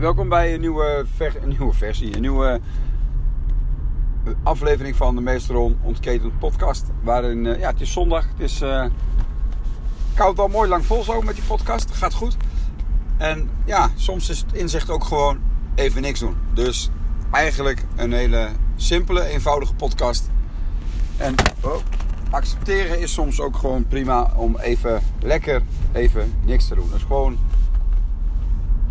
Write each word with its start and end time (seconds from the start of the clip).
Welkom 0.00 0.28
bij 0.28 0.54
een 0.54 0.60
nieuwe, 0.60 1.04
een 1.18 1.48
nieuwe 1.48 1.72
versie, 1.72 2.14
een 2.14 2.20
nieuwe 2.20 2.60
aflevering 4.42 4.96
van 4.96 5.14
de 5.14 5.20
Meesteron 5.20 5.78
Ontketend 5.82 6.38
podcast. 6.38 6.84
Waarin, 7.02 7.44
uh, 7.44 7.58
ja, 7.58 7.70
het 7.70 7.80
is 7.80 7.92
zondag, 7.92 8.28
het 8.28 8.40
is 8.40 8.62
uh, 8.62 8.84
koud 10.14 10.38
al 10.38 10.48
mooi 10.48 10.68
lang 10.68 10.84
vol 10.84 11.02
zo 11.02 11.20
met 11.22 11.34
die 11.34 11.44
podcast, 11.44 11.90
gaat 11.90 12.14
goed. 12.14 12.36
En 13.16 13.50
ja, 13.64 13.90
soms 13.94 14.28
is 14.28 14.38
het 14.38 14.52
inzicht 14.52 14.90
ook 14.90 15.04
gewoon 15.04 15.38
even 15.74 16.02
niks 16.02 16.20
doen. 16.20 16.36
Dus 16.54 16.90
eigenlijk 17.30 17.84
een 17.96 18.12
hele 18.12 18.48
simpele, 18.76 19.24
eenvoudige 19.24 19.74
podcast. 19.74 20.30
En 21.16 21.34
oh, 21.60 21.76
accepteren 22.30 23.00
is 23.00 23.12
soms 23.12 23.40
ook 23.40 23.56
gewoon 23.56 23.86
prima 23.86 24.32
om 24.34 24.58
even 24.58 25.02
lekker 25.20 25.62
even 25.92 26.34
niks 26.44 26.68
te 26.68 26.74
doen. 26.74 26.90
Dus 26.92 27.02
gewoon 27.02 27.38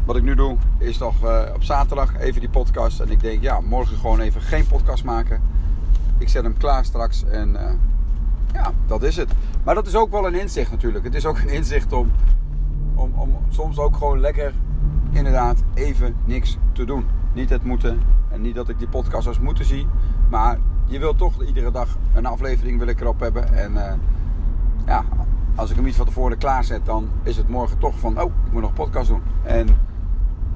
wat 0.06 0.16
ik 0.16 0.24
nu 0.24 0.36
doe 0.36 0.58
is 0.78 0.98
nog 0.98 1.24
uh, 1.24 1.42
op 1.56 1.64
zaterdag 1.64 2.18
even 2.18 2.40
die 2.40 2.50
podcast. 2.50 3.00
En 3.00 3.10
ik 3.10 3.20
denk, 3.20 3.42
ja, 3.42 3.60
morgen 3.62 3.98
gewoon 3.98 4.20
even 4.20 4.42
geen 4.42 4.68
podcast 4.68 5.04
maken. 5.04 5.42
Ik 6.18 6.30
zet 6.30 6.44
hem 6.44 6.58
klaar 6.58 6.86
straks 6.86 7.24
en 7.24 7.50
uh, 7.50 7.62
ja, 8.54 8.72
dat 8.88 9.04
is 9.04 9.16
het. 9.16 9.32
Maar 9.64 9.76
dat 9.76 9.88
is 9.88 9.96
ook 9.96 10.12
wel 10.12 10.28
een 10.28 10.40
inzicht 10.40 10.72
natuurlijk. 10.72 11.06
Het 11.06 11.16
is 11.16 11.26
ook 11.26 11.38
een 11.38 11.50
inzicht 11.50 11.94
om, 11.94 12.12
om, 12.96 13.14
om 13.16 13.36
soms 13.50 13.78
ook 13.78 13.98
gewoon 13.98 14.20
lekker 14.20 14.54
inderdaad 15.12 15.64
even 15.74 16.16
niks 16.26 16.58
te 16.72 16.86
doen. 16.86 17.06
Niet 17.34 17.50
het 17.50 17.64
moeten 17.64 18.00
en 18.30 18.42
niet 18.42 18.56
dat 18.56 18.70
ik 18.70 18.80
die 18.80 18.88
podcast 18.88 19.28
als 19.28 19.40
moeten 19.40 19.66
zie. 19.66 19.88
Maar 20.30 20.58
je 20.86 21.00
wilt 21.00 21.18
toch 21.18 21.44
iedere 21.44 21.72
dag 21.72 21.98
een 22.14 22.26
aflevering 22.26 22.80
wil 22.80 22.88
erop 22.88 23.20
hebben. 23.20 23.54
En 23.54 23.72
uh, 23.72 23.94
ja, 24.86 25.06
als 25.56 25.70
ik 25.70 25.76
hem 25.76 25.86
niet 25.86 25.96
van 25.96 26.06
tevoren 26.06 26.38
klaarzet, 26.38 26.86
dan 26.86 27.10
is 27.24 27.38
het 27.38 27.50
morgen 27.50 27.78
toch 27.78 28.00
van, 28.00 28.22
oh, 28.22 28.32
ik 28.46 28.52
moet 28.52 28.62
nog 28.62 28.70
een 28.70 28.76
podcast 28.76 29.08
doen. 29.08 29.22
En 29.44 29.68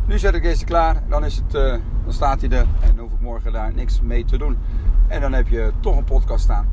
nu 0.09 0.19
zet 0.19 0.33
ik 0.33 0.41
deze 0.41 0.65
klaar, 0.65 1.03
dan, 1.07 1.25
is 1.25 1.35
het, 1.35 1.53
uh, 1.53 1.75
dan 2.03 2.13
staat 2.13 2.41
hij 2.41 2.49
er 2.49 2.65
en 2.79 2.95
dan 2.95 2.99
hoef 2.99 3.11
ik 3.11 3.19
morgen 3.19 3.51
daar 3.51 3.73
niks 3.73 4.01
mee 4.01 4.25
te 4.25 4.37
doen. 4.37 4.57
En 5.07 5.21
dan 5.21 5.33
heb 5.33 5.47
je 5.47 5.71
toch 5.79 5.97
een 5.97 6.03
podcast 6.03 6.43
staan. 6.43 6.67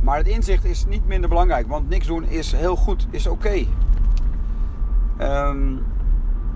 Maar 0.00 0.16
het 0.16 0.26
inzicht 0.26 0.64
is 0.64 0.86
niet 0.86 1.06
minder 1.06 1.28
belangrijk, 1.28 1.68
want 1.68 1.88
niks 1.88 2.06
doen 2.06 2.24
is 2.24 2.52
heel 2.52 2.76
goed, 2.76 3.06
is 3.10 3.26
oké. 3.26 3.66
Okay. 5.16 5.48
Um, 5.48 5.84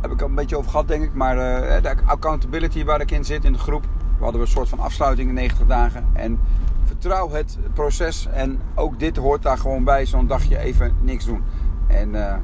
heb 0.00 0.10
ik 0.10 0.22
al 0.22 0.28
een 0.28 0.34
beetje 0.34 0.56
over 0.56 0.70
gehad, 0.70 0.88
denk 0.88 1.02
ik. 1.02 1.14
Maar 1.14 1.36
uh, 1.36 1.82
de 1.82 1.94
accountability 2.04 2.84
waar 2.84 3.00
ik 3.00 3.10
in 3.10 3.24
zit 3.24 3.44
in 3.44 3.52
de 3.52 3.58
groep, 3.58 3.84
we 4.18 4.24
hadden 4.24 4.40
een 4.40 4.46
soort 4.46 4.68
van 4.68 4.78
afsluiting 4.78 5.28
in 5.28 5.34
90 5.34 5.66
dagen. 5.66 6.06
En 6.12 6.40
vertrouw 6.84 7.30
het 7.30 7.58
proces 7.74 8.26
en 8.26 8.60
ook 8.74 8.98
dit 8.98 9.16
hoort 9.16 9.42
daar 9.42 9.58
gewoon 9.58 9.84
bij, 9.84 10.06
zo'n 10.06 10.26
dagje 10.26 10.58
even 10.58 10.94
niks 11.02 11.24
doen. 11.24 11.42
En 11.86 12.14
uh, 12.14 12.34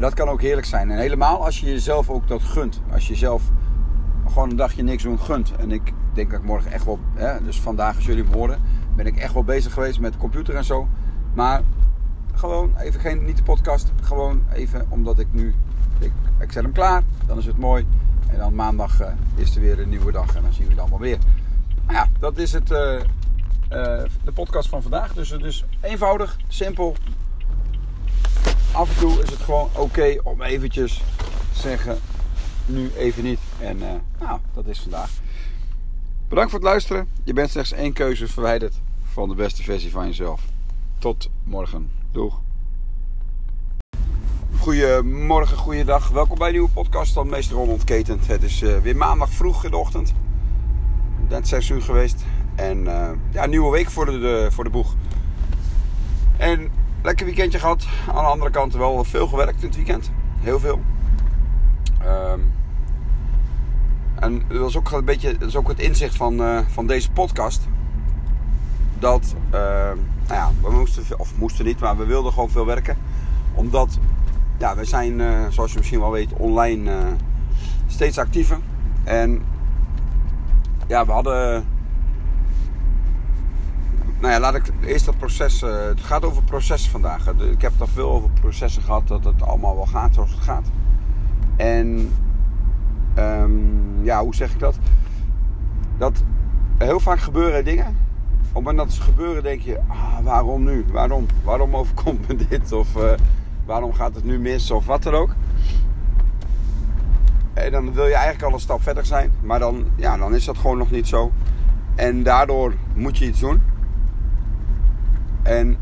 dat 0.00 0.14
kan 0.14 0.28
ook 0.28 0.40
heerlijk 0.40 0.66
zijn. 0.66 0.90
En 0.90 0.98
helemaal 0.98 1.44
als 1.44 1.60
je 1.60 1.66
jezelf 1.66 2.10
ook 2.10 2.28
dat 2.28 2.42
gunt. 2.42 2.80
Als 2.92 3.08
je 3.08 3.14
zelf 3.14 3.42
gewoon 4.28 4.50
een 4.50 4.56
dagje 4.56 4.82
niks 4.82 5.02
doen 5.02 5.20
gunt. 5.20 5.52
En 5.56 5.70
ik 5.70 5.92
denk 6.12 6.30
dat 6.30 6.40
ik 6.40 6.46
morgen 6.46 6.72
echt 6.72 6.84
wel, 6.84 6.98
hè, 7.14 7.44
dus 7.44 7.60
vandaag 7.60 7.96
als 7.96 8.04
jullie 8.04 8.24
horen, 8.32 8.58
ben 8.96 9.06
ik 9.06 9.16
echt 9.16 9.32
wel 9.32 9.44
bezig 9.44 9.72
geweest 9.72 10.00
met 10.00 10.12
de 10.12 10.18
computer 10.18 10.54
en 10.54 10.64
zo. 10.64 10.88
Maar 11.34 11.62
gewoon 12.34 12.76
even 12.78 13.00
geen, 13.00 13.24
niet 13.24 13.36
de 13.36 13.42
podcast, 13.42 13.92
gewoon 14.02 14.42
even 14.52 14.86
omdat 14.88 15.18
ik 15.18 15.26
nu, 15.30 15.54
ik, 15.98 16.12
ik 16.38 16.52
zet 16.52 16.62
hem 16.62 16.72
klaar, 16.72 17.02
dan 17.26 17.38
is 17.38 17.46
het 17.46 17.58
mooi. 17.58 17.86
En 18.28 18.38
dan 18.38 18.54
maandag 18.54 19.00
uh, 19.00 19.08
is 19.34 19.54
er 19.54 19.60
weer 19.60 19.80
een 19.80 19.88
nieuwe 19.88 20.12
dag 20.12 20.36
en 20.36 20.42
dan 20.42 20.52
zien 20.52 20.64
we 20.64 20.70
het 20.70 20.80
allemaal 20.80 20.98
weer. 20.98 21.18
Nou 21.86 21.98
ja, 21.98 22.08
dat 22.18 22.38
is 22.38 22.52
het, 22.52 22.70
uh, 22.70 22.78
uh, 22.78 23.00
de 24.24 24.32
podcast 24.34 24.68
van 24.68 24.82
vandaag. 24.82 25.12
Dus, 25.12 25.28
dus 25.28 25.64
eenvoudig, 25.80 26.36
simpel, 26.48 26.96
af 28.72 28.88
en 28.94 29.00
toe 29.00 29.22
is 29.22 29.30
het 29.30 29.40
gewoon 29.40 29.68
oké 29.72 30.16
om 30.22 30.42
eventjes 30.42 31.02
te 31.52 31.60
zeggen, 31.60 31.98
nu 32.66 32.90
even 32.96 33.24
niet. 33.24 33.40
En 33.58 33.76
uh, 33.76 33.86
nou, 34.20 34.40
dat 34.54 34.66
is 34.66 34.80
vandaag. 34.80 35.10
Bedankt 36.28 36.50
voor 36.50 36.60
het 36.60 36.68
luisteren. 36.68 37.08
Je 37.24 37.32
bent 37.32 37.50
slechts 37.50 37.72
één 37.72 37.92
keuze 37.92 38.28
verwijderd 38.28 38.74
van 39.12 39.28
de 39.28 39.34
beste 39.34 39.62
versie 39.62 39.90
van 39.90 40.06
jezelf. 40.06 40.42
Tot 40.98 41.30
morgen. 41.44 41.90
Doeg. 42.12 42.40
Goedemorgen, 44.58 45.56
goeiedag. 45.56 46.08
Welkom 46.08 46.38
bij 46.38 46.46
een 46.46 46.52
nieuwe 46.52 46.68
podcast 46.68 47.12
van 47.12 47.28
Meester 47.28 47.56
Ron 47.56 47.68
Ontketend. 47.68 48.26
Het 48.26 48.42
is 48.42 48.62
uh, 48.62 48.78
weer 48.78 48.96
maandag 48.96 49.30
vroeg 49.30 49.64
in 49.64 49.70
de 49.70 49.76
ochtend. 49.76 50.12
Net 51.28 51.48
6 51.48 51.68
uur 51.68 51.82
geweest. 51.82 52.24
En 52.54 52.78
uh, 52.78 53.10
ja, 53.30 53.46
nieuwe 53.46 53.70
week 53.70 53.90
voor 53.90 54.06
de, 54.06 54.48
voor 54.50 54.64
de 54.64 54.70
boeg. 54.70 54.94
En 56.36 56.70
lekker 57.04 57.26
weekendje 57.26 57.58
gehad. 57.58 57.86
Aan 58.08 58.24
de 58.24 58.30
andere 58.30 58.50
kant 58.50 58.74
wel 58.74 59.04
veel 59.04 59.26
gewerkt 59.26 59.62
in 59.62 59.66
het 59.66 59.76
weekend. 59.76 60.10
Heel 60.40 60.60
veel. 60.60 60.80
Um, 62.06 62.52
en 64.14 64.42
dat 64.48 64.68
is 64.68 64.76
ook 64.76 64.90
een 64.90 65.04
beetje 65.04 65.38
dat 65.38 65.48
is 65.48 65.56
ook 65.56 65.68
het 65.68 65.78
inzicht 65.78 66.16
van, 66.16 66.40
uh, 66.40 66.58
van 66.66 66.86
deze 66.86 67.10
podcast. 67.10 67.68
Dat, 68.98 69.34
uh, 69.46 69.60
nou 69.60 69.96
ja, 70.28 70.50
we 70.62 70.70
moesten, 70.70 71.18
of 71.18 71.36
moesten 71.36 71.64
niet, 71.64 71.80
maar 71.80 71.96
we 71.96 72.04
wilden 72.04 72.32
gewoon 72.32 72.50
veel 72.50 72.66
werken. 72.66 72.96
Omdat, 73.54 73.98
ja, 74.58 74.76
we 74.76 74.84
zijn, 74.84 75.20
uh, 75.20 75.46
zoals 75.48 75.72
je 75.72 75.78
misschien 75.78 76.00
wel 76.00 76.10
weet, 76.10 76.32
online 76.32 76.90
steeds 77.86 78.18
actiever. 78.18 78.58
En 79.04 79.42
ja, 80.86 81.06
we 81.06 81.12
hadden 81.12 81.64
nou 84.24 84.36
ja, 84.36 84.42
laat 84.42 84.54
ik 84.54 84.72
eerst 84.80 85.04
dat 85.04 85.18
proces. 85.18 85.62
Uh, 85.62 85.84
het 85.84 86.00
gaat 86.00 86.24
over 86.24 86.42
processen 86.42 86.90
vandaag. 86.90 87.28
Ik 87.28 87.62
heb 87.62 87.72
het 87.78 87.88
veel 87.92 88.10
over 88.10 88.30
processen 88.40 88.82
gehad, 88.82 89.08
dat 89.08 89.24
het 89.24 89.42
allemaal 89.42 89.74
wel 89.74 89.86
gaat 89.86 90.14
zoals 90.14 90.30
het 90.30 90.40
gaat. 90.40 90.66
En 91.56 92.12
um, 93.18 93.98
ja, 94.02 94.22
hoe 94.22 94.34
zeg 94.34 94.52
ik 94.52 94.58
dat? 94.58 94.78
Dat 95.98 96.22
heel 96.78 97.00
vaak 97.00 97.20
gebeuren 97.20 97.64
dingen. 97.64 97.86
Op 97.86 98.44
het 98.44 98.52
moment 98.52 98.78
dat 98.78 98.92
ze 98.92 99.00
gebeuren, 99.02 99.42
denk 99.42 99.60
je: 99.60 99.80
ah, 99.88 100.18
waarom 100.22 100.64
nu? 100.64 100.84
Waarom? 100.92 101.26
Waarom 101.42 101.76
overkomt 101.76 102.28
me 102.28 102.46
dit? 102.48 102.72
Of 102.72 102.96
uh, 102.96 103.12
waarom 103.64 103.92
gaat 103.92 104.14
het 104.14 104.24
nu 104.24 104.38
mis? 104.38 104.70
Of 104.70 104.86
wat 104.86 105.02
dan 105.02 105.14
ook. 105.14 105.34
En 107.54 107.72
dan 107.72 107.92
wil 107.92 108.06
je 108.06 108.14
eigenlijk 108.14 108.44
al 108.44 108.52
een 108.52 108.60
stap 108.60 108.82
verder 108.82 109.06
zijn, 109.06 109.32
maar 109.42 109.58
dan, 109.58 109.86
ja, 109.96 110.16
dan 110.16 110.34
is 110.34 110.44
dat 110.44 110.58
gewoon 110.58 110.78
nog 110.78 110.90
niet 110.90 111.06
zo. 111.06 111.32
En 111.94 112.22
daardoor 112.22 112.74
moet 112.94 113.18
je 113.18 113.26
iets 113.26 113.40
doen. 113.40 113.72
En 115.44 115.76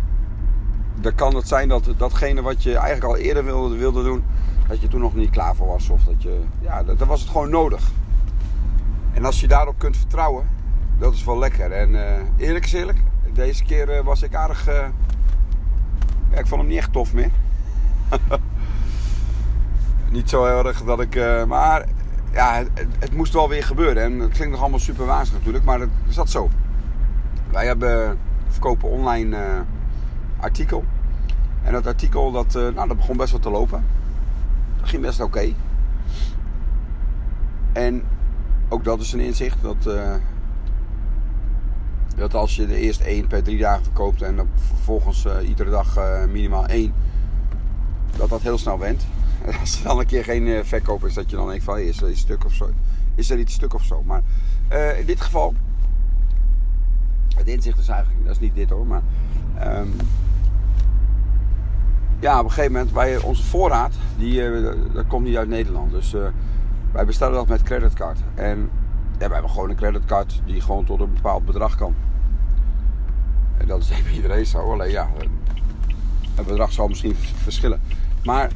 dan 1.00 1.14
kan 1.14 1.34
het 1.34 1.48
zijn 1.48 1.68
dat 1.68 1.88
datgene 1.96 2.42
wat 2.42 2.62
je 2.62 2.76
eigenlijk 2.76 3.04
al 3.04 3.16
eerder 3.16 3.44
wilde, 3.44 3.76
wilde 3.76 4.02
doen, 4.02 4.24
dat 4.68 4.80
je 4.80 4.88
toen 4.88 5.00
nog 5.00 5.14
niet 5.14 5.30
klaar 5.30 5.54
voor 5.54 5.66
was. 5.66 5.88
Of 5.88 6.04
dat 6.04 6.22
je, 6.22 6.40
ja, 6.60 6.82
dan 6.82 7.08
was 7.08 7.20
het 7.20 7.30
gewoon 7.30 7.50
nodig. 7.50 7.90
En 9.12 9.24
als 9.24 9.40
je 9.40 9.48
daarop 9.48 9.78
kunt 9.78 9.96
vertrouwen, 9.96 10.48
dat 10.98 11.14
is 11.14 11.24
wel 11.24 11.38
lekker. 11.38 11.72
En 11.72 11.90
uh, 11.90 12.02
eerlijk 12.36 12.64
is 12.64 12.72
eerlijk, 12.72 12.98
deze 13.32 13.64
keer 13.64 13.96
uh, 13.96 14.00
was 14.00 14.22
ik 14.22 14.34
aardig. 14.34 14.68
Uh, 14.68 14.74
ja, 16.30 16.38
ik 16.38 16.46
vond 16.46 16.60
hem 16.60 16.70
niet 16.70 16.78
echt 16.78 16.92
tof 16.92 17.12
meer. 17.12 17.30
niet 20.10 20.28
zo 20.28 20.44
erg 20.44 20.82
dat 20.82 21.00
ik. 21.00 21.46
maar 21.46 21.86
ja, 22.32 22.54
het, 22.54 22.70
het, 22.98 23.12
moest 23.12 23.32
wel 23.32 23.48
weer 23.48 23.64
gebeuren. 23.64 24.02
En 24.02 24.18
het 24.18 24.32
klinkt 24.32 24.52
nog 24.52 24.60
allemaal 24.60 24.78
super 24.78 25.06
wazig 25.06 25.34
natuurlijk, 25.34 25.64
maar 25.64 25.80
het 25.80 25.90
zat 26.08 26.30
zo. 26.30 26.50
Wij 27.50 27.66
hebben 27.66 28.18
verkopen 28.52 28.88
online 28.88 29.36
uh, 29.36 29.60
artikel. 30.40 30.84
En 31.62 31.72
dat 31.72 31.86
artikel 31.86 32.32
dat, 32.32 32.54
uh, 32.54 32.68
nou, 32.74 32.88
dat 32.88 32.96
begon 32.96 33.16
best 33.16 33.30
wel 33.30 33.40
te 33.40 33.50
lopen. 33.50 33.84
Dat 34.80 34.88
ging 34.88 35.02
best 35.02 35.20
oké. 35.20 35.52
En 37.72 38.02
ook 38.68 38.84
dat 38.84 39.00
is 39.00 39.12
een 39.12 39.20
inzicht. 39.20 39.62
Dat, 39.62 39.86
uh, 39.86 40.14
dat 42.16 42.34
als 42.34 42.56
je 42.56 42.66
de 42.66 42.76
eerst 42.76 43.00
één 43.00 43.26
per 43.26 43.42
drie 43.42 43.58
dagen 43.58 43.84
verkoopt 43.84 44.22
en 44.22 44.36
dan 44.36 44.48
vervolgens 44.54 45.26
iedere 45.46 45.70
dag 45.70 45.98
minimaal 46.28 46.66
één. 46.66 46.94
Dat 48.16 48.28
dat 48.28 48.42
heel 48.42 48.58
snel 48.58 48.78
went. 48.78 49.06
En 49.44 49.58
als 49.60 49.78
er 49.78 49.84
dan 49.84 49.98
een 49.98 50.06
keer 50.06 50.24
geen 50.24 50.64
verkoop 50.64 51.04
is, 51.04 51.14
dat 51.14 51.30
je 51.30 51.36
dan 51.36 51.48
denkt 51.48 51.64
van 51.64 51.78
is 51.78 52.02
er 52.02 52.10
iets 52.10 52.20
stuk 52.20 52.44
of 52.44 52.52
zo. 52.52 52.70
Is 53.14 53.30
er 53.30 53.38
iets 53.38 53.54
stuk 53.54 53.74
of 53.74 53.84
zo. 53.84 54.02
Maar 54.02 54.22
in 54.98 55.06
dit 55.06 55.20
geval 55.20 55.54
het 57.42 57.54
inzicht 57.54 57.78
is 57.78 57.88
eigenlijk, 57.88 58.24
dat 58.24 58.34
is 58.34 58.40
niet 58.40 58.54
dit 58.54 58.70
hoor, 58.70 58.86
maar. 58.86 59.02
Um, 59.78 59.94
ja, 62.20 62.38
op 62.38 62.44
een 62.44 62.50
gegeven 62.50 62.72
moment, 62.72 62.92
wij, 62.92 63.18
onze 63.18 63.42
voorraad, 63.42 63.94
die, 64.16 64.40
uh, 64.40 64.72
dat 64.92 65.06
komt 65.06 65.26
niet 65.26 65.36
uit 65.36 65.48
Nederland. 65.48 65.90
Dus 65.90 66.14
uh, 66.14 66.26
wij 66.92 67.04
bestellen 67.04 67.34
dat 67.34 67.48
met 67.48 67.62
creditcard. 67.62 68.18
En 68.34 68.70
ja, 69.18 69.26
we 69.26 69.32
hebben 69.32 69.50
gewoon 69.50 69.70
een 69.70 69.76
creditcard 69.76 70.42
die 70.46 70.60
gewoon 70.60 70.84
tot 70.84 71.00
een 71.00 71.12
bepaald 71.12 71.44
bedrag 71.44 71.76
kan. 71.76 71.94
En 73.58 73.66
dat 73.66 73.82
is 73.82 73.90
even 73.90 74.14
iedereen 74.14 74.46
zo. 74.46 74.72
Alleen 74.72 74.90
ja, 74.90 75.08
het 76.34 76.46
bedrag 76.46 76.72
zal 76.72 76.88
misschien 76.88 77.14
verschillen. 77.16 77.80
Maar 78.24 78.50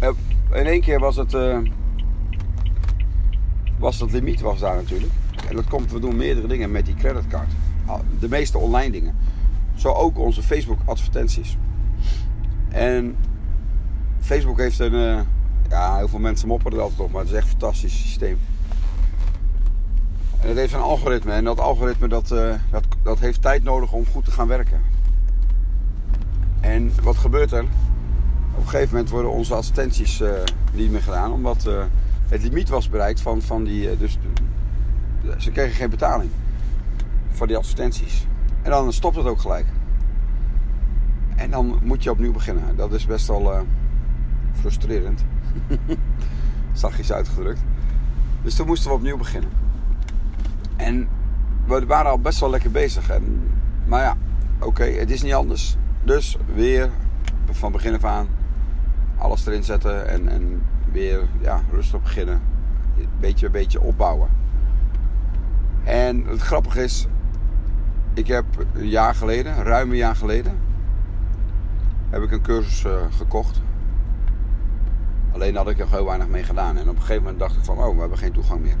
uh, 0.00 0.08
in 0.52 0.66
één 0.66 0.80
keer 0.80 0.98
was 0.98 1.16
het. 1.16 1.36
was 3.78 4.00
het 4.00 4.12
limiet 4.12 4.40
was 4.40 4.60
daar 4.60 4.76
natuurlijk. 4.76 5.12
En 5.48 5.56
dat 5.56 5.66
komt, 5.68 5.92
we 5.92 5.98
doen 5.98 6.16
meerdere 6.16 6.46
dingen 6.46 6.70
met 6.70 6.86
die 6.86 6.94
creditcard. 6.94 7.50
De 8.18 8.28
meeste 8.28 8.58
online 8.58 8.90
dingen. 8.90 9.16
Zo 9.74 9.88
ook 9.88 10.18
onze 10.18 10.42
Facebook 10.42 10.78
advertenties. 10.84 11.56
En 12.68 13.16
Facebook 14.20 14.58
heeft 14.58 14.78
een, 14.78 14.92
uh, 14.92 15.20
Ja, 15.68 15.96
heel 15.96 16.08
veel 16.08 16.18
mensen 16.18 16.48
mopperen 16.48 16.78
er 16.78 16.84
altijd 16.84 17.00
op, 17.00 17.12
maar 17.12 17.20
het 17.20 17.30
is 17.30 17.36
echt 17.36 17.44
een 17.44 17.50
fantastisch 17.50 18.00
systeem. 18.00 18.38
En 20.40 20.48
het 20.48 20.56
heeft 20.56 20.72
een 20.72 20.80
algoritme 20.80 21.32
en 21.32 21.44
dat 21.44 21.60
algoritme 21.60 22.08
dat, 22.08 22.30
uh, 22.30 22.54
dat, 22.70 22.84
dat 23.02 23.18
heeft 23.18 23.42
tijd 23.42 23.62
nodig 23.62 23.92
om 23.92 24.06
goed 24.06 24.24
te 24.24 24.30
gaan 24.30 24.46
werken. 24.46 24.80
En 26.60 26.92
wat 27.02 27.16
gebeurt 27.16 27.52
er? 27.52 27.64
Op 28.54 28.60
een 28.60 28.68
gegeven 28.68 28.92
moment 28.92 29.10
worden 29.10 29.30
onze 29.30 29.54
advertenties 29.54 30.20
uh, 30.20 30.30
niet 30.72 30.90
meer 30.90 31.02
gedaan, 31.02 31.32
omdat 31.32 31.68
het 32.28 32.42
limiet 32.42 32.68
was 32.68 32.88
bereikt 32.88 33.20
van, 33.20 33.42
van 33.42 33.64
die. 33.64 33.96
dus 33.96 34.18
ze 35.36 35.50
kregen 35.50 35.74
geen 35.74 35.90
betaling 35.90 36.30
voor 37.30 37.46
die 37.46 37.56
advertenties. 37.56 38.26
En 38.62 38.70
dan 38.70 38.92
stopt 38.92 39.16
het 39.16 39.26
ook 39.26 39.40
gelijk. 39.40 39.66
En 41.36 41.50
dan 41.50 41.78
moet 41.82 42.02
je 42.02 42.10
opnieuw 42.10 42.32
beginnen. 42.32 42.76
Dat 42.76 42.92
is 42.92 43.06
best 43.06 43.26
wel 43.26 43.52
uh, 43.52 43.60
frustrerend. 44.52 45.24
Zachtjes 46.72 47.12
uitgedrukt. 47.12 47.60
Dus 48.42 48.54
toen 48.54 48.66
moesten 48.66 48.90
we 48.90 48.96
opnieuw 48.96 49.16
beginnen. 49.16 49.50
En 50.76 51.08
we 51.66 51.86
waren 51.86 52.10
al 52.10 52.18
best 52.18 52.40
wel 52.40 52.50
lekker 52.50 52.70
bezig. 52.70 53.10
En, 53.10 53.50
maar 53.86 54.02
ja, 54.02 54.16
oké, 54.60 54.84
het 54.84 55.10
is 55.10 55.22
niet 55.22 55.34
anders. 55.34 55.76
Dus 56.04 56.36
weer 56.54 56.90
van 57.50 57.72
begin 57.72 57.94
af 57.94 58.04
aan 58.04 58.28
alles 59.18 59.46
erin 59.46 59.64
zetten 59.64 60.08
en, 60.08 60.28
en 60.28 60.62
weer 60.92 61.20
ja, 61.40 61.62
rustig 61.70 62.02
beginnen. 62.02 62.40
Beetje 63.20 63.50
bij 63.50 63.60
beetje 63.60 63.80
opbouwen. 63.80 64.28
En 65.84 66.24
het 66.26 66.40
grappige 66.40 66.82
is, 66.82 67.06
ik 68.14 68.26
heb 68.26 68.44
een 68.74 68.88
jaar 68.88 69.14
geleden, 69.14 69.62
ruim 69.62 69.90
een 69.90 69.96
jaar 69.96 70.16
geleden, 70.16 70.58
heb 72.10 72.22
ik 72.22 72.30
een 72.30 72.42
cursus 72.42 72.84
uh, 72.84 72.92
gekocht. 73.10 73.60
Alleen 75.32 75.56
had 75.56 75.68
ik 75.68 75.78
er 75.78 75.90
heel 75.90 76.04
weinig 76.04 76.28
mee 76.28 76.42
gedaan. 76.42 76.76
En 76.76 76.88
op 76.88 76.94
een 76.94 77.00
gegeven 77.00 77.22
moment 77.22 77.40
dacht 77.40 77.56
ik 77.56 77.64
van, 77.64 77.78
oh, 77.78 77.94
we 77.94 78.00
hebben 78.00 78.18
geen 78.18 78.32
toegang 78.32 78.60
meer. 78.60 78.76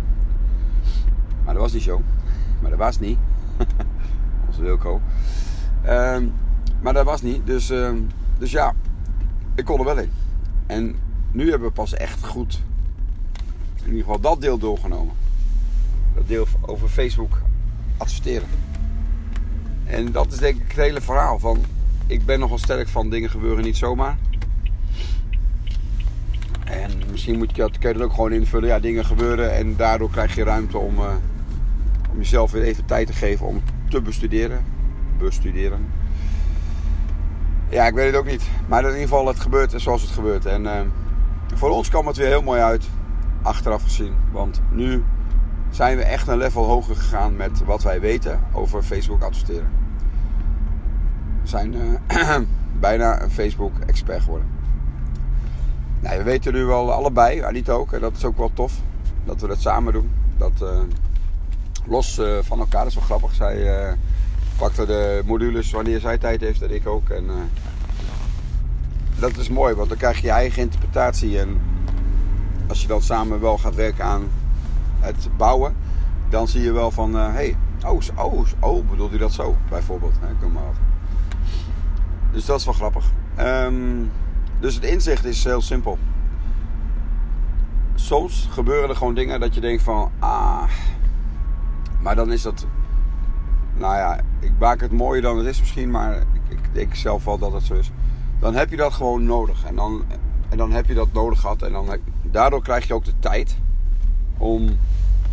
Maar 1.44 1.54
dat 1.54 1.62
was 1.62 1.72
niet 1.72 1.82
zo. 1.82 2.02
Maar 2.60 2.70
dat 2.70 2.78
was 2.78 2.98
niet. 2.98 3.18
Onze 4.46 4.62
Wilco. 4.62 5.00
Um, 5.86 6.32
maar 6.80 6.92
dat 6.92 7.04
was 7.04 7.22
niet. 7.22 7.46
Dus, 7.46 7.70
um, 7.70 8.08
dus 8.38 8.50
ja, 8.50 8.74
ik 9.54 9.64
kon 9.64 9.78
er 9.78 9.84
wel 9.84 9.98
in. 9.98 10.10
En 10.66 10.96
nu 11.32 11.50
hebben 11.50 11.68
we 11.68 11.74
pas 11.74 11.94
echt 11.94 12.26
goed, 12.26 12.62
in 13.82 13.86
ieder 13.86 14.00
geval 14.00 14.20
dat 14.20 14.40
deel 14.40 14.58
doorgenomen. 14.58 15.14
Dat 16.14 16.28
deel 16.28 16.46
over 16.60 16.88
Facebook 16.88 17.40
adverteren. 17.96 18.48
En 19.84 20.12
dat 20.12 20.32
is 20.32 20.38
denk 20.38 20.56
ik 20.60 20.68
het 20.68 20.76
hele 20.76 21.00
verhaal 21.00 21.38
van 21.38 21.58
ik 22.06 22.24
ben 22.24 22.38
nogal 22.38 22.58
sterk 22.58 22.88
van 22.88 23.10
dingen 23.10 23.30
gebeuren 23.30 23.64
niet 23.64 23.76
zomaar. 23.76 24.16
En 26.64 26.90
misschien 27.10 27.38
moet 27.38 27.56
je, 27.56 27.62
dat, 27.62 27.78
kun 27.78 27.98
je 27.98 28.04
ook 28.04 28.12
gewoon 28.12 28.32
invullen. 28.32 28.68
Ja, 28.68 28.78
dingen 28.78 29.04
gebeuren 29.04 29.54
en 29.54 29.76
daardoor 29.76 30.10
krijg 30.10 30.34
je 30.34 30.44
ruimte 30.44 30.78
om, 30.78 30.98
uh, 30.98 31.06
om 32.10 32.18
jezelf 32.18 32.50
weer 32.50 32.62
even 32.62 32.84
tijd 32.84 33.06
te 33.06 33.12
geven 33.12 33.46
om 33.46 33.62
te 33.88 34.00
bestuderen. 34.00 34.64
Bestuderen. 35.18 35.86
Ja, 37.68 37.86
ik 37.86 37.94
weet 37.94 38.06
het 38.06 38.16
ook 38.16 38.26
niet. 38.26 38.48
Maar 38.66 38.80
in 38.80 38.88
ieder 38.88 39.02
geval, 39.02 39.26
het 39.26 39.40
gebeurt 39.40 39.74
zoals 39.76 40.02
het 40.02 40.10
gebeurt. 40.10 40.46
En 40.46 40.62
uh, 40.62 40.80
voor 41.54 41.70
ons 41.70 41.88
kwam 41.88 42.06
het 42.06 42.16
weer 42.16 42.26
heel 42.26 42.42
mooi 42.42 42.60
uit. 42.60 42.84
Achteraf 43.42 43.82
gezien. 43.82 44.14
Want 44.32 44.62
nu 44.70 45.04
zijn 45.74 45.96
we 45.96 46.02
echt 46.02 46.28
een 46.28 46.36
level 46.36 46.64
hoger 46.64 46.96
gegaan 46.96 47.36
met 47.36 47.64
wat 47.64 47.82
wij 47.82 48.00
weten 48.00 48.40
over 48.52 48.82
Facebook 48.82 49.22
adverteren. 49.22 49.70
We 51.42 51.48
zijn 51.48 51.74
uh, 51.74 52.38
bijna 52.80 53.22
een 53.22 53.30
Facebook-expert 53.30 54.22
geworden. 54.22 54.48
Nee, 56.00 56.18
we 56.18 56.24
weten 56.24 56.52
nu 56.52 56.64
wel 56.64 56.92
allebei, 56.92 57.40
Anita 57.40 57.72
ook, 57.72 57.92
en 57.92 58.00
dat 58.00 58.16
is 58.16 58.24
ook 58.24 58.36
wel 58.36 58.50
tof 58.54 58.72
dat 59.24 59.40
we 59.40 59.46
dat 59.46 59.60
samen 59.60 59.92
doen. 59.92 60.10
Dat 60.36 60.52
uh, 60.62 60.68
los 61.86 62.18
uh, 62.18 62.38
van 62.42 62.58
elkaar, 62.58 62.86
is 62.86 62.94
wel 62.94 63.04
grappig. 63.04 63.34
Zij 63.34 63.96
pakte 64.56 64.86
de 64.86 65.22
modules 65.24 65.70
wanneer 65.70 66.00
zij 66.00 66.18
tijd 66.18 66.40
heeft 66.40 66.62
en 66.62 66.74
ik 66.74 66.86
ook. 66.86 67.08
En 67.08 67.24
dat 69.18 69.36
is 69.36 69.48
mooi, 69.48 69.74
want 69.74 69.88
dan 69.88 69.98
krijg 69.98 70.16
je 70.16 70.26
je 70.26 70.32
eigen 70.32 70.62
interpretatie. 70.62 71.38
En 71.38 71.60
als 72.68 72.82
je 72.82 72.88
dan 72.88 73.02
samen 73.02 73.40
wel 73.40 73.58
gaat 73.58 73.74
werken 73.74 74.04
aan 74.04 74.28
het 75.04 75.28
bouwen, 75.36 75.74
dan 76.28 76.48
zie 76.48 76.62
je 76.62 76.72
wel 76.72 76.90
van, 76.90 77.14
hé, 77.14 77.20
hey, 77.20 77.56
oh, 77.86 78.00
oh, 78.16 78.46
oh, 78.60 78.88
bedoelt 78.90 79.12
u 79.12 79.18
dat 79.18 79.32
zo, 79.32 79.56
bijvoorbeeld. 79.68 80.14
Ik 80.14 80.40
noem 80.40 80.52
maar. 80.52 80.72
Dus 82.32 82.44
dat 82.44 82.58
is 82.58 82.64
wel 82.64 82.74
grappig. 82.74 83.04
Um, 83.40 84.10
dus 84.60 84.74
het 84.74 84.84
inzicht 84.84 85.24
is 85.24 85.44
heel 85.44 85.60
simpel. 85.60 85.98
Soms 87.94 88.48
gebeuren 88.50 88.88
er 88.88 88.96
gewoon 88.96 89.14
dingen 89.14 89.40
dat 89.40 89.54
je 89.54 89.60
denkt 89.60 89.82
van, 89.82 90.10
ah, 90.18 90.62
maar 92.00 92.14
dan 92.14 92.32
is 92.32 92.42
dat, 92.42 92.66
nou 93.74 93.96
ja, 93.96 94.20
ik 94.40 94.52
maak 94.58 94.80
het 94.80 94.92
mooier 94.92 95.22
dan 95.22 95.38
het 95.38 95.46
is 95.46 95.60
misschien, 95.60 95.90
maar 95.90 96.16
ik, 96.16 96.42
ik 96.48 96.58
denk 96.72 96.94
zelf 96.94 97.24
wel 97.24 97.38
dat 97.38 97.52
het 97.52 97.62
zo 97.62 97.74
is. 97.74 97.90
Dan 98.38 98.54
heb 98.54 98.70
je 98.70 98.76
dat 98.76 98.92
gewoon 98.92 99.24
nodig. 99.24 99.64
En 99.64 99.76
dan, 99.76 100.04
en 100.48 100.56
dan 100.56 100.72
heb 100.72 100.86
je 100.86 100.94
dat 100.94 101.12
nodig 101.12 101.40
gehad. 101.40 101.62
En 101.62 101.72
dan 101.72 101.96
daardoor 102.22 102.62
krijg 102.62 102.86
je 102.86 102.94
ook 102.94 103.04
de 103.04 103.18
tijd 103.18 103.56
om, 104.38 104.68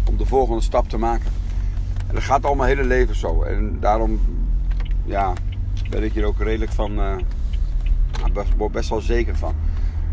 om 0.10 0.18
de 0.18 0.26
volgende 0.26 0.62
stap 0.62 0.90
te 0.90 0.98
maken. 0.98 1.32
En 2.08 2.14
dat 2.14 2.24
gaat 2.24 2.46
allemaal 2.46 2.66
hele 2.66 2.84
leven 2.84 3.16
zo. 3.16 3.44
En 3.44 3.78
daarom, 3.80 4.20
ja, 5.06 5.34
ben 5.90 6.04
ik 6.04 6.14
hier 6.14 6.26
ook 6.26 6.40
redelijk 6.40 6.72
van. 6.72 7.00
Uh, 7.00 7.16
best, 8.72 8.90
wel 8.90 9.02
zeker 9.02 9.36
van. 9.36 9.54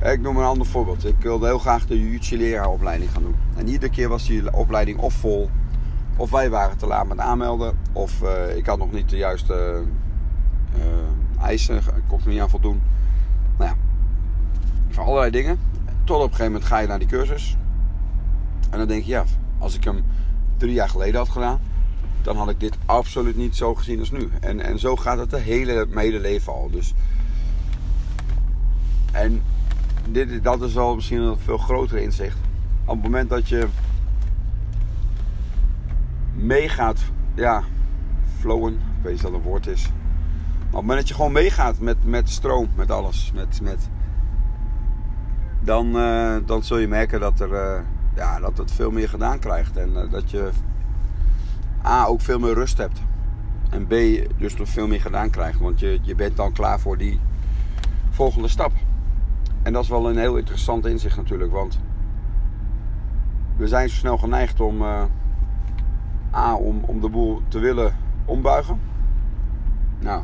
Ik 0.02 0.20
noem 0.20 0.36
een 0.36 0.44
ander 0.44 0.66
voorbeeld. 0.66 1.04
Ik 1.04 1.20
wilde 1.20 1.46
heel 1.46 1.58
graag 1.58 1.86
de 1.86 2.00
jiu 2.00 2.36
leraaropleiding 2.36 3.10
gaan 3.10 3.22
doen. 3.22 3.34
En 3.56 3.68
iedere 3.68 3.92
keer 3.92 4.08
was 4.08 4.26
die 4.26 4.52
opleiding 4.52 4.98
of 4.98 5.14
vol, 5.14 5.50
of 6.16 6.30
wij 6.30 6.50
waren 6.50 6.78
te 6.78 6.86
laat 6.86 7.08
met 7.08 7.18
aanmelden, 7.18 7.78
of 7.92 8.22
uh, 8.22 8.56
ik 8.56 8.66
had 8.66 8.78
nog 8.78 8.92
niet 8.92 9.08
de 9.08 9.16
juiste 9.16 9.82
uh, 10.76 11.44
eisen, 11.44 11.76
ik 11.76 12.02
kon 12.06 12.20
er 12.20 12.28
niet 12.28 12.40
aan 12.40 12.50
voldoen. 12.50 12.80
Nou 13.56 13.70
ja, 13.70 13.76
van 14.88 15.04
allerlei 15.04 15.30
dingen. 15.30 15.58
Tot 16.04 16.16
op 16.16 16.22
een 16.22 16.28
gegeven 16.28 16.52
moment 16.52 16.70
ga 16.70 16.78
je 16.78 16.86
naar 16.86 16.98
die 16.98 17.08
cursus. 17.08 17.56
En 18.70 18.78
dan 18.78 18.88
denk 18.88 19.04
je, 19.04 19.10
ja, 19.10 19.24
als 19.58 19.74
ik 19.74 19.84
hem 19.84 20.04
drie 20.56 20.72
jaar 20.72 20.88
geleden 20.88 21.16
had 21.16 21.28
gedaan, 21.28 21.60
dan 22.22 22.36
had 22.36 22.50
ik 22.50 22.60
dit 22.60 22.76
absoluut 22.86 23.36
niet 23.36 23.56
zo 23.56 23.74
gezien 23.74 23.98
als 23.98 24.10
nu. 24.10 24.30
En, 24.40 24.60
en 24.60 24.78
zo 24.78 24.96
gaat 24.96 25.18
het 25.18 25.30
de 25.30 25.38
hele, 25.38 25.86
hele 25.94 26.20
leven 26.20 26.52
al. 26.52 26.70
Dus, 26.70 26.94
en 29.12 29.42
dit, 30.08 30.44
dat 30.44 30.62
is 30.62 30.74
wel 30.74 30.94
misschien 30.94 31.20
een 31.20 31.38
veel 31.38 31.58
grotere 31.58 32.02
inzicht. 32.02 32.36
Op 32.84 32.94
het 32.94 33.02
moment 33.02 33.30
dat 33.30 33.48
je 33.48 33.68
meegaat, 36.34 37.00
ja, 37.34 37.62
flowen, 38.38 38.72
ik 38.72 39.02
weet 39.02 39.12
niet 39.12 39.24
of 39.24 39.30
dat 39.30 39.40
een 39.40 39.46
woord 39.46 39.66
is. 39.66 39.82
Maar 39.82 40.66
op 40.66 40.72
het 40.72 40.80
moment 40.80 40.98
dat 40.98 41.08
je 41.08 41.14
gewoon 41.14 41.32
meegaat 41.32 41.78
met, 41.78 42.04
met 42.04 42.30
stroom, 42.30 42.68
met 42.74 42.90
alles, 42.90 43.32
met, 43.34 43.60
met, 43.62 43.88
dan, 45.60 45.96
uh, 45.96 46.36
dan 46.46 46.62
zul 46.62 46.78
je 46.78 46.88
merken 46.88 47.20
dat, 47.20 47.40
er, 47.40 47.50
uh, 47.50 47.80
ja, 48.18 48.40
dat 48.40 48.58
het 48.58 48.72
veel 48.72 48.90
meer 48.90 49.08
gedaan 49.08 49.38
krijgt. 49.38 49.76
En 49.76 49.90
uh, 49.90 50.10
dat 50.10 50.30
je 50.30 50.50
A, 51.84 52.04
ook 52.04 52.20
veel 52.20 52.38
meer 52.38 52.54
rust 52.54 52.78
hebt. 52.78 53.00
En 53.70 53.86
B, 53.86 53.90
dus 54.38 54.56
nog 54.56 54.68
veel 54.68 54.86
meer 54.86 55.00
gedaan 55.00 55.30
krijgt. 55.30 55.60
Want 55.60 55.80
je, 55.80 55.98
je 56.02 56.14
bent 56.14 56.36
dan 56.36 56.52
klaar 56.52 56.80
voor 56.80 56.98
die 56.98 57.20
volgende 58.10 58.48
stap. 58.48 58.72
En 59.62 59.72
dat 59.72 59.82
is 59.82 59.88
wel 59.88 60.08
een 60.08 60.18
heel 60.18 60.36
interessant 60.36 60.86
inzicht 60.86 61.16
natuurlijk. 61.16 61.52
Want 61.52 61.80
we 63.56 63.68
zijn 63.68 63.88
zo 63.88 63.94
snel 63.94 64.18
geneigd 64.18 64.60
om... 64.60 64.82
Uh, 64.82 65.02
A, 66.34 66.54
om, 66.54 66.84
om 66.84 67.00
de 67.00 67.08
boel 67.08 67.42
te 67.48 67.58
willen 67.58 67.96
ombuigen. 68.24 68.80
Nou, 69.98 70.22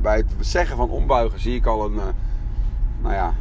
bij 0.00 0.16
het 0.16 0.34
zeggen 0.40 0.76
van 0.76 0.88
ombuigen 0.88 1.40
zie 1.40 1.54
ik 1.54 1.66
al 1.66 1.84
een... 1.84 2.00
Nou 3.00 3.14
ja, 3.14 3.34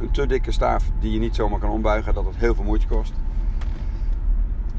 een 0.00 0.10
te 0.10 0.26
dikke 0.26 0.52
staaf 0.52 0.90
die 1.00 1.12
je 1.12 1.18
niet 1.18 1.34
zomaar 1.34 1.58
kan 1.58 1.70
ombuigen. 1.70 2.14
Dat 2.14 2.24
het 2.24 2.36
heel 2.36 2.54
veel 2.54 2.64
moeite 2.64 2.86
kost. 2.86 3.12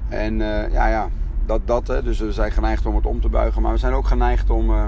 En 0.10 0.34
uh, 0.40 0.72
ja, 0.72 0.88
ja, 0.88 1.10
dat, 1.46 1.68
dat 1.68 1.88
hè. 1.88 2.04
Dus 2.04 2.20
we 2.20 2.32
zijn 2.32 2.52
geneigd 2.52 2.86
om 2.86 2.96
het 2.96 3.06
om 3.06 3.22
te 3.22 3.30
buigen. 3.30 3.62
Maar 3.62 3.72
we 3.72 3.78
zijn 3.78 3.94
ook 3.94 4.08
geneigd 4.08 4.50
om, 4.50 4.70
uh, 4.70 4.86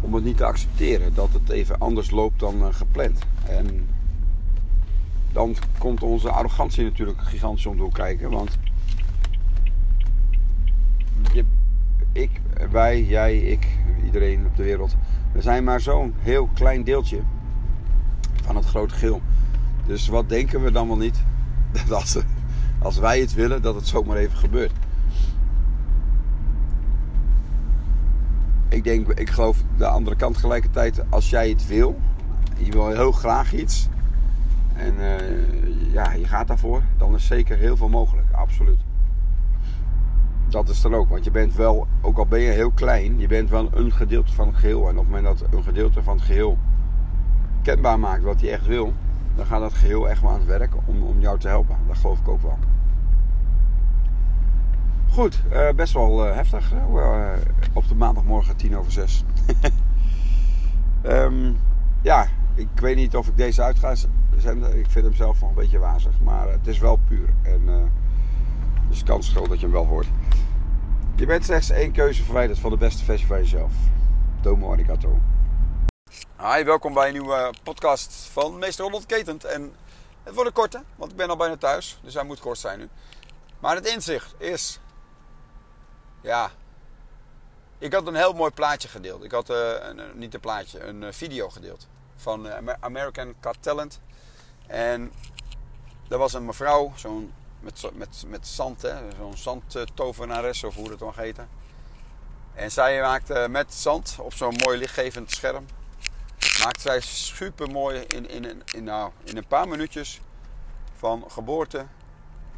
om 0.00 0.14
het 0.14 0.24
niet 0.24 0.36
te 0.36 0.44
accepteren. 0.44 1.14
Dat 1.14 1.32
het 1.32 1.48
even 1.48 1.78
anders 1.78 2.10
loopt 2.10 2.40
dan 2.40 2.54
uh, 2.56 2.66
gepland. 2.70 3.18
En 3.46 3.88
dan 5.32 5.56
komt 5.78 6.02
onze 6.02 6.30
arrogantie 6.30 6.84
natuurlijk 6.84 7.20
gigantisch 7.20 7.66
om 7.66 7.78
hoek 7.78 7.94
kijken. 7.94 8.30
Want 8.30 8.58
je, 11.32 11.44
ik, 12.12 12.40
wij, 12.70 13.04
jij, 13.04 13.38
ik, 13.38 13.66
iedereen 14.04 14.46
op 14.46 14.56
de 14.56 14.62
wereld. 14.62 14.96
We 15.32 15.42
zijn 15.42 15.64
maar 15.64 15.80
zo'n 15.80 16.14
heel 16.18 16.48
klein 16.54 16.84
deeltje 16.84 17.20
van 18.46 18.56
het 18.56 18.64
grote 18.64 18.94
geel. 18.94 19.20
Dus 19.86 20.08
wat 20.08 20.28
denken 20.28 20.62
we 20.62 20.70
dan 20.70 20.86
wel 20.86 20.96
niet? 20.96 21.22
Dat 21.88 22.24
als, 22.78 22.98
wij 22.98 23.20
het 23.20 23.34
willen, 23.34 23.62
dat 23.62 23.74
het 23.74 23.86
zomaar 23.86 24.16
even 24.16 24.38
gebeurt. 24.38 24.72
ik 28.68 28.84
denk, 28.84 29.08
ik 29.08 29.30
geloof 29.30 29.62
de 29.76 29.86
andere 29.86 30.16
kant 30.16 30.34
tegelijkertijd, 30.34 31.02
als 31.08 31.30
jij 31.30 31.48
het 31.48 31.66
wil, 31.66 32.00
je 32.56 32.70
wil 32.70 32.88
heel 32.88 33.12
graag 33.12 33.52
iets, 33.52 33.88
en 34.74 34.94
eh, 34.98 35.92
ja, 35.92 36.12
je 36.12 36.26
gaat 36.26 36.46
daarvoor, 36.46 36.82
dan 36.96 37.14
is 37.14 37.26
zeker 37.26 37.56
heel 37.56 37.76
veel 37.76 37.88
mogelijk. 37.88 38.26
Absoluut. 38.32 38.78
Dat 40.48 40.68
is 40.68 40.80
dan 40.80 40.94
ook, 40.94 41.08
want 41.08 41.24
je 41.24 41.30
bent 41.30 41.54
wel, 41.54 41.86
ook 42.00 42.18
al 42.18 42.26
ben 42.26 42.40
je 42.40 42.50
heel 42.50 42.70
klein, 42.70 43.18
je 43.18 43.26
bent 43.26 43.50
wel 43.50 43.70
een 43.74 43.92
gedeelte 43.92 44.32
van 44.32 44.46
het 44.46 44.56
geheel. 44.56 44.88
En 44.88 44.98
op 44.98 45.04
het 45.04 45.14
moment 45.14 45.38
dat 45.38 45.52
een 45.52 45.62
gedeelte 45.62 46.02
van 46.02 46.16
het 46.16 46.24
geheel 46.24 46.58
kenbaar 47.66 47.98
maakt 47.98 48.22
wat 48.22 48.40
hij 48.40 48.52
echt 48.52 48.66
wil, 48.66 48.92
dan 49.34 49.46
gaat 49.46 49.60
dat 49.60 49.72
geheel 49.72 50.08
echt 50.08 50.20
wel 50.20 50.30
aan 50.30 50.38
het 50.38 50.48
werk 50.48 50.72
om, 50.84 51.02
om 51.02 51.20
jou 51.20 51.38
te 51.38 51.48
helpen. 51.48 51.76
Dat 51.86 51.96
geloof 51.96 52.18
ik 52.18 52.28
ook 52.28 52.42
wel. 52.42 52.58
Goed, 55.10 55.42
uh, 55.52 55.70
best 55.70 55.92
wel 55.92 56.26
uh, 56.26 56.34
heftig 56.34 56.72
uh, 56.72 57.32
op 57.72 57.88
de 57.88 57.94
maandagmorgen 57.94 58.56
tien 58.56 58.76
over 58.76 58.92
zes. 58.92 59.24
um, 61.02 61.56
ja, 62.10 62.26
ik 62.54 62.68
weet 62.74 62.96
niet 62.96 63.16
of 63.16 63.28
ik 63.28 63.36
deze 63.36 63.62
uit 63.62 63.78
ga 63.78 63.94
zenden. 64.36 64.78
Ik 64.78 64.90
vind 64.90 65.04
hem 65.04 65.14
zelf 65.14 65.40
nog 65.40 65.48
een 65.48 65.56
beetje 65.56 65.78
wazig, 65.78 66.20
maar 66.22 66.48
het 66.48 66.66
is 66.66 66.78
wel 66.78 66.98
puur. 67.08 67.28
En 67.42 67.90
dus 68.88 69.02
kans 69.02 69.28
groot 69.28 69.48
dat 69.48 69.58
je 69.58 69.64
hem 69.64 69.74
wel 69.74 69.86
hoort. 69.86 70.08
Je 71.14 71.26
bent 71.26 71.44
slechts 71.44 71.70
één 71.70 71.92
keuze 71.92 72.24
verwijderd 72.24 72.58
van 72.58 72.70
de 72.70 72.76
beste 72.76 73.04
versie 73.04 73.26
van 73.26 73.38
jezelf. 73.38 73.72
Domo 74.40 74.72
arigato. 74.72 75.18
Hi, 76.16 76.64
welkom 76.64 76.94
bij 76.94 77.06
een 77.06 77.12
nieuwe 77.12 77.52
podcast 77.62 78.12
van 78.12 78.58
Meester 78.58 78.84
Holland 78.84 79.06
Ketend. 79.06 79.44
En 79.44 79.74
het 80.22 80.34
wordt 80.34 80.48
een 80.48 80.54
korte, 80.54 80.82
want 80.96 81.10
ik 81.10 81.16
ben 81.16 81.28
al 81.28 81.36
bijna 81.36 81.56
thuis. 81.56 81.98
Dus 82.02 82.14
hij 82.14 82.22
moet 82.22 82.40
kort 82.40 82.58
zijn 82.58 82.78
nu. 82.78 82.88
Maar 83.58 83.74
het 83.74 83.86
inzicht 83.86 84.34
is... 84.38 84.80
Ja... 86.20 86.50
Ik 87.78 87.92
had 87.92 88.06
een 88.06 88.14
heel 88.14 88.32
mooi 88.32 88.50
plaatje 88.50 88.88
gedeeld. 88.88 89.24
Ik 89.24 89.30
had, 89.30 89.50
uh, 89.50 89.72
een, 89.80 90.18
niet 90.18 90.34
een 90.34 90.40
plaatje, 90.40 90.80
een 90.80 91.14
video 91.14 91.48
gedeeld. 91.48 91.88
Van 92.16 92.48
American 92.80 93.34
Got 93.40 93.56
Talent. 93.60 94.00
En 94.66 95.12
er 96.08 96.18
was 96.18 96.32
een 96.32 96.44
mevrouw, 96.44 96.92
zo'n 96.94 97.32
met, 97.60 97.90
met, 97.92 98.24
met 98.26 98.46
zand, 98.46 98.80
zo'n 99.16 99.36
zandtovenares 99.36 100.64
of 100.64 100.74
hoe 100.74 100.90
het 100.90 100.98
dan 100.98 101.12
heette. 101.16 101.44
En 102.54 102.72
zij 102.72 103.00
maakte 103.00 103.46
met 103.50 103.74
zand 103.74 104.16
op 104.20 104.34
zo'n 104.34 104.56
mooi 104.64 104.78
lichtgevend 104.78 105.30
scherm 105.30 105.66
maakt 106.64 106.80
zij 106.80 107.00
super 107.00 107.70
mooi 107.70 108.00
in, 108.00 108.28
in, 108.28 108.62
in, 108.74 108.84
nou, 108.84 109.10
in 109.24 109.36
een 109.36 109.46
paar 109.46 109.68
minuutjes 109.68 110.20
van 110.96 111.24
geboorte 111.28 111.86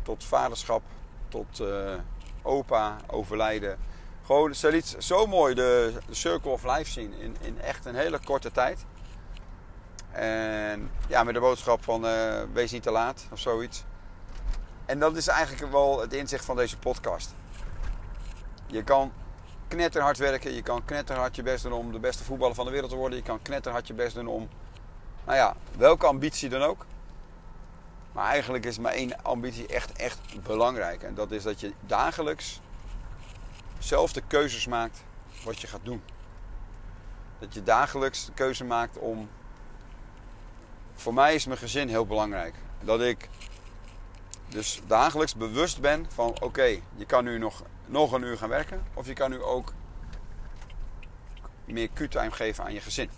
tot 0.03 0.25
vaderschap, 0.25 0.83
tot 1.29 1.61
uh, 1.61 1.95
opa, 2.43 2.97
overlijden. 3.07 3.79
Gewoon, 4.25 4.55
ze 4.55 4.71
liet 4.71 4.97
zo 4.99 5.27
mooi 5.27 5.55
de, 5.55 5.99
Circle 6.11 6.51
of 6.51 6.65
Life 6.65 6.91
zien 6.91 7.13
in, 7.13 7.37
in 7.41 7.61
echt 7.61 7.85
een 7.85 7.95
hele 7.95 8.21
korte 8.25 8.53
tijd. 8.53 8.85
En 10.11 10.91
ja, 11.09 11.25
met 11.25 11.35
de 11.35 11.41
boodschap 11.41 11.85
van 11.85 12.05
uh, 12.05 12.43
wees 12.53 12.71
niet 12.71 12.83
te 12.83 12.91
laat 12.91 13.27
of 13.33 13.39
zoiets. 13.39 13.85
En 14.87 14.99
dat 14.99 15.17
is 15.17 15.29
eigenlijk 15.29 15.73
wel 15.73 16.01
het 16.01 16.13
inzicht 16.13 16.45
van 16.45 16.57
deze 16.57 16.79
podcast. 16.79 17.35
Je 18.67 18.85
kan 18.85 19.13
knetterhard 19.69 20.19
werken. 20.19 20.55
Je 20.55 20.63
kan 20.63 20.85
knetterhard 20.85 21.37
je 21.37 21.43
best 21.43 21.63
doen 21.63 21.73
om 21.73 21.93
de 21.93 21.99
beste 21.99 22.25
voetballer 22.25 22.55
van 22.55 22.65
de 22.65 22.71
wereld 22.71 22.91
te 22.91 22.97
worden. 22.97 23.19
Je 23.19 23.25
kan 23.25 23.43
knetterhard 23.43 23.87
je 23.87 23.95
best 23.95 24.15
doen 24.15 24.27
om, 24.27 24.49
nou 25.25 25.37
ja, 25.37 25.57
welke 25.77 26.07
ambitie 26.07 26.49
dan 26.49 26.63
ook. 26.63 26.87
Maar 28.13 28.27
eigenlijk 28.27 28.65
is 28.65 28.79
maar 28.79 28.93
één 28.93 29.25
ambitie 29.25 29.67
echt, 29.67 29.93
echt 29.93 30.43
belangrijk. 30.43 31.03
En 31.03 31.15
dat 31.15 31.31
is 31.31 31.43
dat 31.43 31.61
je 31.61 31.73
dagelijks 31.87 32.61
zelf 33.79 34.13
de 34.13 34.23
keuzes 34.27 34.67
maakt 34.67 35.05
wat 35.45 35.61
je 35.61 35.67
gaat 35.67 35.85
doen. 35.85 36.03
Dat 37.39 37.55
je 37.55 37.63
dagelijks 37.63 38.27
de 38.27 38.33
keuze 38.33 38.65
maakt 38.65 38.99
om. 38.99 39.29
Voor 40.95 41.15
mij 41.15 41.35
is 41.35 41.47
mijn 41.47 41.59
gezin 41.59 41.89
heel 41.89 42.07
belangrijk. 42.07 42.55
Dat 42.81 43.01
ik 43.01 43.29
dus 44.49 44.81
dagelijks 44.87 45.35
bewust 45.35 45.81
ben 45.81 46.07
van: 46.15 46.41
oké, 46.41 46.81
je 46.97 47.05
kan 47.07 47.25
nu 47.25 47.39
nog 47.39 47.63
nog 47.89 48.13
een 48.13 48.23
uur 48.23 48.39
gaan 48.39 48.49
werken. 48.49 48.85
Of 48.95 49.07
je 49.07 49.13
kan 49.13 49.31
nu 49.31 49.43
ook 49.43 49.73
meer 51.65 51.89
Q-time 51.89 52.31
geven 52.31 52.65
aan 52.65 52.73
je 52.73 52.81
gezin. 52.81 53.11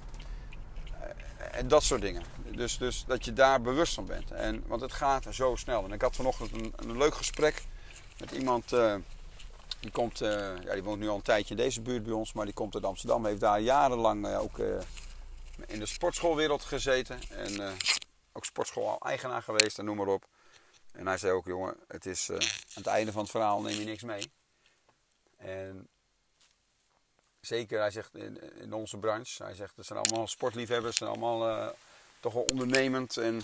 Eh, 1.00 1.58
en 1.58 1.68
dat 1.68 1.82
soort 1.82 2.00
dingen. 2.00 2.22
Dus, 2.44 2.78
dus 2.78 3.04
dat 3.06 3.24
je 3.24 3.32
daar 3.32 3.60
bewust 3.60 3.94
van 3.94 4.06
bent. 4.06 4.30
En, 4.30 4.64
want 4.66 4.80
het 4.80 4.92
gaat 4.92 5.26
zo 5.30 5.56
snel. 5.56 5.84
En 5.84 5.92
ik 5.92 6.02
had 6.02 6.16
vanochtend 6.16 6.52
een, 6.52 6.72
een 6.76 6.98
leuk 6.98 7.14
gesprek 7.14 7.64
met 8.18 8.30
iemand. 8.30 8.72
Uh, 8.72 8.94
die, 9.80 9.90
komt, 9.90 10.22
uh, 10.22 10.28
ja, 10.62 10.72
die 10.72 10.82
woont 10.82 11.00
nu 11.00 11.08
al 11.08 11.16
een 11.16 11.22
tijdje 11.22 11.54
in 11.54 11.60
deze 11.60 11.80
buurt 11.80 12.02
bij 12.02 12.12
ons. 12.12 12.32
Maar 12.32 12.44
die 12.44 12.54
komt 12.54 12.74
uit 12.74 12.84
Amsterdam. 12.84 13.26
Heeft 13.26 13.40
daar 13.40 13.60
jarenlang 13.60 14.34
ook 14.34 14.58
in 15.66 15.78
de 15.78 15.86
sportschoolwereld 15.86 16.62
gezeten. 16.62 17.18
En 17.30 17.76
ook 18.32 18.44
sportschool-eigenaar 18.44 19.42
geweest 19.42 19.78
en 19.78 19.84
noem 19.84 19.96
maar 19.96 20.06
op. 20.06 20.26
En 20.92 21.06
hij 21.06 21.18
zei 21.18 21.32
ook, 21.32 21.46
jongen, 21.46 21.76
het 21.88 22.06
is 22.06 22.30
aan 22.30 22.38
het 22.74 22.86
einde 22.86 23.12
van 23.12 23.22
het 23.22 23.30
verhaal 23.30 23.60
neem 23.60 23.78
je 23.78 23.84
niks 23.84 24.02
mee. 24.02 24.30
En 25.40 25.88
zeker, 27.40 27.78
hij 27.78 27.90
zegt 27.90 28.14
in, 28.14 28.54
in, 28.60 28.72
onze 28.72 28.98
branche, 28.98 29.42
hij 29.42 29.54
zegt, 29.54 29.76
het 29.76 29.86
zijn 29.86 29.98
allemaal 29.98 30.26
sportliefhebbers, 30.26 30.96
zijn 30.96 31.10
allemaal 31.10 31.48
uh, 31.48 31.68
toch 32.20 32.32
wel 32.32 32.42
ondernemend 32.42 33.16
en 33.16 33.40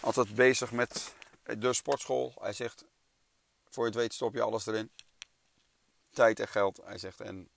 altijd 0.00 0.34
bezig 0.34 0.72
met 0.72 1.14
de 1.58 1.72
sportschool. 1.72 2.32
Hij 2.40 2.52
zegt, 2.52 2.84
voor 3.68 3.84
je 3.84 3.90
het 3.90 4.00
weet 4.00 4.12
stop 4.14 4.34
je 4.34 4.42
alles 4.42 4.66
erin. 4.66 4.90
Tijd 6.10 6.40
en 6.40 6.48
geld. 6.48 6.80
Hij 6.84 6.98
zegt, 6.98 7.20
en 7.20 7.48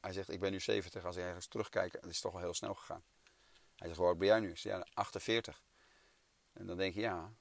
hij 0.00 0.12
zegt, 0.12 0.30
ik 0.30 0.40
ben 0.40 0.50
nu 0.50 0.60
70, 0.60 1.04
als 1.04 1.16
ik 1.16 1.22
ergens 1.22 1.46
terugkijk, 1.46 1.92
het 1.92 2.06
is 2.06 2.20
toch 2.20 2.32
wel 2.32 2.40
heel 2.40 2.54
snel 2.54 2.74
gegaan. 2.74 3.02
Hij 3.76 3.88
zegt, 3.88 4.00
oud 4.00 4.18
ben 4.18 4.26
jij 4.26 4.40
nu? 4.40 4.50
Ik 4.50 4.58
zeg, 4.58 4.72
ja, 4.72 4.86
48. 4.94 5.62
En 6.52 6.66
dan 6.66 6.76
denk 6.76 6.94
je, 6.94 7.00
ja, 7.00 7.32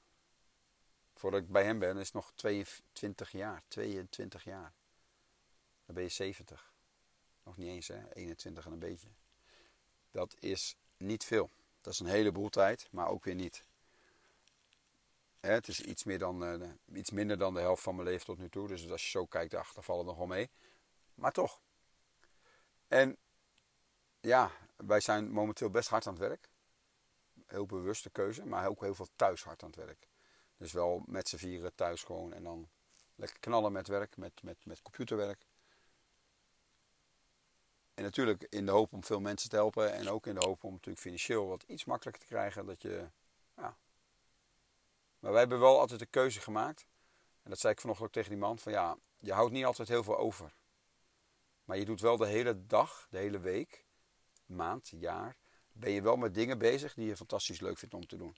voordat 1.13 1.41
ik 1.41 1.51
bij 1.51 1.63
hem 1.63 1.79
ben, 1.79 1.97
is 1.97 2.05
het 2.05 2.13
nog 2.13 2.31
22 2.35 3.31
jaar. 3.31 3.63
22 3.67 4.43
jaar. 4.43 4.73
Dan 5.85 5.95
ben 5.95 6.03
je 6.03 6.09
70. 6.09 6.73
Nog 7.43 7.57
niet 7.57 7.67
eens, 7.67 7.87
hè? 7.87 8.13
21 8.13 8.65
en 8.65 8.71
een 8.71 8.79
beetje. 8.79 9.07
Dat 10.11 10.35
is 10.39 10.75
niet 10.97 11.23
veel. 11.23 11.49
Dat 11.81 11.93
is 11.93 11.99
een 11.99 12.05
heleboel 12.05 12.49
tijd, 12.49 12.87
maar 12.91 13.07
ook 13.07 13.23
weer 13.23 13.35
niet. 13.35 13.63
het 15.39 15.67
is 15.67 15.81
iets, 15.81 16.03
meer 16.03 16.19
dan, 16.19 16.61
uh, 16.61 16.69
iets 16.93 17.11
minder 17.11 17.37
dan 17.37 17.53
de 17.53 17.59
helft 17.59 17.83
van 17.83 17.95
mijn 17.95 18.07
leven 18.07 18.25
tot 18.25 18.37
nu 18.37 18.49
toe. 18.49 18.67
Dus 18.67 18.89
als 18.91 19.03
je 19.03 19.09
zo 19.09 19.25
kijkt, 19.25 19.51
dan 19.51 19.65
valt 19.65 19.97
het 19.97 20.07
nog 20.07 20.17
wel 20.17 20.25
mee. 20.25 20.49
Maar 21.15 21.31
toch. 21.31 21.61
En 22.87 23.17
ja, 24.19 24.51
wij 24.75 24.99
zijn 24.99 25.31
momenteel 25.31 25.69
best 25.69 25.89
hard 25.89 26.07
aan 26.07 26.13
het 26.13 26.21
werk. 26.21 26.49
Heel 27.45 27.65
bewuste 27.65 28.09
keuze, 28.09 28.45
maar 28.45 28.67
ook 28.67 28.81
heel 28.81 28.95
veel 28.95 29.07
thuis 29.15 29.43
hard 29.43 29.63
aan 29.63 29.69
het 29.69 29.85
werk. 29.85 30.07
Dus 30.57 30.71
wel 30.71 31.03
met 31.05 31.29
z'n 31.29 31.37
vieren 31.37 31.75
thuis 31.75 32.03
gewoon 32.03 32.33
en 32.33 32.43
dan 32.43 32.69
lekker 33.15 33.39
knallen 33.39 33.71
met 33.71 33.87
werk, 33.87 34.17
met, 34.17 34.43
met, 34.43 34.65
met 34.65 34.81
computerwerk. 34.81 35.45
En 37.95 38.03
natuurlijk 38.03 38.47
in 38.49 38.65
de 38.65 38.71
hoop 38.71 38.93
om 38.93 39.03
veel 39.03 39.19
mensen 39.19 39.49
te 39.49 39.55
helpen. 39.55 39.93
En 39.93 40.09
ook 40.09 40.27
in 40.27 40.35
de 40.35 40.45
hoop 40.45 40.63
om 40.63 40.71
natuurlijk 40.71 40.99
financieel 40.99 41.47
wat 41.47 41.63
iets 41.63 41.85
makkelijker 41.85 42.21
te 42.21 42.27
krijgen. 42.27 42.65
Dat 42.65 42.81
je, 42.81 43.07
ja. 43.57 43.77
Maar 45.19 45.31
wij 45.31 45.39
hebben 45.39 45.59
wel 45.59 45.79
altijd 45.79 45.99
de 45.99 46.05
keuze 46.05 46.41
gemaakt. 46.41 46.85
En 47.43 47.49
dat 47.49 47.59
zei 47.59 47.73
ik 47.73 47.79
vanochtend 47.79 48.07
ook 48.07 48.13
tegen 48.13 48.29
die 48.29 48.39
man. 48.39 48.59
Van 48.59 48.71
ja, 48.71 48.97
je 49.19 49.33
houdt 49.33 49.51
niet 49.51 49.65
altijd 49.65 49.87
heel 49.87 50.03
veel 50.03 50.17
over. 50.17 50.53
Maar 51.65 51.77
je 51.77 51.85
doet 51.85 52.01
wel 52.01 52.17
de 52.17 52.27
hele 52.27 52.65
dag, 52.65 53.07
de 53.09 53.17
hele 53.17 53.39
week, 53.39 53.85
maand, 54.45 54.91
jaar. 54.99 55.35
Ben 55.71 55.91
je 55.91 56.01
wel 56.01 56.15
met 56.15 56.33
dingen 56.33 56.57
bezig 56.57 56.93
die 56.93 57.07
je 57.07 57.15
fantastisch 57.15 57.59
leuk 57.59 57.77
vindt 57.77 57.95
om 57.95 58.07
te 58.07 58.17
doen. 58.17 58.35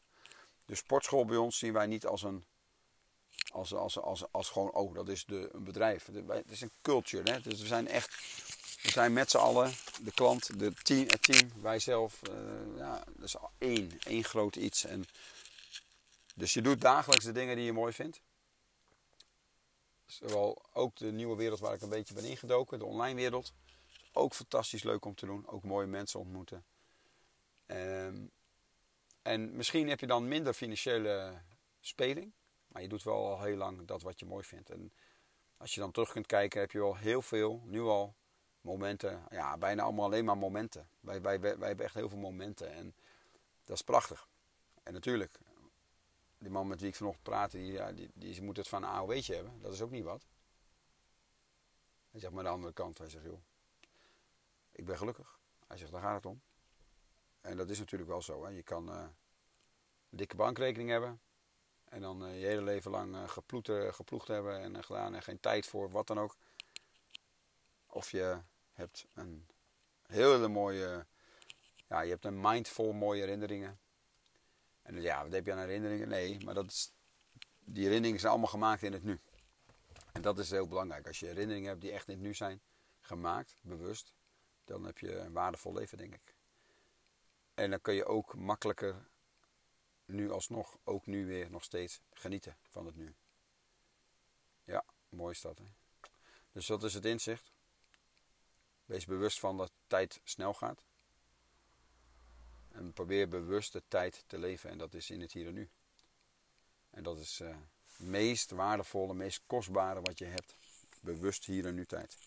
De 0.66 0.76
sportschool 0.76 1.26
bij 1.26 1.38
ons 1.38 1.58
zien 1.58 1.74
wij 1.74 1.88
niet 1.88 2.06
als 2.06 2.24
een 2.24 2.46
als, 3.52 3.74
als, 3.74 4.00
als, 4.00 4.32
als 4.32 4.50
gewoon, 4.50 4.74
oh, 4.74 4.94
dat 4.94 5.10
is 5.10 5.26
de, 5.26 5.50
een 5.52 5.64
bedrijf. 5.64 6.10
Het 6.28 6.52
is 6.52 6.62
een 6.62 6.72
culture. 6.82 7.32
Hè? 7.32 7.40
Dus 7.40 7.62
we 7.62 7.68
zijn 7.68 7.88
echt 7.88 8.14
we 8.88 8.94
zijn 8.94 9.14
met 9.14 9.30
z'n 9.30 9.38
allen, 9.38 9.72
de 10.02 10.12
klant, 10.12 10.60
de 10.60 10.74
team, 10.74 11.08
het 11.08 11.22
team, 11.22 11.52
wij 11.62 11.80
zelf. 11.80 12.22
Uh, 12.30 12.78
ja, 12.78 13.04
dat 13.16 13.26
is 13.26 13.36
één, 13.58 14.00
één 14.04 14.24
groot 14.24 14.56
iets. 14.56 14.84
En 14.84 15.06
dus 16.36 16.54
je 16.54 16.62
doet 16.62 16.82
dagelijks 16.82 17.26
de 17.26 17.32
dingen 17.32 17.56
die 17.56 17.66
je 17.66 17.74
mooi 17.74 17.94
vindt. 17.94 18.22
Zowel 20.06 20.62
ook 20.74 20.96
de 20.96 21.12
nieuwe 21.12 21.36
wereld 21.36 21.60
waar 21.60 21.74
ik 21.74 21.82
een 21.82 21.90
beetje 21.90 22.14
ben 22.14 22.24
ingedoken, 22.24 22.80
de 22.80 22.86
online 22.86 23.16
wereld. 23.16 23.54
Ook 24.14 24.34
fantastisch 24.34 24.84
leuk 24.84 25.06
om 25.06 25.16
te 25.16 25.26
doen. 25.26 25.48
Ook 25.48 25.64
mooie 25.64 25.88
mensen 25.88 26.20
ontmoeten. 26.20 26.66
Um, 27.68 28.32
en 29.22 29.56
misschien 29.56 29.90
heb 29.90 30.00
je 30.00 30.08
dan 30.08 30.28
minder 30.28 30.54
financiële 30.54 31.42
speling. 31.80 32.32
Maar 32.68 32.82
je 32.82 32.88
doet 32.88 33.04
wel 33.04 33.28
al 33.28 33.42
heel 33.42 33.58
lang 33.58 33.88
dat 33.88 34.02
wat 34.02 34.20
je 34.20 34.26
mooi 34.26 34.44
vindt. 34.44 34.70
En 34.70 34.92
als 35.58 35.74
je 35.74 35.80
dan 35.80 35.92
terug 35.92 36.12
kunt 36.12 36.26
kijken, 36.26 36.60
heb 36.60 36.72
je 36.72 36.80
wel 36.80 36.96
heel 36.96 37.22
veel, 37.22 37.64
nu 37.66 37.82
al, 37.82 38.16
momenten. 38.68 39.24
Ja, 39.30 39.58
bijna 39.58 39.84
allemaal 39.84 40.06
alleen 40.06 40.26
maar 40.26 40.38
momenten. 40.38 40.90
Wij, 41.00 41.22
wij, 41.22 41.40
wij, 41.40 41.68
hebben 41.68 41.86
echt 41.86 41.94
heel 41.94 42.10
veel 42.10 42.18
momenten 42.18 42.72
en 42.74 42.96
dat 43.64 43.76
is 43.76 43.82
prachtig. 43.82 44.28
En 44.84 44.94
natuurlijk, 44.94 45.40
die 46.38 46.50
man 46.50 46.68
met 46.68 46.80
wie 46.80 46.90
ik 46.90 46.96
vanochtend 46.96 47.24
praatte, 47.24 47.58
die, 47.58 47.72
ja, 47.72 47.92
die, 47.92 48.10
die 48.14 48.42
moet 48.42 48.58
het 48.58 48.68
van 48.68 48.84
een 48.84 48.90
AOW'tje 48.90 49.36
hebben. 49.36 49.62
Dat 49.62 49.74
is 49.74 49.82
ook 49.82 49.92
niet 49.92 50.04
wat. 50.04 50.26
Hij 52.12 52.20
zegt 52.20 52.34
maar 52.34 52.44
de 52.44 52.50
andere 52.50 52.74
kant, 52.74 52.98
hij 52.98 53.10
zegt 53.10 53.24
joh, 53.24 53.42
ik 54.72 54.86
ben 54.86 54.98
gelukkig. 54.98 55.40
Hij 55.68 55.78
zegt, 55.78 55.92
daar 55.92 56.02
gaat 56.02 56.16
het 56.16 56.26
om. 56.26 56.42
En 57.42 57.58
dat 57.58 57.70
is 57.70 57.80
natuurlijk 57.80 58.10
wel 58.10 58.22
zo. 58.22 58.44
Hè. 58.44 58.50
Je 58.50 58.64
kan, 58.64 58.90
uh, 58.90 59.06
een 60.10 60.18
dikke 60.18 60.36
bankrekening 60.36 60.90
hebben. 60.90 61.22
En 61.86 62.02
dan 62.02 62.18
je 62.18 62.46
hele 62.46 62.62
leven 62.62 62.92
lang 62.92 63.32
geploegd, 63.32 63.70
geploegd 63.96 64.28
hebben 64.28 64.60
en 64.62 64.84
gedaan 64.84 65.16
en 65.16 65.24
geen 65.24 65.40
tijd 65.40 65.66
voor 65.66 65.92
wat 65.92 66.08
dan 66.08 66.20
ook. 66.20 66.36
Of 67.88 68.12
je 68.12 68.42
hebt 68.78 69.08
een 69.14 69.48
hele 70.08 70.48
mooie, 70.48 71.06
ja, 71.88 72.02
je 72.02 72.10
hebt 72.10 72.26
een 72.26 72.42
mind 72.42 72.68
vol 72.68 72.94
mooie 72.94 73.22
herinneringen. 73.22 73.80
En 74.82 75.02
ja, 75.02 75.24
wat 75.24 75.32
heb 75.32 75.46
je 75.46 75.52
aan 75.52 75.60
herinneringen? 75.60 76.08
Nee, 76.08 76.44
maar 76.44 76.54
dat 76.54 76.92
die 77.60 77.84
herinneringen 77.84 78.20
zijn 78.20 78.32
allemaal 78.32 78.52
gemaakt 78.52 78.84
in 78.84 78.94
het 78.94 79.04
nu. 79.04 79.20
En 80.12 80.22
dat 80.22 80.40
is 80.40 80.52
heel 80.52 80.68
belangrijk. 80.68 81.08
Als 81.08 81.20
je 81.20 81.26
herinneringen 81.26 81.70
hebt 81.70 81.82
die 81.82 81.92
echt 81.92 82.08
in 82.08 82.14
het 82.14 82.24
nu 82.24 82.34
zijn 82.34 82.62
gemaakt, 83.02 83.60
bewust, 83.62 84.14
dan 84.64 84.84
heb 84.84 84.98
je 84.98 85.16
een 85.16 85.34
waardevol 85.34 85.74
leven, 85.74 85.98
denk 85.98 86.14
ik. 86.14 86.36
En 87.54 87.70
dan 87.70 87.82
kun 87.82 87.94
je 87.94 88.06
ook 88.06 88.36
makkelijker 88.36 89.08
nu 90.06 90.32
alsnog, 90.32 90.78
ook 90.84 91.06
nu 91.06 91.26
weer 91.26 91.52
nog 91.52 91.64
steeds 91.64 92.02
genieten 92.14 92.58
van 92.64 92.86
het 92.86 92.96
nu. 92.96 93.16
Ja, 94.64 94.84
mooi 95.10 95.34
is 95.34 95.42
dat. 95.42 95.58
Hè? 95.58 95.66
Dus 96.52 96.66
dat 96.66 96.84
is 96.84 96.94
het 96.94 97.06
inzicht. 97.06 97.52
Wees 98.88 99.06
bewust 99.06 99.40
van 99.40 99.58
dat 99.58 99.72
tijd 99.88 100.20
snel 100.24 100.54
gaat. 100.54 100.86
En 102.72 102.94
probeer 102.94 103.28
bewust 103.28 103.74
de 103.74 103.84
tijd 103.88 104.24
te 104.28 104.38
leven 104.38 104.70
en 104.70 104.78
dat 104.78 104.94
is 104.94 105.10
in 105.10 105.22
het 105.22 105.32
hier 105.32 105.48
en 105.48 105.54
nu. 105.54 105.70
En 106.90 107.04
dat 107.04 107.20
is 107.20 107.40
uh, 107.42 107.48
het 107.48 108.08
meest 108.08 108.52
waardevolle, 108.52 109.14
meest 109.14 109.42
kostbare 109.48 110.02
wat 110.02 110.18
je 110.18 110.26
hebt. 110.26 110.54
Bewust 111.02 111.46
hier 111.46 111.66
en 111.66 111.76
nu 111.76 111.86
tijd. 111.86 112.18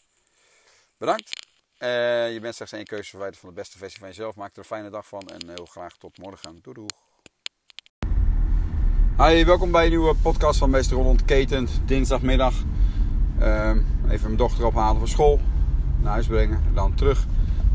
Bedankt. 0.96 1.48
Uh, 1.78 2.32
je 2.32 2.40
bent 2.40 2.54
slechts 2.54 2.74
één 2.74 2.84
keuze 2.84 3.08
verwijderd 3.10 3.40
van 3.40 3.48
de 3.48 3.54
beste 3.54 3.78
versie 3.78 3.98
van 3.98 4.08
jezelf. 4.08 4.34
Maak 4.34 4.52
er 4.52 4.58
een 4.58 4.64
fijne 4.64 4.90
dag 4.90 5.06
van 5.06 5.28
en 5.28 5.48
heel 5.48 5.66
graag 5.66 5.96
tot 5.96 6.18
morgen. 6.18 6.60
Doei 6.62 6.74
doeg. 6.74 6.90
Hi, 9.16 9.44
welkom 9.44 9.70
bij 9.70 9.84
een 9.84 9.90
nieuwe 9.90 10.14
podcast 10.14 10.58
van 10.58 10.70
Meester 10.70 10.96
Ron 10.96 11.06
Ontketend. 11.06 11.88
Dinsdagmiddag. 11.88 12.54
Uh, 13.38 13.70
even 14.08 14.26
mijn 14.26 14.36
dochter 14.36 14.66
ophalen 14.66 14.98
van 14.98 15.08
school. 15.08 15.40
Naar 16.02 16.12
huis 16.12 16.26
brengen. 16.26 16.60
Dan 16.74 16.94
terug. 16.94 17.26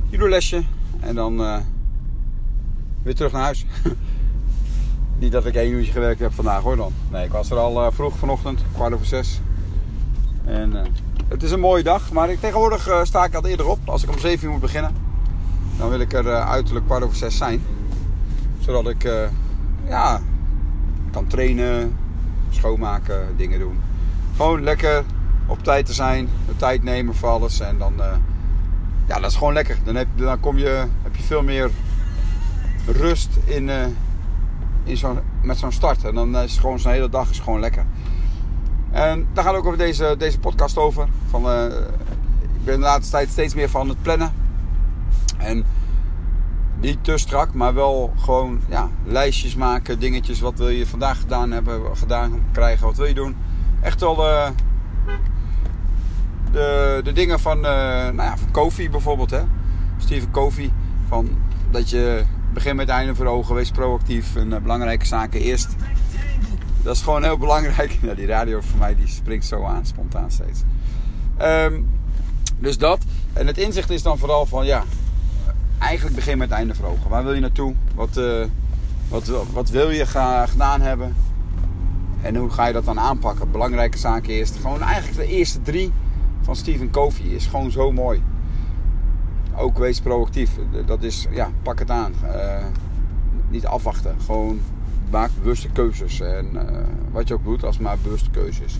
lesje 0.10 0.63
En 1.00 1.15
dan 1.15 1.41
uh, 1.41 1.58
weer 3.03 3.15
terug 3.15 3.32
naar 3.32 3.41
huis. 3.41 3.65
Niet 5.20 5.32
dat 5.32 5.46
ik 5.46 5.55
één 5.55 5.72
uurtje 5.72 5.91
gewerkt 5.91 6.20
heb 6.20 6.34
vandaag 6.34 6.62
hoor 6.62 6.75
dan. 6.75 6.94
Nee, 7.12 7.25
ik 7.25 7.32
was 7.32 7.50
er 7.50 7.58
al 7.58 7.86
uh, 7.86 7.91
vroeg 7.91 8.17
vanochtend, 8.17 8.63
kwart 8.74 8.94
over 8.94 9.05
zes. 9.05 9.41
En 10.46 10.72
uh, 10.72 10.82
het 11.27 11.44
is 11.44 11.51
een 11.51 11.60
mooie 11.60 11.84
dag, 11.84 12.12
maar 12.12 12.29
ik, 12.29 12.39
tegenwoordig 12.39 13.01
sta 13.03 13.25
ik 13.25 13.34
al 13.34 13.46
eerder 13.46 13.67
op. 13.67 13.79
Als 13.86 14.03
ik 14.03 14.10
om 14.10 14.20
7 14.20 14.46
uur 14.46 14.51
moet 14.51 14.62
beginnen, 14.62 14.91
dan 15.77 15.89
wil 15.89 16.00
ik 16.00 16.13
er 16.13 16.27
uiterlijk 16.27 16.86
kwart 16.86 17.03
over 17.03 17.15
zes 17.15 17.38
zijn. 17.38 17.62
Zodat 18.60 18.88
ik 18.89 19.10
ja, 19.88 20.22
kan 21.12 21.27
trainen, 21.27 21.98
schoonmaken, 22.50 23.38
dingen 23.38 23.60
doen. 23.60 23.79
Gewoon 24.36 24.63
lekker 24.63 25.03
op 25.48 25.64
tijd 25.64 25.86
te 25.86 25.94
zijn, 25.94 26.30
de 26.48 26.56
tijd 26.56 26.84
nemen 26.84 27.16
voor 27.16 27.30
alles. 27.30 27.60
En 27.60 27.78
dan, 27.78 27.94
ja, 29.08 29.20
dat 29.20 29.32
is 29.32 29.38
gewoon 29.38 29.54
lekker. 29.54 29.78
Dan 29.84 29.96
heb, 29.96 30.08
dan 30.16 30.40
kom 30.40 30.58
je, 30.58 30.86
heb 31.04 31.16
je 31.16 31.24
veel 31.24 31.44
meer 31.44 31.70
rust 32.86 33.30
in, 33.46 33.68
uh, 33.68 33.86
in 34.84 34.98
zo 34.98 35.22
met 35.42 35.58
zo'n 35.58 35.72
start. 35.72 36.04
En 36.04 36.16
dan 36.16 36.38
is 36.38 36.58
gewoon 36.58 36.80
zo'n 36.80 36.92
hele 36.92 37.10
dag 37.10 37.30
is 37.30 37.40
gewoon 37.40 37.60
lekker. 37.60 37.86
En 38.92 39.28
daar 39.34 39.44
gaat 39.44 39.56
ook 39.56 39.66
over 39.66 39.78
deze, 39.78 40.16
deze 40.18 40.40
podcast 40.40 40.78
over. 40.78 41.08
Van, 41.30 41.46
uh, 41.46 41.66
ik 42.42 42.64
ben 42.64 42.80
de 42.80 42.86
laatste 42.86 43.12
tijd 43.12 43.30
steeds 43.30 43.54
meer 43.54 43.70
van 43.70 43.90
het 43.90 44.02
plannen. 44.02 44.34
En 45.38 45.66
niet 46.80 47.04
te 47.04 47.18
strak, 47.18 47.54
maar 47.54 47.74
wel 47.74 48.14
gewoon 48.18 48.60
ja, 48.70 48.90
lijstjes 49.06 49.56
maken, 49.56 50.00
dingetjes. 50.00 50.40
Wat 50.40 50.58
wil 50.58 50.70
je 50.70 50.88
vandaag 50.88 51.20
gedaan 51.20 51.52
hebben, 51.52 51.98
gedaan 51.98 52.44
krijgen, 52.52 52.86
wat 52.86 52.98
wil 52.98 53.06
je 53.06 53.14
doen. 53.14 53.36
Echt 53.82 54.00
wel 54.00 54.16
de, 56.55 57.01
de, 57.03 57.11
dingen 57.11 57.39
van, 57.39 57.57
uh, 57.57 57.63
nou 57.63 58.15
ja, 58.15 58.37
van 58.37 58.51
Kofi 58.51 58.89
bijvoorbeeld. 58.89 59.31
Hè? 59.31 59.41
Steven 59.98 60.31
Kofi. 60.31 60.72
Van 61.07 61.29
dat 61.72 61.89
je 61.89 62.24
begin 62.53 62.75
met 62.75 62.89
einde 62.89 63.15
voor 63.15 63.25
ogen. 63.25 63.55
Wees 63.55 63.72
proactief 63.72 64.35
en 64.35 64.51
uh, 64.51 64.57
belangrijke 64.57 65.05
zaken 65.05 65.41
eerst. 65.41 65.75
Dat 66.83 66.96
is 66.96 67.01
gewoon 67.01 67.24
heel 67.24 67.37
belangrijk. 67.37 67.98
Ja, 68.01 68.13
die 68.13 68.25
radio 68.25 68.61
voor 68.61 68.79
mij 68.79 68.96
die 68.96 69.07
springt 69.07 69.46
zo 69.46 69.63
aan, 69.63 69.85
spontaan 69.85 70.31
steeds. 70.31 70.61
Um, 71.41 71.89
dus 72.59 72.77
dat. 72.77 73.01
En 73.33 73.48
het 73.48 73.57
inzicht 73.57 73.89
is 73.89 74.03
dan 74.03 74.18
vooral 74.18 74.46
van 74.46 74.65
ja, 74.65 74.83
eigenlijk 75.79 76.15
begin 76.15 76.37
met 76.37 76.51
einde 76.51 76.75
voor 76.75 76.85
ogen. 76.85 77.09
Waar 77.09 77.24
wil 77.24 77.33
je 77.33 77.41
naartoe? 77.41 77.74
Wat, 77.96 78.18
uh, 78.18 78.46
wat, 79.07 79.31
wat 79.53 79.70
wil 79.70 79.89
je 79.89 80.05
graag 80.05 80.51
gedaan 80.51 80.81
hebben? 80.81 81.15
En 82.22 82.35
hoe 82.35 82.50
ga 82.50 82.65
je 82.65 82.74
dat 82.74 82.85
dan 82.85 83.00
aanpakken? 83.00 83.51
Belangrijke 83.51 83.98
zaken 83.98 84.29
eerst. 84.29 84.55
Gewoon 84.61 84.81
eigenlijk 84.81 85.18
de 85.18 85.35
eerste 85.35 85.61
drie 85.61 85.91
van 86.46 86.55
Stephen 86.55 86.90
Covey 86.90 87.25
is 87.25 87.48
gewoon 87.48 87.72
zo 87.72 87.92
mooi 87.92 88.22
ook 89.58 89.77
wees 89.77 90.01
proactief. 90.01 90.51
Dat 90.86 91.03
is, 91.03 91.27
ja, 91.31 91.50
pak 91.62 91.79
het 91.79 91.92
aan. 91.92 92.14
Uh, 92.24 92.64
niet 93.50 93.66
afwachten. 93.66 94.16
Gewoon 94.25 94.60
maak 95.10 95.29
bewuste 95.42 95.70
keuzes. 95.70 96.20
En 96.20 96.50
uh, 96.53 96.62
wat 97.12 97.27
je 97.27 97.34
ook 97.34 97.44
doet, 97.44 97.64
als 97.64 97.77
maar 97.77 97.98
bewuste 98.03 98.29
keuzes. 98.29 98.77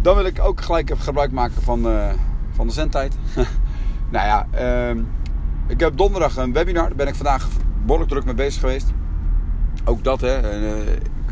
Dan 0.00 0.16
wil 0.16 0.24
ik 0.24 0.40
ook 0.40 0.60
gelijk 0.60 0.90
gebruik 0.96 1.32
maken 1.32 1.62
van, 1.62 1.86
uh, 1.86 2.08
van 2.50 2.66
de 2.66 2.72
zendtijd. 2.72 3.16
nou 4.12 4.26
ja, 4.26 4.46
uh, 4.54 5.02
ik 5.66 5.80
heb 5.80 5.96
donderdag 5.96 6.36
een 6.36 6.52
webinar. 6.52 6.86
Daar 6.86 6.96
ben 6.96 7.08
ik 7.08 7.14
vandaag 7.14 7.48
behoorlijk 7.84 8.10
druk 8.10 8.24
mee 8.24 8.34
bezig 8.34 8.60
geweest. 8.60 8.92
Ook 9.84 10.04
dat, 10.04 10.20
hè. 10.20 10.40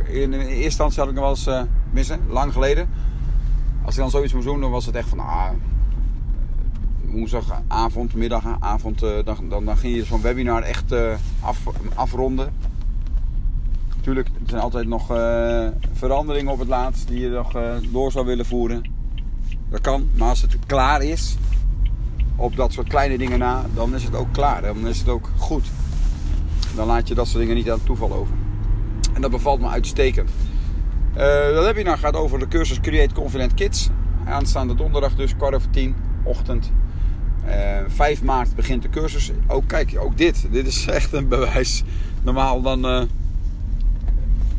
In, 0.04 0.32
in 0.32 0.32
eerste 0.32 0.62
instantie 0.62 1.00
had 1.00 1.08
ik 1.08 1.14
nog 1.14 1.24
wel 1.24 1.54
eens 1.56 1.68
missen, 1.90 2.20
lang 2.28 2.52
geleden. 2.52 2.88
Als 3.84 3.94
ik 3.94 4.00
dan 4.00 4.10
zoiets 4.10 4.32
moest 4.32 4.46
doen, 4.46 4.60
dan 4.60 4.70
was 4.70 4.86
het 4.86 4.94
echt 4.94 5.08
van... 5.08 5.18
Ah, 5.18 5.48
woensdagavond, 7.02 8.14
middagavond, 8.14 9.02
uh, 9.02 9.10
dan, 9.24 9.36
dan, 9.48 9.64
dan, 9.64 9.76
ging 9.76 9.94
je 9.94 10.04
zo'n 10.04 10.20
webinar 10.20 10.62
echt 10.62 10.94
af, 11.40 11.58
afronden. 11.94 12.52
Natuurlijk, 13.96 14.28
er 14.28 14.48
zijn 14.48 14.60
altijd 14.60 14.86
nog 14.86 15.10
uh, 15.10 15.66
veranderingen 15.92 16.52
op 16.52 16.58
het 16.58 16.68
laatst 16.68 17.08
die 17.08 17.20
je 17.20 17.28
nog 17.28 17.52
door 17.92 18.12
zou 18.12 18.26
willen 18.26 18.46
voeren. 18.46 18.82
Dat 19.70 19.80
kan, 19.80 20.08
maar 20.14 20.28
als 20.28 20.42
het 20.42 20.58
klaar 20.66 21.02
is, 21.02 21.36
op 22.36 22.56
dat 22.56 22.72
soort 22.72 22.88
kleine 22.88 23.18
dingen 23.18 23.38
na, 23.38 23.64
dan 23.74 23.94
is 23.94 24.04
het 24.04 24.14
ook 24.14 24.32
klaar. 24.32 24.62
Dan 24.62 24.86
is 24.86 24.98
het 24.98 25.08
ook 25.08 25.30
goed. 25.36 25.70
Dan 26.76 26.86
laat 26.86 27.08
je 27.08 27.14
dat 27.14 27.26
soort 27.26 27.38
dingen 27.38 27.56
niet 27.56 27.70
aan 27.70 27.76
het 27.76 27.86
toeval 27.86 28.12
over. 28.12 28.34
En 29.12 29.20
dat 29.20 29.30
bevalt 29.30 29.60
me 29.60 29.68
uitstekend. 29.68 30.30
Dat 31.14 31.64
webinar 31.64 31.98
gaat 31.98 32.16
over 32.16 32.38
de 32.38 32.48
cursus 32.48 32.80
Create 32.80 33.14
Confident 33.14 33.54
Kids. 33.54 33.90
Aanstaande 34.24 34.74
donderdag 34.74 35.14
dus, 35.14 35.36
kwart 35.36 35.54
over 35.54 35.70
tien, 35.70 35.94
ochtend. 36.22 36.72
5 37.86 38.18
eh, 38.18 38.24
maart 38.24 38.54
begint 38.54 38.82
de 38.82 38.88
cursus. 38.88 39.32
Ook 39.46 39.66
kijk, 39.66 39.96
ook 39.98 40.16
dit. 40.18 40.46
Dit 40.50 40.66
is 40.66 40.86
echt 40.98 41.12
een 41.12 41.28
bewijs. 41.28 41.82
Normaal 42.22 42.62
dan 42.62 42.86
uh, 42.86 43.02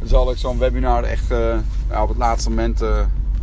zal 0.04 0.32
ik 0.32 0.38
zo'n 0.38 0.58
webinar 0.58 1.04
echt 1.04 1.32
uh, 1.32 1.58
op 2.02 2.08
het 2.08 2.18
laatste 2.18 2.50
moment 2.50 2.84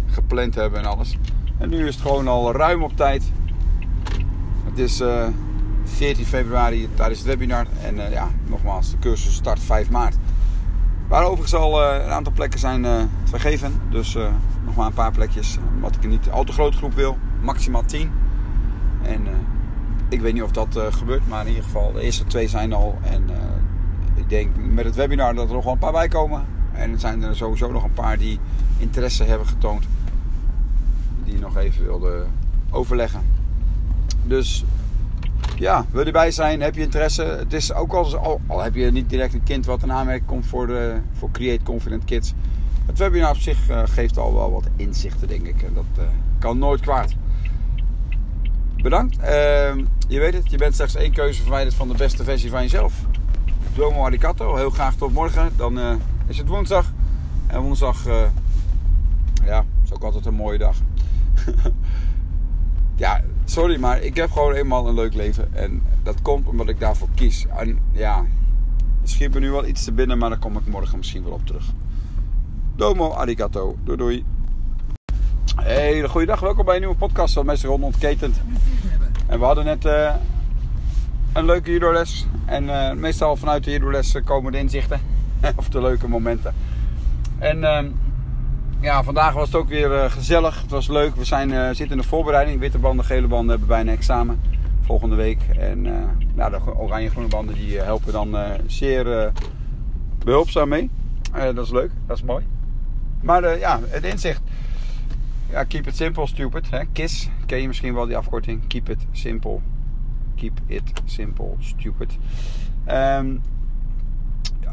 gepland 0.06 0.54
hebben 0.54 0.78
en 0.78 0.86
alles. 0.86 1.16
En 1.58 1.68
nu 1.68 1.86
is 1.86 1.94
het 1.94 2.02
gewoon 2.02 2.28
al 2.28 2.52
ruim 2.52 2.82
op 2.82 2.96
tijd. 2.96 3.22
Het 4.64 4.78
is 4.78 5.02
14 5.84 6.26
februari 6.26 6.88
tijdens 6.94 7.18
het 7.18 7.28
webinar. 7.28 7.66
En 7.82 8.10
ja, 8.10 8.28
nogmaals, 8.46 8.90
de 8.90 8.98
cursus 8.98 9.34
start 9.34 9.60
5 9.60 9.90
maart. 9.90 10.16
Waar 11.12 11.24
overigens 11.24 11.54
al 11.54 11.82
een 11.82 12.10
aantal 12.10 12.32
plekken 12.32 12.58
zijn 12.58 13.10
vergeven. 13.24 13.80
Dus 13.90 14.16
nog 14.64 14.74
maar 14.76 14.86
een 14.86 14.92
paar 14.92 15.12
plekjes. 15.12 15.58
Omdat 15.74 15.94
ik 15.94 16.08
niet 16.08 16.30
al 16.30 16.44
te 16.44 16.52
grote 16.52 16.76
groep 16.76 16.94
wil. 16.94 17.18
Maximaal 17.40 17.84
10. 17.84 18.10
En 19.02 19.26
ik 20.08 20.20
weet 20.20 20.32
niet 20.32 20.42
of 20.42 20.50
dat 20.50 20.78
gebeurt, 20.90 21.28
maar 21.28 21.40
in 21.40 21.48
ieder 21.48 21.64
geval, 21.64 21.92
de 21.92 22.00
eerste 22.00 22.24
twee 22.24 22.48
zijn 22.48 22.72
al. 22.72 22.98
En 23.02 23.24
ik 24.14 24.28
denk 24.28 24.48
met 24.56 24.84
het 24.84 24.94
webinar 24.94 25.34
dat 25.34 25.48
er 25.48 25.54
nog 25.54 25.64
wel 25.64 25.72
een 25.72 25.78
paar 25.78 25.92
bij 25.92 26.08
komen. 26.08 26.44
En 26.72 26.92
er 26.92 27.00
zijn 27.00 27.22
er 27.22 27.36
sowieso 27.36 27.72
nog 27.72 27.84
een 27.84 27.92
paar 27.92 28.18
die 28.18 28.38
interesse 28.78 29.24
hebben 29.24 29.46
getoond. 29.46 29.84
Die 31.24 31.38
nog 31.38 31.56
even 31.56 31.84
wilden 31.84 32.30
overleggen. 32.70 33.22
Dus 34.24 34.64
ja, 35.56 35.84
wil 35.90 36.00
je 36.00 36.06
erbij 36.06 36.30
zijn? 36.30 36.60
Heb 36.60 36.74
je 36.74 36.80
interesse? 36.80 37.22
Het 37.22 37.52
is 37.52 37.72
ook 37.72 37.92
al, 37.92 38.40
al 38.46 38.62
heb 38.62 38.74
je 38.74 38.90
niet 38.90 39.10
direct 39.10 39.34
een 39.34 39.42
kind 39.42 39.66
wat 39.66 39.82
een 39.82 39.92
aanmerking 39.92 40.26
komt 40.26 40.46
voor, 40.46 41.00
voor 41.12 41.30
Create 41.30 41.62
Confident 41.62 42.04
Kids. 42.04 42.32
Het 42.86 42.98
webinar 42.98 43.30
op 43.30 43.36
zich 43.36 43.58
geeft 43.84 44.18
al 44.18 44.34
wel 44.34 44.52
wat 44.52 44.68
inzichten, 44.76 45.28
denk 45.28 45.46
ik. 45.46 45.62
En 45.62 45.74
dat 45.74 46.06
kan 46.38 46.58
nooit 46.58 46.80
kwaad. 46.80 47.14
Bedankt. 48.82 49.18
Uh, 49.18 49.26
je 50.08 50.18
weet 50.18 50.34
het, 50.34 50.50
je 50.50 50.56
bent 50.56 50.74
slechts 50.74 50.94
één 50.94 51.12
keuze 51.12 51.40
verwijderd 51.42 51.74
van 51.74 51.88
de 51.88 51.94
beste 51.94 52.24
versie 52.24 52.50
van 52.50 52.62
jezelf. 52.62 52.94
Domo 53.74 54.04
arigato. 54.04 54.56
Heel 54.56 54.70
graag 54.70 54.94
tot 54.94 55.12
morgen. 55.12 55.50
Dan 55.56 55.78
uh, 55.78 55.94
is 56.26 56.38
het 56.38 56.48
woensdag. 56.48 56.92
En 57.46 57.60
woensdag, 57.60 58.04
ja, 59.44 59.64
is 59.84 59.92
ook 59.92 60.02
altijd 60.02 60.26
een 60.26 60.34
mooie 60.34 60.58
dag. 60.58 60.76
ja, 62.96 63.22
sorry, 63.44 63.80
maar 63.80 64.02
ik 64.02 64.16
heb 64.16 64.30
gewoon 64.30 64.52
eenmaal 64.52 64.88
een 64.88 64.94
leuk 64.94 65.14
leven. 65.14 65.54
En 65.54 65.82
dat 66.02 66.22
komt 66.22 66.46
omdat 66.46 66.68
ik 66.68 66.80
daarvoor 66.80 67.08
kies. 67.14 67.46
En 67.56 67.78
ja, 67.92 68.24
schiet 69.04 69.34
me 69.34 69.40
nu 69.40 69.50
wel 69.50 69.66
iets 69.66 69.84
te 69.84 69.92
binnen, 69.92 70.18
maar 70.18 70.28
daar 70.28 70.38
kom 70.38 70.56
ik 70.56 70.66
morgen 70.66 70.98
misschien 70.98 71.24
wel 71.24 71.32
op 71.32 71.46
terug. 71.46 71.64
Domo 72.76 73.10
arigato. 73.10 73.76
Doei 73.84 73.98
doei. 73.98 74.24
Hey, 75.56 76.08
goeiedag. 76.08 76.40
Welkom 76.40 76.64
bij 76.64 76.74
een 76.74 76.80
nieuwe 76.80 76.96
podcast 76.96 77.34
van 77.34 77.46
Meester 77.46 77.68
Ron 77.68 77.82
Ontketend. 77.82 78.40
En 79.26 79.38
we 79.38 79.44
hadden 79.44 79.64
net 79.64 79.84
uh, 79.84 80.14
een 81.32 81.44
leuke 81.44 81.70
judoles. 81.70 82.26
En 82.44 82.64
uh, 82.64 82.92
meestal 82.92 83.36
vanuit 83.36 83.64
de 83.64 83.70
judoles 83.70 84.16
komen 84.24 84.52
de 84.52 84.58
inzichten. 84.58 85.00
of 85.56 85.68
de 85.68 85.80
leuke 85.80 86.08
momenten. 86.08 86.54
En 87.38 87.58
uh, 87.58 87.78
ja, 88.82 89.02
vandaag 89.02 89.34
was 89.34 89.46
het 89.46 89.56
ook 89.56 89.68
weer 89.68 89.90
uh, 89.90 90.10
gezellig. 90.10 90.60
Het 90.60 90.70
was 90.70 90.88
leuk. 90.88 91.16
We 91.16 91.24
zijn, 91.24 91.74
zitten 91.74 91.96
in 91.96 92.02
de 92.02 92.08
voorbereiding. 92.08 92.60
Witte 92.60 92.78
banden, 92.78 93.04
gele 93.04 93.26
banden 93.26 93.50
hebben 93.50 93.68
bijna 93.68 93.92
examen. 93.92 94.40
Volgende 94.80 95.16
week. 95.16 95.42
En 95.58 95.82
nou, 96.34 96.50
de 96.50 96.76
oranje 96.76 97.10
groene 97.10 97.28
banden 97.28 97.54
die 97.54 97.78
helpen 97.78 98.12
dan 98.12 98.36
zeer 98.66 99.32
behulpzaam 100.24 100.68
mee. 100.68 100.90
dat 101.54 101.64
is 101.64 101.70
leuk. 101.70 101.90
Dat 102.06 102.16
is 102.16 102.22
mooi. 102.22 102.46
Maar 103.20 103.58
ja, 103.58 103.80
het 103.88 104.04
inzicht. 104.04 104.40
Ja, 105.52 105.64
keep 105.64 105.86
it 105.86 105.96
simple, 105.96 106.26
stupid. 106.26 106.70
Hè? 106.70 106.84
KISS, 106.92 107.28
ken 107.46 107.60
je 107.60 107.66
misschien 107.66 107.94
wel 107.94 108.06
die 108.06 108.16
afkorting. 108.16 108.66
Keep 108.66 108.88
it 108.88 109.06
simple. 109.12 109.58
Keep 110.36 110.60
it 110.66 110.92
simple, 111.04 111.54
stupid. 111.58 112.18
Um, 112.88 113.42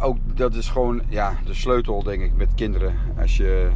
ook 0.02 0.18
dat 0.34 0.56
is 0.56 0.68
gewoon 0.68 1.02
ja, 1.10 1.34
de 1.46 1.54
sleutel, 1.54 2.04
denk 2.04 2.22
ik, 2.22 2.36
met 2.36 2.50
kinderen. 2.56 2.96
Als 3.18 3.38
je 3.38 3.70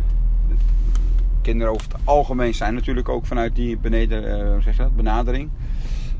kinderen 1.41 1.73
over 1.73 1.87
het 1.87 2.01
algemeen 2.03 2.53
zijn 2.53 2.73
natuurlijk 2.73 3.09
ook 3.09 3.25
vanuit 3.25 3.55
die 3.55 3.77
beneden, 3.77 4.23
uh, 4.23 4.61
zeg 4.61 4.75
dat, 4.75 4.95
benadering. 4.95 5.49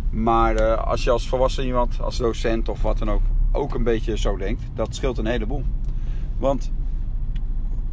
Maar 0.09 0.61
uh, 0.61 0.87
als 0.87 1.03
je 1.03 1.09
als 1.09 1.27
volwassen 1.27 1.65
iemand, 1.65 2.01
als 2.01 2.17
docent 2.17 2.69
of 2.69 2.81
wat 2.81 2.97
dan 2.97 3.09
ook, 3.09 3.21
ook 3.51 3.73
een 3.73 3.83
beetje 3.83 4.17
zo 4.17 4.37
denkt, 4.37 4.61
dat 4.73 4.95
scheelt 4.95 5.17
een 5.17 5.25
heleboel. 5.25 5.63
Want 6.37 6.71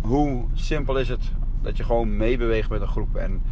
hoe 0.01 0.45
simpel 0.55 0.99
is 0.99 1.09
het 1.09 1.33
dat 1.63 1.77
je 1.77 1.85
gewoon 1.85 2.17
meebeweegt 2.17 2.71
met 2.71 2.81
een 2.81 2.89
groep. 2.89 3.17
En 3.17 3.43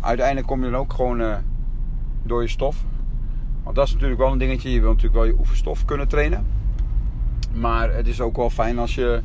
uiteindelijk 0.00 0.46
kom 0.46 0.64
je 0.64 0.70
dan 0.70 0.80
ook 0.80 0.92
gewoon 0.92 1.20
uh, 1.20 1.36
door 2.22 2.42
je 2.42 2.48
stof. 2.48 2.84
Want 3.62 3.76
dat 3.76 3.86
is 3.86 3.92
natuurlijk 3.92 4.20
wel 4.20 4.32
een 4.32 4.38
dingetje. 4.38 4.72
Je 4.72 4.80
wil 4.80 4.88
natuurlijk 4.88 5.14
wel 5.14 5.24
je 5.24 5.38
oefenstof 5.38 5.84
kunnen 5.84 6.08
trainen. 6.08 6.46
Maar 7.52 7.94
het 7.94 8.06
is 8.06 8.20
ook 8.20 8.36
wel 8.36 8.50
fijn 8.50 8.78
als 8.78 8.94
je 8.94 9.22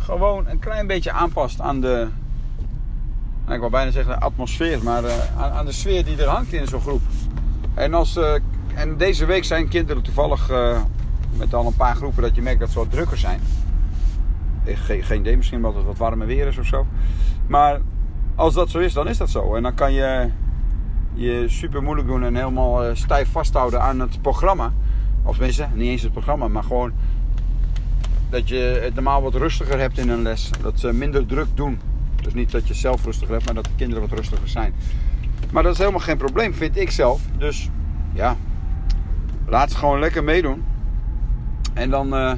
gewoon 0.00 0.46
een 0.46 0.58
klein 0.58 0.86
beetje 0.86 1.12
aanpast 1.12 1.60
aan 1.60 1.80
de. 1.80 2.08
Nou, 3.42 3.54
ik 3.54 3.60
wil 3.60 3.70
bijna 3.70 3.90
zeggen 3.90 4.14
de 4.14 4.20
atmosfeer, 4.20 4.82
maar 4.82 5.04
uh, 5.04 5.54
aan, 5.56 5.64
de 5.64 5.72
sfeer 5.72 6.04
die 6.04 6.22
er 6.22 6.28
hangt 6.28 6.52
in 6.52 6.66
zo'n 6.66 6.80
groep. 6.80 7.00
En, 7.74 7.94
als, 7.94 8.16
uh, 8.16 8.34
en 8.74 8.96
deze 8.96 9.24
week 9.24 9.44
zijn 9.44 9.68
kinderen 9.68 10.02
toevallig 10.02 10.50
met 11.36 11.54
al 11.54 11.66
een 11.66 11.76
paar 11.76 11.96
groepen 11.96 12.22
dat 12.22 12.34
je 12.34 12.42
merkt 12.42 12.60
dat 12.60 12.70
ze 12.70 12.78
wat 12.78 12.90
drukker 12.90 13.18
zijn. 13.18 13.40
Geen, 14.64 15.02
geen 15.02 15.20
idee, 15.20 15.36
misschien 15.36 15.56
omdat 15.56 15.74
het 15.74 15.84
wat 15.84 15.98
warmer 15.98 16.26
weer 16.26 16.46
is 16.46 16.58
of 16.58 16.66
zo. 16.66 16.86
Maar 17.46 17.80
als 18.34 18.54
dat 18.54 18.70
zo 18.70 18.78
is, 18.78 18.92
dan 18.92 19.08
is 19.08 19.16
dat 19.16 19.30
zo. 19.30 19.54
En 19.54 19.62
dan 19.62 19.74
kan 19.74 19.92
je 19.92 20.30
je 21.14 21.44
super 21.48 21.82
moeilijk 21.82 22.08
doen 22.08 22.22
en 22.22 22.34
helemaal 22.34 22.84
eh, 22.84 22.94
stijf 22.94 23.30
vasthouden 23.30 23.82
aan 23.82 24.00
het 24.00 24.22
programma. 24.22 24.72
Of 25.22 25.34
tenminste, 25.34 25.68
niet 25.74 25.88
eens 25.88 26.02
het 26.02 26.12
programma, 26.12 26.48
maar 26.48 26.62
gewoon 26.62 26.92
dat 28.30 28.48
je 28.48 28.80
het 28.82 28.94
normaal 28.94 29.22
wat 29.22 29.34
rustiger 29.34 29.78
hebt 29.78 29.98
in 29.98 30.08
een 30.08 30.22
les. 30.22 30.50
Dat 30.62 30.80
ze 30.80 30.92
minder 30.92 31.26
druk 31.26 31.48
doen. 31.54 31.80
Dus 32.22 32.34
niet 32.34 32.50
dat 32.50 32.68
je 32.68 32.74
zelf 32.74 33.04
rustiger 33.04 33.34
hebt, 33.34 33.44
maar 33.44 33.54
dat 33.54 33.64
de 33.64 33.70
kinderen 33.76 34.08
wat 34.08 34.18
rustiger 34.18 34.48
zijn. 34.48 34.74
Maar 35.52 35.62
dat 35.62 35.72
is 35.72 35.78
helemaal 35.78 36.00
geen 36.00 36.16
probleem, 36.16 36.54
vind 36.54 36.76
ik 36.76 36.90
zelf. 36.90 37.20
Dus 37.38 37.70
ja, 38.12 38.36
laat 39.46 39.70
ze 39.70 39.76
gewoon 39.76 40.00
lekker 40.00 40.24
meedoen. 40.24 40.64
En 41.74 41.90
dan, 41.90 42.14
uh, 42.14 42.32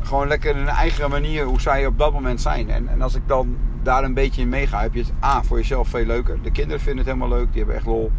gewoon 0.00 0.28
lekker 0.28 0.50
in 0.50 0.60
een 0.60 0.68
eigen 0.68 1.10
manier 1.10 1.44
hoe 1.44 1.60
zij 1.60 1.86
op 1.86 1.98
dat 1.98 2.12
moment 2.12 2.40
zijn. 2.40 2.70
En, 2.70 2.88
en 2.88 3.02
als 3.02 3.14
ik 3.14 3.22
dan 3.26 3.56
daar 3.82 4.04
een 4.04 4.14
beetje 4.14 4.42
in 4.42 4.48
meega, 4.48 4.80
heb 4.80 4.94
je 4.94 5.00
het 5.00 5.12
A 5.24 5.42
voor 5.42 5.56
jezelf 5.56 5.88
veel 5.88 6.06
leuker. 6.06 6.42
De 6.42 6.50
kinderen 6.50 6.80
vinden 6.80 7.04
het 7.04 7.14
helemaal 7.14 7.38
leuk, 7.38 7.48
die 7.48 7.58
hebben 7.58 7.76
echt 7.76 7.86
lol. 7.86 8.10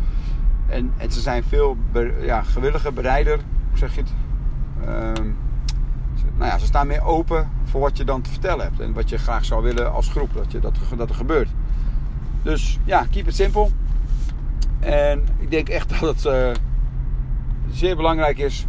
En, 0.68 0.94
en 0.98 1.12
ze 1.12 1.20
zijn 1.20 1.44
veel 1.44 1.78
ja, 2.22 2.42
gewilliger, 2.42 2.94
bereider, 2.94 3.40
hoe 3.70 3.78
zeg 3.78 3.96
je 3.96 4.02
het? 4.02 4.14
Uh, 4.86 5.26
nou 6.42 6.54
ja, 6.54 6.60
ze 6.60 6.66
staan 6.66 6.88
meer 6.88 7.04
open 7.04 7.50
voor 7.64 7.82
wat 7.82 7.98
je 7.98 8.04
dan 8.04 8.22
te 8.22 8.30
vertellen 8.30 8.66
hebt. 8.66 8.80
En 8.80 8.94
wat 8.94 9.10
je 9.10 9.18
graag 9.18 9.46
zou 9.46 9.64
willen 9.64 9.92
als 9.92 10.10
groep, 10.10 10.34
dat, 10.34 10.52
je, 10.52 10.60
dat, 10.60 10.78
dat 10.98 11.10
er 11.10 11.16
gebeurt. 11.16 11.50
Dus 12.44 12.80
ja, 12.84 13.06
keep 13.12 13.28
it 13.28 13.36
simple. 13.36 13.68
En 14.80 15.26
ik 15.38 15.52
denk 15.52 15.70
echt 15.70 15.90
dat 16.00 16.00
het 16.00 16.26
uh, 16.26 16.52
zeer 17.72 17.96
belangrijk 17.96 18.38
is 18.38 18.66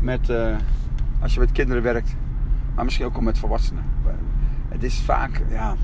met, 0.00 0.28
uh, 0.28 0.56
als 1.20 1.34
je 1.34 1.40
met 1.40 1.52
kinderen 1.52 1.82
werkt 1.82 2.16
maar 2.78 2.86
misschien 2.86 3.06
ook 3.06 3.16
al 3.16 3.22
met 3.22 3.38
volwassenen. 3.38 3.84
Het 4.68 4.82
is 4.82 5.00
vaak, 5.00 5.42
ja. 5.48 5.76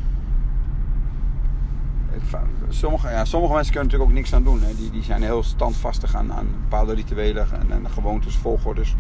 Sommige, 2.69 3.09
ja, 3.09 3.25
sommige 3.25 3.55
mensen 3.55 3.73
kunnen 3.73 3.91
natuurlijk 3.91 4.11
ook 4.11 4.17
niks 4.17 4.35
aan 4.35 4.43
doen. 4.43 4.63
Hè. 4.63 4.75
Die, 4.77 4.91
die 4.91 5.03
zijn 5.03 5.23
heel 5.23 5.43
standvastig 5.43 6.15
aan, 6.15 6.33
aan 6.33 6.47
bepaalde 6.61 6.95
rituelen 6.95 7.47
en, 7.53 7.71
en 7.71 7.91
gewoontes, 7.91 8.37
volgordes. 8.37 8.95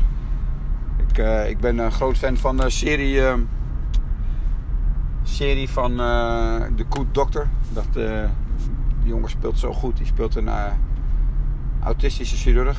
Ik, 1.14 1.20
uh, 1.20 1.48
ik 1.48 1.60
ben 1.60 1.78
een 1.78 1.92
groot 1.92 2.16
fan 2.16 2.36
van 2.36 2.56
de 2.56 2.70
serie, 2.70 3.14
uh, 3.14 3.34
serie 5.22 5.68
van 5.68 5.90
uh, 5.92 6.62
The 6.76 6.84
Good 6.88 7.06
Doctor. 7.12 7.48
Dat, 7.72 7.92
die 7.92 9.08
jongen 9.08 9.30
speelt 9.30 9.58
zo 9.58 9.72
goed. 9.72 9.96
Die 9.96 10.06
speelt 10.06 10.36
een 10.36 10.48
autistische 11.82 12.36
chirurg. 12.36 12.78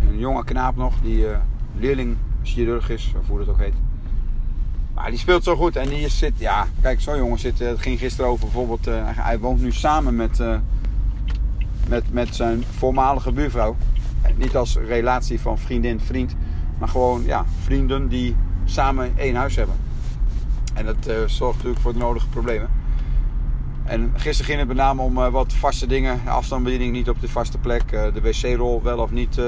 Een 0.00 0.18
jonge 0.18 0.44
knaap 0.44 0.76
nog, 0.76 0.94
die 1.02 1.26
leerling 1.74 2.16
chirurg 2.42 2.90
is, 2.90 3.12
of 3.18 3.28
hoe 3.28 3.38
dat 3.38 3.48
ook 3.48 3.58
heet. 3.58 3.74
Maar 4.94 5.10
die 5.10 5.18
speelt 5.18 5.44
zo 5.44 5.56
goed 5.56 5.76
en 5.76 5.88
die 5.88 6.08
zit, 6.08 6.38
ja, 6.38 6.66
kijk, 6.80 7.00
zo'n 7.00 7.16
jongen 7.16 7.38
zit, 7.38 7.58
het 7.58 7.82
ging 7.82 7.98
gisteren 7.98 8.30
over 8.30 8.44
bijvoorbeeld, 8.44 8.88
hij 9.04 9.38
woont 9.38 9.60
nu 9.60 9.72
samen 9.72 10.16
met, 10.16 10.42
met, 11.88 12.12
met 12.12 12.34
zijn 12.34 12.64
voormalige 12.64 13.32
buurvrouw. 13.32 13.76
Niet 14.36 14.56
als 14.56 14.76
relatie 14.76 15.40
van 15.40 15.58
vriendin-vriend, 15.58 16.34
maar 16.80 16.88
gewoon, 16.88 17.22
ja, 17.24 17.44
vrienden 17.62 18.08
die 18.08 18.36
samen 18.64 19.12
één 19.16 19.34
huis 19.34 19.56
hebben. 19.56 19.74
En 20.74 20.84
dat 20.84 21.08
uh, 21.08 21.14
zorgt 21.26 21.56
natuurlijk 21.56 21.82
voor 21.82 21.92
de 21.92 21.98
nodige 21.98 22.28
problemen. 22.28 22.68
En 23.84 24.12
gisteren 24.14 24.44
ging 24.44 24.58
het 24.58 24.68
met 24.68 24.76
name 24.76 25.02
om 25.02 25.14
wat 25.14 25.52
vaste 25.52 25.86
dingen. 25.86 26.20
Afstandsbediening 26.26 26.92
niet 26.92 27.08
op 27.08 27.20
de 27.20 27.28
vaste 27.28 27.58
plek. 27.58 27.88
de 27.88 28.20
wc-rol 28.22 28.82
wel 28.82 28.98
of 28.98 29.10
niet 29.10 29.40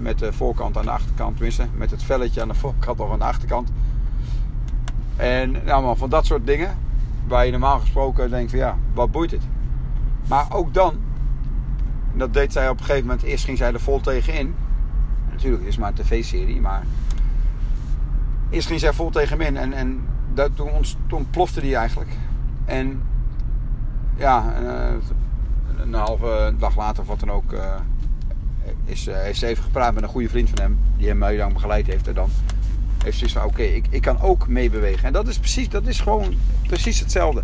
met 0.00 0.18
de 0.18 0.32
voorkant 0.32 0.76
aan 0.76 0.84
de 0.84 0.90
achterkant. 0.90 1.34
Tenminste, 1.34 1.66
met 1.74 1.90
het 1.90 2.02
velletje 2.02 2.40
aan 2.40 2.48
de 2.48 2.54
voorkant 2.54 3.00
of 3.00 3.10
aan 3.10 3.18
de 3.18 3.24
achterkant. 3.24 3.70
En 5.16 5.68
allemaal 5.68 5.96
van 5.96 6.10
dat 6.10 6.26
soort 6.26 6.46
dingen. 6.46 6.78
Waar 7.26 7.44
je 7.44 7.50
normaal 7.50 7.78
gesproken 7.78 8.30
denkt 8.30 8.50
van 8.50 8.58
ja, 8.58 8.76
wat 8.94 9.10
boeit 9.10 9.30
het? 9.30 9.42
Maar 10.28 10.46
ook 10.50 10.74
dan, 10.74 10.94
dat 12.14 12.32
deed 12.32 12.52
zij 12.52 12.68
op 12.68 12.78
een 12.78 12.84
gegeven 12.84 13.06
moment, 13.06 13.22
eerst 13.22 13.44
ging 13.44 13.58
zij 13.58 13.72
er 13.72 13.80
vol 13.80 14.00
tegenin. 14.00 14.54
Natuurlijk, 15.38 15.64
het 15.64 15.72
is 15.72 15.78
maar 15.78 15.88
een 15.88 16.04
tv-serie, 16.04 16.60
maar 16.60 16.82
eerst 18.50 18.66
ging 18.66 18.80
zij 18.80 18.92
vol 18.92 19.10
tegen 19.10 19.38
hem 19.38 19.46
in 19.46 19.56
en, 19.56 19.72
en 19.72 20.00
dat, 20.34 20.50
toen, 20.56 20.70
ontplofte 21.10 21.60
die 21.60 21.76
eigenlijk. 21.76 22.10
En 22.64 23.02
ja, 24.16 24.54
uh, 24.62 24.94
een 25.76 25.94
halve 25.94 26.54
dag 26.58 26.76
later 26.76 27.02
of 27.02 27.08
wat 27.08 27.20
dan 27.20 27.30
ook, 27.30 27.52
uh, 27.52 27.74
is, 28.84 29.08
uh, 29.08 29.14
heeft 29.16 29.38
ze 29.38 29.46
even 29.46 29.64
gepraat 29.64 29.94
met 29.94 30.02
een 30.02 30.08
goede 30.08 30.28
vriend 30.28 30.48
van 30.50 30.58
hem, 30.60 30.78
die 30.96 31.08
hem 31.08 31.24
lang 31.24 31.52
begeleid 31.52 31.86
heeft. 31.86 32.08
En 32.08 32.14
dan 32.14 32.30
heeft 33.04 33.16
zoiets 33.18 33.36
van: 33.36 33.46
oké, 33.46 33.62
ik, 33.62 33.86
ik 33.90 34.02
kan 34.02 34.20
ook 34.20 34.48
meebewegen. 34.48 35.04
En 35.04 35.12
dat 35.12 35.28
is 35.28 35.38
precies, 35.38 35.68
dat 35.68 35.86
is 35.86 36.00
gewoon 36.00 36.34
precies 36.66 37.00
hetzelfde. 37.00 37.42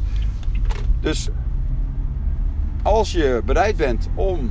Dus 1.01 1.29
als 2.83 3.13
je 3.13 3.43
bereid 3.45 3.77
bent 3.77 4.09
om 4.15 4.51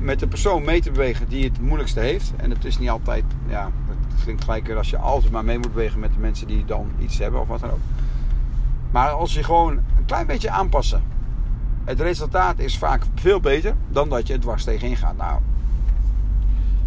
met 0.00 0.20
de 0.20 0.26
persoon 0.26 0.64
mee 0.64 0.80
te 0.80 0.90
bewegen 0.90 1.28
die 1.28 1.44
het 1.44 1.60
moeilijkste 1.60 2.00
heeft, 2.00 2.32
en 2.36 2.50
het 2.50 2.64
is 2.64 2.78
niet 2.78 2.90
altijd, 2.90 3.24
ja, 3.48 3.70
het 3.88 4.22
klinkt 4.22 4.44
gelijk 4.44 4.70
als 4.70 4.90
je 4.90 4.98
altijd 4.98 5.32
maar 5.32 5.44
mee 5.44 5.58
moet 5.58 5.72
bewegen 5.72 6.00
met 6.00 6.12
de 6.12 6.18
mensen 6.18 6.46
die 6.46 6.64
dan 6.64 6.90
iets 6.98 7.18
hebben 7.18 7.40
of 7.40 7.48
wat 7.48 7.60
dan 7.60 7.70
ook. 7.70 7.80
Maar 8.90 9.10
als 9.10 9.34
je 9.34 9.44
gewoon 9.44 9.72
een 9.72 10.04
klein 10.06 10.26
beetje 10.26 10.50
aanpassen, 10.50 11.02
het 11.84 12.00
resultaat 12.00 12.58
is 12.58 12.78
vaak 12.78 13.02
veel 13.14 13.40
beter 13.40 13.74
dan 13.88 14.08
dat 14.08 14.26
je 14.26 14.32
het 14.32 14.42
dwars 14.42 14.64
tegenin 14.64 14.96
gaat. 14.96 15.16
Nou, 15.16 15.40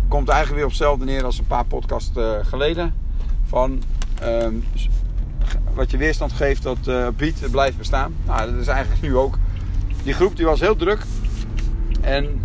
komt 0.08 0.30
eigenlijk 0.30 0.56
weer 0.56 0.65
op 0.65 0.69
hetzelfde 0.69 1.06
neer 1.06 1.24
als 1.24 1.39
een 1.39 1.47
paar 1.47 1.65
podcasts 1.65 2.17
uh, 2.17 2.32
geleden. 2.41 2.93
Van 3.47 3.84
uh, 4.24 4.47
wat 5.74 5.91
je 5.91 5.97
weerstand 5.97 6.32
geeft, 6.32 6.63
dat 6.63 6.78
uh, 6.88 7.08
biedt, 7.15 7.52
blijft 7.52 7.78
bestaan. 7.78 8.13
Nou, 8.26 8.52
dat 8.52 8.62
is 8.62 8.67
eigenlijk 8.67 9.02
nu 9.02 9.15
ook. 9.15 9.38
Die 10.04 10.13
groep 10.13 10.36
die 10.36 10.45
was 10.45 10.60
heel 10.60 10.76
druk. 10.76 11.04
En 12.02 12.41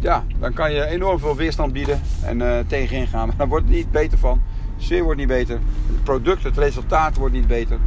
ja, 0.00 0.24
dan 0.38 0.52
kan 0.52 0.72
je 0.72 0.86
enorm 0.86 1.18
veel 1.18 1.36
weerstand 1.36 1.72
bieden 1.72 2.00
en 2.22 2.40
uh, 2.40 2.58
tegenin 2.66 3.06
gaan. 3.06 3.26
Maar 3.28 3.36
dan 3.36 3.48
wordt 3.48 3.66
het 3.66 3.74
niet 3.74 3.90
beter 3.90 4.18
van. 4.18 4.40
De 4.76 4.82
sfeer 4.82 5.02
wordt 5.02 5.18
niet 5.18 5.28
beter. 5.28 5.58
Het 5.86 6.02
product, 6.02 6.42
het 6.42 6.58
resultaat 6.58 7.16
wordt 7.16 7.34
niet 7.34 7.46
beter. 7.46 7.78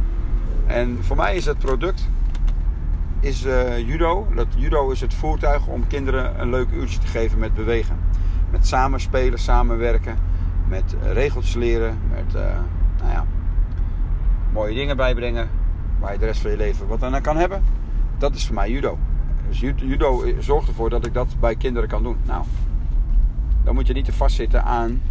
En 0.66 0.98
voor 1.00 1.16
mij 1.16 1.36
is 1.36 1.44
het 1.46 1.58
product 1.58 2.08
is, 3.20 3.42
judo. 3.86 4.26
Dat 4.34 4.46
judo 4.56 4.90
is 4.90 5.00
het 5.00 5.14
voertuig 5.14 5.66
om 5.66 5.86
kinderen 5.86 6.40
een 6.40 6.50
leuk 6.50 6.70
uurtje 6.70 6.98
te 6.98 7.06
geven 7.06 7.38
met 7.38 7.54
bewegen 7.54 7.96
met 8.50 8.66
samenspelen, 8.66 9.38
samenwerken. 9.38 10.16
met 10.68 10.96
regeltjes 11.12 11.54
leren, 11.54 11.98
met 12.10 12.32
nou 12.98 13.12
ja, 13.12 13.26
mooie 14.52 14.74
dingen 14.74 14.96
bijbrengen, 14.96 15.48
waar 15.98 16.12
je 16.12 16.18
de 16.18 16.24
rest 16.24 16.40
van 16.40 16.50
je 16.50 16.56
leven 16.56 16.86
wat 16.86 17.02
aan 17.02 17.20
kan 17.20 17.36
hebben. 17.36 17.62
Dat 18.18 18.34
is 18.34 18.46
voor 18.46 18.54
mij 18.54 18.70
judo. 18.70 18.98
Dus 19.50 19.60
judo 19.60 20.24
zorgt 20.38 20.68
ervoor 20.68 20.90
dat 20.90 21.06
ik 21.06 21.14
dat 21.14 21.34
bij 21.40 21.56
kinderen 21.56 21.88
kan 21.88 22.02
doen. 22.02 22.16
Nou, 22.26 22.44
dan 23.64 23.74
moet 23.74 23.86
je 23.86 23.92
niet 23.92 24.04
te 24.04 24.12
vastzitten 24.12 24.64
aan 24.64 25.02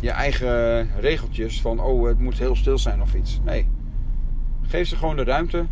je 0.00 0.10
eigen 0.10 0.88
regeltjes 1.00 1.60
van 1.60 1.80
oh 1.80 2.06
het 2.06 2.18
moet 2.18 2.38
heel 2.38 2.56
stil 2.56 2.78
zijn 2.78 3.02
of 3.02 3.14
iets. 3.14 3.40
Nee. 3.44 3.68
Geef 4.62 4.88
ze 4.88 4.96
gewoon 4.96 5.16
de 5.16 5.24
ruimte 5.24 5.66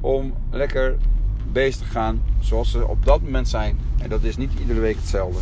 om 0.00 0.34
lekker 0.50 0.96
bezig 1.52 1.86
te 1.86 1.92
gaan 1.92 2.22
zoals 2.40 2.70
ze 2.70 2.86
op 2.86 3.04
dat 3.04 3.22
moment 3.22 3.48
zijn. 3.48 3.78
En 3.98 4.08
dat 4.08 4.22
is 4.22 4.36
niet 4.36 4.52
iedere 4.60 4.80
week 4.80 4.96
hetzelfde. 4.96 5.40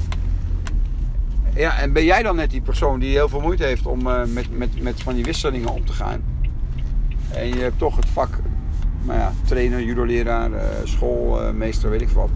Ja, 1.54 1.78
en 1.78 1.92
ben 1.92 2.04
jij 2.04 2.22
dan 2.22 2.36
net 2.36 2.50
die 2.50 2.60
persoon 2.60 3.00
die 3.00 3.10
heel 3.10 3.28
veel 3.28 3.40
moeite 3.40 3.64
heeft 3.64 3.86
om 3.86 4.06
uh, 4.06 4.24
met, 4.24 4.58
met, 4.58 4.82
met 4.82 5.02
van 5.02 5.14
die 5.14 5.24
wisselingen 5.24 5.68
om 5.68 5.84
te 5.84 5.92
gaan? 5.92 6.22
En 7.32 7.48
je 7.48 7.58
hebt 7.58 7.78
toch 7.78 7.96
het 7.96 8.06
vak 8.06 8.38
nou 9.02 9.18
ja, 9.18 9.32
trainer, 9.44 9.82
judo-leraar, 9.82 10.50
uh, 10.50 10.60
schoolmeester, 10.84 11.90
weet 11.90 12.00
ik 12.00 12.08
wat. 12.08 12.30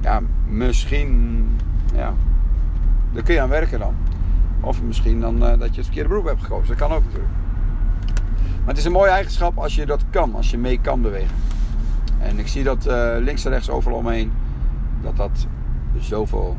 Ja, 0.00 0.20
misschien, 0.48 1.46
ja, 1.94 2.14
daar 3.12 3.22
kun 3.22 3.34
je 3.34 3.40
aan 3.40 3.48
werken 3.48 3.78
dan. 3.78 3.94
Of 4.60 4.82
misschien 4.82 5.20
dan 5.20 5.36
uh, 5.36 5.48
dat 5.58 5.68
je 5.68 5.76
het 5.76 5.84
verkeerde 5.84 6.08
beroep 6.08 6.26
hebt 6.26 6.42
gekozen. 6.42 6.68
Dat 6.68 6.76
kan 6.76 6.92
ook 6.92 7.04
natuurlijk. 7.04 7.32
Maar 8.58 8.68
het 8.68 8.78
is 8.78 8.84
een 8.84 8.92
mooie 8.92 9.10
eigenschap 9.10 9.58
als 9.58 9.74
je 9.74 9.86
dat 9.86 10.04
kan, 10.10 10.34
als 10.34 10.50
je 10.50 10.58
mee 10.58 10.80
kan 10.80 11.02
bewegen. 11.02 11.36
En 12.18 12.38
ik 12.38 12.48
zie 12.48 12.64
dat 12.64 12.84
links 13.18 13.44
en 13.44 13.50
rechts 13.50 13.70
overal 13.70 13.98
omheen, 13.98 14.32
dat 15.02 15.16
dat 15.16 15.46
zoveel 15.98 16.56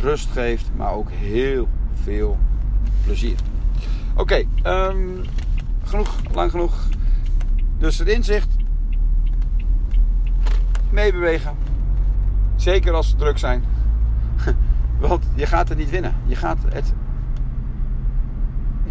rust 0.00 0.30
geeft, 0.30 0.70
maar 0.76 0.92
ook 0.92 1.10
heel 1.10 1.68
veel 2.02 2.38
plezier. 3.04 3.36
Oké, 4.16 4.44
ehm, 4.62 4.96
genoeg, 5.84 6.16
lang 6.32 6.50
genoeg. 6.50 6.88
Dus 7.78 7.98
het 7.98 8.08
inzicht, 8.08 8.48
meebewegen. 10.90 11.54
Zeker 12.56 12.92
als 12.92 13.08
ze 13.08 13.16
druk 13.16 13.38
zijn. 13.38 13.64
Want 15.00 15.24
je 15.34 15.46
gaat 15.46 15.68
het 15.68 15.78
niet 15.78 15.90
winnen. 15.90 16.14
Je 16.26 16.36
gaat 16.36 16.58
het. 16.68 16.92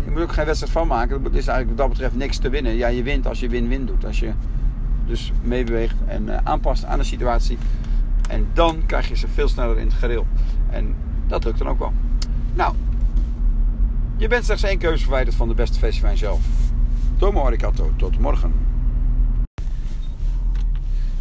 Je 0.06 0.12
moet 0.12 0.22
ook 0.22 0.34
geen 0.34 0.46
wedstrijd 0.46 0.74
van 0.74 0.88
maken. 0.88 1.24
Het 1.24 1.36
is 1.36 1.48
eigenlijk 1.48 1.68
wat 1.68 1.78
dat 1.78 1.90
betreft 1.90 2.16
niks 2.16 2.38
te 2.38 2.50
winnen. 2.50 2.76
Ja, 2.76 2.88
je 2.88 3.04
wint 3.04 3.28
als 3.28 3.40
je 3.40 3.50
win-win 3.50 3.86
doet. 3.86 4.06
Als 4.06 4.20
je 4.20 4.34
dus 5.06 5.32
meebeweegt 5.42 5.96
en 6.06 6.24
uh, 6.24 6.38
aanpast 6.44 6.86
aan 6.86 7.00
de 7.00 7.06
situatie. 7.06 7.58
En 8.30 8.48
dan 8.54 8.86
krijg 8.86 9.08
je 9.08 9.16
ze 9.16 9.28
veel 9.28 9.48
sneller 9.48 9.78
in 9.78 9.86
het 9.86 9.96
gereel. 9.96 10.28
En 10.70 10.96
dat 11.28 11.44
lukt 11.44 11.58
dan 11.58 11.68
ook 11.68 11.80
wel. 11.80 11.94
Nou, 12.54 12.76
je 14.18 14.28
bent 14.28 14.46
slechts 14.46 14.64
één 14.64 14.78
keuze 14.78 15.02
verwijderd 15.02 15.36
van 15.36 15.48
de 15.48 15.54
beste 15.54 15.80
festival 15.80 16.18
zelf. 16.18 16.40
Tomo 17.18 17.46
arigato. 17.46 17.92
Tot 17.96 18.20
morgen. 18.20 18.65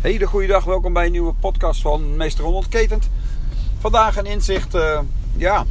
Hele 0.05 0.27
goede 0.27 0.47
dag, 0.47 0.65
welkom 0.65 0.93
bij 0.93 1.07
een 1.07 1.13
nieuwe 1.13 1.33
podcast 1.33 1.83
van 1.83 2.17
Meester 2.17 2.45
Onontketend. 2.45 3.11
Vandaag 3.79 4.17
een 4.17 4.27
inzicht, 4.27 4.75
uh, 4.75 4.99
ja, 5.37 5.65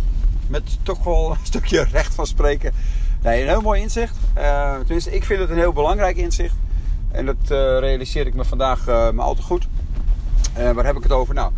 met 0.48 0.78
toch 0.84 1.04
wel 1.04 1.32
een 1.32 1.46
stukje 1.52 1.84
recht 1.84 2.14
van 2.14 2.28
spreken. 2.28 2.74
Een 3.22 3.32
heel 3.32 3.62
mooi 3.62 3.82
inzicht. 3.82 4.18
Uh, 4.38 4.76
tenminste, 4.76 5.16
ik 5.16 5.24
vind 5.24 5.40
het 5.40 5.50
een 5.50 5.58
heel 5.58 5.74
belangrijk 5.74 6.18
inzicht. 6.18 6.56
En 7.12 7.26
dat 7.26 7.36
uh, 7.42 7.48
realiseer 7.80 8.28
ik 8.28 8.34
me 8.34 8.46
vandaag 8.46 8.86
maar 8.86 9.26
al 9.26 9.36
te 9.36 9.42
goed. 9.42 9.68
waar 10.74 10.86
heb 10.86 10.96
ik 10.96 11.04
het 11.04 11.12
over? 11.12 11.34
Nou, 11.34 11.52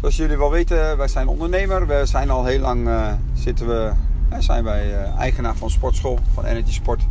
zoals 0.00 0.16
jullie 0.16 0.36
wel 0.36 0.50
weten, 0.50 0.96
wij 0.96 1.08
zijn 1.08 1.28
ondernemer. 1.28 1.86
We 1.86 2.06
zijn 2.06 2.30
al 2.30 2.44
heel 2.44 2.60
lang, 2.60 2.88
zitten 3.34 3.66
we, 3.66 3.92
zijn 4.38 4.64
wij 4.64 4.94
eigenaar 5.18 5.56
van 5.56 5.70
sportschool, 5.70 6.18
van 6.32 6.44
Energy 6.44 6.72
Sport. 6.72 7.02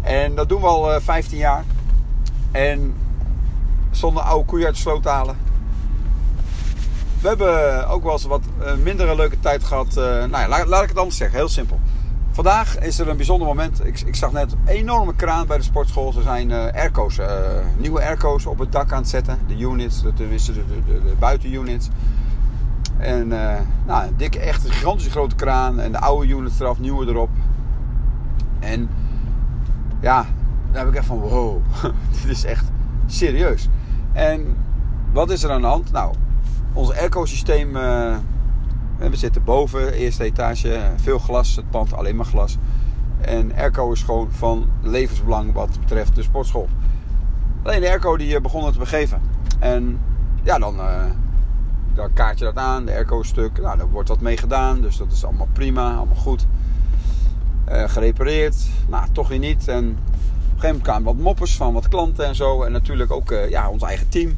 En 0.00 0.34
dat 0.34 0.48
doen 0.48 0.60
we 0.60 0.66
al 0.66 1.00
15 1.00 1.38
jaar. 1.38 1.64
En 2.50 2.94
zonder 3.90 4.22
oude 4.22 4.44
koeien 4.44 4.66
uit 4.66 4.74
de 4.74 4.80
sloot 4.80 5.02
te 5.02 5.08
halen. 5.08 5.36
We 7.20 7.28
hebben 7.28 7.88
ook 7.88 8.02
wel 8.02 8.12
eens 8.12 8.24
wat 8.24 8.42
uh, 8.60 8.74
minder 8.74 9.16
leuke 9.16 9.40
tijd 9.40 9.64
gehad. 9.64 9.86
Uh, 9.88 10.04
nou 10.04 10.30
ja, 10.30 10.48
laat, 10.48 10.66
laat, 10.66 10.82
ik 10.82 10.88
het 10.88 10.98
anders 10.98 11.16
zeggen, 11.16 11.38
heel 11.38 11.48
simpel. 11.48 11.80
Vandaag 12.30 12.78
is 12.78 12.98
er 12.98 13.08
een 13.08 13.16
bijzonder 13.16 13.46
moment. 13.46 13.84
Ik, 13.84 14.00
ik 14.00 14.14
zag 14.14 14.32
net 14.32 14.52
een 14.52 14.58
enorme 14.66 15.14
kraan 15.14 15.46
bij 15.46 15.56
de 15.56 15.62
sportschool. 15.62 16.12
Er 16.16 16.22
zijn 16.22 16.50
uh, 16.50 16.66
airco's, 16.72 17.18
nieuwe 17.76 18.02
airco's 18.02 18.46
op 18.46 18.58
het 18.58 18.72
dak 18.72 18.92
aan 18.92 18.98
het 18.98 19.08
zetten. 19.08 19.38
De 19.46 19.58
units, 19.58 20.02
de, 20.02 20.12
de, 20.14 20.26
de, 20.26 20.82
de 20.86 21.14
buitenunits. 21.18 21.88
En 22.98 23.28
nou, 23.86 24.06
een 24.06 24.16
dikke, 24.16 24.38
echt 24.38 24.70
gigantische 24.70 25.10
grote 25.10 25.34
kraan. 25.34 25.80
En 25.80 25.92
de 25.92 25.98
oude 25.98 26.28
units 26.28 26.60
eraf, 26.60 26.78
nieuwe 26.78 27.06
erop. 27.06 27.30
En 28.58 28.88
ja, 30.00 30.26
daar 30.70 30.80
heb 30.80 30.88
ik 30.88 30.98
echt 30.98 31.06
van 31.06 31.18
wow, 31.18 31.62
dit 32.22 32.30
is 32.30 32.44
echt 32.44 32.64
serieus. 33.06 33.68
En 34.18 34.56
wat 35.12 35.30
is 35.30 35.42
er 35.42 35.50
aan 35.50 35.60
de 35.60 35.66
hand? 35.66 35.92
Nou, 35.92 36.14
ons 36.72 36.92
ecosysteem. 36.92 37.76
Uh, 37.76 38.16
we 38.98 39.16
zitten 39.16 39.44
boven, 39.44 39.92
eerste 39.92 40.24
etage, 40.24 40.80
veel 40.96 41.18
glas, 41.18 41.56
het 41.56 41.70
pand 41.70 41.92
alleen 41.92 42.16
maar 42.16 42.26
glas. 42.26 42.58
En 43.20 43.54
airco 43.54 43.92
is 43.92 44.02
gewoon 44.02 44.28
van 44.30 44.68
levensbelang 44.82 45.52
wat 45.52 45.80
betreft 45.80 46.14
de 46.14 46.22
sportschool. 46.22 46.68
Alleen 47.62 47.80
de 47.80 47.88
airco 47.88 48.16
die 48.16 48.36
eh, 48.36 48.42
begonnen 48.42 48.72
te 48.72 48.78
begeven. 48.78 49.20
En 49.58 50.00
ja, 50.42 50.58
dan, 50.58 50.76
uh, 50.76 51.04
dan 51.94 52.12
kaart 52.12 52.38
je 52.38 52.44
dat 52.44 52.56
aan, 52.56 52.84
de 52.84 52.92
airco 52.92 53.22
stuk. 53.22 53.60
Nou, 53.60 53.78
daar 53.78 53.90
wordt 53.90 54.08
wat 54.08 54.20
mee 54.20 54.36
gedaan, 54.36 54.80
dus 54.80 54.96
dat 54.96 55.12
is 55.12 55.24
allemaal 55.24 55.48
prima, 55.52 55.94
allemaal 55.94 56.16
goed. 56.16 56.46
Gerepareerd, 57.66 58.56
nou 58.88 59.06
toch 59.12 59.28
weer 59.28 59.38
niet. 59.38 59.68
En 59.68 59.98
gegeven 60.58 61.02
wat 61.02 61.16
moppers 61.16 61.56
van 61.56 61.72
wat 61.72 61.88
klanten 61.88 62.26
en 62.26 62.34
zo. 62.34 62.62
En 62.62 62.72
natuurlijk 62.72 63.10
ook 63.10 63.30
uh, 63.30 63.50
ja, 63.50 63.70
ons 63.70 63.82
eigen 63.82 64.08
team. 64.08 64.36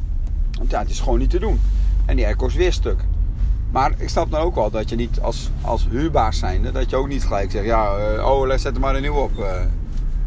Want 0.58 0.70
ja, 0.70 0.78
het 0.78 0.90
is 0.90 1.00
gewoon 1.00 1.18
niet 1.18 1.30
te 1.30 1.38
doen. 1.38 1.60
En 2.06 2.16
die 2.16 2.24
airco 2.24 2.46
is 2.46 2.54
weer 2.54 2.72
stuk. 2.72 3.04
Maar 3.70 3.92
ik 3.96 4.08
snap 4.08 4.30
dan 4.30 4.40
ook 4.40 4.54
wel 4.54 4.70
dat 4.70 4.88
je 4.88 4.96
niet 4.96 5.20
als, 5.20 5.50
als 5.60 5.86
huurbaas 5.90 6.38
zijnde, 6.38 6.72
dat 6.72 6.90
je 6.90 6.96
ook 6.96 7.08
niet 7.08 7.24
gelijk 7.24 7.50
zegt, 7.50 7.64
ja, 7.64 8.14
uh, 8.16 8.26
oh, 8.26 8.50
zet 8.56 8.74
er 8.74 8.80
maar 8.80 8.94
een 8.94 9.02
nieuw 9.02 9.14
op. 9.14 9.38
Uh, 9.38 9.46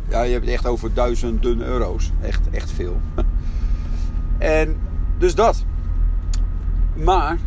ja, 0.09 0.21
je 0.21 0.31
hebt 0.31 0.45
het 0.45 0.53
echt 0.53 0.67
over 0.67 0.93
duizenden 0.93 1.61
euro's. 1.61 2.11
Echt, 2.21 2.49
echt 2.49 2.71
veel. 2.71 3.01
en 4.37 4.77
dus 5.17 5.35
dat. 5.35 5.63
Maar 6.93 7.37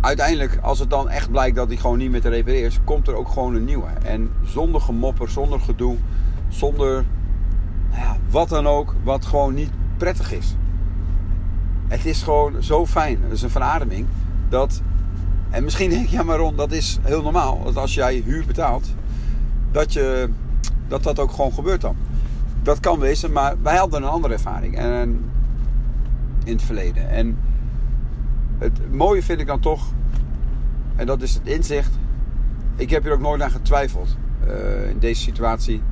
uiteindelijk, 0.00 0.58
als 0.62 0.78
het 0.78 0.90
dan 0.90 1.08
echt 1.08 1.30
blijkt 1.30 1.56
dat 1.56 1.68
die 1.68 1.78
gewoon 1.78 1.98
niet 1.98 2.10
meer 2.10 2.20
te 2.20 2.28
repareren 2.28 2.68
is, 2.68 2.78
komt 2.84 3.08
er 3.08 3.14
ook 3.14 3.28
gewoon 3.28 3.54
een 3.54 3.64
nieuwe. 3.64 3.88
En 4.02 4.30
zonder 4.44 4.80
gemopper, 4.80 5.30
zonder 5.30 5.60
gedoe, 5.60 5.96
zonder 6.48 7.04
ja, 7.90 8.16
wat 8.30 8.48
dan 8.48 8.66
ook, 8.66 8.94
wat 9.02 9.26
gewoon 9.26 9.54
niet 9.54 9.70
prettig 9.96 10.32
is. 10.32 10.56
Het 11.88 12.06
is 12.06 12.22
gewoon 12.22 12.62
zo 12.62 12.86
fijn, 12.86 13.22
het 13.22 13.32
is 13.32 13.42
een 13.42 13.50
verademing, 13.50 14.06
dat... 14.48 14.82
En 15.50 15.64
misschien 15.64 15.90
denk 15.90 16.06
je, 16.06 16.16
ja 16.16 16.22
maar 16.22 16.38
Ron, 16.38 16.56
dat 16.56 16.72
is 16.72 16.98
heel 17.02 17.22
normaal. 17.22 17.62
Dat 17.64 17.76
als 17.76 17.94
jij 17.94 18.14
huur 18.14 18.44
betaalt, 18.46 18.94
dat, 19.70 19.92
je, 19.92 20.30
dat 20.88 21.02
dat 21.02 21.18
ook 21.18 21.30
gewoon 21.30 21.52
gebeurt 21.52 21.80
dan. 21.80 21.96
Dat 22.62 22.80
kan 22.80 22.98
wezen, 22.98 23.32
maar 23.32 23.54
wij 23.62 23.76
hadden 23.76 24.02
een 24.02 24.08
andere 24.08 24.34
ervaring 24.34 24.76
en, 24.76 25.30
in 26.44 26.52
het 26.52 26.62
verleden. 26.62 27.10
En 27.10 27.38
het 28.58 28.92
mooie 28.92 29.22
vind 29.22 29.40
ik 29.40 29.46
dan 29.46 29.60
toch, 29.60 29.92
en 30.96 31.06
dat 31.06 31.22
is 31.22 31.34
het 31.34 31.46
inzicht. 31.46 31.98
Ik 32.76 32.90
heb 32.90 33.02
hier 33.02 33.12
ook 33.12 33.20
nooit 33.20 33.42
aan 33.42 33.50
getwijfeld 33.50 34.16
uh, 34.46 34.90
in 34.90 34.98
deze 34.98 35.22
situatie 35.22 35.82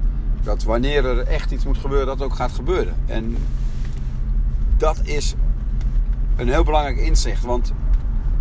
dat 0.47 0.63
wanneer 0.63 1.05
er 1.05 1.27
echt 1.27 1.51
iets 1.51 1.65
moet 1.65 1.79
gebeuren, 1.79 2.07
dat 2.07 2.23
ook 2.23 2.35
gaat 2.35 2.53
gebeuren. 2.53 2.95
En 3.07 3.37
dat 4.77 5.01
is 5.03 5.35
een 6.37 6.49
heel 6.49 6.65
belangrijk 6.65 6.97
inzicht. 6.99 7.45
Want 7.45 7.73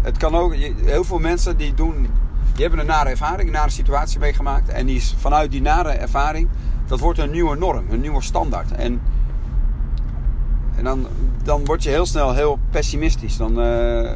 het 0.01 0.17
kan 0.17 0.35
ook, 0.35 0.55
heel 0.85 1.03
veel 1.03 1.19
mensen 1.19 1.57
die 1.57 1.73
doen, 1.73 2.07
die 2.53 2.61
hebben 2.61 2.79
een 2.79 2.85
nare 2.85 3.09
ervaring, 3.09 3.47
een 3.47 3.55
nare 3.55 3.69
situatie 3.69 4.19
meegemaakt. 4.19 4.69
En 4.69 4.85
die 4.85 4.95
is 4.95 5.15
vanuit 5.17 5.51
die 5.51 5.61
nare 5.61 5.89
ervaring, 5.89 6.47
dat 6.85 6.99
wordt 6.99 7.19
een 7.19 7.31
nieuwe 7.31 7.55
norm, 7.57 7.85
een 7.89 8.01
nieuwe 8.01 8.21
standaard. 8.21 8.71
En, 8.71 9.01
en 10.75 10.83
dan, 10.83 11.07
dan 11.43 11.65
word 11.65 11.83
je 11.83 11.89
heel 11.89 12.05
snel 12.05 12.33
heel 12.33 12.59
pessimistisch. 12.69 13.37
Dan, 13.37 13.59
uh, 13.59 14.11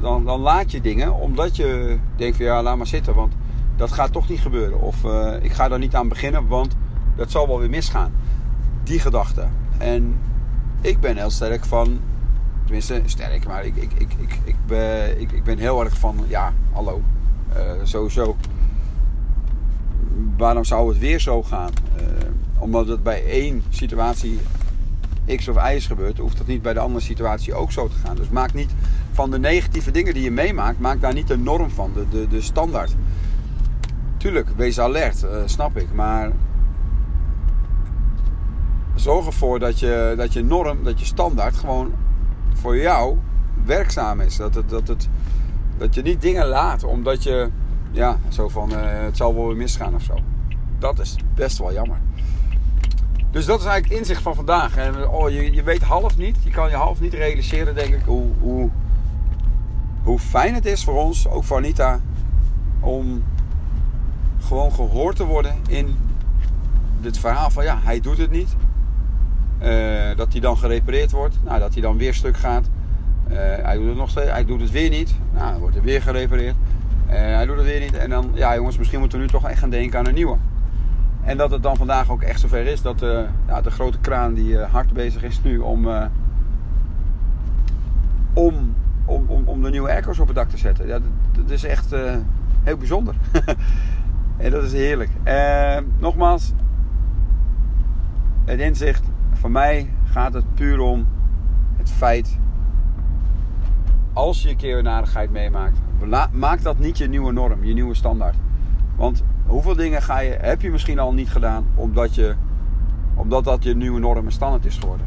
dan, 0.00 0.24
dan 0.24 0.40
laat 0.40 0.70
je 0.70 0.80
dingen 0.80 1.14
omdat 1.14 1.56
je 1.56 1.98
denkt 2.16 2.36
van 2.36 2.46
ja, 2.46 2.62
laat 2.62 2.76
maar 2.76 2.86
zitten. 2.86 3.14
Want 3.14 3.34
dat 3.76 3.92
gaat 3.92 4.12
toch 4.12 4.28
niet 4.28 4.40
gebeuren. 4.40 4.80
Of 4.80 5.04
uh, 5.04 5.34
ik 5.40 5.52
ga 5.52 5.68
daar 5.68 5.78
niet 5.78 5.94
aan 5.94 6.08
beginnen, 6.08 6.46
want 6.46 6.76
dat 7.16 7.30
zal 7.30 7.46
wel 7.46 7.58
weer 7.58 7.70
misgaan. 7.70 8.12
Die 8.84 8.98
gedachte. 8.98 9.46
En 9.78 10.18
ik 10.80 11.00
ben 11.00 11.16
heel 11.16 11.30
sterk 11.30 11.64
van, 11.64 12.00
tenminste 12.64 13.02
sterk, 13.04 13.46
maar 13.46 13.64
ik, 13.64 13.76
ik, 13.76 13.92
ik, 13.92 14.12
ik, 14.18 14.38
ik, 14.44 14.56
ben, 14.66 15.20
ik, 15.20 15.32
ik 15.32 15.44
ben 15.44 15.58
heel 15.58 15.84
erg 15.84 15.98
van, 15.98 16.24
ja, 16.28 16.52
hallo, 16.72 17.02
uh, 17.56 17.62
sowieso. 17.82 18.36
Waarom 20.36 20.64
zou 20.64 20.88
het 20.88 20.98
weer 20.98 21.20
zo 21.20 21.42
gaan? 21.42 21.70
Uh, 21.96 22.02
omdat 22.58 22.88
het 22.88 23.02
bij 23.02 23.24
één 23.24 23.62
situatie 23.68 24.40
X 25.36 25.48
of 25.48 25.56
Y 25.70 25.74
is 25.74 25.86
gebeurd, 25.86 26.18
hoeft 26.18 26.38
dat 26.38 26.46
niet 26.46 26.62
bij 26.62 26.72
de 26.72 26.80
andere 26.80 27.04
situatie 27.04 27.54
ook 27.54 27.72
zo 27.72 27.88
te 27.88 27.96
gaan. 28.04 28.16
Dus 28.16 28.28
maak 28.28 28.54
niet 28.54 28.70
van 29.12 29.30
de 29.30 29.38
negatieve 29.38 29.90
dingen 29.90 30.14
die 30.14 30.22
je 30.22 30.30
meemaakt, 30.30 30.78
maak 30.78 31.00
daar 31.00 31.14
niet 31.14 31.28
de 31.28 31.38
norm 31.38 31.70
van, 31.70 31.90
de, 31.94 32.08
de, 32.08 32.28
de 32.28 32.40
standaard. 32.40 32.94
Tuurlijk, 34.16 34.48
wees 34.56 34.80
alert, 34.80 35.22
uh, 35.22 35.30
snap 35.44 35.76
ik. 35.76 35.92
Maar 35.92 36.30
zorg 39.00 39.26
ervoor 39.26 39.58
dat 39.58 39.78
je, 39.78 40.14
dat 40.16 40.32
je 40.32 40.44
norm, 40.44 40.84
dat 40.84 41.00
je 41.00 41.04
standaard 41.06 41.56
gewoon 41.56 41.92
voor 42.52 42.76
jou 42.76 43.18
werkzaam 43.64 44.20
is. 44.20 44.36
Dat, 44.36 44.54
het, 44.54 44.68
dat, 44.68 44.88
het, 44.88 45.08
dat 45.78 45.94
je 45.94 46.02
niet 46.02 46.20
dingen 46.20 46.46
laat 46.46 46.84
omdat 46.84 47.22
je, 47.22 47.50
ja, 47.90 48.18
zo 48.28 48.48
van 48.48 48.72
uh, 48.72 48.78
het 48.82 49.16
zal 49.16 49.34
wel 49.34 49.46
weer 49.46 49.56
misgaan 49.56 49.94
of 49.94 50.02
zo. 50.02 50.14
Dat 50.78 50.98
is 50.98 51.16
best 51.34 51.58
wel 51.58 51.72
jammer. 51.72 51.98
Dus 53.30 53.46
dat 53.46 53.60
is 53.60 53.64
eigenlijk 53.64 53.92
het 53.92 53.98
inzicht 53.98 54.22
van 54.22 54.34
vandaag. 54.34 54.76
En 54.76 55.08
oh, 55.08 55.30
je, 55.30 55.52
je 55.52 55.62
weet 55.62 55.82
half 55.82 56.16
niet, 56.16 56.36
je 56.42 56.50
kan 56.50 56.70
je 56.70 56.76
half 56.76 57.00
niet 57.00 57.14
realiseren, 57.14 57.74
denk 57.74 57.94
ik, 57.94 58.02
hoe, 58.04 58.26
hoe, 58.40 58.70
hoe 60.02 60.18
fijn 60.18 60.54
het 60.54 60.66
is 60.66 60.84
voor 60.84 60.94
ons, 60.94 61.28
ook 61.28 61.44
voor 61.44 61.56
Anita, 61.56 62.00
om 62.80 63.22
gewoon 64.40 64.72
gehoord 64.72 65.16
te 65.16 65.24
worden 65.24 65.54
in 65.68 65.96
dit 67.00 67.18
verhaal 67.18 67.50
van 67.50 67.64
ja, 67.64 67.78
hij 67.82 68.00
doet 68.00 68.18
het 68.18 68.30
niet. 68.30 68.56
Uh, 69.62 70.16
dat 70.16 70.32
hij 70.32 70.40
dan 70.40 70.58
gerepareerd 70.58 71.10
wordt, 71.10 71.38
nou, 71.44 71.58
dat 71.58 71.72
hij 71.72 71.82
dan 71.82 71.96
weer 71.96 72.14
stuk 72.14 72.36
gaat. 72.36 72.70
Uh, 73.30 73.36
hij 73.38 73.76
doet 73.76 73.86
het 73.86 73.96
nog 73.96 74.10
steeds, 74.10 74.30
hij 74.30 74.44
doet 74.44 74.60
het 74.60 74.70
weer 74.70 74.90
niet. 74.90 75.14
Nou, 75.32 75.50
dan 75.50 75.60
wordt 75.60 75.76
er 75.76 75.82
weer 75.82 76.02
gerepareerd. 76.02 76.54
Uh, 77.06 77.14
hij 77.14 77.46
doet 77.46 77.56
het 77.56 77.64
weer 77.64 77.80
niet. 77.80 77.96
En 77.96 78.10
dan, 78.10 78.30
ja 78.34 78.54
jongens, 78.54 78.78
misschien 78.78 79.00
moeten 79.00 79.18
we 79.18 79.24
nu 79.24 79.30
toch 79.30 79.48
echt 79.48 79.58
gaan 79.58 79.70
denken 79.70 79.98
aan 79.98 80.06
een 80.06 80.14
nieuwe. 80.14 80.36
En 81.22 81.36
dat 81.36 81.50
het 81.50 81.62
dan 81.62 81.76
vandaag 81.76 82.10
ook 82.10 82.22
echt 82.22 82.40
zover 82.40 82.66
is 82.66 82.82
dat 82.82 83.00
ja, 83.46 83.60
de 83.60 83.70
grote 83.70 83.98
kraan 83.98 84.34
die 84.34 84.58
hard 84.58 84.92
bezig 84.92 85.22
is 85.22 85.42
nu 85.42 85.58
om, 85.58 85.88
om, 88.32 88.74
om, 89.04 89.24
om, 89.26 89.42
om 89.44 89.62
de 89.62 89.70
nieuwe 89.70 89.90
airco's 89.90 90.18
op 90.18 90.26
het 90.26 90.36
dak 90.36 90.48
te 90.48 90.58
zetten. 90.58 90.86
Ja, 90.86 90.92
dat, 90.92 91.02
dat 91.32 91.50
is 91.50 91.64
echt 91.64 91.94
heel 92.62 92.76
bijzonder. 92.76 93.14
En 94.36 94.50
dat 94.50 94.62
is 94.62 94.72
heerlijk. 94.72 95.10
Nogmaals, 95.98 96.52
het 98.44 98.60
inzicht. 98.60 99.09
Voor 99.40 99.50
mij 99.50 99.90
gaat 100.04 100.34
het 100.34 100.54
puur 100.54 100.80
om 100.80 101.06
het 101.76 101.90
feit. 101.90 102.38
Als 104.12 104.42
je 104.42 104.48
een 104.48 104.56
keer 104.56 104.86
een 104.86 105.30
meemaakt, 105.30 105.78
maak 106.32 106.62
dat 106.62 106.78
niet 106.78 106.98
je 106.98 107.08
nieuwe 107.08 107.32
norm, 107.32 107.64
je 107.64 107.74
nieuwe 107.74 107.94
standaard. 107.94 108.36
Want 108.96 109.24
hoeveel 109.46 109.74
dingen 109.74 110.02
ga 110.02 110.20
je, 110.20 110.30
heb 110.30 110.60
je 110.60 110.70
misschien 110.70 110.98
al 110.98 111.12
niet 111.12 111.30
gedaan 111.30 111.64
omdat, 111.74 112.14
je, 112.14 112.34
omdat 113.14 113.44
dat 113.44 113.62
je 113.62 113.76
nieuwe 113.76 114.00
norm 114.00 114.24
en 114.24 114.32
standaard 114.32 114.64
is 114.64 114.78
geworden. 114.78 115.06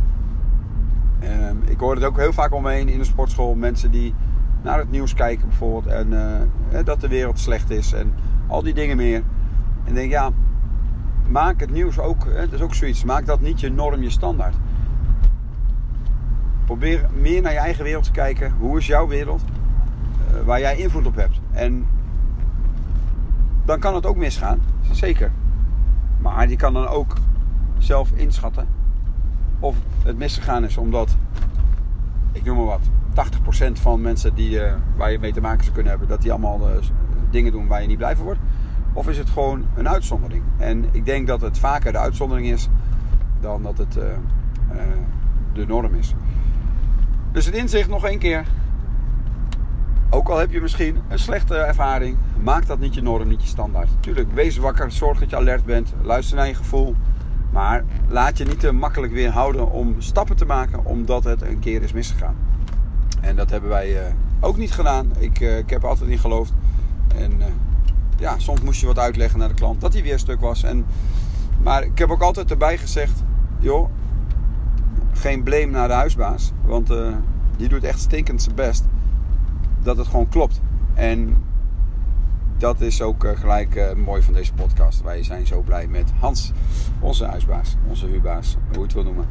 Uh, 1.23 1.29
ik 1.65 1.79
hoor 1.79 1.95
het 1.95 2.03
ook 2.03 2.17
heel 2.17 2.33
vaak 2.33 2.53
omheen 2.53 2.89
in 2.89 2.97
de 2.97 3.03
sportschool. 3.03 3.55
Mensen 3.55 3.91
die 3.91 4.13
naar 4.61 4.77
het 4.77 4.91
nieuws 4.91 5.13
kijken 5.13 5.47
bijvoorbeeld. 5.47 5.85
En 5.85 6.11
uh, 6.71 6.79
dat 6.85 7.01
de 7.01 7.07
wereld 7.07 7.39
slecht 7.39 7.69
is. 7.69 7.93
En 7.93 8.13
al 8.47 8.63
die 8.63 8.73
dingen 8.73 8.97
meer. 8.97 9.23
En 9.83 9.93
denk, 9.93 10.11
ja, 10.11 10.29
maak 11.27 11.59
het 11.59 11.71
nieuws 11.71 11.99
ook, 11.99 12.25
dat 12.35 12.51
is 12.51 12.61
ook 12.61 12.73
zoiets, 12.73 13.03
maak 13.03 13.25
dat 13.25 13.41
niet 13.41 13.59
je 13.59 13.69
norm, 13.69 14.01
je 14.01 14.09
standaard. 14.09 14.55
Probeer 16.65 17.09
meer 17.13 17.41
naar 17.41 17.51
je 17.51 17.57
eigen 17.57 17.83
wereld 17.83 18.03
te 18.03 18.11
kijken. 18.11 18.53
Hoe 18.59 18.77
is 18.77 18.87
jouw 18.87 19.07
wereld? 19.07 19.41
Uh, 20.33 20.41
waar 20.41 20.59
jij 20.59 20.77
invloed 20.77 21.05
op 21.05 21.15
hebt. 21.15 21.39
En 21.51 21.85
dan 23.65 23.79
kan 23.79 23.95
het 23.95 24.05
ook 24.05 24.17
misgaan, 24.17 24.61
zeker. 24.91 25.31
Maar 26.17 26.49
je 26.49 26.55
kan 26.55 26.73
dan 26.73 26.87
ook 26.87 27.17
zelf 27.77 28.11
inschatten 28.11 28.67
of 29.63 29.75
het 30.03 30.17
misgegaan 30.17 30.63
is 30.63 30.77
omdat, 30.77 31.15
ik 32.31 32.43
noem 32.43 32.57
maar 32.57 32.65
wat, 32.65 32.81
80% 33.69 33.71
van 33.71 34.01
mensen 34.01 34.35
die, 34.35 34.49
uh, 34.49 34.73
waar 34.95 35.11
je 35.11 35.19
mee 35.19 35.33
te 35.33 35.41
maken 35.41 35.61
zou 35.61 35.73
kunnen 35.73 35.91
hebben, 35.91 36.09
dat 36.09 36.21
die 36.21 36.31
allemaal 36.31 36.69
uh, 36.69 36.75
dingen 37.29 37.51
doen 37.51 37.67
waar 37.67 37.81
je 37.81 37.87
niet 37.87 37.97
blij 37.97 38.15
van 38.15 38.25
wordt. 38.25 38.39
Of 38.93 39.07
is 39.07 39.17
het 39.17 39.29
gewoon 39.29 39.65
een 39.75 39.89
uitzondering? 39.89 40.43
En 40.57 40.85
ik 40.91 41.05
denk 41.05 41.27
dat 41.27 41.41
het 41.41 41.59
vaker 41.59 41.91
de 41.91 41.97
uitzondering 41.97 42.47
is 42.47 42.69
dan 43.39 43.63
dat 43.63 43.77
het 43.77 43.97
uh, 43.97 44.03
uh, 44.03 44.81
de 45.53 45.65
norm 45.65 45.93
is. 45.93 46.13
Dus 47.31 47.45
het 47.45 47.55
inzicht 47.55 47.89
nog 47.89 48.05
één 48.05 48.19
keer. 48.19 48.45
Ook 50.09 50.29
al 50.29 50.37
heb 50.37 50.51
je 50.51 50.61
misschien 50.61 50.97
een 51.07 51.19
slechte 51.19 51.55
ervaring, 51.55 52.17
maak 52.43 52.67
dat 52.67 52.79
niet 52.79 52.93
je 52.93 53.01
norm, 53.01 53.27
niet 53.27 53.41
je 53.41 53.47
standaard. 53.47 53.89
Tuurlijk, 53.99 54.31
wees 54.33 54.57
wakker, 54.57 54.91
zorg 54.91 55.19
dat 55.19 55.29
je 55.29 55.35
alert 55.35 55.65
bent, 55.65 55.93
luister 56.01 56.37
naar 56.37 56.47
je 56.47 56.55
gevoel. 56.55 56.95
Maar 57.51 57.83
laat 58.07 58.37
je 58.37 58.45
niet 58.45 58.59
te 58.59 58.71
makkelijk 58.71 59.13
weerhouden 59.13 59.71
om 59.71 59.95
stappen 59.97 60.35
te 60.35 60.45
maken 60.45 60.85
omdat 60.85 61.23
het 61.23 61.41
een 61.41 61.59
keer 61.59 61.81
is 61.81 61.93
misgegaan. 61.93 62.35
En 63.21 63.35
dat 63.35 63.49
hebben 63.49 63.69
wij 63.69 63.89
uh, 63.89 64.13
ook 64.39 64.57
niet 64.57 64.71
gedaan. 64.71 65.11
Ik, 65.17 65.39
ik 65.39 65.69
heb 65.69 65.83
er 65.83 65.89
altijd 65.89 66.09
in 66.09 66.17
geloofd. 66.17 66.53
En 67.15 67.41
ja, 68.17 68.39
soms 68.39 68.61
moest 68.61 68.79
je 68.79 68.85
wat 68.85 68.99
uitleggen 68.99 69.39
naar 69.39 69.47
de 69.47 69.53
klant 69.53 69.81
dat 69.81 69.93
hij 69.93 70.03
weer 70.03 70.19
stuk 70.19 70.39
was. 70.39 70.63
En, 70.63 70.85
maar 71.61 71.83
ik 71.83 71.97
heb 71.97 72.09
ook 72.09 72.21
altijd 72.21 72.51
erbij 72.51 72.77
gezegd: 72.77 73.23
joh, 73.59 73.89
geen 75.13 75.43
blame 75.43 75.65
naar 75.65 75.87
de 75.87 75.93
huisbaas. 75.93 76.51
Want 76.65 76.91
uh, 76.91 77.15
die 77.57 77.67
doet 77.67 77.83
echt 77.83 77.99
stinkend 77.99 78.41
zijn 78.41 78.55
best. 78.55 78.85
Dat 79.79 79.97
het 79.97 80.07
gewoon 80.07 80.29
klopt. 80.29 80.61
En 80.93 81.43
dat 82.57 82.81
is 82.81 83.01
ook 83.01 83.23
uh, 83.23 83.31
gelijk 83.35 83.75
uh, 83.75 83.93
mooi 83.93 84.21
van 84.21 84.33
deze 84.33 84.53
podcast. 84.53 85.01
Wij 85.01 85.23
zijn 85.23 85.47
zo 85.47 85.61
blij 85.61 85.87
met 85.87 86.11
Hans, 86.19 86.51
onze 86.99 87.25
huisbaas, 87.25 87.75
onze 87.87 88.05
huurbaas, 88.05 88.57
hoe 88.67 88.77
je 88.77 88.83
het 88.83 88.93
wil 88.93 89.03
noemen. 89.03 89.25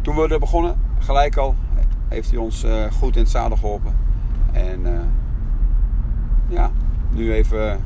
Toen 0.00 0.16
we 0.16 0.28
er 0.28 0.38
begonnen, 0.38 0.80
gelijk 0.98 1.36
al, 1.36 1.54
heeft 2.08 2.30
hij 2.30 2.38
ons 2.38 2.66
goed 2.98 3.16
in 3.16 3.22
het 3.22 3.30
zadel 3.30 3.56
geholpen. 3.56 3.96
En 4.52 4.80
ja, 6.48 6.70
nu 7.10 7.32
even, 7.32 7.80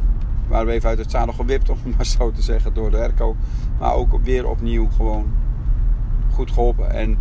waren 0.49 0.67
we 0.67 0.73
even 0.73 0.89
uit 0.89 0.99
het 0.99 1.11
zadel 1.11 1.35
gewipt, 1.35 1.71
om 1.71 1.79
maar 1.97 2.07
zo 2.07 2.31
te 2.31 2.43
zeggen, 2.43 2.75
door 2.75 2.91
de 2.91 2.97
airco. 2.97 3.37
Maar 3.79 3.95
ook 3.95 4.19
weer 4.23 4.49
opnieuw 4.49 4.89
gewoon 4.97 5.33
goed 6.33 6.51
geholpen. 6.51 6.91
En 6.91 7.19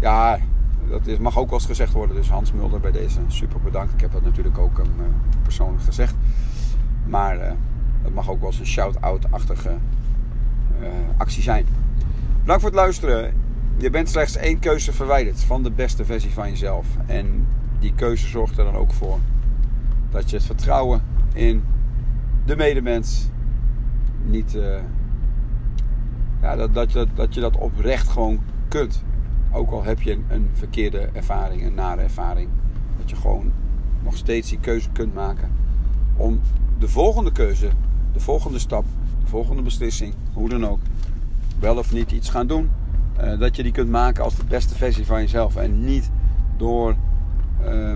ja, 0.00 0.38
dat 0.88 1.06
is, 1.06 1.18
mag 1.18 1.38
ook 1.38 1.50
wel 1.50 1.58
eens 1.58 1.68
gezegd 1.68 1.92
worden. 1.92 2.16
Dus 2.16 2.30
Hans 2.30 2.52
Mulder 2.52 2.80
bij 2.80 2.92
deze 2.92 3.20
super 3.26 3.60
bedankt. 3.60 3.92
Ik 3.92 4.00
heb 4.00 4.12
dat 4.12 4.22
natuurlijk 4.22 4.58
ook 4.58 4.76
hem 4.76 4.92
uh, 4.98 5.06
persoonlijk 5.42 5.82
gezegd. 5.82 6.14
Maar 7.06 7.36
uh, 7.36 7.50
dat 8.02 8.12
mag 8.12 8.30
ook 8.30 8.40
wel 8.40 8.48
eens 8.48 8.58
een 8.58 8.66
shout-out-achtige 8.66 9.76
actie 11.16 11.42
zijn. 11.42 11.66
Bedankt 12.40 12.62
voor 12.62 12.70
het 12.70 12.80
luisteren. 12.80 13.34
Je 13.76 13.90
bent 13.90 14.08
slechts 14.08 14.36
één 14.36 14.58
keuze 14.58 14.92
verwijderd 14.92 15.40
van 15.40 15.62
de 15.62 15.70
beste 15.70 16.04
versie 16.04 16.30
van 16.30 16.48
jezelf. 16.48 16.86
En 17.06 17.46
die 17.78 17.92
keuze 17.94 18.26
zorgt 18.26 18.58
er 18.58 18.64
dan 18.64 18.74
ook 18.74 18.92
voor 18.92 19.18
dat 20.10 20.30
je 20.30 20.36
het 20.36 20.44
vertrouwen 20.44 21.02
in 21.34 21.64
de 22.44 22.56
medemens 22.56 23.28
niet. 24.24 24.54
Uh, 24.54 24.78
ja, 26.42 26.56
dat, 26.56 26.74
dat, 26.74 26.92
dat, 26.92 27.08
dat 27.14 27.34
je 27.34 27.40
dat 27.40 27.56
oprecht 27.56 28.08
gewoon 28.08 28.40
kunt. 28.68 29.02
Ook 29.52 29.70
al 29.70 29.84
heb 29.84 30.00
je 30.00 30.12
een, 30.12 30.24
een 30.28 30.50
verkeerde 30.52 31.08
ervaring, 31.12 31.64
een 31.64 31.74
nare 31.74 32.02
ervaring. 32.02 32.48
Dat 32.98 33.10
je 33.10 33.16
gewoon 33.16 33.52
nog 34.02 34.16
steeds 34.16 34.48
die 34.48 34.58
keuze 34.58 34.90
kunt 34.90 35.14
maken. 35.14 35.50
Om 36.16 36.40
de 36.78 36.88
volgende 36.88 37.32
keuze, 37.32 37.68
de 38.12 38.20
volgende 38.20 38.58
stap, 38.58 38.84
de 39.20 39.26
volgende 39.26 39.62
beslissing, 39.62 40.14
hoe 40.32 40.48
dan 40.48 40.66
ook, 40.66 40.80
wel 41.58 41.76
of 41.76 41.92
niet 41.92 42.12
iets 42.12 42.28
gaan 42.28 42.46
doen. 42.46 42.70
Uh, 43.20 43.38
dat 43.38 43.56
je 43.56 43.62
die 43.62 43.72
kunt 43.72 43.90
maken 43.90 44.24
als 44.24 44.36
de 44.36 44.44
beste 44.44 44.74
versie 44.74 45.06
van 45.06 45.20
jezelf. 45.20 45.56
En 45.56 45.84
niet 45.84 46.10
door. 46.56 46.94
Uh, 47.64 47.92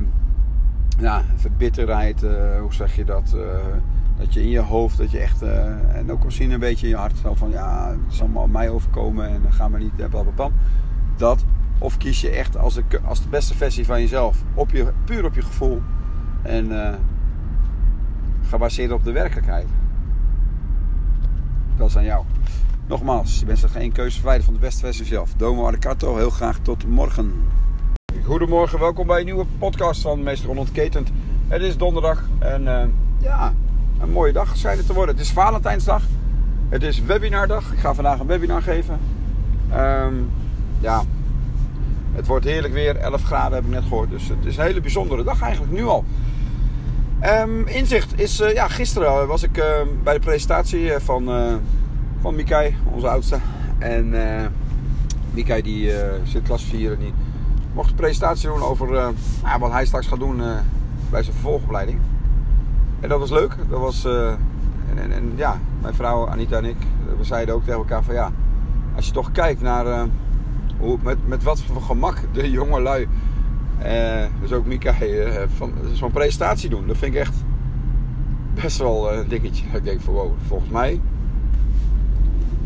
ja, 0.98 1.22
verbitterheid, 1.36 2.22
uh, 2.22 2.60
hoe 2.60 2.74
zeg 2.74 2.96
je 2.96 3.04
dat? 3.04 3.34
Uh, 3.36 3.42
dat 4.16 4.34
je 4.34 4.42
in 4.42 4.48
je 4.48 4.60
hoofd, 4.60 4.98
dat 4.98 5.10
je 5.10 5.18
echt, 5.18 5.42
uh, 5.42 5.96
en 5.96 6.12
ook 6.12 6.24
misschien 6.24 6.50
een 6.50 6.60
beetje 6.60 6.86
in 6.86 6.92
je 6.92 6.98
hart, 6.98 7.18
van 7.34 7.50
ja, 7.50 7.88
het 7.88 8.14
zal 8.14 8.28
maar 8.28 8.50
mij 8.50 8.68
overkomen 8.68 9.28
en 9.28 9.42
dan 9.42 9.52
gaan 9.52 9.72
we 9.72 9.78
niet, 9.78 9.96
blablabla. 9.96 10.50
Dat, 11.16 11.44
of 11.78 11.96
kies 11.96 12.20
je 12.20 12.30
echt 12.30 12.56
als 12.56 12.74
de, 12.74 12.84
als 13.04 13.22
de 13.22 13.28
beste 13.28 13.54
versie 13.54 13.86
van 13.86 14.00
jezelf, 14.00 14.42
op 14.54 14.70
je, 14.70 14.92
puur 15.04 15.24
op 15.24 15.34
je 15.34 15.42
gevoel 15.42 15.82
en 16.42 16.98
gebaseerd 18.48 18.92
op 18.92 19.04
de 19.04 19.12
werkelijkheid. 19.12 19.66
Dat 21.76 21.88
is 21.88 21.96
aan 21.96 22.04
jou. 22.04 22.24
Nogmaals, 22.86 23.38
je 23.38 23.46
bent 23.46 23.58
slechts 23.58 23.76
geen 23.76 23.92
keuze 23.92 24.14
verwijderd 24.16 24.44
van 24.44 24.54
de 24.54 24.60
beste 24.60 24.80
versie 24.80 25.04
van. 25.04 25.26
Domo 25.36 25.66
Arcato, 25.66 26.16
heel 26.16 26.30
graag 26.30 26.58
tot 26.58 26.88
morgen. 26.88 27.32
Goedemorgen, 28.22 28.78
welkom 28.78 29.06
bij 29.06 29.18
een 29.18 29.24
nieuwe 29.24 29.44
podcast 29.58 30.00
van 30.00 30.22
Meester 30.22 30.50
Onontketent. 30.50 31.10
Het 31.48 31.62
is 31.62 31.76
donderdag 31.76 32.22
en 32.38 32.62
uh, 32.62 32.82
ja, 33.18 33.54
een 34.00 34.10
mooie 34.10 34.32
dag 34.32 34.56
schijnt 34.56 34.78
het 34.78 34.86
te 34.86 34.92
worden. 34.92 35.14
Het 35.14 35.24
is 35.24 35.32
Valentijnsdag. 35.32 36.02
Het 36.68 36.82
is 36.82 37.02
webinardag. 37.02 37.72
Ik 37.72 37.78
ga 37.78 37.94
vandaag 37.94 38.18
een 38.18 38.26
webinar 38.26 38.62
geven. 38.62 39.00
Um, 39.74 40.30
ja, 40.80 41.02
het 42.12 42.26
wordt 42.26 42.44
heerlijk 42.44 42.72
weer. 42.72 42.96
11 42.96 43.22
graden 43.22 43.54
heb 43.54 43.64
ik 43.64 43.70
net 43.70 43.82
gehoord. 43.82 44.10
Dus 44.10 44.28
het 44.28 44.44
is 44.44 44.56
een 44.56 44.64
hele 44.64 44.80
bijzondere 44.80 45.24
dag 45.24 45.42
eigenlijk 45.42 45.72
nu 45.72 45.84
al. 45.84 46.04
Um, 47.22 47.66
inzicht 47.66 48.20
is, 48.20 48.40
uh, 48.40 48.52
ja, 48.52 48.68
gisteren 48.68 49.26
was 49.26 49.42
ik 49.42 49.58
uh, 49.58 49.64
bij 50.02 50.14
de 50.14 50.20
presentatie 50.20 50.92
van, 50.98 51.30
van 52.20 52.34
Mikai, 52.34 52.76
onze 52.92 53.08
oudste. 53.08 53.38
En 53.78 54.14
Mika 55.30 55.60
die 55.60 55.92
zit 56.24 56.42
klas 56.42 56.64
4 56.64 56.92
en 56.92 56.98
mocht 57.74 57.90
een 57.90 57.96
presentatie 57.96 58.48
doen 58.48 58.62
over 58.62 58.90
nou, 59.42 59.58
wat 59.58 59.72
hij 59.72 59.86
straks 59.86 60.06
gaat 60.06 60.18
doen 60.18 60.36
bij 61.10 61.22
zijn 61.22 61.34
vervolgopleiding. 61.34 61.98
En 63.00 63.08
dat 63.08 63.18
was 63.18 63.30
leuk. 63.30 63.56
Dat 63.68 63.80
was, 63.80 64.04
en, 64.04 64.98
en, 64.98 65.12
en, 65.12 65.32
ja, 65.36 65.58
mijn 65.80 65.94
vrouw 65.94 66.28
Anita 66.28 66.56
en 66.56 66.64
ik, 66.64 66.76
we 67.18 67.24
zeiden 67.24 67.54
ook 67.54 67.64
tegen 67.64 67.78
elkaar 67.78 68.04
van 68.04 68.14
ja, 68.14 68.32
als 68.96 69.06
je 69.06 69.12
toch 69.12 69.32
kijkt 69.32 69.60
naar 69.60 70.08
hoe, 70.78 70.98
met, 71.02 71.28
met 71.28 71.42
wat 71.42 71.60
voor 71.60 71.82
gemak 71.82 72.18
de 72.32 72.50
jonge 72.60 72.80
lui, 72.80 73.08
dus 74.40 74.52
ook 74.52 74.66
Mika, 74.66 74.94
van 75.56 75.72
zo'n 75.92 76.10
presentatie 76.10 76.68
doen. 76.68 76.86
Dat 76.86 76.96
vind 76.96 77.14
ik 77.14 77.20
echt 77.20 77.34
best 78.54 78.78
wel 78.78 79.12
een 79.12 79.28
dingetje. 79.28 79.64
Ik 79.72 79.84
denk 79.84 80.00
van 80.00 80.14
wow, 80.14 80.32
volgens 80.46 80.70
mij 80.70 81.00